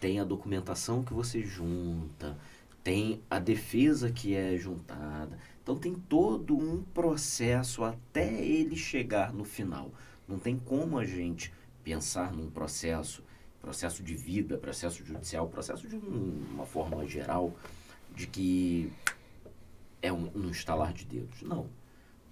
tem 0.00 0.18
a 0.18 0.24
documentação 0.24 1.04
que 1.04 1.14
você 1.14 1.42
junta, 1.42 2.36
tem 2.82 3.22
a 3.30 3.38
defesa 3.38 4.10
que 4.10 4.34
é 4.34 4.56
juntada. 4.56 5.38
Então 5.62 5.76
tem 5.76 5.94
todo 5.94 6.56
um 6.56 6.82
processo 6.82 7.84
até 7.84 8.44
ele 8.44 8.76
chegar 8.76 9.32
no 9.32 9.44
final. 9.44 9.90
Não 10.28 10.38
tem 10.38 10.58
como 10.58 10.98
a 10.98 11.04
gente 11.04 11.52
pensar 11.84 12.32
num 12.32 12.50
processo, 12.50 13.22
processo 13.60 14.02
de 14.02 14.14
vida, 14.14 14.58
processo 14.58 15.04
judicial, 15.04 15.48
processo 15.48 15.88
de 15.88 15.96
um, 15.96 16.44
uma 16.52 16.66
forma 16.66 17.06
geral, 17.06 17.54
de 18.14 18.26
que 18.26 18.92
é 20.02 20.12
um, 20.12 20.30
um 20.34 20.48
instalar 20.48 20.92
de 20.92 21.04
dedos. 21.04 21.42
Não. 21.42 21.68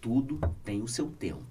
Tudo 0.01 0.41
tem 0.65 0.83
o 0.83 0.89
seu 0.89 1.11
tempo. 1.11 1.45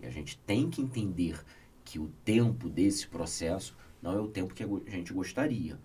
E 0.00 0.06
a 0.06 0.10
gente 0.10 0.36
tem 0.38 0.68
que 0.68 0.82
entender 0.82 1.42
que 1.84 1.98
o 1.98 2.10
tempo 2.24 2.68
desse 2.68 3.06
processo 3.06 3.76
não 4.02 4.12
é 4.12 4.20
o 4.20 4.28
tempo 4.28 4.54
que 4.54 4.62
a 4.62 4.90
gente 4.90 5.12
gostaria. 5.12 5.78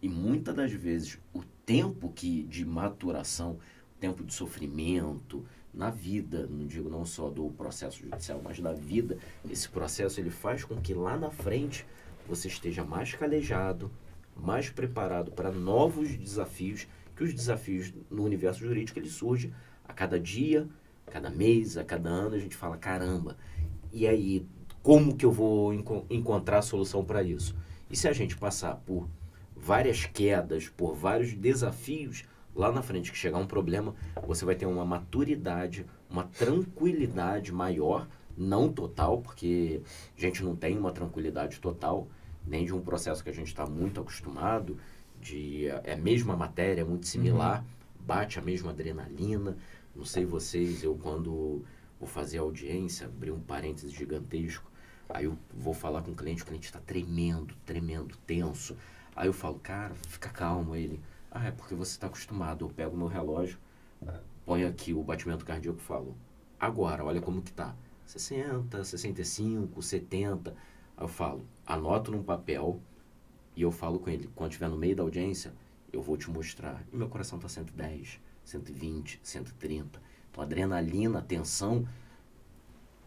E 0.00 0.08
muitas 0.08 0.54
das 0.54 0.72
vezes 0.72 1.18
o 1.32 1.42
tempo 1.66 2.10
que 2.10 2.44
de 2.44 2.64
maturação, 2.64 3.52
o 3.52 4.00
tempo 4.00 4.24
de 4.24 4.32
sofrimento 4.32 5.44
na 5.78 5.90
vida, 5.90 6.48
não 6.50 6.66
digo 6.66 6.90
não 6.90 7.06
só 7.06 7.30
do 7.30 7.50
processo 7.50 8.00
judicial, 8.00 8.40
mas 8.42 8.58
da 8.58 8.72
vida, 8.72 9.16
esse 9.48 9.68
processo 9.68 10.18
ele 10.18 10.28
faz 10.28 10.64
com 10.64 10.74
que 10.80 10.92
lá 10.92 11.16
na 11.16 11.30
frente 11.30 11.86
você 12.26 12.48
esteja 12.48 12.84
mais 12.84 13.14
calejado, 13.14 13.88
mais 14.36 14.68
preparado 14.68 15.30
para 15.30 15.52
novos 15.52 16.16
desafios, 16.16 16.88
que 17.14 17.22
os 17.22 17.32
desafios 17.32 17.94
no 18.10 18.24
universo 18.24 18.60
jurídico 18.60 18.98
ele 18.98 19.08
surge 19.08 19.54
a 19.86 19.92
cada 19.92 20.18
dia, 20.18 20.68
a 21.06 21.12
cada 21.12 21.30
mês, 21.30 21.76
a 21.76 21.84
cada 21.84 22.10
ano, 22.10 22.34
a 22.34 22.38
gente 22.40 22.56
fala 22.56 22.76
caramba. 22.76 23.36
E 23.92 24.06
aí 24.06 24.44
como 24.82 25.16
que 25.16 25.24
eu 25.24 25.30
vou 25.30 25.72
enco 25.72 26.04
encontrar 26.10 26.58
a 26.58 26.62
solução 26.62 27.04
para 27.04 27.22
isso? 27.22 27.54
E 27.88 27.96
se 27.96 28.08
a 28.08 28.12
gente 28.12 28.36
passar 28.36 28.74
por 28.84 29.08
várias 29.56 30.06
quedas, 30.06 30.68
por 30.68 30.94
vários 30.94 31.34
desafios, 31.34 32.24
lá 32.54 32.72
na 32.72 32.82
frente 32.82 33.10
que 33.12 33.18
chegar 33.18 33.38
um 33.38 33.46
problema, 33.46 33.94
você 34.26 34.44
vai 34.44 34.54
ter 34.54 34.66
uma 34.66 34.84
maturidade, 34.84 35.86
uma 36.10 36.24
tranquilidade 36.24 37.52
maior, 37.52 38.08
não 38.36 38.72
total, 38.72 39.20
porque 39.20 39.82
a 40.16 40.20
gente 40.20 40.42
não 40.42 40.54
tem 40.54 40.78
uma 40.78 40.92
tranquilidade 40.92 41.60
total, 41.60 42.08
nem 42.46 42.64
de 42.64 42.74
um 42.74 42.80
processo 42.80 43.22
que 43.22 43.30
a 43.30 43.34
gente 43.34 43.48
está 43.48 43.66
muito 43.66 44.00
acostumado, 44.00 44.76
de 45.20 45.66
é 45.66 45.94
a 45.94 45.96
mesma 45.96 46.36
matéria, 46.36 46.84
muito 46.84 47.06
similar, 47.06 47.60
uhum. 47.60 48.06
bate 48.06 48.38
a 48.38 48.42
mesma 48.42 48.70
adrenalina. 48.70 49.56
Não 49.94 50.04
sei 50.04 50.24
vocês, 50.24 50.82
eu 50.82 50.94
quando 50.94 51.64
vou 51.98 52.08
fazer 52.08 52.38
audiência, 52.38 53.06
abrir 53.06 53.32
um 53.32 53.40
parênteses 53.40 53.92
gigantesco, 53.92 54.70
aí 55.08 55.24
eu 55.24 55.36
vou 55.52 55.74
falar 55.74 56.02
com 56.02 56.12
o 56.12 56.14
cliente, 56.14 56.42
o 56.42 56.46
cliente 56.46 56.66
está 56.66 56.78
tremendo, 56.78 57.54
tremendo, 57.66 58.16
tenso. 58.26 58.76
Aí 59.16 59.26
eu 59.26 59.32
falo, 59.32 59.58
cara, 59.58 59.94
fica 59.94 60.28
calmo. 60.28 60.76
ele, 60.76 61.00
ah, 61.38 61.46
é 61.46 61.50
porque 61.50 61.74
você 61.74 61.92
está 61.92 62.06
acostumado. 62.06 62.64
Eu 62.64 62.70
pego 62.70 62.96
meu 62.96 63.06
relógio, 63.06 63.58
ponho 64.44 64.66
aqui 64.66 64.92
o 64.92 65.02
batimento 65.02 65.44
cardíaco 65.44 65.78
e 65.78 65.82
falo, 65.82 66.16
agora, 66.58 67.04
olha 67.04 67.20
como 67.20 67.42
que 67.42 67.52
tá. 67.52 67.74
60, 68.06 68.82
65, 68.82 69.82
70. 69.82 70.50
Aí 70.50 71.04
eu 71.04 71.08
falo, 71.08 71.44
anoto 71.66 72.10
num 72.10 72.22
papel 72.22 72.80
e 73.54 73.62
eu 73.62 73.70
falo 73.70 73.98
com 73.98 74.10
ele, 74.10 74.30
quando 74.34 74.50
estiver 74.50 74.68
no 74.68 74.76
meio 74.76 74.96
da 74.96 75.02
audiência, 75.02 75.52
eu 75.92 76.02
vou 76.02 76.16
te 76.16 76.30
mostrar. 76.30 76.82
E 76.92 76.96
meu 76.96 77.08
coração 77.08 77.38
está 77.38 77.48
110, 77.48 78.20
120, 78.44 79.20
130. 79.22 80.00
Então, 80.30 80.42
a 80.42 80.46
adrenalina, 80.46 81.22
tensão, 81.22 81.86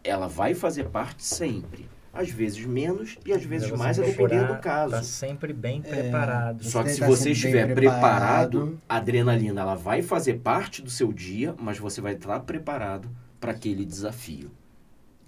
ela 0.02 0.26
vai 0.26 0.54
fazer 0.54 0.88
parte 0.90 1.24
sempre. 1.24 1.88
Às 2.12 2.30
vezes 2.30 2.64
menos 2.66 3.16
e 3.24 3.32
às 3.32 3.42
vezes 3.42 3.70
mais, 3.70 3.98
a 3.98 4.02
depender 4.02 4.46
do 4.46 4.58
caso. 4.58 4.94
Está 4.94 5.02
sempre 5.02 5.52
bem 5.52 5.80
é, 5.84 5.88
preparado. 5.88 6.62
Só 6.62 6.82
que 6.82 6.90
se 6.90 7.00
você 7.00 7.30
estiver 7.30 7.72
preparado, 7.74 8.60
preparado, 8.60 8.80
a 8.88 8.96
adrenalina 8.96 9.62
ela 9.62 9.74
vai 9.74 10.02
fazer 10.02 10.40
parte 10.40 10.82
do 10.82 10.90
seu 10.90 11.12
dia, 11.12 11.54
mas 11.58 11.78
você 11.78 12.00
vai 12.00 12.12
estar 12.12 12.40
preparado 12.40 13.08
para 13.40 13.52
aquele 13.52 13.84
desafio. 13.84 14.50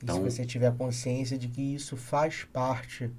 Então, 0.02 0.16
se 0.16 0.22
você 0.22 0.44
tiver 0.44 0.74
consciência 0.76 1.38
de 1.38 1.48
que 1.48 1.74
isso 1.74 1.96
faz 1.96 2.44
parte 2.44 3.10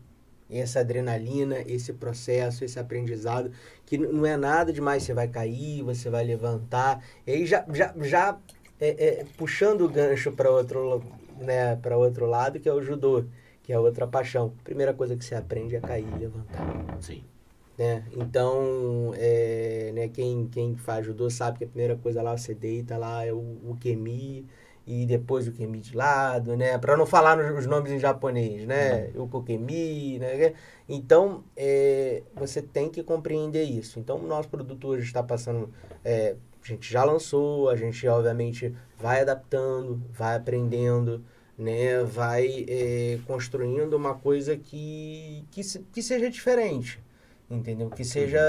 essa 0.50 0.82
adrenalina, 0.82 1.60
esse 1.66 1.92
processo, 1.94 2.64
esse 2.64 2.80
aprendizado, 2.80 3.52
que 3.86 3.98
não 3.98 4.26
é 4.26 4.38
nada 4.38 4.72
demais, 4.72 5.04
você 5.04 5.14
vai 5.14 5.28
cair, 5.28 5.82
você 5.82 6.10
vai 6.10 6.24
levantar. 6.24 7.04
E 7.26 7.32
aí 7.32 7.46
já, 7.46 7.66
já, 7.74 7.94
já 8.02 8.38
é, 8.80 8.90
é, 8.90 9.26
puxando 9.38 9.82
o 9.82 9.90
gancho 9.90 10.32
para 10.32 10.50
outro, 10.50 11.04
né, 11.40 11.78
outro 11.96 12.26
lado, 12.28 12.60
que 12.60 12.70
é 12.70 12.74
o 12.74 12.82
judô, 12.82 13.26
que 13.66 13.74
é 13.74 13.80
outra 13.80 14.06
paixão. 14.06 14.54
A 14.60 14.64
primeira 14.64 14.94
coisa 14.94 15.16
que 15.16 15.26
você 15.26 15.34
aprende 15.34 15.76
é 15.76 15.80
cair 15.80 16.06
e 16.16 16.20
levantar. 16.20 16.98
Sim. 17.02 17.24
Né? 17.76 18.06
Então, 18.16 19.12
é, 19.16 19.92
né, 19.94 20.08
quem, 20.08 20.48
quem 20.48 20.76
faz 20.76 21.06
judô 21.06 21.30
sabe 21.32 21.58
que 21.58 21.64
a 21.64 21.68
primeira 21.68 21.96
coisa 21.96 22.22
lá, 22.22 22.38
você 22.38 22.54
deita 22.54 22.96
lá, 22.96 23.26
é 23.26 23.34
o, 23.34 23.38
o 23.38 23.76
kemi, 23.82 24.46
e 24.86 25.04
depois 25.08 25.48
o 25.48 25.52
kemi 25.52 25.80
de 25.80 25.98
lado, 25.98 26.56
né? 26.56 26.78
Para 26.78 26.96
não 26.96 27.08
falar 27.08 27.40
os 27.56 27.66
nomes 27.66 27.92
em 27.92 27.98
japonês, 27.98 28.68
né? 28.68 29.10
Uhum. 29.16 29.24
O 29.24 29.28
kokemi, 29.28 30.20
né? 30.20 30.54
Então, 30.88 31.44
é, 31.58 32.22
você 32.36 32.62
tem 32.62 32.88
que 32.88 33.02
compreender 33.02 33.64
isso. 33.64 34.00
Então, 34.00 34.18
o 34.18 34.28
nosso 34.28 34.48
produto 34.48 34.88
hoje 34.88 35.04
está 35.04 35.24
passando 35.24 35.72
é, 36.04 36.36
a 36.64 36.68
gente 36.68 36.92
já 36.92 37.04
lançou, 37.04 37.70
a 37.70 37.76
gente 37.76 38.08
obviamente 38.08 38.76
vai 39.00 39.22
adaptando, 39.22 40.02
vai 40.12 40.36
aprendendo, 40.36 41.24
né? 41.58 42.04
Vai 42.04 42.66
é, 42.68 43.20
construindo 43.26 43.94
uma 43.94 44.16
coisa 44.16 44.58
que, 44.58 45.46
que, 45.52 45.62
que 45.92 46.02
seja 46.02 46.30
diferente, 46.30 47.00
entendeu? 47.50 47.90
Que 47.90 48.04
seja, 48.04 48.40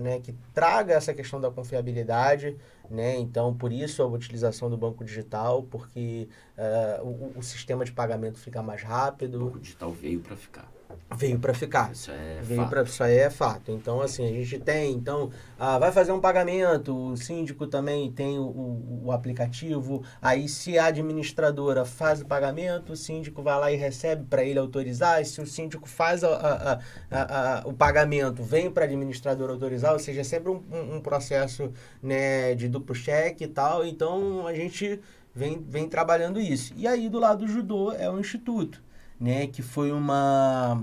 né, 0.00 0.20
que 0.20 0.34
traga 0.54 0.94
essa 0.94 1.12
questão 1.12 1.40
da 1.40 1.50
confiabilidade, 1.50 2.56
né? 2.90 3.16
Então, 3.16 3.54
por 3.54 3.72
isso 3.72 4.02
a 4.02 4.06
utilização 4.06 4.70
do 4.70 4.76
banco 4.76 5.04
digital, 5.04 5.62
porque 5.64 6.28
uh, 6.56 7.04
o, 7.04 7.38
o, 7.38 7.42
sistema 7.42 7.84
de 7.84 7.92
pagamento 7.92 8.38
fica 8.38 8.62
mais 8.62 8.82
rápido. 8.82 9.36
O 9.36 9.44
banco 9.46 9.58
digital 9.58 9.92
veio 9.92 10.20
para 10.20 10.36
ficar. 10.36 10.75
Veio 11.16 11.38
para 11.38 11.54
ficar. 11.54 11.92
Isso 11.92 12.10
é 12.10 12.40
Veio 12.42 12.60
fato. 12.60 12.70
Pra, 12.70 12.82
isso 12.82 13.02
aí 13.02 13.16
é 13.16 13.30
fato. 13.30 13.70
Então, 13.70 14.00
assim, 14.00 14.26
a 14.26 14.32
gente 14.32 14.58
tem, 14.58 14.92
então, 14.92 15.30
ah, 15.58 15.78
vai 15.78 15.92
fazer 15.92 16.12
um 16.12 16.20
pagamento, 16.20 16.94
o 16.94 17.16
síndico 17.16 17.66
também 17.66 18.10
tem 18.10 18.38
o, 18.38 18.42
o, 18.42 19.02
o, 19.04 19.12
aplicativo, 19.12 20.02
aí 20.20 20.48
se 20.48 20.78
a 20.78 20.86
administradora 20.86 21.84
faz 21.84 22.20
o 22.20 22.26
pagamento, 22.26 22.92
o 22.92 22.96
síndico 22.96 23.42
vai 23.42 23.58
lá 23.58 23.72
e 23.72 23.76
recebe 23.76 24.24
para 24.24 24.44
ele 24.44 24.58
autorizar, 24.58 25.22
e 25.22 25.24
se 25.24 25.40
o 25.40 25.46
síndico 25.46 25.88
faz 25.88 26.24
a, 26.24 26.80
a, 27.10 27.60
a, 27.60 27.62
o 27.66 27.72
pagamento, 27.72 28.42
vem 28.42 28.70
para 28.70 28.84
a 28.84 28.86
administradora 28.86 29.52
autorizar, 29.52 29.92
ou 29.92 29.98
seja, 29.98 30.20
é 30.20 30.24
sempre 30.24 30.50
um, 30.50 30.62
um 30.96 31.00
processo 31.00 31.72
né, 32.02 32.54
de 32.54 32.68
duplo 32.68 32.94
cheque 32.94 33.44
e 33.44 33.48
tal, 33.48 33.86
então 33.86 34.46
a 34.46 34.54
gente 34.54 35.00
vem, 35.34 35.64
vem 35.66 35.88
trabalhando 35.88 36.40
isso. 36.40 36.74
E 36.76 36.86
aí, 36.86 37.08
do 37.08 37.18
lado 37.18 37.44
do 37.44 37.48
judô, 37.50 37.92
é 37.92 38.10
o 38.10 38.18
instituto 38.18 38.85
né? 39.20 39.46
Que 39.46 39.62
foi 39.62 39.92
uma 39.92 40.82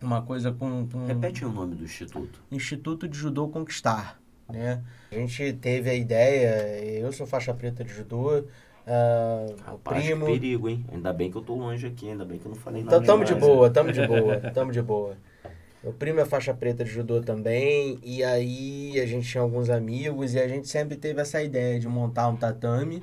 uma 0.00 0.22
coisa 0.22 0.52
com, 0.52 0.86
com... 0.86 1.06
Repete 1.06 1.44
o 1.44 1.50
nome 1.50 1.74
do 1.74 1.84
instituto. 1.84 2.40
Instituto 2.50 3.08
de 3.08 3.16
Judô 3.16 3.48
Conquistar, 3.48 4.20
né? 4.48 4.82
A 5.10 5.14
gente 5.14 5.52
teve 5.54 5.88
a 5.88 5.94
ideia, 5.94 7.00
eu 7.00 7.10
sou 7.12 7.26
faixa 7.26 7.52
preta 7.54 7.82
de 7.82 7.92
judô, 7.92 8.44
Uh, 8.86 9.56
Rapaz, 9.64 10.04
primo. 10.04 10.26
perigo, 10.26 10.68
hein? 10.68 10.86
Ainda 10.92 11.12
bem 11.12 11.28
que 11.28 11.36
eu 11.36 11.42
tô 11.42 11.56
longe 11.56 11.84
aqui, 11.88 12.08
ainda 12.08 12.24
bem 12.24 12.38
que 12.38 12.46
eu 12.46 12.50
não 12.50 12.56
falei 12.56 12.84
nada. 12.84 12.98
Então 12.98 13.04
tamo 13.04 13.24
de 13.24 13.34
boa, 13.34 13.68
tamo 13.68 13.92
de 13.92 14.06
boa, 14.06 14.36
tamo 14.38 14.70
de 14.70 14.80
boa. 14.80 15.16
Meu 15.82 15.92
primo 15.92 16.20
é 16.20 16.24
faixa 16.24 16.54
preta 16.54 16.84
de 16.84 16.90
judô 16.90 17.20
também, 17.20 17.98
e 18.00 18.22
aí 18.22 19.00
a 19.00 19.04
gente 19.04 19.28
tinha 19.28 19.42
alguns 19.42 19.70
amigos 19.70 20.34
e 20.34 20.38
a 20.38 20.46
gente 20.46 20.68
sempre 20.68 20.96
teve 20.96 21.20
essa 21.20 21.42
ideia 21.42 21.80
de 21.80 21.88
montar 21.88 22.28
um 22.28 22.36
tatame 22.36 23.02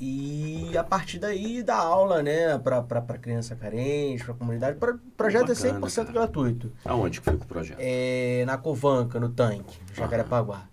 e 0.00 0.76
a 0.76 0.84
partir 0.84 1.18
daí 1.18 1.62
dá 1.62 1.76
aula, 1.76 2.22
né, 2.22 2.58
para 2.58 3.18
criança 3.18 3.54
carente, 3.54 4.24
para 4.24 4.34
comunidade. 4.34 4.78
Pra, 4.78 4.94
o 4.94 4.98
projeto 5.16 5.48
Bacana, 5.48 5.68
é 5.68 5.80
100% 5.80 5.94
cara. 5.94 6.12
gratuito. 6.12 6.72
Aonde 6.84 7.20
que 7.20 7.24
foi 7.24 7.34
o 7.34 7.38
projeto? 7.38 7.78
É, 7.80 8.44
na 8.46 8.56
Covanca, 8.56 9.20
no 9.20 9.28
tanque, 9.28 9.78
Jacarepaguá. 9.94 10.70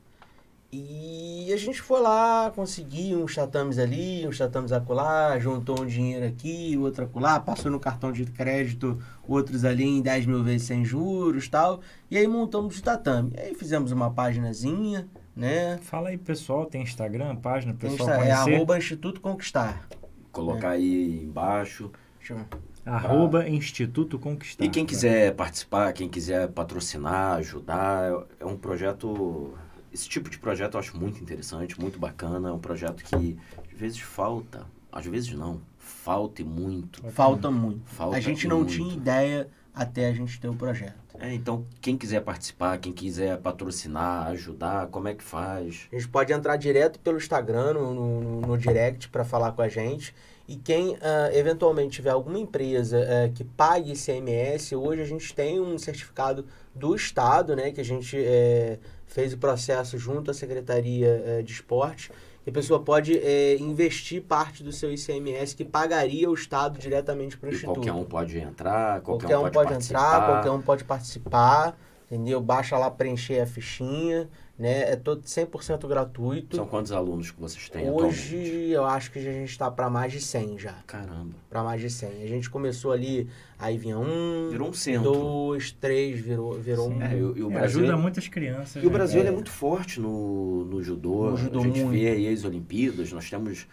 E 0.69 1.49
a 1.53 1.57
gente 1.57 1.81
foi 1.81 2.01
lá, 2.01 2.51
conseguiu 2.53 3.23
uns 3.23 3.33
tatames 3.33 3.79
ali, 3.79 4.27
uns 4.27 4.37
tatames 4.37 4.73
acolá, 4.73 5.39
juntou 5.39 5.81
um 5.81 5.85
dinheiro 5.85 6.25
aqui, 6.25 6.77
outro 6.77 7.05
acolá, 7.05 7.39
passou 7.39 7.71
no 7.71 7.79
cartão 7.79 8.11
de 8.11 8.25
crédito, 8.25 9.01
outros 9.25 9.63
ali 9.63 9.85
em 9.85 10.01
10 10.01 10.25
mil 10.25 10.43
vezes 10.43 10.67
sem 10.67 10.83
juros 10.83 11.47
tal. 11.47 11.79
E 12.11 12.17
aí 12.17 12.27
montamos 12.27 12.77
o 12.79 12.83
tatame. 12.83 13.31
E 13.35 13.39
aí 13.39 13.55
fizemos 13.55 13.93
uma 13.93 14.11
paginazinha, 14.11 15.07
né? 15.37 15.77
Fala 15.83 16.09
aí, 16.09 16.17
pessoal, 16.17 16.65
tem 16.65 16.81
Instagram, 16.81 17.35
página, 17.35 17.73
pessoal 17.73 18.09
Insta, 18.09 18.25
É 18.25 18.31
arroba 18.31 18.77
Instituto 18.77 19.21
Conquistar. 19.21 19.87
Colocar 20.31 20.73
é. 20.73 20.77
aí 20.77 21.23
embaixo. 21.23 21.91
Deixa 22.17 22.33
eu... 22.33 22.45
Arroba 22.85 23.41
ah. 23.41 23.49
Instituto 23.49 24.17
Conquistar. 24.17 24.63
E 24.63 24.69
quem 24.69 24.85
quiser 24.85 25.35
participar, 25.35 25.93
quem 25.93 26.09
quiser 26.09 26.47
patrocinar, 26.49 27.37
ajudar, 27.37 28.25
é 28.39 28.45
um 28.45 28.57
projeto... 28.57 29.53
Esse 29.93 30.09
tipo 30.09 30.29
de 30.29 30.37
projeto 30.37 30.75
eu 30.75 30.79
acho 30.79 30.97
muito 30.97 31.21
interessante, 31.21 31.79
muito 31.79 31.99
bacana. 31.99 32.49
É 32.49 32.51
um 32.51 32.59
projeto 32.59 33.03
que, 33.03 33.37
às 33.71 33.79
vezes, 33.79 33.99
falta. 33.99 34.65
Às 34.91 35.05
vezes 35.05 35.33
não. 35.33 35.61
Falta 35.77 36.41
e 36.41 36.45
muito. 36.45 37.01
Falta 37.11 37.49
muito. 37.49 37.89
Falta 37.89 38.17
a 38.17 38.19
gente 38.19 38.47
não 38.47 38.57
muito. 38.57 38.73
tinha 38.73 38.93
ideia 38.93 39.49
até 39.73 40.07
a 40.07 40.13
gente 40.13 40.39
ter 40.39 40.49
o 40.49 40.55
projeto. 40.55 41.06
É, 41.19 41.33
então, 41.33 41.65
quem 41.81 41.97
quiser 41.97 42.21
participar, 42.21 42.77
quem 42.77 42.93
quiser 42.93 43.37
patrocinar, 43.37 44.27
ajudar, 44.27 44.87
como 44.87 45.07
é 45.07 45.15
que 45.15 45.23
faz? 45.23 45.87
A 45.91 45.95
gente 45.95 46.07
pode 46.07 46.31
entrar 46.31 46.55
direto 46.57 46.99
pelo 46.99 47.17
Instagram, 47.17 47.73
no, 47.73 47.93
no, 47.93 48.41
no 48.41 48.57
direct, 48.57 49.09
para 49.09 49.23
falar 49.23 49.51
com 49.53 49.61
a 49.61 49.67
gente. 49.67 50.13
E 50.47 50.55
quem 50.55 50.91
uh, 50.91 50.97
eventualmente 51.33 51.95
tiver 51.95 52.11
alguma 52.11 52.39
empresa 52.39 52.99
uh, 52.99 53.33
que 53.33 53.43
pague 53.43 53.91
ICMS, 53.91 54.75
hoje 54.75 55.01
a 55.01 55.05
gente 55.05 55.33
tem 55.33 55.59
um 55.59 55.77
certificado 55.77 56.45
do 56.73 56.95
Estado, 56.95 57.55
né, 57.55 57.71
que 57.71 57.81
a 57.81 57.85
gente 57.85 58.15
uh, 58.15 58.79
fez 59.07 59.33
o 59.33 59.37
processo 59.37 59.97
junto 59.97 60.31
à 60.31 60.33
Secretaria 60.33 61.23
eh, 61.25 61.41
de 61.41 61.51
Esporte 61.51 62.11
a 62.47 62.51
pessoa 62.51 62.79
pode 62.79 63.17
é, 63.17 63.57
investir 63.57 64.21
parte 64.21 64.63
do 64.63 64.71
seu 64.71 64.91
ICMS 64.91 65.55
que 65.55 65.65
pagaria 65.65 66.29
o 66.29 66.33
Estado 66.33 66.79
diretamente 66.79 67.37
para 67.37 67.49
o 67.49 67.53
Instituto. 67.53 67.75
Qualquer 67.75 67.93
um 67.93 68.05
pode 68.05 68.37
entrar, 68.37 69.01
qualquer, 69.01 69.27
qualquer 69.27 69.37
um, 69.37 69.41
pode, 69.41 69.53
pode 69.53 69.85
entrar, 69.85 70.25
qualquer 70.25 70.51
um 70.51 70.61
pode 70.61 70.83
participar, 70.85 71.77
entendeu? 72.09 72.39
Baixa 72.39 72.77
lá 72.77 72.89
preencher 72.89 73.41
a 73.41 73.45
fichinha 73.45 74.29
né? 74.57 74.91
É 74.91 74.95
todo 74.95 75.21
100% 75.21 75.87
gratuito. 75.87 76.55
São 76.55 76.65
quantos 76.65 76.91
alunos 76.91 77.29
que 77.29 77.39
vocês 77.39 77.69
têm 77.69 77.89
Hoje 77.89 78.35
atualmente? 78.35 78.71
eu 78.71 78.85
acho 78.85 79.11
que 79.11 79.19
a 79.19 79.21
gente 79.21 79.49
está 79.49 79.69
para 79.69 79.89
mais 79.89 80.11
de 80.11 80.19
100 80.19 80.57
já. 80.57 80.73
Caramba. 80.87 81.35
Para 81.49 81.63
mais 81.63 81.79
de 81.79 81.89
100. 81.89 82.23
A 82.23 82.27
gente 82.27 82.49
começou 82.49 82.91
ali, 82.91 83.29
aí 83.59 83.77
vinha 83.77 83.99
um, 83.99 84.49
virou 84.49 84.69
um 84.69 84.73
centro. 84.73 85.11
dois, 85.11 85.71
três, 85.71 86.19
virou, 86.19 86.53
virou 86.53 86.89
um. 86.89 87.01
É, 87.01 87.15
e, 87.15 87.21
o 87.21 87.51
é, 87.51 87.53
Brasil, 87.53 87.81
ajuda 87.81 87.97
muitas 87.97 88.27
crianças. 88.27 88.81
E 88.81 88.85
o 88.85 88.89
né? 88.89 88.93
Brasil 88.93 89.21
é. 89.21 89.27
é 89.27 89.31
muito 89.31 89.51
forte 89.51 89.99
no, 89.99 90.65
no 90.65 90.81
judô. 90.81 91.31
No 91.31 91.37
judô 91.37 91.59
a 91.59 91.63
gente 91.63 91.79
muito. 91.81 91.91
vê 91.91 92.09
aí 92.09 92.27
as 92.27 92.43
Olimpíadas, 92.43 93.11
nós 93.11 93.29
temos 93.29 93.67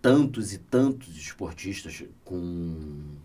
tantos 0.00 0.52
e 0.52 0.58
tantos 0.58 1.16
esportistas 1.16 2.04
com, 2.24 3.16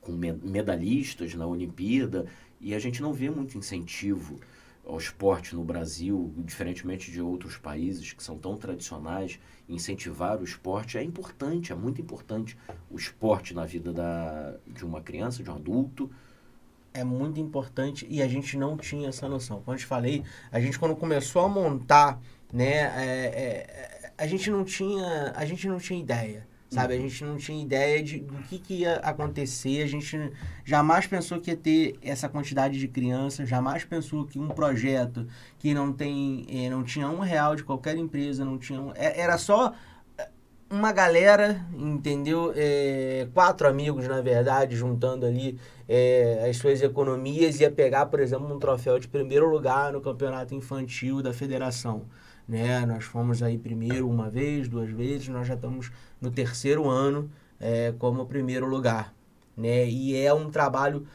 com 0.00 0.12
medalhistas 0.12 1.34
na 1.34 1.46
Olimpíada 1.46 2.26
e 2.60 2.74
a 2.74 2.78
gente 2.78 3.02
não 3.02 3.12
vê 3.12 3.28
muito 3.28 3.58
incentivo 3.58 4.38
ao 4.84 4.98
esporte 4.98 5.54
no 5.54 5.62
Brasil, 5.62 6.32
diferentemente 6.38 7.10
de 7.10 7.20
outros 7.20 7.56
países 7.56 8.12
que 8.12 8.22
são 8.22 8.36
tão 8.36 8.56
tradicionais, 8.56 9.38
incentivar 9.68 10.40
o 10.40 10.44
esporte 10.44 10.98
é 10.98 11.02
importante, 11.02 11.72
é 11.72 11.74
muito 11.74 12.00
importante 12.00 12.58
o 12.90 12.96
esporte 12.96 13.54
na 13.54 13.64
vida 13.64 13.92
da, 13.92 14.56
de 14.66 14.84
uma 14.84 15.00
criança, 15.00 15.42
de 15.42 15.50
um 15.50 15.54
adulto. 15.54 16.10
É 16.92 17.04
muito 17.04 17.40
importante 17.40 18.06
e 18.10 18.20
a 18.20 18.28
gente 18.28 18.56
não 18.58 18.76
tinha 18.76 19.08
essa 19.08 19.28
noção. 19.28 19.62
Como 19.62 19.74
eu 19.74 19.78
te 19.78 19.86
falei, 19.86 20.24
a 20.50 20.60
gente 20.60 20.78
quando 20.78 20.94
começou 20.94 21.42
a 21.42 21.48
montar, 21.48 22.20
né, 22.52 22.74
é, 22.74 23.26
é, 24.04 24.12
a 24.18 24.26
gente 24.26 24.50
não 24.50 24.64
tinha, 24.64 25.32
a 25.34 25.44
gente 25.46 25.66
não 25.68 25.78
tinha 25.78 25.98
ideia 25.98 26.46
sabe? 26.72 26.94
A 26.94 26.96
uhum. 26.96 27.02
gente 27.02 27.24
não 27.24 27.36
tinha 27.36 27.62
ideia 27.62 28.02
de, 28.02 28.20
do 28.20 28.34
que, 28.44 28.58
que 28.58 28.74
ia 28.80 28.96
acontecer, 28.96 29.82
a 29.82 29.86
gente 29.86 30.32
jamais 30.64 31.06
pensou 31.06 31.38
que 31.38 31.50
ia 31.50 31.56
ter 31.56 31.96
essa 32.02 32.28
quantidade 32.28 32.78
de 32.78 32.88
crianças, 32.88 33.48
jamais 33.48 33.84
pensou 33.84 34.24
que 34.24 34.38
um 34.38 34.48
projeto 34.48 35.26
que 35.58 35.74
não 35.74 35.92
tem, 35.92 36.46
eh, 36.48 36.70
não 36.70 36.82
tinha 36.82 37.08
um 37.08 37.20
real 37.20 37.54
de 37.54 37.62
qualquer 37.62 37.96
empresa, 37.96 38.44
não 38.44 38.58
tinha, 38.58 38.80
um, 38.80 38.90
é, 38.94 39.20
era 39.20 39.36
só 39.36 39.74
eh, 40.16 40.28
uma 40.70 40.92
galera, 40.92 41.62
entendeu? 41.74 42.54
É, 42.56 43.28
quatro 43.34 43.68
amigos, 43.68 44.08
na 44.08 44.22
verdade, 44.22 44.74
juntando 44.74 45.26
ali 45.26 45.58
é, 45.86 46.46
as 46.48 46.56
suas 46.56 46.80
economias, 46.80 47.60
ia 47.60 47.70
pegar, 47.70 48.06
por 48.06 48.18
exemplo, 48.20 48.50
um 48.52 48.58
troféu 48.58 48.98
de 48.98 49.08
primeiro 49.08 49.46
lugar 49.50 49.92
no 49.92 50.00
campeonato 50.00 50.54
infantil 50.54 51.22
da 51.22 51.34
federação 51.34 52.06
né? 52.52 52.84
Nós 52.84 53.04
fomos 53.04 53.42
aí 53.42 53.56
primeiro 53.56 54.06
uma 54.08 54.28
vez, 54.28 54.68
duas 54.68 54.90
vezes, 54.90 55.28
nós 55.28 55.48
já 55.48 55.54
estamos 55.54 55.90
no 56.20 56.30
terceiro 56.30 56.86
ano 56.86 57.30
é, 57.58 57.94
como 57.98 58.26
primeiro 58.26 58.66
lugar, 58.66 59.14
né? 59.56 59.88
E 59.88 60.14
é 60.14 60.34
um 60.34 60.50
trabalho 60.50 61.06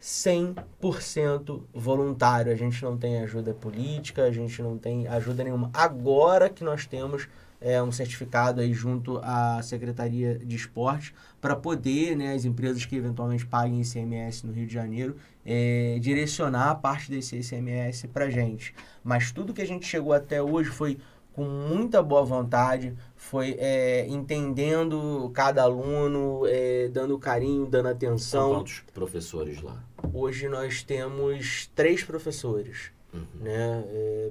100% 0.00 1.64
voluntário. 1.74 2.50
A 2.50 2.54
gente 2.54 2.82
não 2.82 2.96
tem 2.96 3.20
ajuda 3.20 3.52
política, 3.52 4.24
a 4.24 4.32
gente 4.32 4.62
não 4.62 4.78
tem 4.78 5.06
ajuda 5.06 5.44
nenhuma. 5.44 5.70
Agora 5.74 6.48
que 6.48 6.64
nós 6.64 6.86
temos 6.86 7.28
é, 7.60 7.82
um 7.82 7.92
certificado 7.92 8.60
aí 8.60 8.72
junto 8.72 9.18
à 9.22 9.60
Secretaria 9.62 10.38
de 10.38 10.56
Esporte 10.56 11.14
para 11.40 11.54
poder, 11.54 12.16
né, 12.16 12.34
as 12.34 12.44
empresas 12.44 12.84
que 12.84 12.96
eventualmente 12.96 13.44
paguem 13.44 13.80
ICMS 13.80 14.46
no 14.46 14.52
Rio 14.52 14.66
de 14.66 14.72
Janeiro, 14.72 15.16
é, 15.44 15.98
direcionar 16.00 16.74
parte 16.76 17.10
desse 17.10 17.36
ICMS 17.36 18.08
para 18.08 18.30
gente. 18.30 18.74
Mas 19.04 19.30
tudo 19.30 19.52
que 19.52 19.60
a 19.60 19.66
gente 19.66 19.86
chegou 19.86 20.14
até 20.14 20.42
hoje 20.42 20.70
foi 20.70 20.98
com 21.34 21.44
muita 21.44 22.00
boa 22.02 22.24
vontade, 22.24 22.94
foi 23.16 23.56
é, 23.58 24.06
entendendo 24.08 25.30
cada 25.34 25.62
aluno, 25.62 26.42
é, 26.46 26.88
dando 26.88 27.18
carinho, 27.18 27.66
dando 27.66 27.88
atenção. 27.88 28.48
São 28.48 28.54
quantos 28.60 28.84
professores 28.94 29.60
lá? 29.60 29.82
Hoje 30.12 30.48
nós 30.48 30.82
temos 30.82 31.70
três 31.74 32.04
professores. 32.04 32.92
Uhum. 33.12 33.26
Né? 33.40 33.84
É, 33.88 34.30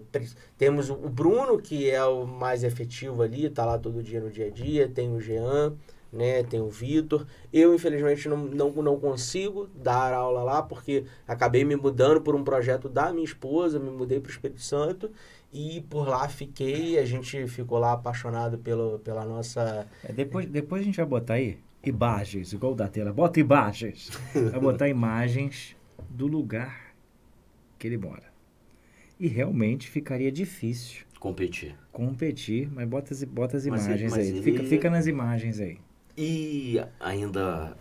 temos 0.57 0.89
o 0.89 0.95
Bruno, 0.95 1.59
que 1.59 1.89
é 1.89 2.03
o 2.05 2.25
mais 2.25 2.63
efetivo 2.63 3.21
ali, 3.21 3.45
está 3.45 3.65
lá 3.65 3.77
todo 3.77 4.01
dia 4.01 4.19
no 4.19 4.29
dia 4.29 4.47
a 4.47 4.49
dia, 4.49 4.87
tem 4.87 5.13
o 5.13 5.19
Jean, 5.19 5.73
né? 6.13 6.43
tem 6.43 6.61
o 6.61 6.69
Vitor. 6.69 7.25
Eu, 7.51 7.73
infelizmente, 7.73 8.29
não, 8.29 8.37
não, 8.37 8.71
não 8.71 8.99
consigo 8.99 9.67
dar 9.75 10.13
aula 10.13 10.43
lá, 10.43 10.61
porque 10.61 11.03
acabei 11.27 11.65
me 11.65 11.75
mudando 11.75 12.21
por 12.21 12.35
um 12.35 12.43
projeto 12.43 12.87
da 12.87 13.11
minha 13.11 13.25
esposa, 13.25 13.79
me 13.79 13.89
mudei 13.89 14.19
para 14.19 14.29
o 14.29 14.31
Espírito 14.31 14.61
Santo 14.61 15.11
e 15.51 15.81
por 15.89 16.07
lá 16.07 16.27
fiquei, 16.29 16.97
a 16.97 17.05
gente 17.05 17.47
ficou 17.47 17.77
lá 17.79 17.93
apaixonado 17.93 18.57
pelo, 18.57 18.99
pela 18.99 19.25
nossa... 19.25 19.87
É, 20.03 20.11
depois, 20.13 20.45
depois 20.47 20.81
a 20.81 20.85
gente 20.85 20.97
vai 20.97 21.05
botar 21.05 21.33
aí 21.35 21.57
imagens, 21.83 22.53
igual 22.53 22.73
da 22.73 22.87
tela, 22.87 23.11
bota 23.11 23.39
imagens. 23.39 24.09
vai 24.33 24.59
botar 24.59 24.87
imagens 24.87 25.75
do 26.09 26.27
lugar 26.27 26.93
que 27.77 27.87
ele 27.87 27.97
mora. 27.97 28.31
E 29.19 29.27
realmente 29.27 29.87
ficaria 29.89 30.31
difícil 30.31 31.05
Competir. 31.19 31.75
competir, 31.91 32.69
mas 32.73 32.87
bota 32.87 33.13
as, 33.13 33.23
bota 33.23 33.55
as 33.57 33.65
Mas 33.67 33.85
ele- 33.85 33.91
imagens 34.05 34.11
mas 34.11 34.19
aí. 34.21 34.29
ele- 34.29 34.41
Fica, 34.41 34.63
fica 34.63 34.89
nas 34.89 35.07
imagens 35.07 35.59
aí. 35.59 35.77
E 36.15 36.79
ainda 36.99 37.75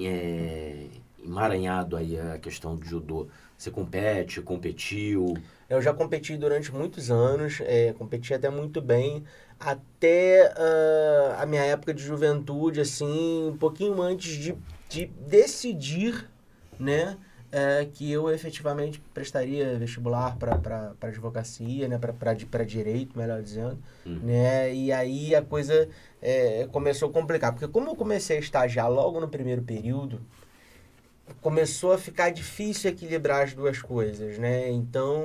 é, 0.00 0.86
emaranhado 1.24 1.96
aí 1.96 2.18
a 2.18 2.38
questão 2.38 2.76
do 2.76 2.84
judô. 2.84 3.28
Você 3.56 3.70
compete, 3.70 4.40
competiu. 4.42 5.36
Eu 5.68 5.80
já 5.80 5.92
competi 5.92 6.36
durante 6.36 6.72
muitos 6.72 7.10
anos, 7.10 7.60
é, 7.62 7.92
competi 7.94 8.34
até 8.34 8.50
muito 8.50 8.80
bem, 8.80 9.24
até 9.58 10.52
ah, 10.56 11.38
a 11.42 11.46
minha 11.46 11.62
época 11.62 11.94
de 11.94 12.02
juventude, 12.02 12.80
assim, 12.80 13.48
um 13.48 13.56
pouquinho 13.56 14.00
antes 14.00 14.36
de, 14.36 14.54
de 14.88 15.06
decidir, 15.06 16.28
né, 16.78 17.16
é, 17.52 17.86
que 17.92 18.10
eu 18.10 18.30
efetivamente 18.30 19.00
prestaria 19.14 19.78
vestibular 19.78 20.36
para 20.36 20.94
advocacia, 21.00 21.88
né, 21.88 21.98
para 21.98 22.64
direito, 22.64 23.16
melhor 23.18 23.42
dizendo, 23.42 23.78
Hum. 24.06 24.20
né, 24.22 24.74
e 24.74 24.92
aí 24.92 25.34
a 25.34 25.42
coisa 25.42 25.88
é, 26.20 26.68
começou 26.72 27.08
a 27.08 27.12
complicar, 27.12 27.52
porque 27.52 27.68
como 27.68 27.88
eu 27.90 27.94
comecei 27.96 28.36
a 28.36 28.40
estagiar 28.40 28.90
logo 28.90 29.20
no 29.20 29.28
primeiro 29.28 29.62
período, 29.62 30.20
começou 31.40 31.92
a 31.92 31.98
ficar 31.98 32.30
difícil 32.30 32.90
equilibrar 32.90 33.42
as 33.44 33.54
duas 33.54 33.80
coisas, 33.82 34.38
né? 34.38 34.70
Então, 34.70 35.22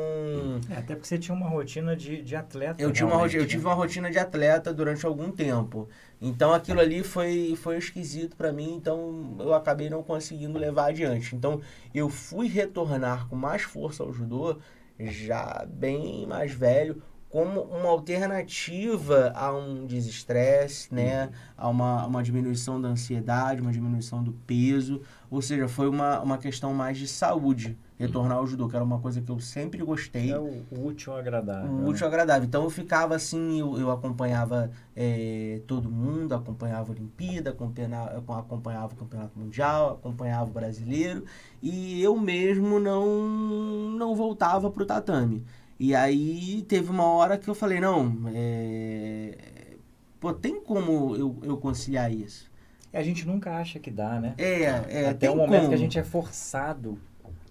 É, 0.69 0.73
até 0.75 0.95
porque 0.95 1.07
você 1.07 1.17
tinha 1.17 1.35
uma 1.35 1.47
rotina 1.49 1.95
de, 1.95 2.21
de 2.21 2.35
atleta. 2.35 2.81
eu, 2.81 2.91
tinha 2.91 3.07
uma, 3.07 3.25
eu 3.27 3.41
né? 3.41 3.47
tive 3.47 3.65
uma 3.65 3.73
rotina 3.73 4.09
de 4.09 4.17
atleta 4.19 4.73
durante 4.73 5.05
algum 5.05 5.31
tempo. 5.31 5.87
Então, 6.21 6.53
aquilo 6.53 6.79
ali 6.79 7.03
foi, 7.03 7.55
foi 7.55 7.77
esquisito 7.77 8.35
para 8.35 8.51
mim, 8.53 8.75
então 8.75 9.35
eu 9.39 9.53
acabei 9.53 9.89
não 9.89 10.03
conseguindo 10.03 10.57
levar 10.59 10.87
adiante. 10.89 11.35
Então, 11.35 11.61
eu 11.93 12.09
fui 12.09 12.47
retornar 12.47 13.27
com 13.27 13.35
mais 13.35 13.63
força 13.63 14.03
ao 14.03 14.13
judô, 14.13 14.57
já 14.99 15.65
bem 15.67 16.27
mais 16.27 16.51
velho, 16.51 17.01
como 17.31 17.61
uma 17.61 17.87
alternativa 17.87 19.31
a 19.33 19.53
um 19.53 19.85
desestresse, 19.85 20.93
né? 20.93 21.29
A 21.57 21.69
uma, 21.69 22.05
uma 22.05 22.21
diminuição 22.21 22.79
da 22.79 22.89
ansiedade, 22.89 23.61
uma 23.61 23.71
diminuição 23.71 24.21
do 24.21 24.33
peso. 24.33 25.01
Ou 25.29 25.41
seja, 25.41 25.65
foi 25.69 25.87
uma, 25.87 26.19
uma 26.19 26.37
questão 26.37 26.73
mais 26.73 26.97
de 26.97 27.07
saúde, 27.07 27.77
retornar 27.97 28.37
ao 28.37 28.45
judô, 28.45 28.67
que 28.67 28.75
era 28.75 28.83
uma 28.83 28.99
coisa 28.99 29.21
que 29.21 29.31
eu 29.31 29.39
sempre 29.39 29.81
gostei. 29.81 30.29
É 30.29 30.37
o, 30.37 30.65
o 30.71 30.87
útil 30.87 31.15
agradável. 31.15 31.71
Um 31.71 31.83
né? 31.83 31.87
útil 31.87 32.05
agradável. 32.05 32.43
Então 32.43 32.63
eu 32.65 32.69
ficava 32.69 33.15
assim, 33.15 33.61
eu, 33.61 33.79
eu 33.79 33.89
acompanhava 33.89 34.69
eh, 34.93 35.61
todo 35.67 35.89
mundo, 35.89 36.35
acompanhava 36.35 36.91
a 36.91 36.95
Olimpíada, 36.95 37.51
acompanhava, 37.51 38.39
acompanhava 38.39 38.93
o 38.93 38.97
Campeonato 38.97 39.39
Mundial, 39.39 39.91
acompanhava 39.91 40.49
o 40.49 40.53
Brasileiro, 40.53 41.23
e 41.61 42.03
eu 42.03 42.17
mesmo 42.19 42.77
não, 42.77 43.89
não 43.97 44.13
voltava 44.13 44.69
pro 44.69 44.85
tatame. 44.85 45.45
E 45.83 45.95
aí 45.95 46.63
teve 46.67 46.91
uma 46.91 47.05
hora 47.05 47.39
que 47.39 47.49
eu 47.49 47.55
falei, 47.55 47.79
não, 47.79 48.15
é, 48.27 49.35
pô, 50.19 50.31
tem 50.31 50.61
como 50.61 51.15
eu, 51.15 51.35
eu 51.41 51.57
conciliar 51.57 52.13
isso? 52.13 52.51
E 52.93 52.97
a 52.97 53.01
gente 53.01 53.25
nunca 53.25 53.57
acha 53.57 53.79
que 53.79 53.89
dá, 53.89 54.21
né? 54.21 54.35
É, 54.37 54.61
é, 54.61 55.09
Até 55.09 55.13
tem 55.15 55.29
o 55.31 55.37
momento 55.37 55.61
como. 55.61 55.69
que 55.69 55.73
a 55.73 55.77
gente 55.79 55.97
é 55.97 56.03
forçado 56.03 56.99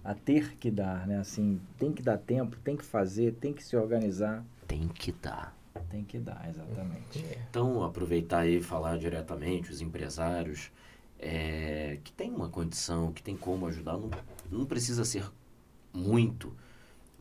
a 0.01 0.13
ter 0.13 0.55
que 0.55 0.71
dar, 0.71 1.05
né? 1.05 1.17
Assim, 1.17 1.59
tem 1.77 1.91
que 1.91 2.01
dar 2.01 2.17
tempo, 2.17 2.55
tem 2.63 2.77
que 2.77 2.85
fazer, 2.85 3.33
tem 3.33 3.51
que 3.51 3.61
se 3.61 3.75
organizar. 3.75 4.45
Tem 4.65 4.87
que 4.87 5.11
dar. 5.11 5.53
Tem 5.89 6.05
que 6.05 6.17
dar, 6.17 6.47
exatamente. 6.49 7.25
Então, 7.49 7.83
aproveitar 7.83 8.43
aí 8.43 8.59
e 8.59 8.63
falar 8.63 8.97
diretamente, 8.97 9.69
os 9.69 9.81
empresários 9.81 10.71
é, 11.19 11.97
que 12.01 12.13
tem 12.13 12.31
uma 12.31 12.47
condição, 12.47 13.11
que 13.11 13.21
tem 13.21 13.35
como 13.35 13.67
ajudar, 13.67 13.97
não, 13.97 14.09
não 14.49 14.65
precisa 14.65 15.03
ser 15.03 15.29
muito, 15.93 16.55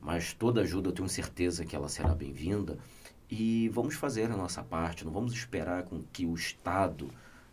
mas 0.00 0.32
toda 0.32 0.62
ajuda 0.62 0.88
eu 0.88 0.92
tenho 0.92 1.08
certeza 1.08 1.64
que 1.64 1.76
ela 1.76 1.88
será 1.88 2.14
bem-vinda. 2.14 2.78
E 3.30 3.68
vamos 3.68 3.94
fazer 3.94 4.30
a 4.30 4.36
nossa 4.36 4.62
parte, 4.62 5.04
não 5.04 5.12
vamos 5.12 5.32
esperar 5.32 5.84
com 5.84 6.02
que 6.12 6.26
o 6.26 6.34
Estado 6.34 7.08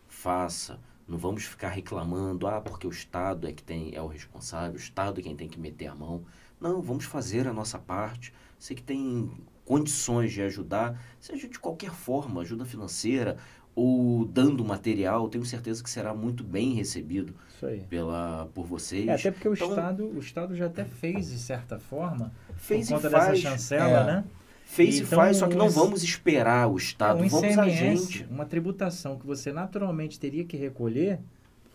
faça, 0.08 0.80
não 1.06 1.16
vamos 1.16 1.44
ficar 1.44 1.68
reclamando, 1.68 2.46
ah, 2.48 2.60
porque 2.60 2.86
o 2.86 2.90
Estado 2.90 3.46
é 3.46 3.52
que 3.52 3.62
tem, 3.62 3.94
é 3.94 4.02
o 4.02 4.08
responsável, 4.08 4.74
o 4.74 4.82
Estado 4.82 5.20
é 5.20 5.22
quem 5.22 5.36
tem 5.36 5.48
que 5.48 5.60
meter 5.60 5.86
a 5.86 5.94
mão. 5.94 6.24
Não, 6.60 6.82
vamos 6.82 7.04
fazer 7.04 7.46
a 7.46 7.52
nossa 7.52 7.78
parte. 7.78 8.32
Você 8.58 8.74
que 8.74 8.82
tem 8.82 9.30
condições 9.64 10.32
de 10.32 10.42
ajudar, 10.42 11.00
seja 11.20 11.46
de 11.46 11.58
qualquer 11.58 11.92
forma, 11.92 12.40
ajuda 12.40 12.64
financeira 12.64 13.36
ou 13.74 14.24
dando 14.24 14.64
material, 14.64 15.28
tenho 15.28 15.44
certeza 15.44 15.82
que 15.82 15.90
será 15.90 16.12
muito 16.12 16.42
bem 16.42 16.74
recebido 16.74 17.34
Isso 17.58 17.66
aí. 17.66 17.80
pela, 17.90 18.48
por 18.54 18.64
vocês. 18.66 19.08
É, 19.08 19.14
até 19.14 19.30
porque 19.32 19.48
o, 19.48 19.52
Então- 19.54 19.68
Estado, 19.70 20.04
o 20.06 20.18
Estado 20.20 20.54
já 20.54 20.66
até 20.66 20.84
fez, 20.84 21.28
de 21.28 21.38
certa 21.38 21.76
forma, 21.78 22.30
Fez 22.56 22.86
por 22.88 22.92
e 22.92 22.96
conta 22.96 23.10
faz, 23.10 23.26
dessa 23.30 23.36
chancela, 23.50 24.00
é. 24.00 24.04
né? 24.04 24.24
fez 24.64 24.98
e 24.98 25.02
Então, 25.02 25.18
faz, 25.18 25.38
só 25.38 25.48
que 25.48 25.56
não 25.56 25.66
um- 25.66 25.70
vamos 25.70 26.02
esperar 26.04 26.68
o 26.70 26.76
Estado, 26.76 27.22
um 27.24 27.28
vamos 27.28 27.58
a 27.58 27.66
ICMS, 27.66 28.12
gente. 28.12 28.26
uma 28.30 28.44
tributação 28.46 29.18
que 29.18 29.26
você 29.26 29.50
naturalmente 29.52 30.20
teria 30.20 30.44
que 30.44 30.56
recolher, 30.56 31.18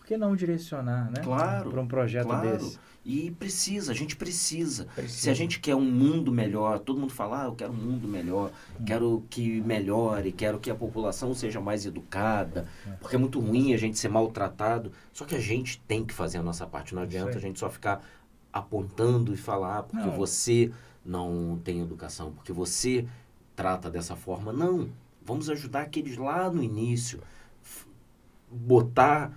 por 0.04 0.08
que 0.08 0.16
não 0.18 0.36
direcionar, 0.36 1.10
né? 1.10 1.22
Claro, 1.22 1.70
Para 1.70 1.80
um 1.80 1.88
projeto 1.88 2.26
claro. 2.26 2.58
desse. 2.58 2.78
E 3.06 3.30
precisa, 3.32 3.92
a 3.92 3.94
gente 3.94 4.16
precisa. 4.16 4.84
Precisa. 4.94 5.20
Se 5.22 5.30
a 5.30 5.34
gente 5.34 5.58
quer 5.60 5.74
um 5.74 5.80
mundo 5.84 6.30
melhor, 6.30 6.78
todo 6.78 7.00
mundo 7.00 7.12
fala, 7.12 7.42
ah, 7.42 7.44
eu 7.46 7.54
quero 7.54 7.72
um 7.72 7.76
mundo 7.76 8.06
melhor, 8.06 8.50
Hum. 8.78 8.84
quero 8.84 9.24
que 9.30 9.62
melhore, 9.62 10.30
quero 10.32 10.58
que 10.60 10.70
a 10.70 10.74
população 10.74 11.34
seja 11.34 11.58
mais 11.60 11.86
educada, 11.86 12.66
É. 12.86 12.90
porque 12.92 13.16
é 13.16 13.18
muito 13.18 13.40
ruim 13.40 13.72
a 13.72 13.78
gente 13.78 13.98
ser 13.98 14.08
maltratado. 14.08 14.92
Só 15.12 15.24
que 15.24 15.34
a 15.34 15.40
gente 15.40 15.80
tem 15.88 16.04
que 16.04 16.12
fazer 16.12 16.36
a 16.38 16.42
nossa 16.42 16.66
parte, 16.66 16.94
não 16.94 17.02
adianta 17.02 17.36
a 17.38 17.40
gente 17.40 17.58
só 17.58 17.70
ficar 17.70 18.02
apontando 18.52 19.32
e 19.32 19.36
falar, 19.38 19.78
ah, 19.78 19.82
porque 19.82 20.06
Não. 20.06 20.16
você 20.16 20.70
não 21.04 21.58
tem 21.64 21.80
educação, 21.80 22.30
porque 22.32 22.52
você 22.52 23.06
trata 23.56 23.90
dessa 23.90 24.16
forma. 24.16 24.52
Não, 24.52 24.88
vamos 25.24 25.48
ajudar 25.50 25.82
aqueles 25.82 26.16
lá 26.18 26.50
no 26.50 26.62
início, 26.62 27.20
botar 28.50 29.32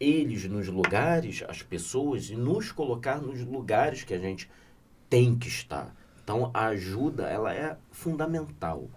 eles 0.00 0.44
nos 0.44 0.68
lugares, 0.68 1.42
as 1.48 1.62
pessoas, 1.62 2.30
e 2.30 2.36
nos 2.36 2.70
colocar 2.70 3.20
nos 3.20 3.40
lugares 3.40 4.04
que 4.04 4.14
a 4.14 4.18
gente 4.18 4.50
tem 5.08 5.36
que 5.36 5.48
estar. 5.48 5.94
Então, 6.22 6.50
a 6.52 6.66
ajuda, 6.66 7.24
ela 7.28 7.54
é 7.54 7.76
fundamental. 7.90 8.88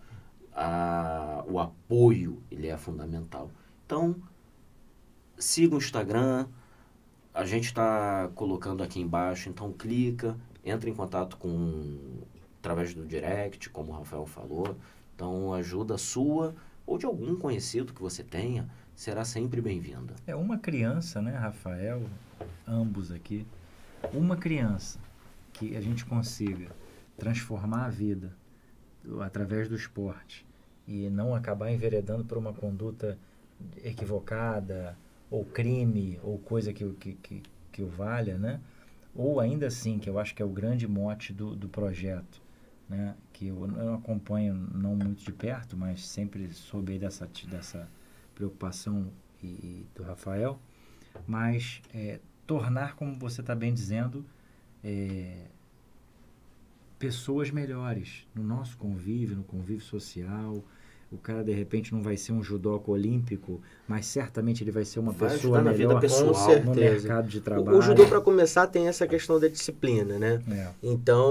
A, 0.53 1.43
o 1.47 1.59
apoio, 1.59 2.41
ele 2.51 2.67
é 2.67 2.77
fundamental. 2.77 3.49
Então, 3.85 4.15
siga 5.37 5.75
o 5.75 5.77
Instagram, 5.77 6.47
a 7.33 7.45
gente 7.45 7.65
está 7.65 8.29
colocando 8.35 8.83
aqui 8.83 8.99
embaixo, 8.99 9.49
então 9.49 9.71
clica, 9.71 10.37
entra 10.63 10.89
em 10.89 10.93
contato 10.93 11.37
com 11.37 12.19
através 12.59 12.93
do 12.93 13.05
direct, 13.05 13.69
como 13.69 13.91
o 13.91 13.95
Rafael 13.95 14.25
falou. 14.25 14.75
Então, 15.15 15.53
ajuda 15.53 15.97
sua 15.97 16.53
ou 16.85 16.97
de 16.97 17.05
algum 17.05 17.35
conhecido 17.35 17.93
que 17.93 18.01
você 18.01 18.23
tenha, 18.23 18.69
será 18.95 19.23
sempre 19.25 19.61
bem-vinda. 19.61 20.13
É 20.27 20.35
uma 20.35 20.57
criança, 20.57 21.21
né, 21.21 21.31
Rafael, 21.35 22.03
ambos 22.67 23.11
aqui, 23.11 23.45
uma 24.13 24.35
criança 24.37 24.99
que 25.53 25.75
a 25.75 25.81
gente 25.81 26.05
consiga 26.05 26.69
transformar 27.17 27.85
a 27.85 27.89
vida 27.89 28.31
através 29.21 29.67
do 29.67 29.75
esporte 29.75 30.45
e 30.87 31.09
não 31.09 31.35
acabar 31.35 31.71
enveredando 31.71 32.25
por 32.25 32.37
uma 32.37 32.53
conduta 32.53 33.17
equivocada 33.83 34.97
ou 35.29 35.45
crime 35.45 36.19
ou 36.23 36.37
coisa 36.39 36.73
que, 36.73 36.83
o- 36.83 36.93
que, 36.93 37.13
que, 37.13 37.43
que 37.71 37.81
o 37.81 37.87
valha, 37.87 38.37
né? 38.37 38.59
Ou 39.13 39.39
ainda 39.39 39.67
assim, 39.67 39.99
que 39.99 40.09
eu 40.09 40.17
acho 40.17 40.33
que 40.33 40.41
é 40.41 40.45
o 40.45 40.49
grande 40.49 40.87
mote 40.87 41.33
do, 41.33 41.55
do 41.55 41.67
projeto, 41.67 42.41
né? 42.89 43.15
Que 43.33 43.47
eu 43.47 43.67
não 43.67 43.95
acompanho 43.95 44.53
não 44.73 44.95
muito 44.95 45.23
de 45.23 45.31
perto, 45.31 45.75
mas 45.77 46.05
sempre 46.05 46.51
soube 46.53 46.97
dessa, 46.97 47.29
dessa 47.49 47.87
preocupação 48.41 49.11
e, 49.41 49.47
e 49.47 49.87
do 49.95 50.03
Rafael, 50.03 50.59
mas 51.27 51.81
é, 51.93 52.19
tornar, 52.47 52.95
como 52.95 53.17
você 53.19 53.41
está 53.41 53.53
bem 53.53 53.71
dizendo, 53.73 54.25
é, 54.83 55.45
pessoas 56.97 57.51
melhores 57.51 58.27
no 58.33 58.43
nosso 58.43 58.77
convívio, 58.77 59.35
no 59.35 59.43
convívio 59.43 59.83
social. 59.85 60.63
O 61.11 61.17
cara, 61.17 61.43
de 61.43 61.51
repente, 61.51 61.93
não 61.93 62.01
vai 62.01 62.15
ser 62.15 62.31
um 62.31 62.41
judoca 62.41 62.89
olímpico, 62.89 63.59
mas 63.85 64.05
certamente 64.05 64.63
ele 64.63 64.71
vai 64.71 64.85
ser 64.85 64.99
uma 65.01 65.11
Vai 65.11 65.29
pessoa 65.31 65.61
na 65.61 65.71
vida 65.73 65.87
melhor 65.89 65.99
pessoal. 65.99 66.27
Com 66.27 66.33
certeza. 66.35 66.65
no 66.69 66.75
mercado 66.75 67.27
de 67.27 67.37
O- 67.37 67.41
trabalho. 67.41 67.77
O 67.77 67.81
judô, 67.81 68.07
para 68.07 68.21
começar, 68.21 68.65
tem 68.67 68.87
essa 68.87 69.05
questão 69.05 69.37
da 69.37 69.49
disciplina, 69.49 70.17
né? 70.17 70.41
É. 70.49 70.67
Então, 70.81 71.29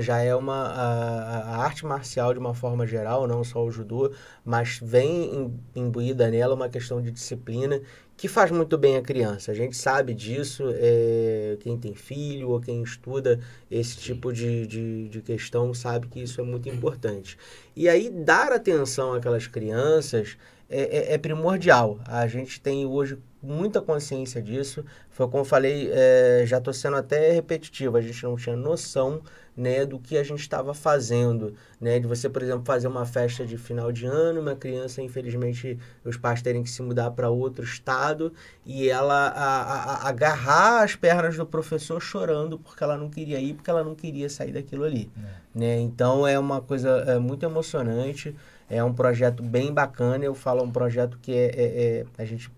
já 0.00 0.18
é 0.18 0.34
uma 0.34 0.54
a, 0.66 1.38
a 1.38 1.56
arte 1.64 1.86
marcial 1.86 2.32
de 2.32 2.40
uma 2.40 2.52
forma 2.52 2.84
geral, 2.84 3.28
não 3.28 3.44
só 3.44 3.64
o 3.64 3.70
judô, 3.70 4.10
mas 4.44 4.80
vem 4.82 5.32
im- 5.34 5.60
imbuída 5.82 6.28
nela 6.28 6.54
uma 6.56 6.68
questão 6.68 7.00
de 7.00 7.12
disciplina 7.12 7.80
que 8.22 8.28
faz 8.28 8.52
muito 8.52 8.78
bem 8.78 8.96
a 8.96 9.02
criança. 9.02 9.50
A 9.50 9.54
gente 9.54 9.76
sabe 9.76 10.14
disso, 10.14 10.62
é, 10.76 11.56
quem 11.58 11.76
tem 11.76 11.92
filho 11.92 12.50
ou 12.50 12.60
quem 12.60 12.80
estuda 12.80 13.40
esse 13.68 13.96
tipo 13.96 14.32
de, 14.32 14.64
de, 14.64 15.08
de 15.08 15.20
questão 15.20 15.74
sabe 15.74 16.06
que 16.06 16.22
isso 16.22 16.40
é 16.40 16.44
muito 16.44 16.68
importante. 16.68 17.36
E 17.74 17.88
aí, 17.88 18.08
dar 18.08 18.52
atenção 18.52 19.12
àquelas 19.12 19.48
crianças 19.48 20.36
é, 20.70 20.98
é- 20.98 21.14
é 21.14 21.18
primordial. 21.18 21.98
A 22.06 22.28
gente 22.28 22.60
tem 22.60 22.86
hoje 22.86 23.18
muita 23.42 23.80
consciência 23.80 24.40
disso. 24.40 24.84
Foi 25.10 25.26
como 25.26 25.40
eu 25.40 25.44
falei, 25.44 25.90
é, 25.92 26.44
já 26.46 26.58
estou 26.58 26.72
sendo 26.72 26.96
até 26.96 27.32
repetitivo, 27.32 27.96
a 27.96 28.00
gente 28.00 28.22
não 28.22 28.36
tinha 28.36 28.56
noção 28.56 29.22
né, 29.56 29.84
do 29.84 29.98
que 29.98 30.16
a 30.16 30.22
gente 30.22 30.40
estava 30.40 30.72
fazendo, 30.72 31.54
né, 31.80 31.98
de 31.98 32.06
você, 32.06 32.28
por 32.28 32.42
exemplo, 32.42 32.64
fazer 32.64 32.88
uma 32.88 33.04
festa 33.04 33.44
de 33.44 33.58
final 33.58 33.92
de 33.92 34.06
ano, 34.06 34.40
uma 34.40 34.56
criança, 34.56 35.02
infelizmente, 35.02 35.78
os 36.04 36.16
pais 36.16 36.40
terem 36.40 36.62
que 36.62 36.70
se 36.70 36.82
mudar 36.82 37.10
para 37.10 37.28
outro 37.28 37.62
estado 37.64 38.32
e 38.64 38.88
ela 38.88 39.28
a, 39.28 39.62
a, 39.62 40.08
agarrar 40.08 40.82
as 40.82 40.96
pernas 40.96 41.36
do 41.36 41.44
professor 41.44 42.00
chorando 42.00 42.58
porque 42.58 42.82
ela 42.82 42.96
não 42.96 43.10
queria 43.10 43.38
ir, 43.38 43.54
porque 43.54 43.68
ela 43.68 43.84
não 43.84 43.94
queria 43.94 44.28
sair 44.28 44.52
daquilo 44.52 44.84
ali, 44.84 45.10
é. 45.16 45.58
né, 45.58 45.80
então 45.80 46.26
é 46.26 46.38
uma 46.38 46.60
coisa 46.60 46.88
é, 47.06 47.18
muito 47.18 47.44
emocionante, 47.44 48.34
é 48.70 48.82
um 48.82 48.94
projeto 48.94 49.42
bem 49.42 49.72
bacana, 49.72 50.24
eu 50.24 50.34
falo 50.34 50.62
um 50.62 50.70
projeto 50.70 51.18
que 51.20 51.32
é, 51.32 51.44
é, 51.54 52.00
é 52.00 52.06
a 52.16 52.24
gente 52.24 52.50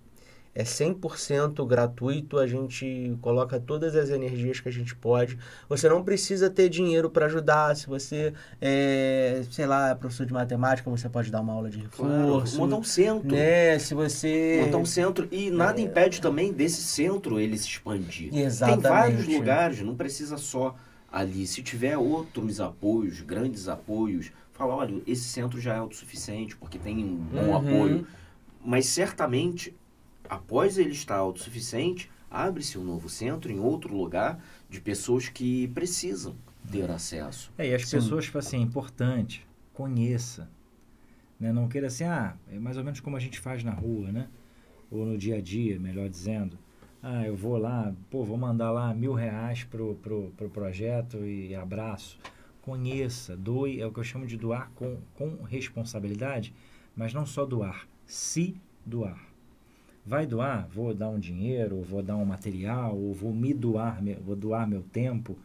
é 0.55 0.63
100% 0.63 1.67
gratuito, 1.67 2.39
a 2.39 2.47
gente 2.47 3.17
coloca 3.21 3.59
todas 3.59 3.97
as 3.97 4.09
energias 4.09 4.61
que 4.61 4.69
a 4.69 4.73
gente 4.73 4.95
pode. 4.95 5.37
Você 5.69 5.89
não 5.89 6.05
precisa 6.05 6.49
ter 6.49 6.69
dinheiro 6.69 7.11
para 7.11 7.27
ajudar. 7.27 7.75
Se 7.75 7.89
você 7.89 8.33
é, 8.61 9.43
sei 9.51 9.67
lá, 9.67 9.91
é 9.91 9.95
professor 9.97 10.25
de 10.25 10.33
matemática, 10.33 10.89
você 10.89 11.09
pode 11.09 11.31
dar 11.31 11.41
uma 11.41 11.53
aula 11.53 11.69
de 11.69 11.79
reforço. 11.79 12.09
Claro, 12.09 12.57
montar 12.57 12.77
um 12.77 12.85
centro. 12.85 13.33
Né? 13.33 13.79
Se 13.81 13.95
você... 13.95 14.61
Montar 14.65 14.79
um 14.79 14.87
centro. 14.87 15.29
E 15.33 15.51
nada 15.51 15.81
é... 15.81 15.85
impede 15.85 16.21
também 16.21 16.53
desse 16.53 16.83
centro 16.83 17.41
ele 17.41 17.59
se 17.59 17.67
expandir. 17.67 18.33
Exatamente. 18.33 18.83
Tem 18.83 18.91
vários 18.91 19.27
lugares, 19.27 19.81
não 19.81 19.97
precisa 19.97 20.37
só 20.37 20.77
ali. 21.11 21.49
Se 21.49 21.65
tiver 21.65 21.99
outros 21.99 22.61
apoios, 22.61 23.21
grandes 23.23 23.67
apoios, 23.67 24.31
fala, 24.53 24.77
olha, 24.77 25.03
esse 25.05 25.25
centro 25.25 25.61
já 25.61 25.75
é 25.75 25.79
autossuficiente, 25.79 26.57
porque 26.57 26.79
tem 26.79 27.05
um 27.05 27.17
bom 27.17 27.41
uhum. 27.41 27.57
apoio. 27.57 28.07
Mas 28.65 28.87
certamente 28.87 29.75
após 30.29 30.79
ele 30.79 30.93
estar 30.93 31.17
autossuficiente, 31.17 32.11
abre-se 32.31 32.79
um 32.79 32.85
novo 32.85 33.09
centro 33.09 33.51
em 33.51 33.59
outro 33.59 33.97
lugar 33.97 34.43
de 34.69 34.81
pessoas 34.81 35.29
que 35.29 35.69
precisam 35.69 36.37
ter 36.71 36.91
acesso. 36.91 37.53
É, 37.57 37.69
e 37.69 37.75
as 37.75 37.87
Sim. 37.87 37.99
pessoas, 37.99 38.25
tipo 38.25 38.39
assim, 38.39 38.59
é 38.59 38.61
importante, 38.61 39.47
conheça. 39.73 40.49
Né? 41.39 41.53
Não 41.53 41.69
queira 41.69 41.89
assim, 41.89 42.05
ah, 42.05 42.37
é 42.51 42.59
mais 42.59 42.77
ou 42.77 42.85
menos 42.85 43.01
como 43.01 43.17
a 43.17 43.21
gente 43.21 43.39
faz 43.39 43.63
na 43.63 43.73
rua, 43.73 44.11
né? 44.11 44.29
Ou 44.91 45.05
no 45.05 45.19
dia 45.19 45.37
a 45.37 45.41
dia, 45.41 45.79
melhor 45.79 46.09
dizendo. 46.09 46.59
Ah, 47.03 47.27
eu 47.27 47.37
vou 47.37 47.59
lá, 47.59 47.95
pô, 48.11 48.25
vou 48.25 48.37
mandar 48.37 48.71
lá 48.71 48.95
mil 48.95 49.13
reais 49.13 49.63
pro, 49.65 49.95
pro, 49.97 50.33
pro 50.37 50.49
projeto 50.49 51.19
e 51.25 51.55
abraço. 51.55 52.19
Conheça, 52.63 53.37
doe, 53.37 53.81
é 53.81 53.87
o 53.87 53.93
que 53.93 54.01
eu 54.01 54.05
chamo 54.05 54.27
de 54.27 54.39
doar 54.39 54.71
com, 54.75 54.99
com 55.15 55.43
responsabilidade, 55.43 56.55
mas 56.97 57.13
não 57.13 57.27
só 57.27 57.45
doar, 57.45 57.87
se 58.07 58.57
doar. 58.87 59.21
Vai 60.07 60.27
doar? 60.27 60.69
Vou 60.69 60.95
dar 60.95 61.09
um 61.09 61.19
dinheiro, 61.19 61.81
vou 61.81 62.03
dar 62.03 62.17
um 62.17 62.25
material, 62.25 62.97
ou 62.97 63.15
vou 63.15 63.33
me 63.33 63.55
doar, 63.55 64.03
vou 64.23 64.37
doar 64.37 64.69
meu 64.69 64.83
tempo. 64.83 65.39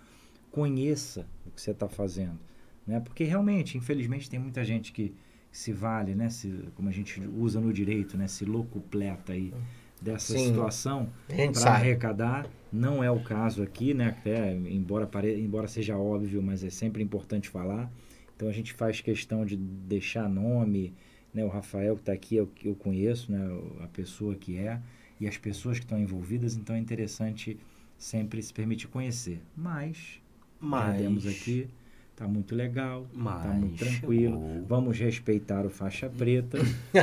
Conheça 0.52 1.26
o 1.45 1.52
que 1.52 1.61
você 1.61 1.72
está 1.72 1.88
fazendo. 1.88 2.38
Né? 2.86 2.99
Porque 2.99 3.23
realmente, 3.23 3.77
infelizmente, 3.77 4.30
tem 4.30 4.40
muita 4.40 4.64
gente 4.65 4.91
que 4.91 5.14
se 5.52 5.72
vale, 5.72 6.14
né? 6.14 6.30
Se, 6.30 6.69
como 6.76 6.90
a 6.90 6.91
gente 6.91 7.22
usa 7.22 7.60
no 7.60 7.72
direito, 7.72 8.18
né? 8.18 8.27
se 8.27 8.45
locupleta 8.45 9.34
aí 9.34 9.53
dessa 10.02 10.34
Sim, 10.34 10.48
situação 10.48 11.10
para 11.27 11.72
arrecadar. 11.72 12.48
Não 12.72 13.03
é 13.03 13.10
o 13.10 13.19
caso 13.22 13.64
aqui, 13.64 13.94
né? 13.94 14.10
Até, 14.10 14.53
embora, 14.53 15.07
pare... 15.07 15.40
embora 15.40 15.68
seja 15.68 15.98
óbvio, 15.98 16.41
mas 16.41 16.64
é 16.64 16.69
sempre 16.69 17.02
importante 17.02 17.49
falar. 17.49 17.91
Então 18.36 18.48
a 18.48 18.52
gente 18.52 18.73
faz 18.73 19.02
questão 19.02 19.45
de 19.45 19.57
deixar 19.57 20.30
nome, 20.30 20.94
né, 21.34 21.43
o 21.43 21.47
Rafael 21.47 21.95
que 21.95 22.01
está 22.01 22.14
aqui, 22.14 22.35
eu, 22.35 22.49
eu 22.64 22.76
conheço 22.76 23.31
né, 23.31 23.39
a 23.84 23.88
pessoa 23.88 24.35
que 24.35 24.57
é 24.57 24.80
e 25.19 25.27
as 25.27 25.38
pessoas 25.38 25.77
que 25.77 25.85
estão 25.85 25.99
envolvidas, 25.99 26.56
então 26.56 26.76
é 26.76 26.80
interessante 26.80 27.57
sempre 27.97 28.41
se 28.41 28.53
permitir 28.53 28.88
conhecer. 28.88 29.41
Mas, 29.56 30.22
Mas... 30.60 30.97
temos 30.97 31.27
aqui, 31.27 31.68
está 32.11 32.27
muito 32.27 32.56
legal, 32.56 33.06
está 33.14 33.49
muito 33.53 33.77
tranquilo, 33.77 34.38
chegou. 34.38 34.65
vamos 34.65 34.97
respeitar 34.97 35.65
o 35.65 35.69
faixa 35.69 36.10
preta, 36.18 36.57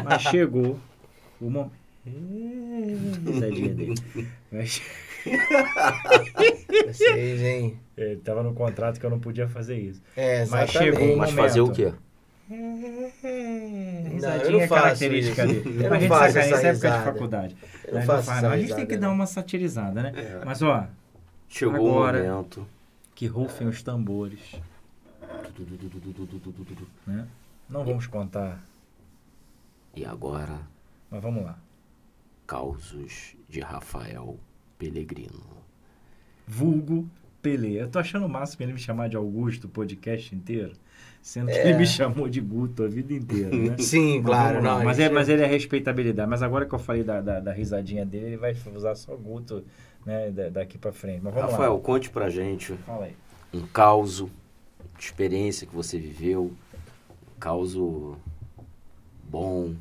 mas 0.04 0.22
chegou 0.22 0.78
o 1.40 1.50
momento. 1.50 1.86
Dele. 2.04 3.94
Mas... 4.50 4.80
Vocês, 6.86 7.42
hein? 7.42 7.78
É, 7.96 8.16
tava 8.22 8.42
no 8.42 8.54
contrato 8.54 9.00
que 9.00 9.06
eu 9.06 9.10
não 9.10 9.18
podia 9.18 9.48
fazer 9.48 9.76
isso. 9.78 10.00
É, 10.16 10.46
Mas 10.46 10.70
chegou 10.70 11.14
o 11.14 11.18
Mas 11.18 11.32
fazer 11.32 11.60
o 11.60 11.72
quê? 11.72 11.92
Risadinha 12.48 14.50
não, 14.50 14.60
é 14.60 14.68
característica 14.68 15.46
dele. 15.46 15.84
Eu 15.84 15.92
a 15.92 15.98
gente 15.98 16.08
sacaneia, 16.08 16.44
isso 16.44 16.66
é 16.66 16.68
época 16.68 16.90
de 16.90 17.04
faculdade. 17.04 17.56
Eu 17.84 17.94
não, 17.94 18.00
não 18.00 18.22
faz, 18.22 18.42
não. 18.42 18.50
A 18.50 18.58
gente 18.58 18.74
tem 18.74 18.86
que 18.86 18.96
dar 18.96 19.10
uma 19.10 19.26
satirizada, 19.26 20.02
né? 20.02 20.12
É. 20.14 20.44
Mas, 20.44 20.62
ó, 20.62 20.86
Chegou 21.48 21.74
agora, 21.74 22.22
o 22.22 22.26
momento. 22.26 22.66
Que 23.14 23.26
rufem 23.26 23.66
os 23.66 23.82
tambores. 23.82 24.40
Né? 27.06 27.28
Não 27.68 27.84
vamos 27.84 28.06
contar. 28.06 28.62
E 29.94 30.04
agora? 30.04 30.60
Mas 31.10 31.22
vamos 31.22 31.44
lá. 31.44 31.58
Causos 32.46 33.34
de 33.48 33.60
Rafael 33.60 34.38
Pellegrino. 34.78 35.42
Vulgo 36.46 37.08
Pelé. 37.46 37.80
Eu 37.80 37.88
tô 37.88 38.00
achando 38.00 38.26
o 38.26 38.28
máximo 38.28 38.64
ele 38.64 38.72
me 38.72 38.78
chamar 38.80 39.08
de 39.08 39.16
Augusto 39.16 39.66
o 39.66 39.68
podcast 39.68 40.34
inteiro. 40.34 40.72
Sendo 41.22 41.46
que 41.46 41.56
é. 41.56 41.68
ele 41.68 41.78
me 41.78 41.86
chamou 41.86 42.28
de 42.28 42.40
Guto 42.40 42.82
a 42.82 42.88
vida 42.88 43.12
inteira, 43.12 43.54
né? 43.54 43.76
Sim, 43.82 44.18
mas 44.18 44.26
claro. 44.26 44.62
Não, 44.62 44.82
mas, 44.82 44.98
é, 44.98 45.08
mas 45.08 45.28
ele 45.28 45.42
é 45.42 45.46
respeitabilidade. 45.46 46.28
Mas 46.28 46.42
agora 46.42 46.66
que 46.66 46.74
eu 46.74 46.78
falei 46.78 47.04
da, 47.04 47.20
da, 47.20 47.38
da 47.38 47.52
risadinha 47.52 48.04
dele, 48.04 48.26
ele 48.26 48.36
vai 48.36 48.56
usar 48.74 48.96
só 48.96 49.14
Guto 49.14 49.64
né, 50.04 50.30
daqui 50.50 50.76
para 50.76 50.92
frente. 50.92 51.20
Mas 51.22 51.34
vamos 51.34 51.52
Rafael, 51.52 51.74
lá. 51.74 51.80
conte 51.80 52.10
pra 52.10 52.28
gente 52.28 52.74
Fala 52.78 53.04
aí. 53.06 53.16
um 53.54 53.64
caos 53.66 54.24
de 54.98 55.04
experiência 55.04 55.66
que 55.66 55.74
você 55.74 55.98
viveu, 55.98 56.52
um 57.36 57.40
caos 57.40 57.76
bom, 59.22 59.74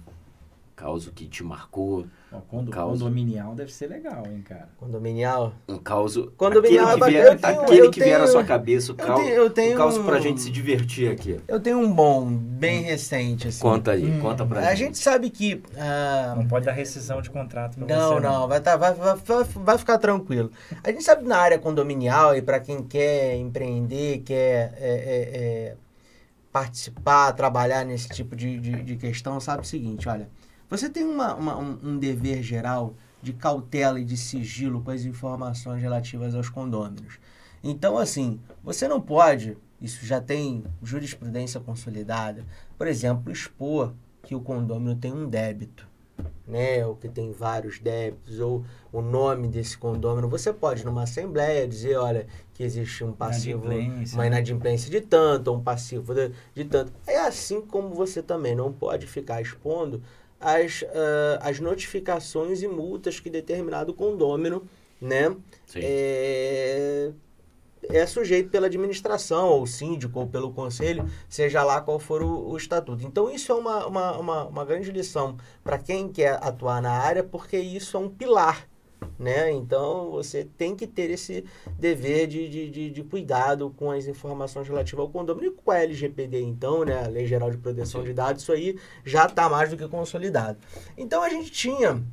caos 0.75 1.09
que 1.09 1.27
te 1.27 1.43
marcou. 1.43 2.05
Ó, 2.35 2.41
condo, 2.41 2.69
um. 2.69 2.73
Condominial 2.73 3.55
deve 3.55 3.73
ser 3.73 3.87
legal, 3.87 4.23
hein, 4.25 4.43
cara? 4.47 4.69
Condominial? 4.77 5.53
Um 5.67 5.77
caos. 5.77 6.15
Condominial 6.35 6.89
aquele 6.89 7.05
que 7.05 7.11
vier, 7.11 7.39
tenho, 7.39 7.61
aquele 7.61 7.79
eu 7.79 7.91
que 7.91 7.99
tenho, 7.99 8.11
vier 8.11 8.21
à 8.21 8.27
sua 8.27 8.43
cabeça, 8.43 8.91
o 8.91 8.95
caos, 8.95 9.27
eu 9.27 9.49
tenho, 9.49 9.71
eu 9.71 9.77
caos 9.77 9.97
um, 9.97 10.03
pra 10.03 10.19
gente 10.19 10.41
se 10.41 10.49
divertir 10.49 11.11
aqui. 11.11 11.39
Eu 11.47 11.59
tenho 11.59 11.79
um 11.79 11.91
bom, 11.91 12.25
bem 12.25 12.81
hum. 12.81 12.85
recente, 12.85 13.47
assim. 13.47 13.61
Conta 13.61 13.91
aí, 13.91 14.05
hum, 14.05 14.19
conta 14.19 14.45
pra 14.45 14.59
a 14.59 14.61
gente. 14.63 14.71
A 14.71 14.75
gente 14.75 14.97
sabe 14.97 15.29
que. 15.29 15.55
Uh, 15.55 16.35
não 16.35 16.47
pode 16.47 16.65
dar 16.65 16.73
rescisão 16.73 17.21
de 17.21 17.29
contrato 17.29 17.77
pra 17.77 17.87
não, 17.87 18.15
você. 18.15 18.19
Não, 18.19 18.31
não, 18.39 18.47
vai, 18.47 18.59
tá, 18.59 18.75
vai, 18.75 18.93
vai, 18.93 19.15
vai 19.43 19.77
ficar 19.77 19.97
tranquilo. 19.97 20.51
A 20.83 20.91
gente 20.91 21.03
sabe 21.03 21.25
na 21.27 21.37
área 21.37 21.57
condominial 21.57 22.35
e 22.35 22.41
para 22.41 22.59
quem 22.59 22.83
quer 22.83 23.35
empreender, 23.35 24.19
quer. 24.19 24.73
É, 24.77 24.89
é, 24.89 25.71
é, 25.71 25.75
participar, 26.55 27.33
trabalhar 27.33 27.83
nesse 27.83 28.07
tipo 28.07 28.33
de, 28.33 28.57
de, 28.61 28.81
de 28.81 28.95
questão, 28.95 29.41
sabe 29.41 29.63
o 29.63 29.65
seguinte, 29.65 30.07
olha, 30.07 30.29
você 30.69 30.89
tem 30.89 31.03
uma, 31.03 31.35
uma, 31.35 31.57
um, 31.57 31.79
um 31.83 31.97
dever 31.97 32.41
geral 32.41 32.95
de 33.21 33.33
cautela 33.33 33.99
e 33.99 34.05
de 34.05 34.15
sigilo 34.15 34.81
com 34.81 34.91
as 34.91 35.03
informações 35.03 35.81
relativas 35.81 36.35
aos 36.35 36.49
condôminos. 36.49 37.19
Então, 37.63 37.97
assim, 37.97 38.39
você 38.63 38.87
não 38.87 39.01
pode, 39.01 39.57
isso 39.81 40.05
já 40.05 40.21
tem 40.21 40.63
jurisprudência 40.83 41.59
consolidada, 41.59 42.45
por 42.77 42.85
exemplo, 42.85 43.31
expor 43.31 43.93
que 44.21 44.35
o 44.35 44.41
condômino 44.41 44.95
tem 44.95 45.11
um 45.11 45.27
débito, 45.27 45.87
né, 46.47 46.85
ou 46.85 46.95
que 46.95 47.09
tem 47.09 47.31
vários 47.31 47.79
débitos, 47.79 48.39
ou 48.39 48.63
o 48.93 49.01
nome 49.01 49.47
desse 49.47 49.75
condômino. 49.75 50.29
Você 50.29 50.53
pode, 50.53 50.85
numa 50.85 51.03
assembleia, 51.03 51.67
dizer, 51.67 51.97
olha, 51.97 52.27
que 52.53 52.63
existe 52.63 53.03
um 53.03 53.11
passivo, 53.11 53.65
inadimplência. 53.65 54.15
uma 54.15 54.23
né? 54.23 54.27
inadimplência 54.27 54.91
de 54.91 55.01
tanto, 55.01 55.47
ou 55.47 55.57
um 55.57 55.63
passivo 55.63 56.13
de, 56.13 56.31
de 56.53 56.65
tanto. 56.65 56.93
É 57.07 57.19
assim 57.19 57.61
como 57.61 57.89
você 57.95 58.21
também 58.21 58.55
não 58.55 58.71
pode 58.71 59.07
ficar 59.07 59.41
expondo 59.41 60.01
as, 60.39 60.81
uh, 60.81 61.39
as 61.41 61.59
notificações 61.59 62.61
e 62.61 62.67
multas 62.67 63.19
que 63.19 63.29
determinado 63.29 63.93
condômino 63.93 64.67
né, 65.01 65.35
é, 65.75 67.11
é 67.83 68.05
sujeito 68.05 68.49
pela 68.49 68.67
administração, 68.67 69.47
ou 69.49 69.67
síndico, 69.67 70.19
ou 70.19 70.27
pelo 70.27 70.51
conselho, 70.51 71.09
seja 71.29 71.63
lá 71.63 71.81
qual 71.81 71.99
for 71.99 72.21
o, 72.23 72.49
o 72.49 72.57
estatuto. 72.57 73.05
Então, 73.05 73.29
isso 73.29 73.51
é 73.51 73.55
uma, 73.55 73.85
uma, 73.85 74.17
uma, 74.17 74.43
uma 74.45 74.65
grande 74.65 74.91
lição 74.91 75.37
para 75.63 75.77
quem 75.77 76.09
quer 76.09 76.39
atuar 76.41 76.81
na 76.81 76.91
área, 76.91 77.23
porque 77.23 77.57
isso 77.57 77.97
é 77.97 77.99
um 77.99 78.09
pilar 78.09 78.67
né? 79.17 79.51
Então 79.51 80.11
você 80.11 80.47
tem 80.57 80.75
que 80.75 80.87
ter 80.87 81.09
esse 81.09 81.45
dever 81.77 82.27
de, 82.27 82.49
de, 82.49 82.69
de, 82.69 82.89
de, 82.89 83.03
cuidado 83.03 83.73
com 83.77 83.91
as 83.91 84.07
informações 84.07 84.67
relativas 84.67 85.01
ao 85.01 85.09
condomínio. 85.09 85.51
E 85.51 85.63
com 85.63 85.71
a 85.71 85.79
LGPD, 85.79 86.41
então, 86.41 86.83
né? 86.83 87.03
A 87.03 87.07
Lei 87.07 87.25
Geral 87.25 87.51
de 87.51 87.57
Proteção 87.57 88.01
Sim. 88.01 88.07
de 88.07 88.13
Dados, 88.13 88.43
isso 88.43 88.51
aí 88.51 88.77
já 89.03 89.25
está 89.25 89.49
mais 89.49 89.69
do 89.69 89.77
que 89.77 89.87
consolidado. 89.87 90.57
Então 90.97 91.23
a 91.23 91.29
gente 91.29 91.51
tinha, 91.51 92.03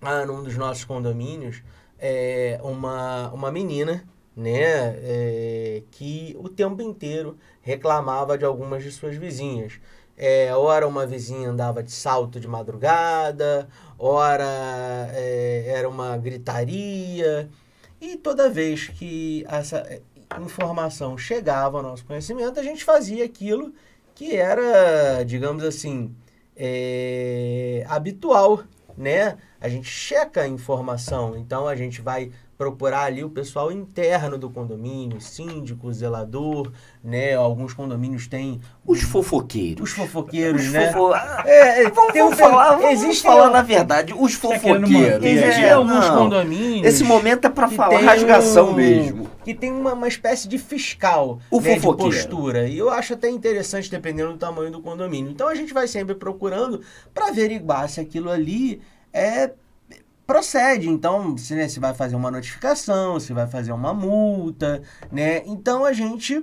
ah, 0.00 0.24
num 0.26 0.42
dos 0.42 0.56
nossos 0.56 0.84
condomínios, 0.84 1.62
é, 1.98 2.58
uma, 2.62 3.30
uma 3.32 3.50
menina, 3.50 4.04
né? 4.36 4.96
É, 5.02 5.82
que 5.90 6.36
o 6.38 6.48
tempo 6.48 6.80
inteiro 6.80 7.36
reclamava 7.60 8.38
de 8.38 8.44
algumas 8.44 8.82
de 8.82 8.90
suas 8.90 9.16
vizinhas. 9.16 9.80
É, 10.22 10.54
ora 10.54 10.86
uma 10.86 11.06
vizinha 11.06 11.48
andava 11.48 11.82
de 11.82 11.90
salto 11.90 12.38
de 12.38 12.46
madrugada, 12.46 13.66
ora 13.98 14.44
é, 15.14 15.64
era 15.66 15.88
uma 15.88 16.14
gritaria. 16.18 17.48
E 17.98 18.16
toda 18.18 18.50
vez 18.50 18.88
que 18.88 19.46
essa 19.48 19.78
é, 19.78 20.02
informação 20.38 21.16
chegava 21.16 21.78
ao 21.78 21.82
nosso 21.82 22.04
conhecimento, 22.04 22.60
a 22.60 22.62
gente 22.62 22.84
fazia 22.84 23.24
aquilo 23.24 23.72
que 24.14 24.36
era, 24.36 25.22
digamos 25.24 25.64
assim, 25.64 26.14
é, 26.54 27.82
habitual, 27.88 28.62
né? 28.98 29.38
A 29.58 29.70
gente 29.70 29.88
checa 29.88 30.42
a 30.42 30.48
informação, 30.48 31.34
então 31.34 31.66
a 31.66 31.74
gente 31.74 32.02
vai 32.02 32.30
procurar 32.60 33.04
ali 33.04 33.24
o 33.24 33.30
pessoal 33.30 33.72
interno 33.72 34.36
do 34.36 34.50
condomínio, 34.50 35.18
síndico, 35.18 35.90
zelador, 35.90 36.70
né? 37.02 37.34
Alguns 37.34 37.72
condomínios 37.72 38.26
têm 38.26 38.60
os 38.86 39.00
fofoqueiros. 39.00 39.82
Os 39.82 39.96
fofoqueiros, 39.96 40.66
os 40.66 40.70
né? 40.70 40.92
Fofo... 40.92 41.14
É, 41.46 41.88
vamos, 41.88 42.12
vamos 42.12 42.34
um... 42.34 42.36
falar, 42.36 42.76
vamos 42.76 42.90
existe 42.90 43.22
falar 43.22 43.48
na 43.48 43.62
verdade, 43.62 44.12
os 44.12 44.34
fofoqueiros. 44.34 45.24
Existem 45.24 45.64
é, 45.64 45.72
alguns 45.72 46.06
não. 46.06 46.18
condomínios. 46.18 46.86
Esse 46.86 47.02
momento 47.02 47.46
é 47.46 47.48
para 47.48 47.68
falar 47.68 47.98
rasgação 47.98 48.72
um... 48.72 48.74
mesmo. 48.74 49.30
Que 49.42 49.54
tem 49.54 49.72
uma, 49.72 49.94
uma 49.94 50.08
espécie 50.08 50.46
de 50.46 50.58
fiscal 50.58 51.38
o 51.50 51.62
né, 51.62 51.76
de 51.76 51.80
postura. 51.80 52.68
E 52.68 52.76
eu 52.76 52.90
acho 52.90 53.14
até 53.14 53.30
interessante, 53.30 53.90
dependendo 53.90 54.32
do 54.32 54.38
tamanho 54.38 54.70
do 54.70 54.82
condomínio. 54.82 55.30
Então 55.30 55.48
a 55.48 55.54
gente 55.54 55.72
vai 55.72 55.88
sempre 55.88 56.14
procurando 56.14 56.82
para 57.14 57.28
averiguar 57.28 57.88
se 57.88 58.02
aquilo 58.02 58.28
ali 58.28 58.82
é 59.14 59.50
procede. 60.30 60.88
Então, 60.88 61.36
se 61.36 61.56
né, 61.56 61.66
você 61.66 61.80
vai 61.80 61.92
fazer 61.92 62.14
uma 62.14 62.30
notificação, 62.30 63.18
se 63.18 63.32
vai 63.32 63.48
fazer 63.48 63.72
uma 63.72 63.92
multa, 63.92 64.80
né? 65.10 65.42
Então 65.44 65.84
a 65.84 65.92
gente 65.92 66.40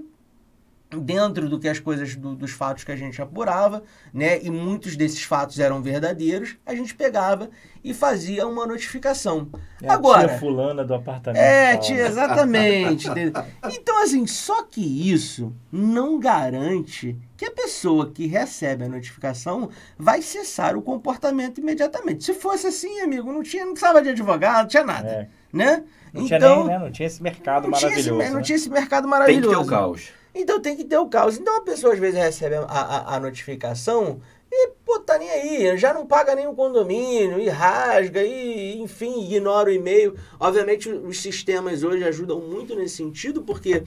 dentro 0.90 1.50
do 1.50 1.60
que 1.60 1.68
as 1.68 1.80
coisas 1.80 2.16
do, 2.16 2.34
dos 2.36 2.52
fatos 2.52 2.84
que 2.84 2.92
a 2.92 2.96
gente 2.96 3.22
apurava, 3.22 3.84
né, 4.14 4.42
e 4.42 4.50
muitos 4.50 4.96
desses 4.96 5.22
fatos 5.24 5.60
eram 5.60 5.82
verdadeiros, 5.82 6.56
a 6.66 6.74
gente 6.74 6.96
pegava 6.96 7.50
e 7.84 7.94
fazia 7.94 8.48
uma 8.48 8.66
notificação. 8.66 9.50
É 9.82 9.90
Agora, 9.90 10.28
tia 10.28 10.40
fulana 10.40 10.86
do 10.86 10.94
apartamento. 10.94 11.42
É, 11.42 11.76
tia, 11.78 12.08
exatamente. 12.08 13.08
então 13.70 14.02
assim, 14.02 14.26
só 14.26 14.64
que 14.64 15.12
isso 15.12 15.54
não 15.72 16.20
garante 16.20 17.18
que 17.36 17.46
a 17.46 17.52
pessoa 17.52 18.10
que 18.10 18.26
recebe 18.26 18.86
a 18.86 18.90
notificação 18.90 19.70
vai 19.98 20.22
cessar 20.22 20.76
o 20.76 20.82
comportamento 20.82 21.60
imediatamente. 21.60 22.24
Se 22.24 22.34
fosse 22.34 22.68
assim, 22.68 23.02
amigo, 23.02 23.32
não 23.32 23.44
tinha, 23.44 23.66
não 23.66 23.74
precisava 23.74 24.02
de 24.02 24.10
advogado, 24.10 24.62
não 24.62 24.68
tinha 24.68 24.84
nada, 24.84 25.10
é. 25.10 25.28
né? 25.52 25.84
Não 26.14 26.26
então, 26.26 26.40
tinha 26.40 26.56
nem, 26.56 26.66
né? 26.66 26.80
Não 26.80 26.92
tinha 26.92 27.08
esse 27.08 27.22
mercado 27.22 27.64
não 27.64 27.72
maravilhoso. 27.72 28.04
Tinha 28.04 28.16
esse, 28.16 28.30
né? 28.30 28.34
Não 28.34 28.42
tinha 28.42 28.56
esse 28.56 28.70
mercado 28.70 29.08
maravilhoso. 29.08 29.42
Tem 29.42 29.52
que 29.52 29.64
ter 29.64 29.66
o 29.66 29.70
caos. 29.70 30.12
Então 30.38 30.62
tem 30.62 30.76
que 30.76 30.84
ter 30.84 30.98
o 30.98 31.08
caos. 31.08 31.38
Então 31.38 31.58
a 31.58 31.62
pessoa 31.62 31.94
às 31.94 32.00
vezes 32.00 32.20
recebe 32.20 32.56
a, 32.56 32.62
a, 32.64 33.16
a 33.16 33.20
notificação 33.20 34.22
e, 34.52 34.70
pô, 34.86 35.00
tá 35.00 35.18
nem 35.18 35.30
aí, 35.30 35.78
já 35.78 35.94
não 35.94 36.06
paga 36.08 36.34
nenhum 36.34 36.56
condomínio, 36.56 37.40
e 37.40 37.50
rasga, 37.50 38.24
e 38.24 38.80
enfim, 38.80 39.26
ignora 39.26 39.70
o 39.70 39.74
e-mail. 39.74 40.16
Obviamente 40.40 40.90
os 40.90 41.22
sistemas 41.22 41.84
hoje 41.84 42.04
ajudam 42.06 42.40
muito 42.40 42.76
nesse 42.76 42.96
sentido, 42.96 43.44
porque, 43.44 43.84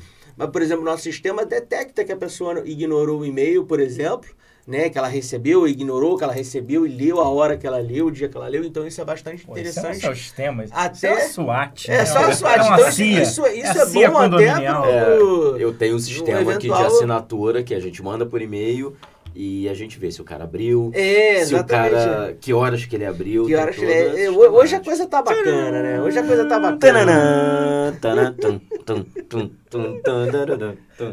por 0.53 0.61
exemplo, 0.61 0.85
nosso 0.85 1.03
sistema 1.03 1.47
detecta 1.47 2.05
que 2.05 2.13
a 2.13 2.17
pessoa 2.17 2.63
ignorou 2.67 3.21
o 3.21 3.27
e-mail, 3.27 3.65
por 3.65 3.81
exemplo, 3.81 4.31
né, 4.66 4.89
que 4.89 4.99
ela 4.99 5.09
recebeu, 5.09 5.66
ignorou 5.66 6.16
que 6.16 6.24
ela 6.24 6.32
recebeu 6.32 6.87
e 6.87 6.91
leu 6.91 7.20
a 7.20 7.28
hora 7.28 7.57
que 7.57 7.66
ela 7.66 7.78
leu, 7.78 8.07
o 8.07 8.11
dia 8.11 8.28
que 8.28 8.37
ela 8.37 8.49
leu. 8.49 8.65
Então 8.65 8.87
isso 8.87 9.01
é 9.01 9.05
bastante 9.05 9.45
Pô, 9.45 9.53
interessante. 9.53 9.97
Isso 9.97 10.07
é 10.07 10.11
um 10.11 10.15
sistema, 10.15 10.65
até 10.70 10.97
isso 10.97 11.07
é 11.07 11.28
SWAT. 11.28 11.91
É, 11.91 11.99
né? 11.99 12.07
só 12.07 12.19
a 12.19 12.32
SWAT. 12.32 12.61
É 12.61 12.73
então 12.73 12.89
isso, 12.89 13.47
isso 13.47 13.99
é, 13.99 14.03
é 14.03 14.11
bom 14.11 14.19
até 14.19 14.55
pro, 14.55 15.57
é, 15.57 15.62
Eu 15.62 15.74
tenho 15.74 15.97
um 15.97 15.99
sistema 15.99 16.41
eventual... 16.41 16.57
aqui 16.57 16.69
de 16.69 16.95
assinatura 16.95 17.62
que 17.62 17.74
a 17.74 17.81
gente 17.81 18.03
manda 18.03 18.24
por 18.27 18.41
e-mail 18.41 18.97
e 19.35 19.69
a 19.69 19.74
gente 19.74 19.99
vê 19.99 20.11
se 20.11 20.20
o 20.20 20.24
cara 20.24 20.45
abriu, 20.45 20.91
é, 20.93 21.45
se 21.45 21.55
o 21.55 21.65
cara, 21.65 22.37
que 22.41 22.53
horas 22.53 22.85
que 22.85 22.97
ele 22.97 23.07
abriu. 23.07 23.47
Que 23.47 23.55
horas 23.55 23.77
que 23.77 23.85
ele, 23.85 24.24
é, 24.24 24.31
hoje 24.31 24.74
a 24.74 24.81
coisa 24.81 25.07
tá 25.07 25.23
bacana, 25.23 25.82
né? 25.82 26.01
Hoje 26.01 26.19
a 26.19 26.27
coisa 26.27 26.47
tá 26.47 26.59
bacana. 26.59 27.97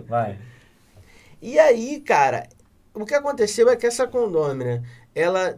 Vai. 0.08 0.38
E 1.40 1.60
aí, 1.60 2.00
cara, 2.00 2.48
o 3.02 3.06
que 3.06 3.14
aconteceu 3.14 3.70
é 3.70 3.76
que 3.76 3.86
essa 3.86 4.08
condômina, 4.08 4.84
ela, 5.14 5.58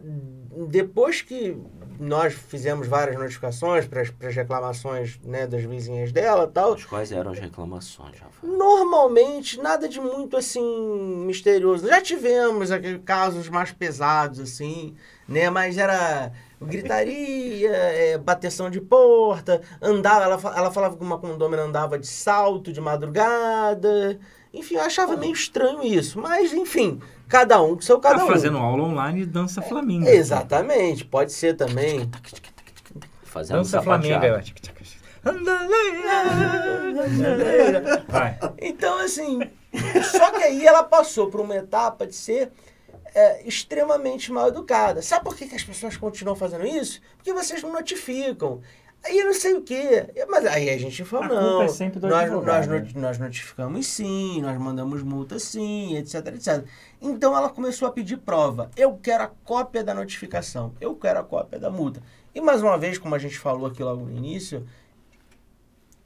depois 0.68 1.22
que 1.22 1.56
nós 1.98 2.32
fizemos 2.32 2.86
várias 2.86 3.18
notificações 3.18 3.86
para 3.86 4.00
as 4.00 4.34
reclamações 4.34 5.20
né, 5.22 5.46
das 5.46 5.62
vizinhas 5.64 6.12
dela 6.12 6.46
tal. 6.46 6.72
Mas 6.72 6.84
quais 6.86 7.12
eram 7.12 7.30
as 7.30 7.38
reclamações, 7.38 8.18
Rafael? 8.18 8.56
Normalmente, 8.56 9.60
nada 9.60 9.86
de 9.86 10.00
muito 10.00 10.34
assim 10.36 10.62
misterioso. 11.26 11.86
Já 11.86 12.00
tivemos 12.00 12.70
aqueles 12.70 13.02
casos 13.04 13.50
mais 13.50 13.70
pesados, 13.70 14.40
assim, 14.40 14.96
né? 15.28 15.50
Mas 15.50 15.76
era 15.76 16.32
gritaria, 16.60 17.70
é, 17.70 18.18
bateção 18.18 18.70
de 18.70 18.80
porta, 18.80 19.60
andava, 19.80 20.24
ela, 20.24 20.40
ela 20.56 20.70
falava 20.70 20.96
que 20.96 21.02
uma 21.02 21.18
condômina 21.18 21.62
andava 21.62 21.98
de 21.98 22.06
salto 22.06 22.72
de 22.72 22.80
madrugada. 22.80 24.18
Enfim, 24.52 24.74
eu 24.74 24.82
achava 24.82 25.16
meio 25.16 25.32
estranho 25.32 25.82
isso. 25.82 26.20
Mas, 26.20 26.52
enfim, 26.52 27.00
Cada 27.30 27.62
um 27.62 27.76
com 27.76 27.80
seu 27.80 28.00
cada 28.00 28.18
tá 28.18 28.24
um. 28.24 28.26
fazendo 28.26 28.58
aula 28.58 28.82
online 28.82 29.24
dança 29.24 29.62
flamengo. 29.62 30.04
É, 30.04 30.16
exatamente, 30.16 31.04
pode 31.04 31.32
ser 31.32 31.54
também. 31.54 32.10
Fazendo 33.22 33.58
dança 33.58 33.80
flamengo. 33.80 34.20
Vai. 38.08 38.36
Então, 38.60 38.98
assim, 38.98 39.38
só 40.10 40.32
que 40.32 40.42
aí 40.42 40.66
ela 40.66 40.82
passou 40.82 41.30
por 41.30 41.40
uma 41.40 41.54
etapa 41.54 42.04
de 42.04 42.16
ser 42.16 42.50
é, 43.14 43.46
extremamente 43.46 44.32
mal 44.32 44.48
educada. 44.48 45.00
Sabe 45.00 45.22
por 45.24 45.36
que, 45.36 45.46
que 45.46 45.54
as 45.54 45.62
pessoas 45.62 45.96
continuam 45.96 46.34
fazendo 46.36 46.66
isso? 46.66 47.00
Porque 47.16 47.32
vocês 47.32 47.62
não 47.62 47.72
notificam. 47.72 48.60
Aí 49.02 49.18
eu 49.18 49.26
não 49.26 49.34
sei 49.34 49.54
o 49.54 49.62
quê. 49.62 50.06
Mas 50.28 50.44
aí 50.44 50.68
a 50.68 50.78
gente 50.78 51.04
falou, 51.04 51.24
a 51.24 51.28
não. 51.28 51.62
É 51.62 51.68
sempre 51.68 51.98
do 51.98 52.08
nós, 52.08 52.30
nós, 52.30 52.66
né? 52.66 52.86
nós 52.94 53.18
notificamos 53.18 53.86
sim, 53.86 54.42
nós 54.42 54.58
mandamos 54.58 55.02
multa 55.02 55.38
sim, 55.38 55.96
etc, 55.96 56.26
etc. 56.28 56.64
Então 57.00 57.36
ela 57.36 57.48
começou 57.48 57.88
a 57.88 57.92
pedir 57.92 58.18
prova. 58.18 58.70
Eu 58.76 58.98
quero 59.02 59.24
a 59.24 59.30
cópia 59.44 59.82
da 59.82 59.94
notificação. 59.94 60.74
Eu 60.80 60.94
quero 60.94 61.20
a 61.20 61.24
cópia 61.24 61.58
da 61.58 61.70
multa. 61.70 62.02
E 62.34 62.40
mais 62.40 62.62
uma 62.62 62.76
vez, 62.76 62.98
como 62.98 63.14
a 63.14 63.18
gente 63.18 63.38
falou 63.38 63.66
aqui 63.66 63.82
logo 63.82 64.04
no 64.04 64.12
início, 64.12 64.66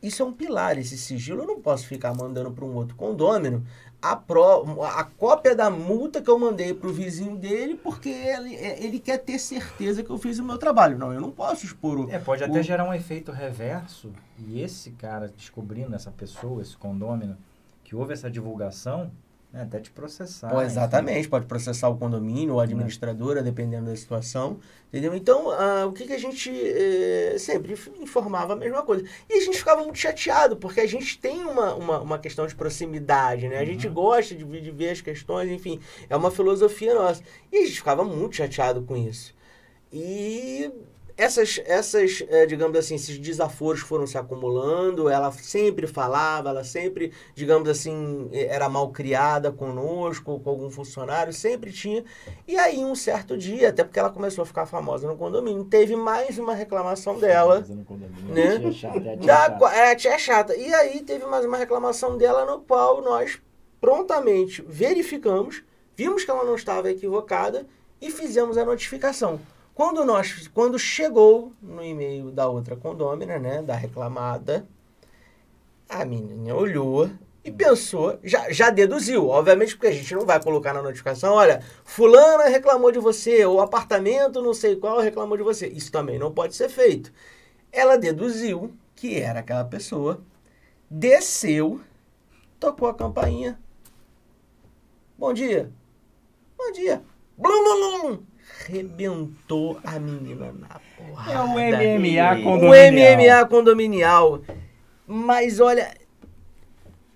isso 0.02 0.22
é 0.22 0.26
um 0.26 0.32
pilar, 0.32 0.78
esse 0.78 0.96
sigilo. 0.96 1.42
Eu 1.42 1.46
não 1.46 1.60
posso 1.60 1.86
ficar 1.86 2.14
mandando 2.14 2.50
para 2.52 2.64
um 2.64 2.74
outro 2.74 2.94
condômino 2.94 3.66
a, 4.04 4.14
pro, 4.14 4.82
a 4.82 5.02
cópia 5.02 5.56
da 5.56 5.70
multa 5.70 6.20
que 6.20 6.28
eu 6.28 6.38
mandei 6.38 6.74
para 6.74 6.88
o 6.88 6.92
vizinho 6.92 7.36
dele, 7.36 7.74
porque 7.74 8.10
ele, 8.10 8.54
é, 8.54 8.84
ele 8.84 9.00
quer 9.00 9.16
ter 9.16 9.38
certeza 9.38 10.04
que 10.04 10.10
eu 10.10 10.18
fiz 10.18 10.38
o 10.38 10.44
meu 10.44 10.58
trabalho. 10.58 10.98
Não, 10.98 11.10
eu 11.10 11.22
não 11.22 11.30
posso 11.30 11.64
expor 11.64 11.98
o. 11.98 12.10
É, 12.10 12.18
pode 12.18 12.42
o... 12.42 12.46
até 12.46 12.62
gerar 12.62 12.84
um 12.84 12.92
efeito 12.92 13.32
reverso, 13.32 14.12
e 14.38 14.60
esse 14.60 14.90
cara 14.90 15.32
descobrindo, 15.34 15.94
essa 15.94 16.10
pessoa, 16.10 16.60
esse 16.60 16.76
condômino, 16.76 17.34
que 17.82 17.96
houve 17.96 18.12
essa 18.12 18.30
divulgação, 18.30 19.10
né, 19.54 19.62
até 19.62 19.78
te 19.78 19.90
processar. 19.90 20.50
Pô, 20.50 20.60
exatamente, 20.60 21.20
enfim. 21.20 21.28
pode 21.28 21.46
processar 21.46 21.88
o 21.88 21.96
condomínio 21.96 22.54
ou 22.54 22.60
a 22.60 22.64
administradora, 22.64 23.40
dependendo 23.40 23.86
da 23.86 23.94
situação. 23.96 24.58
Entendeu? 24.92 25.14
Então, 25.14 25.46
uh, 25.46 25.86
o 25.86 25.92
que, 25.92 26.06
que 26.06 26.12
a 26.12 26.18
gente 26.18 26.50
eh, 26.52 27.36
sempre 27.38 27.76
informava 28.00 28.54
a 28.54 28.56
mesma 28.56 28.82
coisa. 28.82 29.04
E 29.28 29.34
a 29.34 29.40
gente 29.40 29.56
ficava 29.58 29.82
muito 29.82 29.98
chateado, 29.98 30.56
porque 30.56 30.80
a 30.80 30.86
gente 30.86 31.18
tem 31.18 31.44
uma, 31.44 31.74
uma, 31.74 32.00
uma 32.00 32.18
questão 32.18 32.46
de 32.46 32.54
proximidade, 32.54 33.48
né? 33.48 33.58
A 33.58 33.64
gente 33.64 33.86
uhum. 33.86 33.94
gosta 33.94 34.34
de, 34.34 34.44
de 34.44 34.70
ver 34.70 34.90
as 34.90 35.00
questões, 35.00 35.50
enfim, 35.50 35.80
é 36.08 36.16
uma 36.16 36.30
filosofia 36.30 36.94
nossa. 36.94 37.22
E 37.52 37.58
a 37.58 37.60
gente 37.66 37.76
ficava 37.76 38.04
muito 38.04 38.36
chateado 38.36 38.82
com 38.82 38.96
isso. 38.96 39.34
E 39.92 40.70
essas, 41.16 41.60
essas 41.64 42.24
é, 42.28 42.44
digamos 42.44 42.76
assim, 42.76 42.96
esses 42.96 43.18
desaforos 43.18 43.80
foram 43.80 44.06
se 44.06 44.18
acumulando. 44.18 45.08
Ela 45.08 45.30
sempre 45.32 45.86
falava, 45.86 46.50
ela 46.50 46.64
sempre, 46.64 47.12
digamos 47.34 47.68
assim, 47.68 48.28
era 48.32 48.68
mal 48.68 48.90
criada 48.90 49.52
conosco, 49.52 50.40
com 50.40 50.50
algum 50.50 50.70
funcionário, 50.70 51.32
sempre 51.32 51.72
tinha. 51.72 52.04
E 52.48 52.56
aí, 52.56 52.84
um 52.84 52.94
certo 52.94 53.36
dia, 53.36 53.68
até 53.68 53.84
porque 53.84 53.98
ela 53.98 54.10
começou 54.10 54.42
a 54.42 54.46
ficar 54.46 54.66
famosa 54.66 55.06
no 55.06 55.16
condomínio, 55.16 55.64
teve 55.64 55.94
mais 55.94 56.38
uma 56.38 56.54
reclamação 56.54 57.18
dela. 57.18 57.64
Né? 58.28 58.58
Tia 58.58 58.72
chata, 58.72 58.98
é 58.98 59.12
a 59.12 59.16
tia 59.16 59.28
chata. 59.32 59.76
É, 59.76 59.90
a 59.90 59.96
tia 59.96 60.18
chata. 60.18 60.56
E 60.56 60.74
aí, 60.74 61.00
teve 61.02 61.24
mais 61.26 61.44
uma 61.44 61.56
reclamação 61.56 62.18
dela, 62.18 62.44
no 62.44 62.60
qual 62.60 63.00
nós 63.02 63.40
prontamente 63.80 64.64
verificamos, 64.66 65.62
vimos 65.94 66.24
que 66.24 66.30
ela 66.30 66.44
não 66.44 66.56
estava 66.56 66.90
equivocada 66.90 67.66
e 68.00 68.10
fizemos 68.10 68.58
a 68.58 68.64
notificação. 68.64 69.38
Quando, 69.74 70.04
nós, 70.04 70.46
quando 70.48 70.78
chegou 70.78 71.52
no 71.60 71.82
e-mail 71.82 72.30
da 72.30 72.48
outra 72.48 72.76
condômina, 72.76 73.38
né, 73.40 73.60
da 73.60 73.74
reclamada, 73.74 74.66
a 75.88 76.04
menina 76.04 76.54
olhou 76.54 77.10
e 77.42 77.50
pensou, 77.50 78.18
já, 78.22 78.50
já 78.52 78.70
deduziu, 78.70 79.28
obviamente, 79.28 79.74
porque 79.74 79.88
a 79.88 79.92
gente 79.92 80.14
não 80.14 80.24
vai 80.24 80.40
colocar 80.40 80.72
na 80.72 80.80
notificação, 80.80 81.34
olha, 81.34 81.60
fulana 81.84 82.44
reclamou 82.44 82.92
de 82.92 83.00
você, 83.00 83.44
ou 83.44 83.60
apartamento 83.60 84.40
não 84.40 84.54
sei 84.54 84.76
qual 84.76 85.00
reclamou 85.00 85.36
de 85.36 85.42
você. 85.42 85.66
Isso 85.66 85.90
também 85.90 86.18
não 86.18 86.32
pode 86.32 86.54
ser 86.54 86.68
feito. 86.68 87.12
Ela 87.72 87.98
deduziu 87.98 88.72
que 88.94 89.20
era 89.20 89.40
aquela 89.40 89.64
pessoa, 89.64 90.22
desceu, 90.88 91.80
tocou 92.60 92.88
a 92.88 92.94
campainha. 92.94 93.58
Bom 95.18 95.32
dia. 95.32 95.70
Bom 96.56 96.72
dia. 96.72 97.02
Blum, 97.36 97.64
blum, 97.64 98.00
blum. 98.00 98.33
Rebentou 98.66 99.78
a 99.84 99.98
menina 99.98 100.52
na 100.52 100.80
porrada. 100.96 101.32
É 101.32 101.40
o 101.40 101.48
MMA 101.48 102.40
O 102.40 102.42
condominial. 102.42 103.16
MMA 103.16 103.48
condominial. 103.48 104.42
Mas 105.06 105.60
olha, 105.60 105.94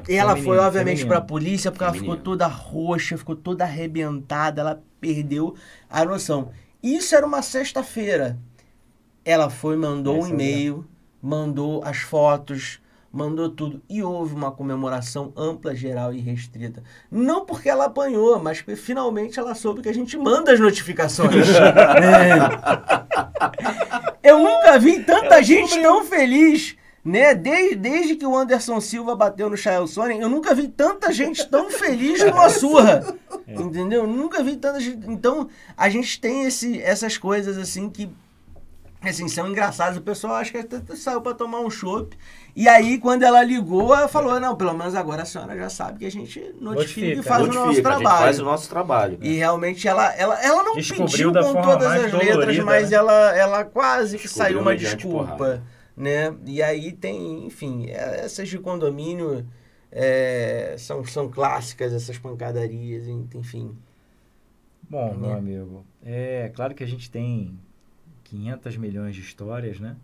ela 0.09 0.31
Feminino, 0.35 0.55
foi 0.55 0.59
obviamente 0.59 0.99
feminino. 0.99 1.09
pra 1.09 1.21
polícia 1.21 1.71
porque 1.71 1.85
ela 1.85 1.93
ficou 1.93 2.17
toda 2.17 2.47
roxa, 2.47 3.17
ficou 3.19 3.35
toda 3.37 3.65
arrebentada, 3.65 4.61
ela 4.61 4.83
perdeu 5.01 5.55
a 5.89 6.05
noção. 6.05 6.51
Isso 6.83 7.15
era 7.15 7.27
uma 7.27 7.43
sexta-feira. 7.43 8.39
Ela 9.25 9.51
foi, 9.51 9.77
mandou 9.77 10.17
um 10.17 10.21
Essa 10.21 10.29
é 10.29 10.33
e-mail, 10.33 10.87
mandou 11.21 11.83
as 11.85 11.99
fotos, 11.99 12.81
mandou 13.13 13.49
tudo. 13.49 13.83
E 13.89 14.03
houve 14.03 14.35
uma 14.35 14.51
comemoração 14.51 15.33
ampla, 15.37 15.75
geral 15.75 16.13
e 16.13 16.21
restrita. 16.21 16.83
Não 17.11 17.45
porque 17.45 17.69
ela 17.69 17.87
apanhou, 17.87 18.39
mas 18.43 18.61
porque 18.61 18.77
finalmente 18.77 19.39
ela 19.39 19.55
soube 19.55 19.83
que 19.83 19.89
a 19.89 19.95
gente 19.95 20.17
manda 20.17 20.53
as 20.53 20.61
notificações. 20.61 21.47
É. 24.23 24.31
Eu 24.31 24.39
nunca 24.39 24.79
vi 24.79 25.03
tanta 25.03 25.43
gente 25.43 25.81
tão 25.81 26.05
feliz, 26.05 26.77
né? 27.05 27.35
Desde, 27.35 27.77
desde 27.77 28.17
que 28.17 28.27
o 28.27 28.37
Anderson 28.37 28.81
Silva 28.81 29.17
bateu 29.17 29.49
no 29.49 29.57
Chael 29.57 29.87
Sonnen, 29.87 30.21
eu 30.21 30.29
nunca 30.29 30.55
vi 30.55 30.69
tanta 30.69 31.13
gente 31.13 31.49
tão 31.49 31.71
feliz 31.71 32.23
com 32.23 32.41
a 32.41 32.49
surra. 32.51 33.17
Entendeu? 33.47 34.07
Nunca 34.07 34.43
vi 34.43 34.57
tanta 34.57 34.81
gente. 34.81 35.09
Então, 35.09 35.49
a 35.77 35.89
gente 35.89 36.21
tem 36.21 36.45
esse, 36.45 36.81
essas 36.83 37.17
coisas 37.17 37.57
assim 37.57 37.89
que 37.89 38.11
assim, 39.03 39.29
são 39.29 39.49
engraçadas. 39.49 39.97
O 39.97 40.03
pessoal 40.03 40.35
acha 40.35 40.51
que 40.51 40.59
até 40.59 40.97
saiu 40.97 41.21
pra 41.21 41.35
tomar 41.35 41.61
um 41.61 41.71
chopp. 41.71 42.17
E 42.57 42.69
aí, 42.69 42.99
quando 42.99 43.23
ela 43.23 43.43
ligou, 43.45 43.95
ela 43.95 44.09
falou: 44.09 44.41
Não, 44.41 44.57
pelo 44.57 44.73
menos 44.75 44.95
agora 44.95 45.23
a 45.23 45.25
senhora 45.25 45.57
já 45.57 45.69
sabe 45.71 46.01
que 46.01 46.07
a 46.07 46.11
gente 46.11 46.41
notifica, 46.61 47.07
e 47.07 47.17
Notifica. 47.17 47.23
faz 47.23 47.43
o 47.43 47.47
nosso 47.47 47.59
Notifica, 47.67 47.89
a 47.89 47.93
gente 47.93 48.01
trabalho. 48.03 48.25
faz 48.25 48.41
o 48.41 48.45
nosso 48.45 48.69
trabalho. 48.69 49.19
E 49.23 49.35
realmente 49.35 49.87
ela, 49.87 50.13
ela, 50.17 50.43
ela 50.43 50.63
não 50.65 50.75
Descobriu 50.75 51.33
pediu 51.33 51.33
com 51.33 51.63
todas 51.63 51.87
as 51.87 52.13
letras, 52.13 52.29
dolorida, 52.31 52.65
mas 52.65 52.91
né? 52.91 52.97
ela, 52.97 53.37
ela 53.37 53.65
quase 53.65 54.17
que 54.17 54.25
Descobriu 54.25 54.47
saiu 54.47 54.61
uma 54.61 54.77
desculpa, 54.77 55.25
porrada. 55.37 55.63
né? 55.97 56.35
E 56.47 56.61
aí 56.63 56.93
tem, 56.93 57.47
enfim, 57.47 57.87
é, 57.89 58.23
essas 58.25 58.49
de 58.49 58.59
condomínio 58.59 59.47
é, 59.93 60.75
são, 60.79 61.05
são 61.05 61.29
clássicas, 61.31 61.93
essas 61.93 62.19
pancadarias, 62.19 63.07
enfim. 63.07 63.77
Bom, 64.91 65.15
meu 65.15 65.31
Né? 65.31 65.37
amigo, 65.39 65.85
é 66.05 66.51
claro 66.55 66.75
que 66.75 66.83
a 66.83 66.87
gente 66.87 67.11
tem 67.11 67.59
500 68.31 68.77
milhões 68.77 69.15
de 69.15 69.23
histórias, 69.23 69.81
né? 69.81 69.97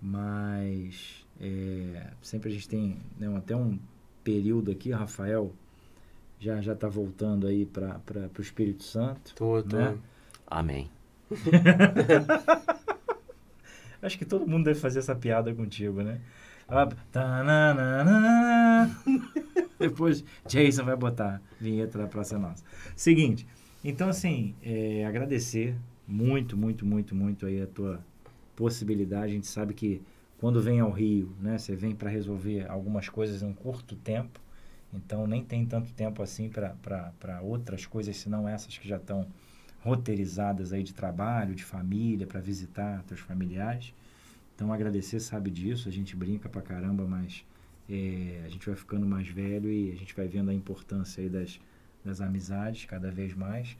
Mas 0.00 1.26
é, 1.40 2.10
sempre 2.22 2.50
a 2.50 2.52
gente 2.52 2.68
tem 2.68 2.98
né, 3.18 3.34
até 3.36 3.56
um 3.56 3.78
período 4.22 4.70
aqui, 4.70 4.90
Rafael 4.90 5.52
já 6.40 6.60
já 6.60 6.72
está 6.72 6.88
voltando 6.88 7.46
aí 7.46 7.66
para 7.66 8.00
o 8.38 8.40
Espírito 8.40 8.84
Santo. 8.84 9.34
Tô, 9.34 9.62
tô. 9.62 9.76
Né? 9.76 9.98
Amém. 10.46 10.90
Acho 14.00 14.16
que 14.16 14.24
todo 14.24 14.46
mundo 14.46 14.66
deve 14.66 14.78
fazer 14.78 15.00
essa 15.00 15.14
piada 15.14 15.52
contigo, 15.52 16.02
né? 16.02 16.20
Ah. 16.68 16.88
Depois 19.78 20.24
Jason 20.46 20.84
vai 20.84 20.96
botar 20.96 21.42
vinheta 21.60 21.98
da 21.98 22.06
Praça 22.06 22.38
Nossa. 22.38 22.62
Seguinte, 22.94 23.46
então 23.82 24.08
assim, 24.08 24.54
é, 24.62 25.04
agradecer 25.04 25.74
muito, 26.08 26.56
muito, 26.56 26.86
muito, 26.86 27.14
muito 27.14 27.44
aí 27.44 27.60
a 27.60 27.66
tua 27.66 28.02
possibilidade. 28.56 29.26
A 29.26 29.34
gente 29.34 29.46
sabe 29.46 29.74
que 29.74 30.00
quando 30.38 30.62
vem 30.62 30.80
ao 30.80 30.90
Rio, 30.90 31.32
né, 31.40 31.58
você 31.58 31.76
vem 31.76 31.94
para 31.94 32.08
resolver 32.08 32.66
algumas 32.68 33.08
coisas 33.08 33.42
em 33.42 33.46
um 33.46 33.52
curto 33.52 33.94
tempo. 33.94 34.40
Então 34.92 35.26
nem 35.26 35.44
tem 35.44 35.66
tanto 35.66 35.92
tempo 35.92 36.22
assim 36.22 36.48
para 36.48 37.42
outras 37.42 37.84
coisas, 37.84 38.16
senão 38.16 38.48
essas 38.48 38.78
que 38.78 38.88
já 38.88 38.96
estão 38.96 39.26
roteirizadas 39.80 40.72
aí 40.72 40.82
de 40.82 40.94
trabalho, 40.94 41.54
de 41.54 41.62
família, 41.62 42.26
para 42.26 42.40
visitar 42.40 43.02
teus 43.02 43.20
familiares. 43.20 43.92
Então 44.54 44.72
agradecer 44.72 45.20
sabe 45.20 45.50
disso, 45.50 45.88
a 45.88 45.92
gente 45.92 46.16
brinca 46.16 46.48
pra 46.48 46.62
caramba, 46.62 47.06
mas 47.06 47.44
é, 47.88 48.42
a 48.46 48.48
gente 48.48 48.66
vai 48.66 48.74
ficando 48.74 49.06
mais 49.06 49.28
velho 49.28 49.70
e 49.70 49.92
a 49.92 49.94
gente 49.94 50.16
vai 50.16 50.26
vendo 50.26 50.50
a 50.50 50.54
importância 50.54 51.22
aí 51.22 51.28
das, 51.28 51.60
das 52.02 52.20
amizades 52.22 52.86
cada 52.86 53.10
vez 53.10 53.34
mais. 53.34 53.76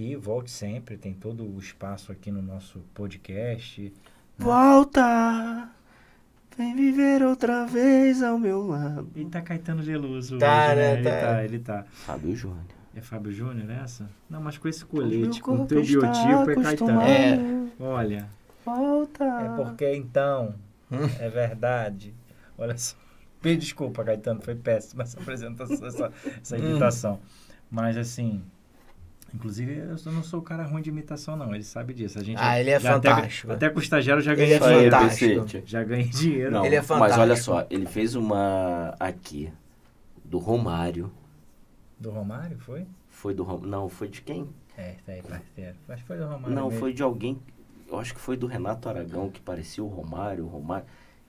E 0.00 0.14
volte 0.14 0.48
sempre, 0.48 0.96
tem 0.96 1.12
todo 1.12 1.42
o 1.44 1.58
espaço 1.58 2.12
aqui 2.12 2.30
no 2.30 2.40
nosso 2.40 2.78
podcast. 2.94 3.92
Volta, 4.38 5.68
vem 6.56 6.76
viver 6.76 7.20
outra 7.24 7.66
vez 7.66 8.22
ao 8.22 8.38
meu 8.38 8.64
lado. 8.64 9.10
E 9.16 9.24
tá 9.24 9.42
Caetano 9.42 9.82
Veloso 9.82 10.36
hoje, 10.36 10.40
Tá, 10.44 10.68
né? 10.68 10.74
né? 10.76 10.92
Ele 10.94 11.02
Tá. 11.02 11.20
tá, 11.20 11.44
ele 11.44 11.58
tá. 11.58 11.84
Fábio 11.90 12.36
Júnior. 12.36 12.62
É 12.94 13.00
Fábio 13.00 13.32
Júnior 13.32 13.68
essa? 13.70 14.08
Não, 14.30 14.40
mas 14.40 14.56
com 14.56 14.68
esse 14.68 14.84
colete, 14.84 15.40
com 15.42 15.62
o 15.62 15.66
teu 15.66 15.82
biotipo 15.84 16.50
é 16.50 16.54
Caetano. 16.62 17.00
É. 17.02 17.38
Olha, 17.80 18.28
Volta. 18.64 19.24
É 19.24 19.56
porque 19.56 19.94
então, 19.96 20.54
é 21.18 21.28
verdade. 21.28 22.14
Olha 22.56 22.76
só. 22.78 22.96
Me 23.42 23.56
desculpa, 23.56 24.04
Caetano, 24.04 24.40
foi 24.42 24.54
péssima 24.54 25.02
essa 25.02 25.18
apresentação, 25.18 25.86
essa, 25.88 26.12
essa 26.40 26.56
Hum. 26.56 26.58
imitação. 26.70 27.20
Mas 27.70 27.96
assim, 27.96 28.42
inclusive 29.34 29.76
eu 29.78 30.12
não 30.12 30.22
sou 30.22 30.40
o 30.40 30.42
cara 30.42 30.64
ruim 30.64 30.82
de 30.82 30.90
imitação, 30.90 31.36
não. 31.36 31.54
Ele 31.54 31.64
sabe 31.64 31.92
disso. 31.94 32.18
A 32.18 32.22
gente 32.24 32.38
Ah, 32.40 32.58
ele 32.60 32.70
é 32.70 32.80
já 32.80 32.96
até- 32.96 33.08
fantástico. 33.10 33.52
Até, 33.52 33.70
com 33.70 33.78
o 33.78 33.82
estagiário 33.82 34.22
já 34.22 34.32
Ele 34.32 34.40
ganhei 34.40 34.54
é 34.54 34.58
dinheiro. 34.58 34.90
fantástico. 34.96 35.62
Já 35.66 35.84
ganhei 35.84 36.08
dinheiro. 36.08 36.50
Não, 36.50 36.64
Ele 36.64 36.76
é 36.76 36.80
mas 36.80 36.90
olha 36.90 37.10
fantástico. 37.36 37.44
só, 37.44 37.66
ele 37.70 37.86
fez 37.86 38.14
uma 38.14 38.94
aqui 38.98 39.52
do 40.24 40.38
Romário. 40.38 41.10
Do 41.98 42.10
Romário, 42.10 42.58
foi? 42.58 42.86
Foi 43.08 43.34
do 43.34 43.42
Rom... 43.42 43.58
Não, 43.60 43.88
foi 43.88 44.08
de 44.08 44.22
quem? 44.22 44.48
É, 44.76 44.94
tá 45.04 45.12
aí, 45.12 45.22
parceiro. 45.22 45.74
Acho 45.88 46.02
que 46.02 46.06
foi 46.06 46.16
do 46.18 46.24
Romário. 46.24 46.54
Não, 46.54 46.66
mesmo. 46.66 46.78
foi 46.78 46.92
de 46.92 47.02
alguém. 47.02 47.38
Eu 47.90 47.98
acho 47.98 48.14
que 48.14 48.20
foi 48.20 48.36
do 48.36 48.46
Renato 48.46 48.88
Aragão 48.88 49.28
que 49.30 49.40
parecia 49.40 49.82
o 49.82 49.88
Romário, 49.88 50.44
o 50.44 50.48
Romário. 50.48 50.86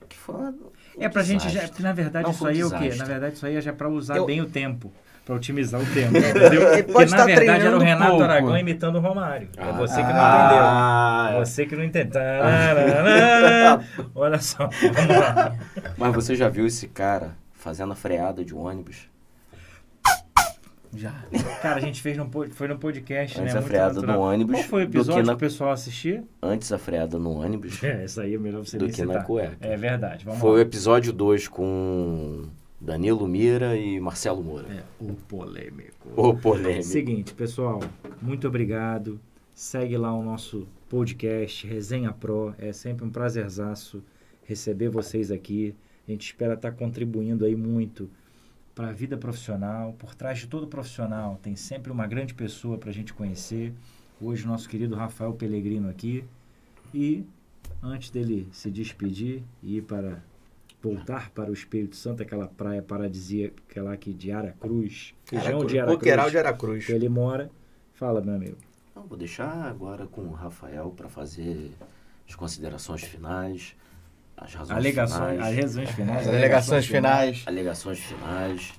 Que 0.08 0.16
foi 0.16 0.34
uma- 0.34 0.50
um 0.50 1.02
É 1.02 1.08
pra 1.08 1.22
gente 1.22 1.42
já. 1.44 1.48
desastre. 1.48 1.70
Porque 1.70 1.82
na 1.82 1.92
verdade 1.92 2.24
Não, 2.24 2.30
isso 2.32 2.44
um 2.44 2.46
aí 2.48 2.60
é 2.60 2.64
o 2.66 2.68
quê? 2.70 2.74
desastre. 2.78 2.98
Na 2.98 3.04
verdade 3.04 3.34
isso 3.36 3.46
aí 3.46 3.56
é 3.56 3.60
já 3.60 3.72
pra 3.72 3.88
usar 3.88 4.16
Eu- 4.16 4.26
bem 4.26 4.40
o 4.40 4.46
tempo. 4.46 4.92
Pra 5.24 5.34
otimizar 5.36 5.80
o 5.80 5.86
tempo, 5.86 6.16
entendeu? 6.18 6.72
Ele 6.72 6.82
Porque 6.82 7.04
na 7.14 7.24
verdade 7.24 7.66
era 7.66 7.76
o 7.76 7.80
Renato 7.80 8.10
pouco. 8.10 8.24
Aragão 8.24 8.56
imitando 8.58 8.96
o 8.96 9.00
Romário. 9.00 9.48
é 9.56 9.62
Ah, 9.62 9.72
você 9.72 9.96
que 9.96 10.12
não 10.12 10.20
ah, 10.20 11.26
entendeu. 11.28 11.44
Você 11.46 11.66
que 11.66 11.76
não 11.76 11.84
entendeu. 11.84 12.12
Tararara. 12.12 13.84
Olha 14.14 14.38
só. 14.40 14.68
Mas 15.96 16.14
você 16.14 16.34
já 16.34 16.48
viu 16.48 16.66
esse 16.66 16.88
cara 16.88 17.36
fazendo 17.52 17.92
a 17.92 17.96
freada 17.96 18.44
de 18.44 18.54
ônibus? 18.54 19.08
Já. 20.92 21.12
Cara, 21.62 21.76
a 21.76 21.80
gente 21.80 22.02
fez 22.02 22.18
foi 22.50 22.66
no 22.66 22.76
podcast, 22.76 23.40
Antes 23.40 23.54
né? 23.54 23.60
a 23.60 23.62
freada 23.62 24.02
no 24.02 24.18
ônibus 24.18 24.56
Qual 24.56 24.64
foi 24.64 24.84
o 24.84 24.90
que 24.90 24.96
episódio 24.96 25.22
que, 25.22 25.26
na- 25.28 25.34
o 25.34 25.38
pessoal 25.38 25.70
assistia? 25.70 26.24
Antes 26.42 26.72
a 26.72 26.78
freada 26.78 27.16
no 27.16 27.30
ônibus 27.40 27.80
É, 27.84 28.04
isso 28.04 28.20
aí 28.20 28.34
é 28.34 28.38
melhor 28.38 28.64
você 28.64 28.76
do 28.76 28.88
que 28.88 29.02
na 29.04 29.12
citar. 29.12 29.24
cueca. 29.24 29.56
É 29.60 29.76
verdade. 29.76 30.24
Vamos 30.24 30.40
Foi 30.40 30.50
o 30.50 30.54
lá. 30.54 30.60
episódio 30.62 31.12
2 31.12 31.46
com 31.46 32.46
Danilo 32.80 33.28
Mira 33.28 33.76
e 33.76 34.00
Marcelo 34.00 34.42
Moura. 34.42 34.66
É, 34.72 34.84
o 34.98 35.12
polêmico. 35.14 36.08
O 36.16 36.34
polêmico. 36.34 36.84
Seguinte, 36.84 37.34
pessoal, 37.34 37.80
muito 38.22 38.48
obrigado. 38.48 39.20
Segue 39.52 39.98
lá 39.98 40.14
o 40.14 40.22
nosso 40.22 40.66
podcast, 40.88 41.66
Resenha 41.66 42.10
Pro. 42.10 42.54
É 42.58 42.72
sempre 42.72 43.04
um 43.04 43.10
prazerzaço 43.10 44.02
receber 44.44 44.88
vocês 44.88 45.30
aqui. 45.30 45.74
A 46.08 46.10
gente 46.10 46.24
espera 46.24 46.54
estar 46.54 46.72
contribuindo 46.72 47.44
aí 47.44 47.54
muito 47.54 48.08
para 48.74 48.88
a 48.88 48.92
vida 48.92 49.18
profissional. 49.18 49.92
Por 49.98 50.14
trás 50.14 50.38
de 50.38 50.46
todo 50.46 50.66
profissional 50.66 51.38
tem 51.42 51.54
sempre 51.54 51.92
uma 51.92 52.06
grande 52.06 52.32
pessoa 52.32 52.78
para 52.78 52.88
a 52.88 52.94
gente 52.94 53.12
conhecer. 53.12 53.74
Hoje, 54.18 54.46
nosso 54.46 54.66
querido 54.66 54.96
Rafael 54.96 55.34
Pellegrino 55.34 55.90
aqui. 55.90 56.24
E 56.94 57.26
antes 57.82 58.08
dele 58.10 58.48
se 58.52 58.70
despedir 58.70 59.42
e 59.62 59.76
ir 59.76 59.82
para 59.82 60.22
voltar 60.82 61.30
para 61.30 61.50
o 61.50 61.52
Espírito 61.52 61.96
Santo, 61.96 62.22
aquela 62.22 62.46
praia 62.46 62.82
paradisíaca 62.82 63.82
lá 63.82 63.96
que 63.96 64.12
de 64.12 64.32
Aracruz, 64.32 65.14
região 65.30 65.64
de 65.64 65.78
Aracruz, 65.78 65.98
Coqueiral 65.98 66.30
de 66.30 66.38
Aracruz. 66.38 66.86
que 66.86 66.92
ele 66.92 67.08
mora. 67.08 67.50
Fala, 67.94 68.20
meu 68.20 68.34
amigo. 68.34 68.56
Então, 68.90 69.04
vou 69.06 69.18
deixar 69.18 69.66
agora 69.66 70.06
com 70.06 70.22
o 70.22 70.32
Rafael 70.32 70.92
para 70.96 71.08
fazer 71.08 71.70
as 72.26 72.34
considerações 72.34 73.02
finais, 73.02 73.76
as 74.36 74.54
razões 74.54 74.76
Alegações, 74.78 75.32
finais, 75.32 75.58
as 75.58 75.64
razões 75.64 75.90
finais. 75.90 76.20
As 76.20 76.34
alegações 76.34 76.86
finais. 76.86 77.42
alegações 77.46 77.98
finais. 77.98 78.72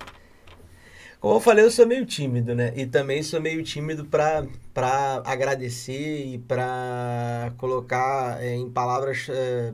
Como 1.20 1.36
eu 1.36 1.40
falei, 1.40 1.64
eu 1.64 1.70
sou 1.70 1.86
meio 1.86 2.04
tímido, 2.04 2.56
né? 2.56 2.74
E 2.76 2.88
também 2.88 3.22
sou 3.22 3.40
meio 3.40 3.62
tímido 3.62 4.06
pra, 4.06 4.44
pra 4.74 5.22
agradecer 5.24 6.26
e 6.26 6.40
pra 6.40 7.54
colocar 7.58 8.42
é, 8.42 8.56
em 8.56 8.68
palavras 8.72 9.28
é, 9.30 9.72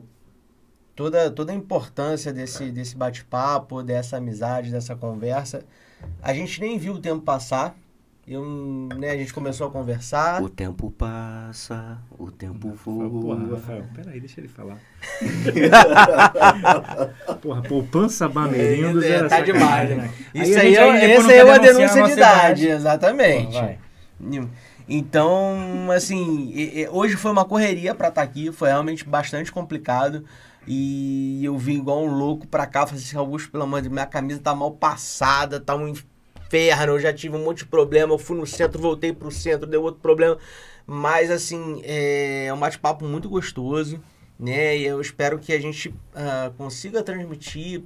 toda, 0.98 1.30
toda 1.30 1.52
a 1.52 1.54
importância 1.54 2.32
desse, 2.32 2.72
desse 2.72 2.96
bate-papo, 2.96 3.84
dessa 3.84 4.16
amizade, 4.16 4.72
dessa 4.72 4.96
conversa. 4.96 5.62
A 6.20 6.34
gente 6.34 6.60
nem 6.60 6.76
viu 6.76 6.94
o 6.94 6.98
tempo 6.98 7.20
passar. 7.20 7.76
Eu, 8.26 8.44
né, 8.98 9.10
a 9.10 9.16
gente 9.16 9.32
começou 9.32 9.68
a 9.68 9.70
conversar. 9.70 10.42
O 10.42 10.48
tempo 10.48 10.90
passa, 10.90 11.98
o 12.18 12.32
tempo 12.32 12.76
Porra, 12.84 13.08
voa. 13.08 13.54
Rafael, 13.54 13.84
peraí, 13.94 14.18
deixa 14.18 14.40
ele 14.40 14.48
falar. 14.48 14.76
Porra, 17.40 17.62
poupança 17.62 18.28
Bamerindos 18.28 19.04
É, 19.04 19.12
era 19.12 19.28
tá 19.28 19.40
demais, 19.40 19.90
né? 19.90 19.96
né? 19.96 20.10
Isso 20.34 20.58
a 20.58 20.62
aí, 20.62 20.74
gente- 20.74 20.78
é, 20.78 21.12
essa 21.12 21.30
aí 21.30 21.38
é 21.38 21.44
uma 21.44 21.58
denunciar 21.58 21.58
a 21.58 21.60
denúncia 21.92 22.02
de 22.02 22.12
idade, 22.12 22.64
Porra, 22.64 22.76
exatamente. 22.76 23.52
vai. 23.52 23.78
Então, 24.88 25.88
assim, 25.94 26.52
hoje 26.90 27.16
foi 27.16 27.30
uma 27.30 27.44
correria 27.44 27.94
para 27.94 28.08
estar 28.08 28.20
tá 28.20 28.28
aqui, 28.28 28.50
foi 28.50 28.68
realmente 28.68 29.08
bastante 29.08 29.52
complicado. 29.52 30.24
E 30.70 31.42
eu 31.42 31.56
vim 31.56 31.78
igual 31.78 32.04
um 32.04 32.14
louco 32.14 32.46
pra 32.46 32.66
cá, 32.66 32.86
falei 32.86 33.02
assim, 33.02 33.16
Augusto, 33.16 33.50
pelo 33.50 33.62
amor 33.62 33.78
de 33.78 33.88
Deus, 33.88 33.94
minha 33.94 34.04
camisa 34.04 34.38
tá 34.38 34.54
mal 34.54 34.70
passada, 34.72 35.58
tá 35.58 35.74
um 35.74 35.88
inferno, 35.88 36.92
eu 36.92 37.00
já 37.00 37.10
tive 37.10 37.36
um 37.36 37.42
monte 37.42 37.58
de 37.58 37.66
problema, 37.66 38.12
eu 38.12 38.18
fui 38.18 38.36
no 38.36 38.46
centro, 38.46 38.78
voltei 38.78 39.10
pro 39.10 39.30
centro, 39.30 39.66
deu 39.66 39.82
outro 39.82 40.02
problema. 40.02 40.36
Mas, 40.86 41.30
assim, 41.30 41.80
é 41.84 42.52
um 42.52 42.58
bate-papo 42.58 43.06
muito 43.06 43.30
gostoso, 43.30 43.98
né? 44.38 44.76
E 44.76 44.84
eu 44.84 45.00
espero 45.00 45.38
que 45.38 45.54
a 45.54 45.60
gente 45.60 45.88
uh, 45.88 46.52
consiga 46.58 47.02
transmitir 47.02 47.80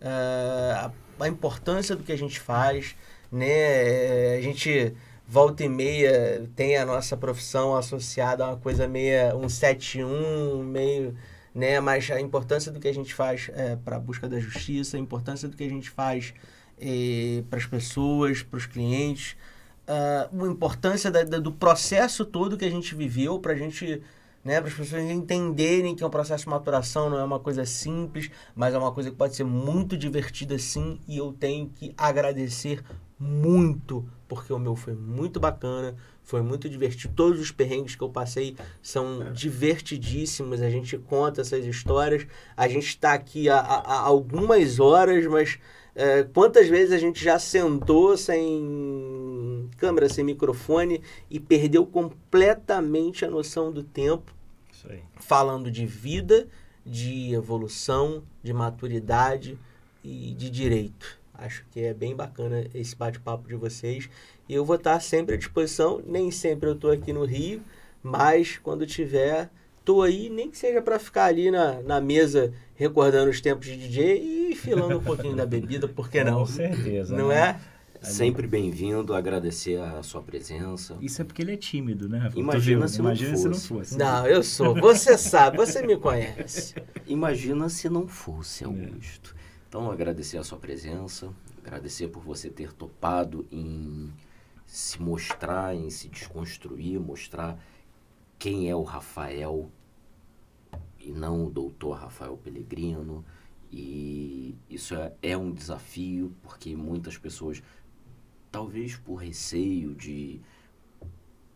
uh, 0.00 0.90
a 1.20 1.28
importância 1.28 1.94
do 1.94 2.02
que 2.02 2.12
a 2.12 2.16
gente 2.16 2.40
faz, 2.40 2.96
né? 3.30 4.36
A 4.38 4.40
gente 4.40 4.94
volta 5.26 5.64
e 5.64 5.68
meia 5.68 6.48
tem 6.56 6.78
a 6.78 6.86
nossa 6.86 7.14
profissão 7.14 7.76
associada 7.76 8.42
a 8.44 8.48
uma 8.48 8.56
coisa 8.56 8.88
meio 8.88 9.36
um 9.36 9.50
71, 9.50 10.62
meio 10.62 11.14
né? 11.54 11.80
Mas 11.80 12.10
a 12.10 12.20
importância 12.20 12.72
do 12.72 12.80
que 12.80 12.88
a 12.88 12.94
gente 12.94 13.14
faz 13.14 13.50
é, 13.54 13.76
para 13.76 13.96
a 13.96 14.00
busca 14.00 14.28
da 14.28 14.38
justiça, 14.38 14.96
a 14.96 15.00
importância 15.00 15.48
do 15.48 15.56
que 15.56 15.64
a 15.64 15.68
gente 15.68 15.90
faz 15.90 16.34
é, 16.78 17.42
para 17.48 17.58
as 17.58 17.66
pessoas, 17.66 18.42
para 18.42 18.56
os 18.56 18.66
clientes, 18.66 19.36
a 19.86 20.28
importância 20.46 21.10
da, 21.10 21.22
da, 21.24 21.38
do 21.38 21.52
processo 21.52 22.24
todo 22.24 22.56
que 22.56 22.64
a 22.64 22.70
gente 22.70 22.94
viveu 22.94 23.38
para 23.38 23.52
a 23.52 23.56
gente 23.56 24.00
né, 24.44 24.60
para 24.60 24.68
as 24.68 24.74
pessoas 24.74 25.02
entenderem 25.02 25.94
que 25.94 26.02
é 26.02 26.06
um 26.06 26.10
processo 26.10 26.44
de 26.44 26.50
maturação, 26.50 27.08
não 27.08 27.18
é 27.18 27.24
uma 27.24 27.38
coisa 27.38 27.64
simples, 27.64 28.30
mas 28.54 28.74
é 28.74 28.78
uma 28.78 28.92
coisa 28.92 29.10
que 29.10 29.16
pode 29.16 29.36
ser 29.36 29.44
muito 29.44 29.96
divertida 29.96 30.58
sim, 30.58 30.98
e 31.06 31.16
eu 31.16 31.32
tenho 31.32 31.68
que 31.68 31.94
agradecer 31.96 32.82
muito, 33.18 34.04
porque 34.26 34.52
o 34.52 34.58
meu 34.58 34.74
foi 34.74 34.94
muito 34.94 35.38
bacana, 35.38 35.94
foi 36.22 36.40
muito 36.40 36.68
divertido. 36.68 37.12
Todos 37.14 37.40
os 37.40 37.50
perrengues 37.50 37.94
que 37.94 38.02
eu 38.02 38.08
passei 38.08 38.56
são 38.80 39.22
é. 39.22 39.30
divertidíssimos. 39.32 40.62
A 40.62 40.70
gente 40.70 40.96
conta 40.96 41.40
essas 41.40 41.64
histórias. 41.64 42.26
A 42.56 42.68
gente 42.68 42.86
está 42.86 43.12
aqui 43.12 43.48
há, 43.48 43.58
há, 43.58 44.00
algumas 44.00 44.78
horas, 44.78 45.26
mas 45.26 45.58
é, 45.94 46.22
quantas 46.22 46.68
vezes 46.68 46.92
a 46.92 46.98
gente 46.98 47.22
já 47.22 47.38
sentou 47.38 48.16
sem 48.16 49.68
câmera, 49.76 50.08
sem 50.08 50.24
microfone 50.24 51.02
e 51.28 51.38
perdeu 51.40 51.84
completamente 51.84 53.24
a 53.24 53.30
noção 53.30 53.72
do 53.72 53.82
tempo. 53.82 54.32
Falando 55.16 55.70
de 55.70 55.84
vida, 55.84 56.48
de 56.84 57.34
evolução, 57.34 58.22
de 58.42 58.52
maturidade 58.52 59.58
e 60.02 60.32
de 60.34 60.50
direito. 60.50 61.21
Acho 61.44 61.64
que 61.70 61.80
é 61.80 61.92
bem 61.92 62.14
bacana 62.14 62.64
esse 62.72 62.94
bate-papo 62.94 63.48
de 63.48 63.56
vocês. 63.56 64.08
E 64.48 64.54
eu 64.54 64.64
vou 64.64 64.76
estar 64.76 65.00
sempre 65.00 65.34
à 65.34 65.38
disposição. 65.38 66.00
Nem 66.06 66.30
sempre 66.30 66.68
eu 66.68 66.74
estou 66.74 66.90
aqui 66.90 67.12
no 67.12 67.24
Rio, 67.24 67.60
mas 68.02 68.58
quando 68.58 68.86
tiver, 68.86 69.50
estou 69.80 70.02
aí, 70.02 70.30
nem 70.30 70.50
que 70.50 70.56
seja 70.56 70.80
para 70.80 70.98
ficar 70.98 71.24
ali 71.24 71.50
na, 71.50 71.82
na 71.82 72.00
mesa 72.00 72.52
recordando 72.76 73.30
os 73.30 73.40
tempos 73.40 73.66
de 73.66 73.76
DJ 73.76 74.50
e 74.50 74.56
filando 74.56 74.98
um 74.98 75.02
pouquinho 75.04 75.34
da 75.34 75.44
bebida, 75.44 75.88
por 75.88 76.08
que 76.08 76.22
não? 76.22 76.40
Com 76.40 76.46
certeza. 76.46 77.16
Não 77.16 77.28
né? 77.28 77.58
é? 77.68 78.06
Sempre 78.06 78.48
bem-vindo, 78.48 79.14
agradecer 79.14 79.80
a 79.80 80.02
sua 80.02 80.20
presença. 80.22 80.96
Isso 81.00 81.22
é 81.22 81.24
porque 81.24 81.40
ele 81.40 81.52
é 81.52 81.56
tímido, 81.56 82.08
né? 82.08 82.32
Imagina, 82.34 82.88
se, 82.88 82.98
Imagina 82.98 83.30
não 83.30 83.38
se 83.38 83.48
não 83.48 83.54
fosse. 83.54 83.96
Não, 83.96 84.26
eu 84.26 84.42
sou. 84.42 84.74
Você 84.74 85.16
sabe, 85.16 85.56
você 85.56 85.86
me 85.86 85.96
conhece. 85.96 86.74
Imagina 87.06 87.68
se 87.68 87.88
não 87.88 88.08
fosse, 88.08 88.64
Augusto. 88.64 89.36
Então, 89.72 89.90
agradecer 89.90 90.36
a 90.36 90.44
sua 90.44 90.58
presença, 90.58 91.32
agradecer 91.56 92.08
por 92.08 92.22
você 92.22 92.50
ter 92.50 92.74
topado 92.74 93.48
em 93.50 94.12
se 94.66 95.00
mostrar, 95.00 95.74
em 95.74 95.88
se 95.88 96.10
desconstruir, 96.10 97.00
mostrar 97.00 97.58
quem 98.38 98.68
é 98.68 98.76
o 98.76 98.82
Rafael 98.82 99.70
e 101.00 101.10
não 101.10 101.46
o 101.46 101.50
doutor 101.50 101.92
Rafael 101.92 102.36
Pellegrino. 102.36 103.24
E 103.72 104.54
isso 104.68 104.94
é, 104.94 105.14
é 105.22 105.38
um 105.38 105.50
desafio, 105.50 106.36
porque 106.42 106.76
muitas 106.76 107.16
pessoas, 107.16 107.62
talvez 108.50 108.96
por 108.96 109.14
receio 109.14 109.94
de 109.94 110.38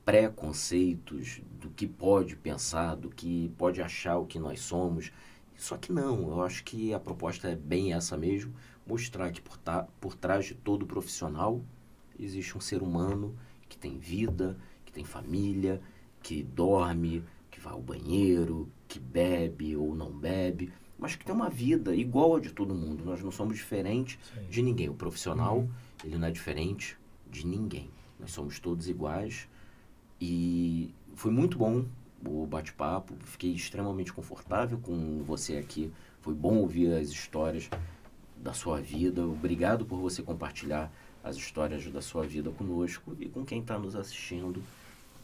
preconceitos 0.07 1.43
do 1.61 1.69
que 1.69 1.87
pode 1.87 2.35
pensar, 2.35 2.95
do 2.95 3.11
que 3.11 3.53
pode 3.59 3.83
achar 3.83 4.17
o 4.17 4.25
que 4.25 4.39
nós 4.39 4.61
somos, 4.61 5.13
só 5.57 5.77
que 5.77 5.93
não, 5.93 6.29
eu 6.31 6.43
acho 6.43 6.65
que 6.65 6.93
a 6.93 7.01
proposta 7.01 7.49
é 7.49 7.57
bem 7.57 7.93
essa 7.93 8.17
mesmo, 8.17 8.55
mostrar 8.87 9.31
que 9.31 9.41
por, 9.41 9.57
tá, 9.57 9.87
por 10.01 10.15
trás 10.15 10.47
de 10.47 10.55
todo 10.55 10.87
profissional 10.87 11.63
existe 12.19 12.57
um 12.57 12.61
ser 12.61 12.83
humano 12.83 13.37
que 13.69 13.77
tem 13.77 13.99
vida, 13.99 14.57
que 14.85 14.93
tem 14.93 15.05
família, 15.05 15.81
que 16.23 16.43
dorme, 16.43 17.25
que 17.51 17.61
vai 17.61 17.73
ao 17.73 17.81
banheiro, 17.81 18.69
que 18.87 18.99
bebe 18.99 19.77
ou 19.77 19.95
não 19.95 20.11
bebe, 20.11 20.73
mas 20.99 21.15
que 21.15 21.25
tem 21.25 21.35
uma 21.35 21.51
vida 21.51 21.95
igual 21.95 22.37
a 22.37 22.41
de 22.41 22.53
todo 22.53 22.75
mundo. 22.75 23.05
Nós 23.05 23.23
não 23.23 23.31
somos 23.31 23.57
diferentes 23.57 24.19
Sim. 24.35 24.47
de 24.49 24.63
ninguém. 24.63 24.89
O 24.89 24.95
profissional, 24.95 25.59
uhum. 25.59 25.71
ele 26.05 26.19
não 26.19 26.29
é 26.29 26.31
diferente 26.31 26.97
de 27.31 27.47
ninguém. 27.47 27.91
Nós 28.19 28.31
somos 28.31 28.59
todos 28.59 28.89
iguais 28.89 29.49
e 30.21 30.95
foi 31.15 31.31
muito 31.31 31.59
bom 31.59 31.85
o 32.25 32.47
bate-papo. 32.47 33.15
Fiquei 33.25 33.53
extremamente 33.53 34.13
confortável 34.13 34.79
com 34.79 35.23
você 35.23 35.57
aqui. 35.57 35.93
Foi 36.21 36.35
bom 36.35 36.57
ouvir 36.59 36.93
as 36.93 37.09
histórias 37.09 37.69
da 38.37 38.53
sua 38.53 38.81
vida. 38.81 39.27
Obrigado 39.27 39.85
por 39.85 39.99
você 39.99 40.23
compartilhar 40.23 40.93
as 41.23 41.37
histórias 41.37 41.85
da 41.91 42.01
sua 42.01 42.27
vida 42.27 42.51
conosco 42.51 43.17
e 43.19 43.29
com 43.29 43.45
quem 43.45 43.61
está 43.61 43.79
nos 43.79 43.97
assistindo 43.97 44.63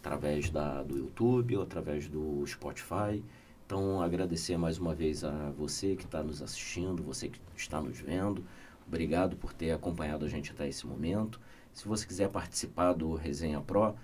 através 0.01 0.51
da, 0.51 0.83
do 0.83 0.99
YouTube 0.99 1.57
ou 1.57 1.63
através 1.63 2.09
do 2.09 2.45
Spotify. 2.47 3.23
Então, 3.65 4.03
agradecer 4.03 4.57
mais 4.57 4.79
uma 4.79 4.95
vez 4.95 5.23
a 5.23 5.51
você 5.57 5.95
que 5.95 6.05
está 6.05 6.23
nos 6.23 6.43
assistindo, 6.43 7.03
você 7.03 7.29
que 7.29 7.41
está 7.57 7.81
nos 7.81 7.99
vendo. 7.99 8.45
Obrigado 8.87 9.37
por 9.37 9.53
ter 9.53 9.71
acompanhado 9.71 10.25
a 10.25 10.29
gente 10.29 10.51
até 10.51 10.69
esse 10.69 10.87
momento. 10.87 11.41
Se 11.73 11.89
você 11.89 12.07
quiser 12.07 12.29
participar 12.29 12.93
do 12.93 13.15
Resenha 13.15 13.61
Pro, 13.61 13.95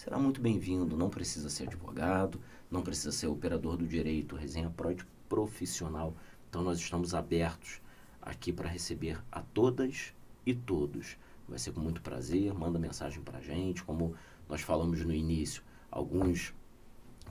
será 0.00 0.18
muito 0.18 0.40
bem-vindo. 0.40 0.96
Não 0.96 1.10
precisa 1.10 1.50
ser 1.50 1.64
advogado, 1.64 2.40
não 2.70 2.80
precisa 2.80 3.12
ser 3.12 3.26
operador 3.26 3.76
do 3.76 3.86
direito. 3.86 4.34
Resenha 4.34 4.70
Pro 4.70 4.94
de 4.94 5.04
profissional. 5.28 6.14
Então 6.48 6.62
nós 6.62 6.78
estamos 6.78 7.14
abertos 7.14 7.82
aqui 8.22 8.50
para 8.50 8.66
receber 8.66 9.22
a 9.30 9.42
todas 9.42 10.14
e 10.46 10.54
todos. 10.54 11.18
Vai 11.46 11.58
ser 11.58 11.72
com 11.72 11.80
muito 11.80 12.00
prazer. 12.00 12.54
Manda 12.54 12.78
mensagem 12.78 13.22
para 13.22 13.38
a 13.38 13.40
gente. 13.42 13.84
Como 13.84 14.14
nós 14.48 14.62
falamos 14.62 15.04
no 15.04 15.12
início, 15.12 15.62
alguns 15.90 16.54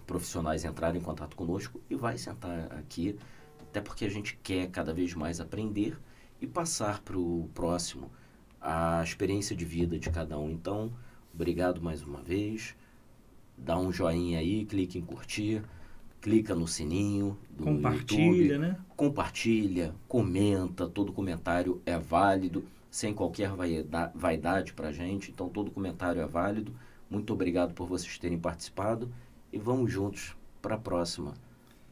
profissionais 0.05 0.63
entraram 0.63 0.97
em 0.97 1.01
contato 1.01 1.35
conosco 1.35 1.81
e 1.89 1.95
vai 1.95 2.19
sentar 2.19 2.71
aqui, 2.73 3.17
até 3.59 3.81
porque 3.81 4.05
a 4.05 4.09
gente 4.09 4.37
quer 4.43 4.69
cada 4.69 4.93
vez 4.93 5.15
mais 5.15 5.39
aprender 5.39 5.99
e 6.39 6.45
passar 6.45 7.01
para 7.01 7.17
o 7.17 7.49
próximo 7.51 8.11
a 8.61 9.01
experiência 9.03 9.55
de 9.55 9.65
vida 9.65 9.97
de 9.97 10.11
cada 10.11 10.37
um. 10.37 10.51
Então, 10.51 10.93
Obrigado 11.39 11.81
mais 11.81 12.03
uma 12.03 12.21
vez. 12.21 12.75
Dá 13.57 13.79
um 13.79 13.93
joinha 13.93 14.39
aí, 14.39 14.65
clique 14.65 14.97
em 14.99 15.01
curtir, 15.01 15.63
clica 16.19 16.53
no 16.53 16.67
sininho 16.67 17.37
do 17.49 17.63
Compartilha, 17.63 18.25
YouTube, 18.25 18.57
né? 18.57 18.77
Compartilha, 18.93 19.95
comenta, 20.05 20.85
todo 20.85 21.13
comentário 21.13 21.81
é 21.85 21.97
válido, 21.97 22.65
sem 22.91 23.13
qualquer 23.13 23.51
vaidade 24.13 24.73
pra 24.73 24.91
gente, 24.91 25.31
então 25.31 25.47
todo 25.47 25.71
comentário 25.71 26.21
é 26.21 26.27
válido. 26.27 26.73
Muito 27.09 27.31
obrigado 27.31 27.73
por 27.73 27.87
vocês 27.87 28.17
terem 28.17 28.37
participado 28.37 29.09
e 29.53 29.57
vamos 29.57 29.89
juntos 29.89 30.35
para 30.61 30.75
a 30.75 30.77
próxima. 30.77 31.35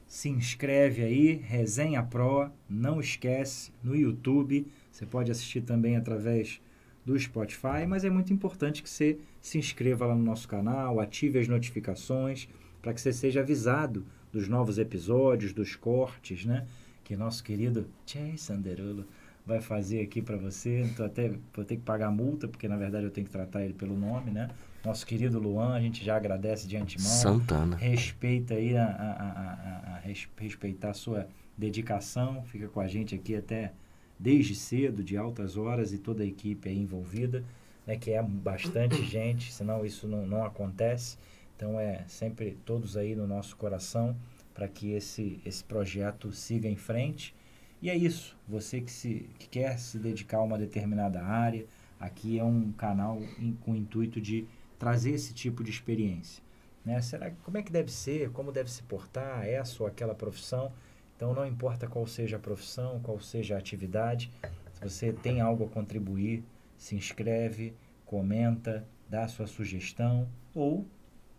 Se 0.05 0.27
inscreve 0.27 1.03
aí, 1.03 1.35
Resenha 1.35 2.03
Pro, 2.03 2.51
não 2.69 2.99
esquece, 2.99 3.71
no 3.81 3.95
YouTube, 3.95 4.67
você 4.91 5.05
pode 5.05 5.31
assistir 5.31 5.61
também 5.61 5.95
através 5.95 6.59
do 7.07 7.17
Spotify, 7.17 7.87
mas 7.87 8.03
é 8.03 8.09
muito 8.09 8.33
importante 8.33 8.83
que 8.83 8.89
você 8.89 9.17
se 9.41 9.57
inscreva 9.57 10.05
lá 10.05 10.13
no 10.13 10.21
nosso 10.21 10.45
canal, 10.45 10.99
ative 10.99 11.39
as 11.39 11.47
notificações 11.47 12.49
para 12.81 12.93
que 12.93 12.99
você 12.99 13.13
seja 13.13 13.39
avisado 13.39 14.05
dos 14.29 14.49
novos 14.49 14.77
episódios, 14.77 15.53
dos 15.53 15.73
cortes, 15.73 16.43
né? 16.43 16.65
Que 17.05 17.15
nosso 17.15 17.41
querido 17.45 17.87
Jason 18.05 18.59
Derulo 18.59 19.05
vai 19.45 19.61
fazer 19.61 20.01
aqui 20.01 20.21
para 20.21 20.35
você. 20.35 20.81
Então 20.81 21.05
até 21.05 21.31
vou 21.55 21.63
ter 21.63 21.77
que 21.77 21.81
pagar 21.81 22.11
multa, 22.11 22.45
porque 22.45 22.67
na 22.67 22.75
verdade 22.75 23.05
eu 23.05 23.11
tenho 23.11 23.25
que 23.25 23.31
tratar 23.31 23.63
ele 23.63 23.73
pelo 23.73 23.97
nome, 23.97 24.29
né? 24.29 24.49
Nosso 24.83 25.07
querido 25.07 25.39
Luan, 25.39 25.75
a 25.75 25.79
gente 25.79 26.03
já 26.03 26.17
agradece 26.17 26.67
de 26.67 26.75
antemão. 26.75 27.07
Santana. 27.07 27.77
Respeita 27.77 28.53
aí 28.55 28.75
a, 28.75 28.85
a, 28.85 29.93
a, 29.93 29.95
a 29.95 29.99
respeitar 30.41 30.89
a 30.89 30.93
sua 30.93 31.25
dedicação, 31.57 32.43
fica 32.43 32.67
com 32.67 32.81
a 32.81 32.87
gente 32.87 33.15
aqui 33.15 33.33
até 33.33 33.71
desde 34.19 34.55
cedo, 34.55 35.03
de 35.03 35.17
altas 35.17 35.57
horas, 35.57 35.93
e 35.93 35.97
toda 35.97 36.23
a 36.23 36.25
equipe 36.25 36.69
aí 36.69 36.77
envolvida, 36.77 37.43
né, 37.85 37.97
que 37.97 38.11
é 38.11 38.21
bastante 38.21 39.03
gente, 39.05 39.53
senão 39.53 39.85
isso 39.85 40.07
não, 40.07 40.25
não 40.25 40.43
acontece. 40.43 41.17
Então 41.55 41.79
é 41.79 42.03
sempre 42.07 42.57
todos 42.65 42.95
aí 42.95 43.15
no 43.15 43.25
nosso 43.25 43.55
coração 43.55 44.15
para 44.53 44.67
que 44.67 44.91
esse, 44.91 45.39
esse 45.45 45.63
projeto 45.63 46.31
siga 46.31 46.67
em 46.67 46.75
frente. 46.75 47.35
E 47.81 47.89
é 47.89 47.95
isso, 47.95 48.35
você 48.47 48.81
que, 48.81 48.91
se, 48.91 49.29
que 49.37 49.47
quer 49.47 49.77
se 49.77 49.99
dedicar 49.99 50.37
a 50.37 50.43
uma 50.43 50.57
determinada 50.57 51.23
área, 51.23 51.65
aqui 51.99 52.39
é 52.39 52.43
um 52.43 52.71
canal 52.71 53.21
in, 53.39 53.53
com 53.61 53.71
o 53.71 53.75
intuito 53.75 54.19
de 54.19 54.47
trazer 54.79 55.11
esse 55.11 55.33
tipo 55.33 55.63
de 55.63 55.69
experiência. 55.69 56.43
Né? 56.83 57.01
Será 57.01 57.31
como 57.43 57.57
é 57.57 57.61
que 57.61 57.71
deve 57.71 57.91
ser? 57.91 58.31
Como 58.31 58.51
deve 58.51 58.71
se 58.71 58.81
portar? 58.83 59.45
Essa 59.45 59.83
ou 59.83 59.87
aquela 59.87 60.15
profissão? 60.15 60.71
Então 61.17 61.33
não 61.33 61.45
importa 61.47 61.87
qual 61.87 62.05
seja 62.05 62.37
a 62.37 62.39
profissão, 62.39 62.99
qual 63.01 63.19
seja 63.19 63.55
a 63.55 63.57
atividade, 63.57 64.31
se 64.71 64.79
você 64.87 65.11
tem 65.11 65.41
algo 65.41 65.65
a 65.65 65.67
contribuir, 65.67 66.43
se 66.77 66.95
inscreve, 66.95 67.73
comenta, 68.05 68.87
dá 69.09 69.23
a 69.23 69.27
sua 69.27 69.47
sugestão 69.47 70.29
ou 70.53 70.85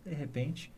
de 0.05 0.13
repente 0.13 0.73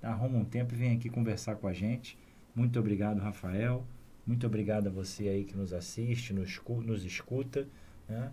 arruma 0.00 0.38
um 0.38 0.44
tempo 0.44 0.72
e 0.72 0.76
vem 0.76 0.96
aqui 0.96 1.10
conversar 1.10 1.56
com 1.56 1.66
a 1.66 1.72
gente. 1.72 2.16
Muito 2.54 2.78
obrigado, 2.78 3.18
Rafael. 3.18 3.84
Muito 4.24 4.46
obrigado 4.46 4.86
a 4.86 4.90
você 4.90 5.28
aí 5.28 5.44
que 5.44 5.56
nos 5.56 5.72
assiste, 5.72 6.32
nos, 6.32 6.60
nos 6.84 7.04
escuta. 7.04 7.66
Né? 8.08 8.30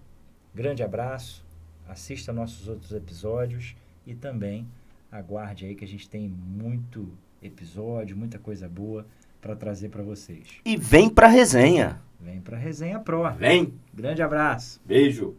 Grande 0.54 0.84
abraço. 0.84 1.44
Assista 1.88 2.32
nossos 2.32 2.68
outros 2.68 2.92
episódios 2.92 3.76
e 4.06 4.14
também 4.14 4.68
aguarde 5.12 5.66
aí 5.66 5.74
que 5.74 5.84
a 5.84 5.88
gente 5.88 6.08
tem 6.08 6.28
muito 6.28 7.12
episódio, 7.42 8.16
muita 8.16 8.38
coisa 8.38 8.70
boa 8.70 9.08
para 9.42 9.56
trazer 9.56 9.90
para 9.90 10.04
vocês. 10.04 10.48
E 10.64 10.78
vem 10.78 11.10
para 11.10 11.28
resenha. 11.28 12.00
Vem 12.20 12.40
para 12.40 12.56
resenha 12.56 13.00
Pro. 13.00 13.24
Vem. 13.34 13.74
Grande 13.94 14.22
abraço. 14.22 14.80
Beijo. 14.86 15.36